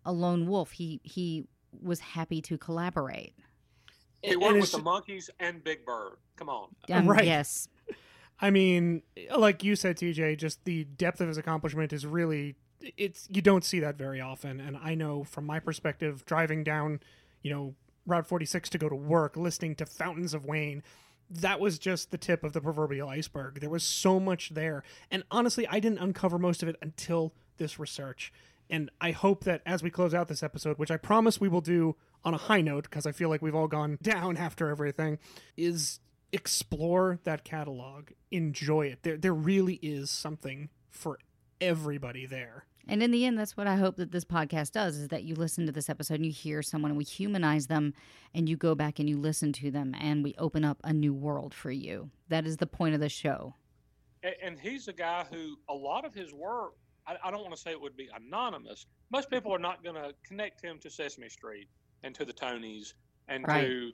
a 0.05 0.11
lone 0.11 0.47
wolf. 0.47 0.71
He 0.71 0.99
he 1.03 1.45
was 1.81 1.99
happy 1.99 2.41
to 2.43 2.57
collaborate. 2.57 3.34
He 4.21 4.35
worked 4.35 4.59
with 4.59 4.71
the 4.71 4.80
Monkees 4.80 5.30
and 5.39 5.63
Big 5.63 5.85
Bird. 5.85 6.17
Come 6.35 6.49
on. 6.49 6.69
Um, 6.91 7.07
Right. 7.07 7.26
Yes. 7.26 7.69
I 8.41 8.51
mean, 8.51 9.01
like 9.35 9.63
you 9.63 9.76
said, 9.76 9.97
TJ, 9.97 10.38
just 10.38 10.63
the 10.65 10.85
depth 10.85 11.19
of 11.19 11.27
his 11.27 11.38
accomplishment 11.38 11.91
is 11.91 12.05
really 12.05 12.55
it's 12.97 13.27
you 13.30 13.41
don't 13.41 13.63
see 13.63 13.80
that 13.81 13.97
very 13.97 14.21
often. 14.21 14.59
And 14.59 14.77
I 14.77 14.95
know 14.95 15.23
from 15.23 15.45
my 15.45 15.59
perspective, 15.59 16.26
driving 16.26 16.63
down, 16.63 17.01
you 17.41 17.51
know, 17.51 17.76
Route 18.05 18.27
46 18.27 18.69
to 18.69 18.77
go 18.77 18.89
to 18.89 18.95
work, 18.95 19.35
listening 19.35 19.76
to 19.76 19.85
Fountains 19.85 20.34
of 20.34 20.45
Wayne, 20.45 20.84
that 21.30 21.60
was 21.60 21.77
just 21.77 22.11
the 22.11 22.18
tip 22.18 22.43
of 22.43 22.53
the 22.53 22.61
proverbial 22.61 23.07
iceberg. 23.07 23.60
There 23.60 23.69
was 23.69 23.84
so 23.84 24.19
much 24.19 24.49
there. 24.49 24.84
And 25.11 25.23
honestly, 25.30 25.68
I 25.68 25.80
didn't 25.80 25.99
uncover 25.99 26.39
most 26.39 26.64
of 26.64 26.69
it 26.69 26.76
until 26.81 27.34
this 27.57 27.80
research. 27.80 28.34
And 28.69 28.89
I 29.01 29.11
hope 29.11 29.43
that 29.45 29.61
as 29.65 29.81
we 29.84 29.89
close 29.89 30.14
out 30.14 30.27
this 30.27 30.43
episode, 30.43 30.77
which 30.77 30.91
I 30.91 30.97
promise 30.97 31.39
we 31.39 31.49
will 31.49 31.61
do 31.61 31.95
on 32.23 32.34
a 32.34 32.38
high 32.38 32.61
note, 32.61 32.84
because 32.84 33.06
I 33.06 33.11
feel 33.11 33.30
like 33.30 33.41
we've 33.41 33.56
all 33.56 33.68
gone 33.68 33.97
down 34.01 34.38
after 34.38 34.69
everything, 34.69 35.19
is 35.57 35.99
explore 36.31 37.19
that 37.23 37.43
catalog, 37.43 38.10
enjoy 38.31 38.88
it. 38.88 38.99
There, 39.03 39.18
there 39.18 39.34
really 39.34 39.80
is 39.81 40.10
something 40.11 40.69
for 40.89 41.19
everybody 41.60 42.26
there. 42.26 42.65
And 42.90 43.03
in 43.03 43.11
the 43.11 43.24
end, 43.24 43.38
that's 43.38 43.56
what 43.56 43.68
I 43.68 43.76
hope 43.76 43.98
that 43.98 44.11
this 44.11 44.26
podcast 44.26 44.72
does 44.72 44.98
is 44.98 45.10
that 45.10 45.24
you 45.24 45.36
listen 45.36 45.68
to 45.68 45.72
this 45.72 45.90
episode 45.90 46.16
and 46.16 46.26
you 46.26 46.32
hear 46.32 46.64
someone 46.64 46.90
and 46.90 46.98
we 46.98 47.03
humanize 47.03 47.68
them 47.68 47.94
and 48.34 48.49
you 48.49 48.57
go 48.57 48.74
back 48.74 48.98
and 48.98 49.07
you 49.07 49.16
listen 49.16 49.53
to 49.53 49.70
them 49.70 49.95
and 49.99 50.24
we 50.24 50.34
open 50.40 50.66
up 50.66 50.80
a 50.84 50.91
new 50.91 51.14
world 51.14 51.53
for 51.53 51.70
you. 51.70 52.10
That 52.30 52.48
is 52.48 52.57
the 52.57 52.66
point 52.66 52.95
of 52.95 52.99
the 52.99 53.07
show. 53.07 53.53
And, 54.24 54.36
and 54.44 54.60
he's 54.60 54.88
a 54.88 54.94
guy 54.94 55.24
who 55.32 55.56
a 55.70 55.74
lot 55.74 56.03
of 56.03 56.16
his 56.16 56.34
work, 56.34 56.74
I, 57.06 57.16
I 57.24 57.30
don't 57.30 57.41
want 57.41 57.53
to 57.53 57.61
say 57.61 57.70
it 57.70 57.80
would 57.80 57.95
be 57.95 58.10
anonymous. 58.16 58.88
Most 59.11 59.30
people 59.30 59.53
are 59.53 59.60
not 59.60 59.84
going 59.84 59.95
to 59.95 60.11
connect 60.28 60.64
him 60.64 60.80
to 60.80 60.90
Sesame 60.90 61.30
Street 61.30 61.68
and 62.02 62.16
to 62.16 62.26
the 62.26 62.34
Tonys 62.34 62.94
and 63.28 63.48
Right. 63.48 63.68
to 63.68 63.91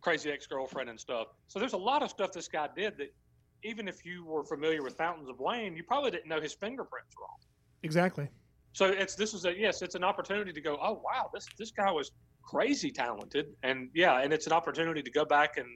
Crazy 0.00 0.32
Ex 0.32 0.48
Girlfriend 0.48 0.90
and 0.90 0.98
stuff. 0.98 1.28
So 1.46 1.60
there's 1.60 1.74
a 1.74 1.78
lot 1.78 2.02
of 2.02 2.10
stuff 2.10 2.32
this 2.32 2.48
guy 2.48 2.68
did 2.76 2.96
that 2.98 3.14
even 3.62 3.86
if 3.86 4.04
you 4.04 4.24
were 4.24 4.42
familiar 4.42 4.82
with 4.82 4.96
Fountains 4.96 5.28
of 5.28 5.38
Wayne, 5.38 5.76
you 5.76 5.84
probably 5.84 6.10
didn't 6.10 6.26
know 6.26 6.40
his 6.40 6.54
fingerprints 6.54 7.14
were 7.16 7.26
on. 7.26 7.38
Exactly. 7.82 8.28
So 8.72 8.86
it's 8.86 9.14
this 9.14 9.34
is 9.34 9.44
a 9.44 9.56
yes, 9.56 9.82
it's 9.82 9.94
an 9.94 10.04
opportunity 10.04 10.52
to 10.52 10.60
go. 10.60 10.78
Oh 10.82 11.02
wow, 11.04 11.30
this 11.32 11.46
this 11.58 11.70
guy 11.70 11.90
was 11.90 12.10
crazy 12.42 12.90
talented, 12.90 13.46
and 13.62 13.90
yeah, 13.94 14.20
and 14.20 14.32
it's 14.32 14.46
an 14.46 14.52
opportunity 14.52 15.02
to 15.02 15.10
go 15.10 15.24
back 15.24 15.58
and 15.58 15.66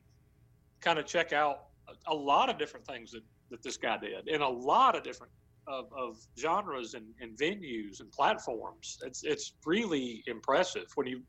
kind 0.80 0.98
of 0.98 1.06
check 1.06 1.32
out 1.32 1.66
a, 1.88 2.12
a 2.12 2.14
lot 2.14 2.48
of 2.48 2.58
different 2.58 2.86
things 2.86 3.10
that, 3.12 3.22
that 3.50 3.62
this 3.62 3.76
guy 3.76 3.98
did 3.98 4.28
in 4.28 4.40
a 4.40 4.48
lot 4.48 4.96
of 4.96 5.02
different 5.02 5.32
of, 5.68 5.92
of 5.96 6.16
genres 6.38 6.94
and, 6.94 7.06
and 7.20 7.36
venues 7.36 8.00
and 8.00 8.10
platforms. 8.12 8.98
It's 9.04 9.24
it's 9.24 9.52
really 9.64 10.22
impressive 10.26 10.86
when 10.94 11.06
you 11.06 11.22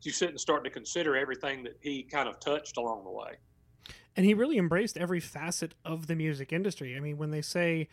you 0.00 0.10
sit 0.10 0.30
and 0.30 0.40
start 0.40 0.64
to 0.64 0.70
consider 0.70 1.16
everything 1.16 1.62
that 1.62 1.76
he 1.80 2.02
kind 2.02 2.28
of 2.28 2.40
touched 2.40 2.76
along 2.76 3.04
the 3.04 3.10
way. 3.10 3.36
And 4.16 4.26
he 4.26 4.34
really 4.34 4.58
embraced 4.58 4.98
every 4.98 5.20
facet 5.20 5.74
of 5.84 6.08
the 6.08 6.16
music 6.16 6.52
industry. 6.52 6.96
I 6.96 7.00
mean, 7.00 7.16
when 7.16 7.30
they 7.30 7.42
say 7.42 7.88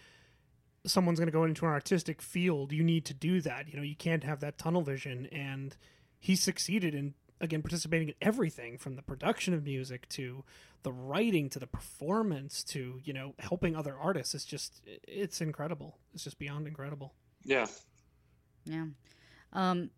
someone's 0.85 1.19
going 1.19 1.27
to 1.27 1.33
go 1.33 1.43
into 1.43 1.65
an 1.65 1.71
artistic 1.71 2.21
field, 2.21 2.71
you 2.71 2.83
need 2.83 3.05
to 3.05 3.13
do 3.13 3.41
that. 3.41 3.67
You 3.67 3.77
know, 3.77 3.83
you 3.83 3.95
can't 3.95 4.23
have 4.23 4.39
that 4.39 4.57
tunnel 4.57 4.81
vision. 4.81 5.27
And 5.31 5.75
he 6.19 6.35
succeeded 6.35 6.95
in, 6.95 7.13
again, 7.41 7.61
participating 7.61 8.09
in 8.09 8.15
everything 8.21 8.77
from 8.77 8.95
the 8.95 9.01
production 9.01 9.53
of 9.53 9.63
music 9.63 10.07
to 10.09 10.43
the 10.83 10.91
writing 10.91 11.49
to 11.49 11.59
the 11.59 11.67
performance 11.67 12.63
to, 12.63 12.99
you 13.03 13.13
know, 13.13 13.35
helping 13.39 13.75
other 13.75 13.95
artists. 13.97 14.33
It's 14.33 14.45
just, 14.45 14.81
it's 14.85 15.41
incredible. 15.41 15.97
It's 16.13 16.23
just 16.23 16.39
beyond 16.39 16.67
incredible. 16.67 17.13
Yeah. 17.43 17.67
Yeah. 18.65 18.85
Um, 19.53 19.89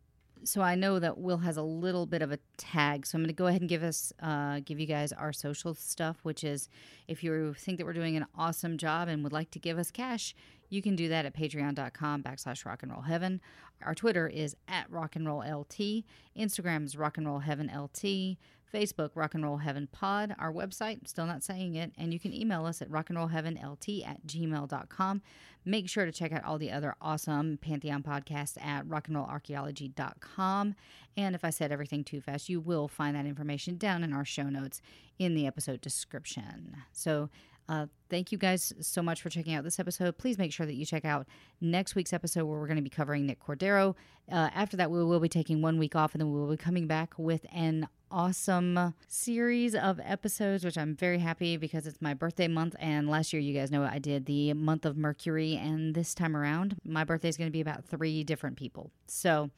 so 0.43 0.61
I 0.61 0.73
know 0.73 0.97
that 0.97 1.19
Will 1.19 1.37
has 1.37 1.57
a 1.57 1.61
little 1.61 2.07
bit 2.07 2.23
of 2.23 2.31
a 2.31 2.39
tag, 2.57 3.05
so 3.05 3.15
I'm 3.15 3.21
going 3.21 3.27
to 3.27 3.33
go 3.33 3.45
ahead 3.45 3.61
and 3.61 3.69
give 3.69 3.83
us, 3.83 4.11
uh, 4.23 4.61
give 4.65 4.79
you 4.79 4.87
guys 4.87 5.11
our 5.11 5.31
social 5.31 5.75
stuff, 5.75 6.17
which 6.23 6.43
is 6.43 6.67
if 7.07 7.23
you 7.23 7.53
think 7.53 7.77
that 7.77 7.85
we're 7.85 7.93
doing 7.93 8.17
an 8.17 8.25
awesome 8.35 8.77
job 8.77 9.07
and 9.07 9.23
would 9.23 9.33
like 9.33 9.51
to 9.51 9.59
give 9.59 9.77
us 9.77 9.91
cash, 9.91 10.33
you 10.72 10.81
can 10.81 10.95
do 10.95 11.10
that 11.10 11.26
at 11.26 11.35
patreon.com 11.35 12.23
backslash 12.23 12.65
rock 12.65 12.81
and 12.81 12.91
roll 12.91 13.02
heaven. 13.02 13.41
Our 13.84 13.93
Twitter 13.93 14.27
is 14.27 14.56
at 14.68 14.89
rock 14.89 15.15
and 15.15 15.27
roll 15.27 15.39
LT. 15.39 16.06
Instagram 16.38 16.85
is 16.85 16.95
rock 16.95 17.18
and 17.18 17.27
roll 17.27 17.39
heaven 17.39 17.69
LT. 17.76 18.38
Facebook, 18.73 19.11
Rock 19.15 19.35
and 19.35 19.43
Roll 19.43 19.57
Heaven 19.57 19.88
Pod. 19.91 20.34
Our 20.39 20.52
website, 20.52 21.07
still 21.07 21.26
not 21.26 21.43
saying 21.43 21.76
it. 21.76 21.91
And 21.98 22.14
you 22.14 22.19
can 22.19 22.34
email 22.34 22.65
us 22.65 22.81
at 22.81 22.89
rock 22.89 23.10
and 23.10 23.18
roll 23.18 23.27
heaven 23.27 23.60
LT 23.61 24.03
at 24.06 24.26
gmail.com. 24.26 25.22
Make 25.64 25.89
sure 25.89 26.06
to 26.06 26.11
check 26.11 26.31
out 26.31 26.43
all 26.43 26.57
the 26.57 26.72
other 26.72 26.95
awesome 27.02 27.60
Pantheon 27.61 28.02
podcasts 28.02 28.60
at 28.64 28.88
rockandrollarchaeology.com. 28.88 30.76
And 31.18 31.35
if 31.35 31.43
I 31.43 31.49
said 31.49 31.72
everything 31.72 32.03
too 32.03 32.22
fast, 32.22 32.49
you 32.49 32.60
will 32.60 32.88
find 32.88 33.15
that 33.15 33.26
information 33.26 33.77
down 33.77 34.03
in 34.03 34.14
our 34.14 34.26
show 34.26 34.49
notes 34.49 34.81
in 35.19 35.35
the 35.35 35.45
episode 35.45 35.81
description. 35.81 36.77
So, 36.91 37.30
uh, 37.69 37.88
thank 38.09 38.31
you 38.31 38.38
guys 38.38 38.73
so 38.81 39.01
much 39.01 39.21
for 39.21 39.29
checking 39.29 39.53
out 39.53 39.63
this 39.63 39.79
episode. 39.79 40.17
Please 40.17 40.38
make 40.38 40.51
sure 40.51 40.65
that 40.65 40.73
you 40.73 40.85
check 40.85 41.05
out 41.05 41.27
next 41.59 41.95
week's 41.95 42.13
episode 42.13 42.45
where 42.45 42.59
we're 42.59 42.67
going 42.67 42.77
to 42.77 42.83
be 42.83 42.89
covering 42.89 43.25
Nick 43.25 43.39
Cordero. 43.39 43.95
Uh, 44.31 44.49
after 44.53 44.77
that, 44.77 44.91
we 44.91 45.03
will 45.03 45.19
be 45.19 45.29
taking 45.29 45.61
one 45.61 45.77
week 45.77 45.95
off 45.95 46.13
and 46.13 46.21
then 46.21 46.31
we 46.31 46.39
will 46.39 46.49
be 46.49 46.57
coming 46.57 46.88
back 46.88 47.13
with 47.17 47.45
an 47.53 47.88
awesome 48.11 48.93
series 49.07 49.73
of 49.73 49.99
episodes, 50.03 50.65
which 50.65 50.77
I'm 50.77 50.95
very 50.95 51.19
happy 51.19 51.57
because 51.57 51.88
it's 51.88 52.01
my 52.01 52.13
birthday 52.13 52.47
month. 52.47 52.75
And 52.79 53.09
last 53.09 53.31
year, 53.33 53.41
you 53.41 53.53
guys 53.53 53.71
know 53.71 53.83
I 53.83 53.99
did 53.99 54.25
the 54.25 54.53
month 54.53 54.85
of 54.85 54.97
Mercury. 54.97 55.55
And 55.55 55.95
this 55.95 56.13
time 56.13 56.35
around, 56.35 56.77
my 56.83 57.03
birthday 57.03 57.29
is 57.29 57.38
going 57.38 57.49
to 57.49 57.53
be 57.53 57.61
about 57.61 57.85
three 57.85 58.23
different 58.23 58.57
people. 58.57 58.91
So, 59.07 59.49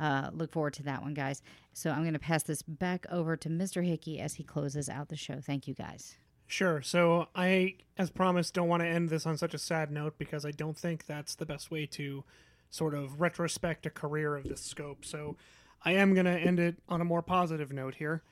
uh, 0.00 0.30
look 0.32 0.52
forward 0.52 0.74
to 0.74 0.82
that 0.84 1.02
one, 1.02 1.12
guys. 1.14 1.42
So 1.72 1.90
I'm 1.90 2.02
going 2.02 2.12
to 2.12 2.18
pass 2.18 2.44
this 2.44 2.62
back 2.62 3.04
over 3.10 3.36
to 3.36 3.48
Mr. 3.48 3.84
Hickey 3.84 4.20
as 4.20 4.34
he 4.34 4.44
closes 4.44 4.88
out 4.88 5.08
the 5.08 5.16
show. 5.16 5.40
Thank 5.40 5.66
you, 5.66 5.74
guys. 5.74 6.16
Sure. 6.48 6.80
So 6.80 7.28
I, 7.34 7.76
as 7.98 8.10
promised, 8.10 8.54
don't 8.54 8.68
want 8.68 8.82
to 8.82 8.88
end 8.88 9.10
this 9.10 9.26
on 9.26 9.36
such 9.36 9.52
a 9.52 9.58
sad 9.58 9.90
note 9.90 10.14
because 10.18 10.46
I 10.46 10.50
don't 10.50 10.76
think 10.76 11.04
that's 11.04 11.34
the 11.34 11.46
best 11.46 11.70
way 11.70 11.84
to 11.86 12.24
sort 12.70 12.94
of 12.94 13.20
retrospect 13.20 13.84
a 13.84 13.90
career 13.90 14.34
of 14.34 14.48
this 14.48 14.62
scope. 14.62 15.04
So 15.04 15.36
I 15.84 15.92
am 15.92 16.14
going 16.14 16.24
to 16.24 16.32
end 16.32 16.58
it 16.58 16.76
on 16.88 17.02
a 17.02 17.04
more 17.04 17.20
positive 17.20 17.70
note 17.70 17.96
here. 17.96 18.22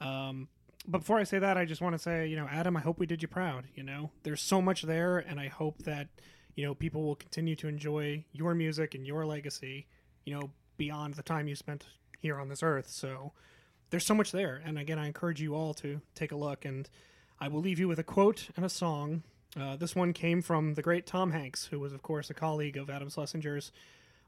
Um, 0.00 0.48
but 0.88 0.98
before 0.98 1.18
I 1.18 1.24
say 1.24 1.38
that, 1.38 1.58
I 1.58 1.66
just 1.66 1.82
want 1.82 1.94
to 1.94 1.98
say, 1.98 2.26
you 2.26 2.36
know, 2.36 2.48
Adam, 2.50 2.78
I 2.78 2.80
hope 2.80 2.98
we 2.98 3.06
did 3.06 3.20
you 3.20 3.28
proud. 3.28 3.66
You 3.74 3.82
know, 3.82 4.10
there's 4.22 4.42
so 4.42 4.62
much 4.62 4.82
there, 4.82 5.18
and 5.18 5.38
I 5.38 5.48
hope 5.48 5.82
that, 5.82 6.08
you 6.54 6.64
know, 6.64 6.74
people 6.74 7.02
will 7.02 7.16
continue 7.16 7.56
to 7.56 7.68
enjoy 7.68 8.24
your 8.32 8.54
music 8.54 8.94
and 8.94 9.06
your 9.06 9.26
legacy, 9.26 9.86
you 10.24 10.34
know, 10.34 10.50
beyond 10.78 11.14
the 11.14 11.22
time 11.22 11.46
you 11.46 11.56
spent 11.56 11.84
here 12.18 12.40
on 12.40 12.48
this 12.48 12.62
earth. 12.62 12.88
So 12.88 13.32
there's 13.90 14.06
so 14.06 14.14
much 14.14 14.32
there. 14.32 14.62
And 14.64 14.78
again, 14.78 14.98
I 14.98 15.06
encourage 15.06 15.42
you 15.42 15.54
all 15.54 15.74
to 15.74 16.00
take 16.14 16.32
a 16.32 16.36
look. 16.36 16.64
And 16.64 16.88
I 17.38 17.48
will 17.48 17.60
leave 17.60 17.78
you 17.78 17.88
with 17.88 17.98
a 17.98 18.04
quote 18.04 18.48
and 18.56 18.64
a 18.64 18.68
song. 18.68 19.22
Uh, 19.58 19.76
this 19.76 19.94
one 19.94 20.12
came 20.12 20.42
from 20.42 20.74
the 20.74 20.82
great 20.82 21.06
Tom 21.06 21.32
Hanks, 21.32 21.66
who 21.66 21.78
was, 21.78 21.92
of 21.92 22.02
course, 22.02 22.30
a 22.30 22.34
colleague 22.34 22.76
of 22.76 22.90
Adam 22.90 23.08
Schlesinger's 23.08 23.72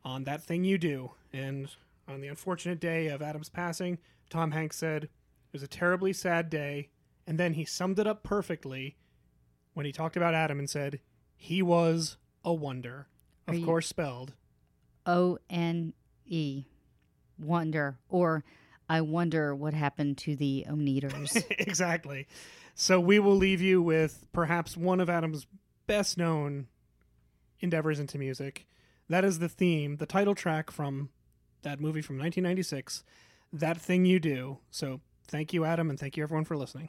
on 0.04 0.24
That 0.24 0.42
Thing 0.42 0.64
You 0.64 0.78
Do. 0.78 1.12
And 1.32 1.68
on 2.06 2.20
the 2.20 2.28
unfortunate 2.28 2.80
day 2.80 3.08
of 3.08 3.22
Adam's 3.22 3.48
passing, 3.50 3.98
Tom 4.30 4.50
Hanks 4.52 4.76
said, 4.76 5.04
It 5.04 5.10
was 5.52 5.62
a 5.62 5.68
terribly 5.68 6.12
sad 6.12 6.50
day. 6.50 6.88
And 7.26 7.38
then 7.38 7.54
he 7.54 7.64
summed 7.64 7.98
it 7.98 8.06
up 8.06 8.22
perfectly 8.22 8.96
when 9.74 9.84
he 9.86 9.92
talked 9.92 10.16
about 10.16 10.34
Adam 10.34 10.58
and 10.58 10.68
said, 10.68 11.00
He 11.36 11.62
was 11.62 12.16
a 12.44 12.52
wonder. 12.54 13.08
Are 13.46 13.54
Of 13.54 13.64
course, 13.64 13.86
spelled. 13.86 14.34
O 15.06 15.38
N 15.48 15.94
E, 16.26 16.64
wonder, 17.38 17.98
or 18.08 18.44
I 18.88 19.00
wonder 19.00 19.54
what 19.54 19.74
happened 19.74 20.18
to 20.18 20.36
the 20.36 20.66
Oneders. 20.68 21.42
exactly. 21.50 22.26
So 22.80 23.00
we 23.00 23.18
will 23.18 23.34
leave 23.34 23.60
you 23.60 23.82
with 23.82 24.24
perhaps 24.32 24.76
one 24.76 25.00
of 25.00 25.10
Adam's 25.10 25.48
best 25.88 26.16
known 26.16 26.68
endeavors 27.58 27.98
into 27.98 28.18
music. 28.18 28.68
That 29.08 29.24
is 29.24 29.40
the 29.40 29.48
theme, 29.48 29.96
the 29.96 30.06
title 30.06 30.36
track 30.36 30.70
from 30.70 31.08
that 31.62 31.80
movie 31.80 32.02
from 32.02 32.18
1996, 32.18 33.02
That 33.52 33.80
Thing 33.80 34.04
You 34.04 34.20
Do. 34.20 34.58
So 34.70 35.00
thank 35.26 35.52
you, 35.52 35.64
Adam, 35.64 35.90
and 35.90 35.98
thank 35.98 36.16
you, 36.16 36.22
everyone, 36.22 36.44
for 36.44 36.56
listening. 36.56 36.88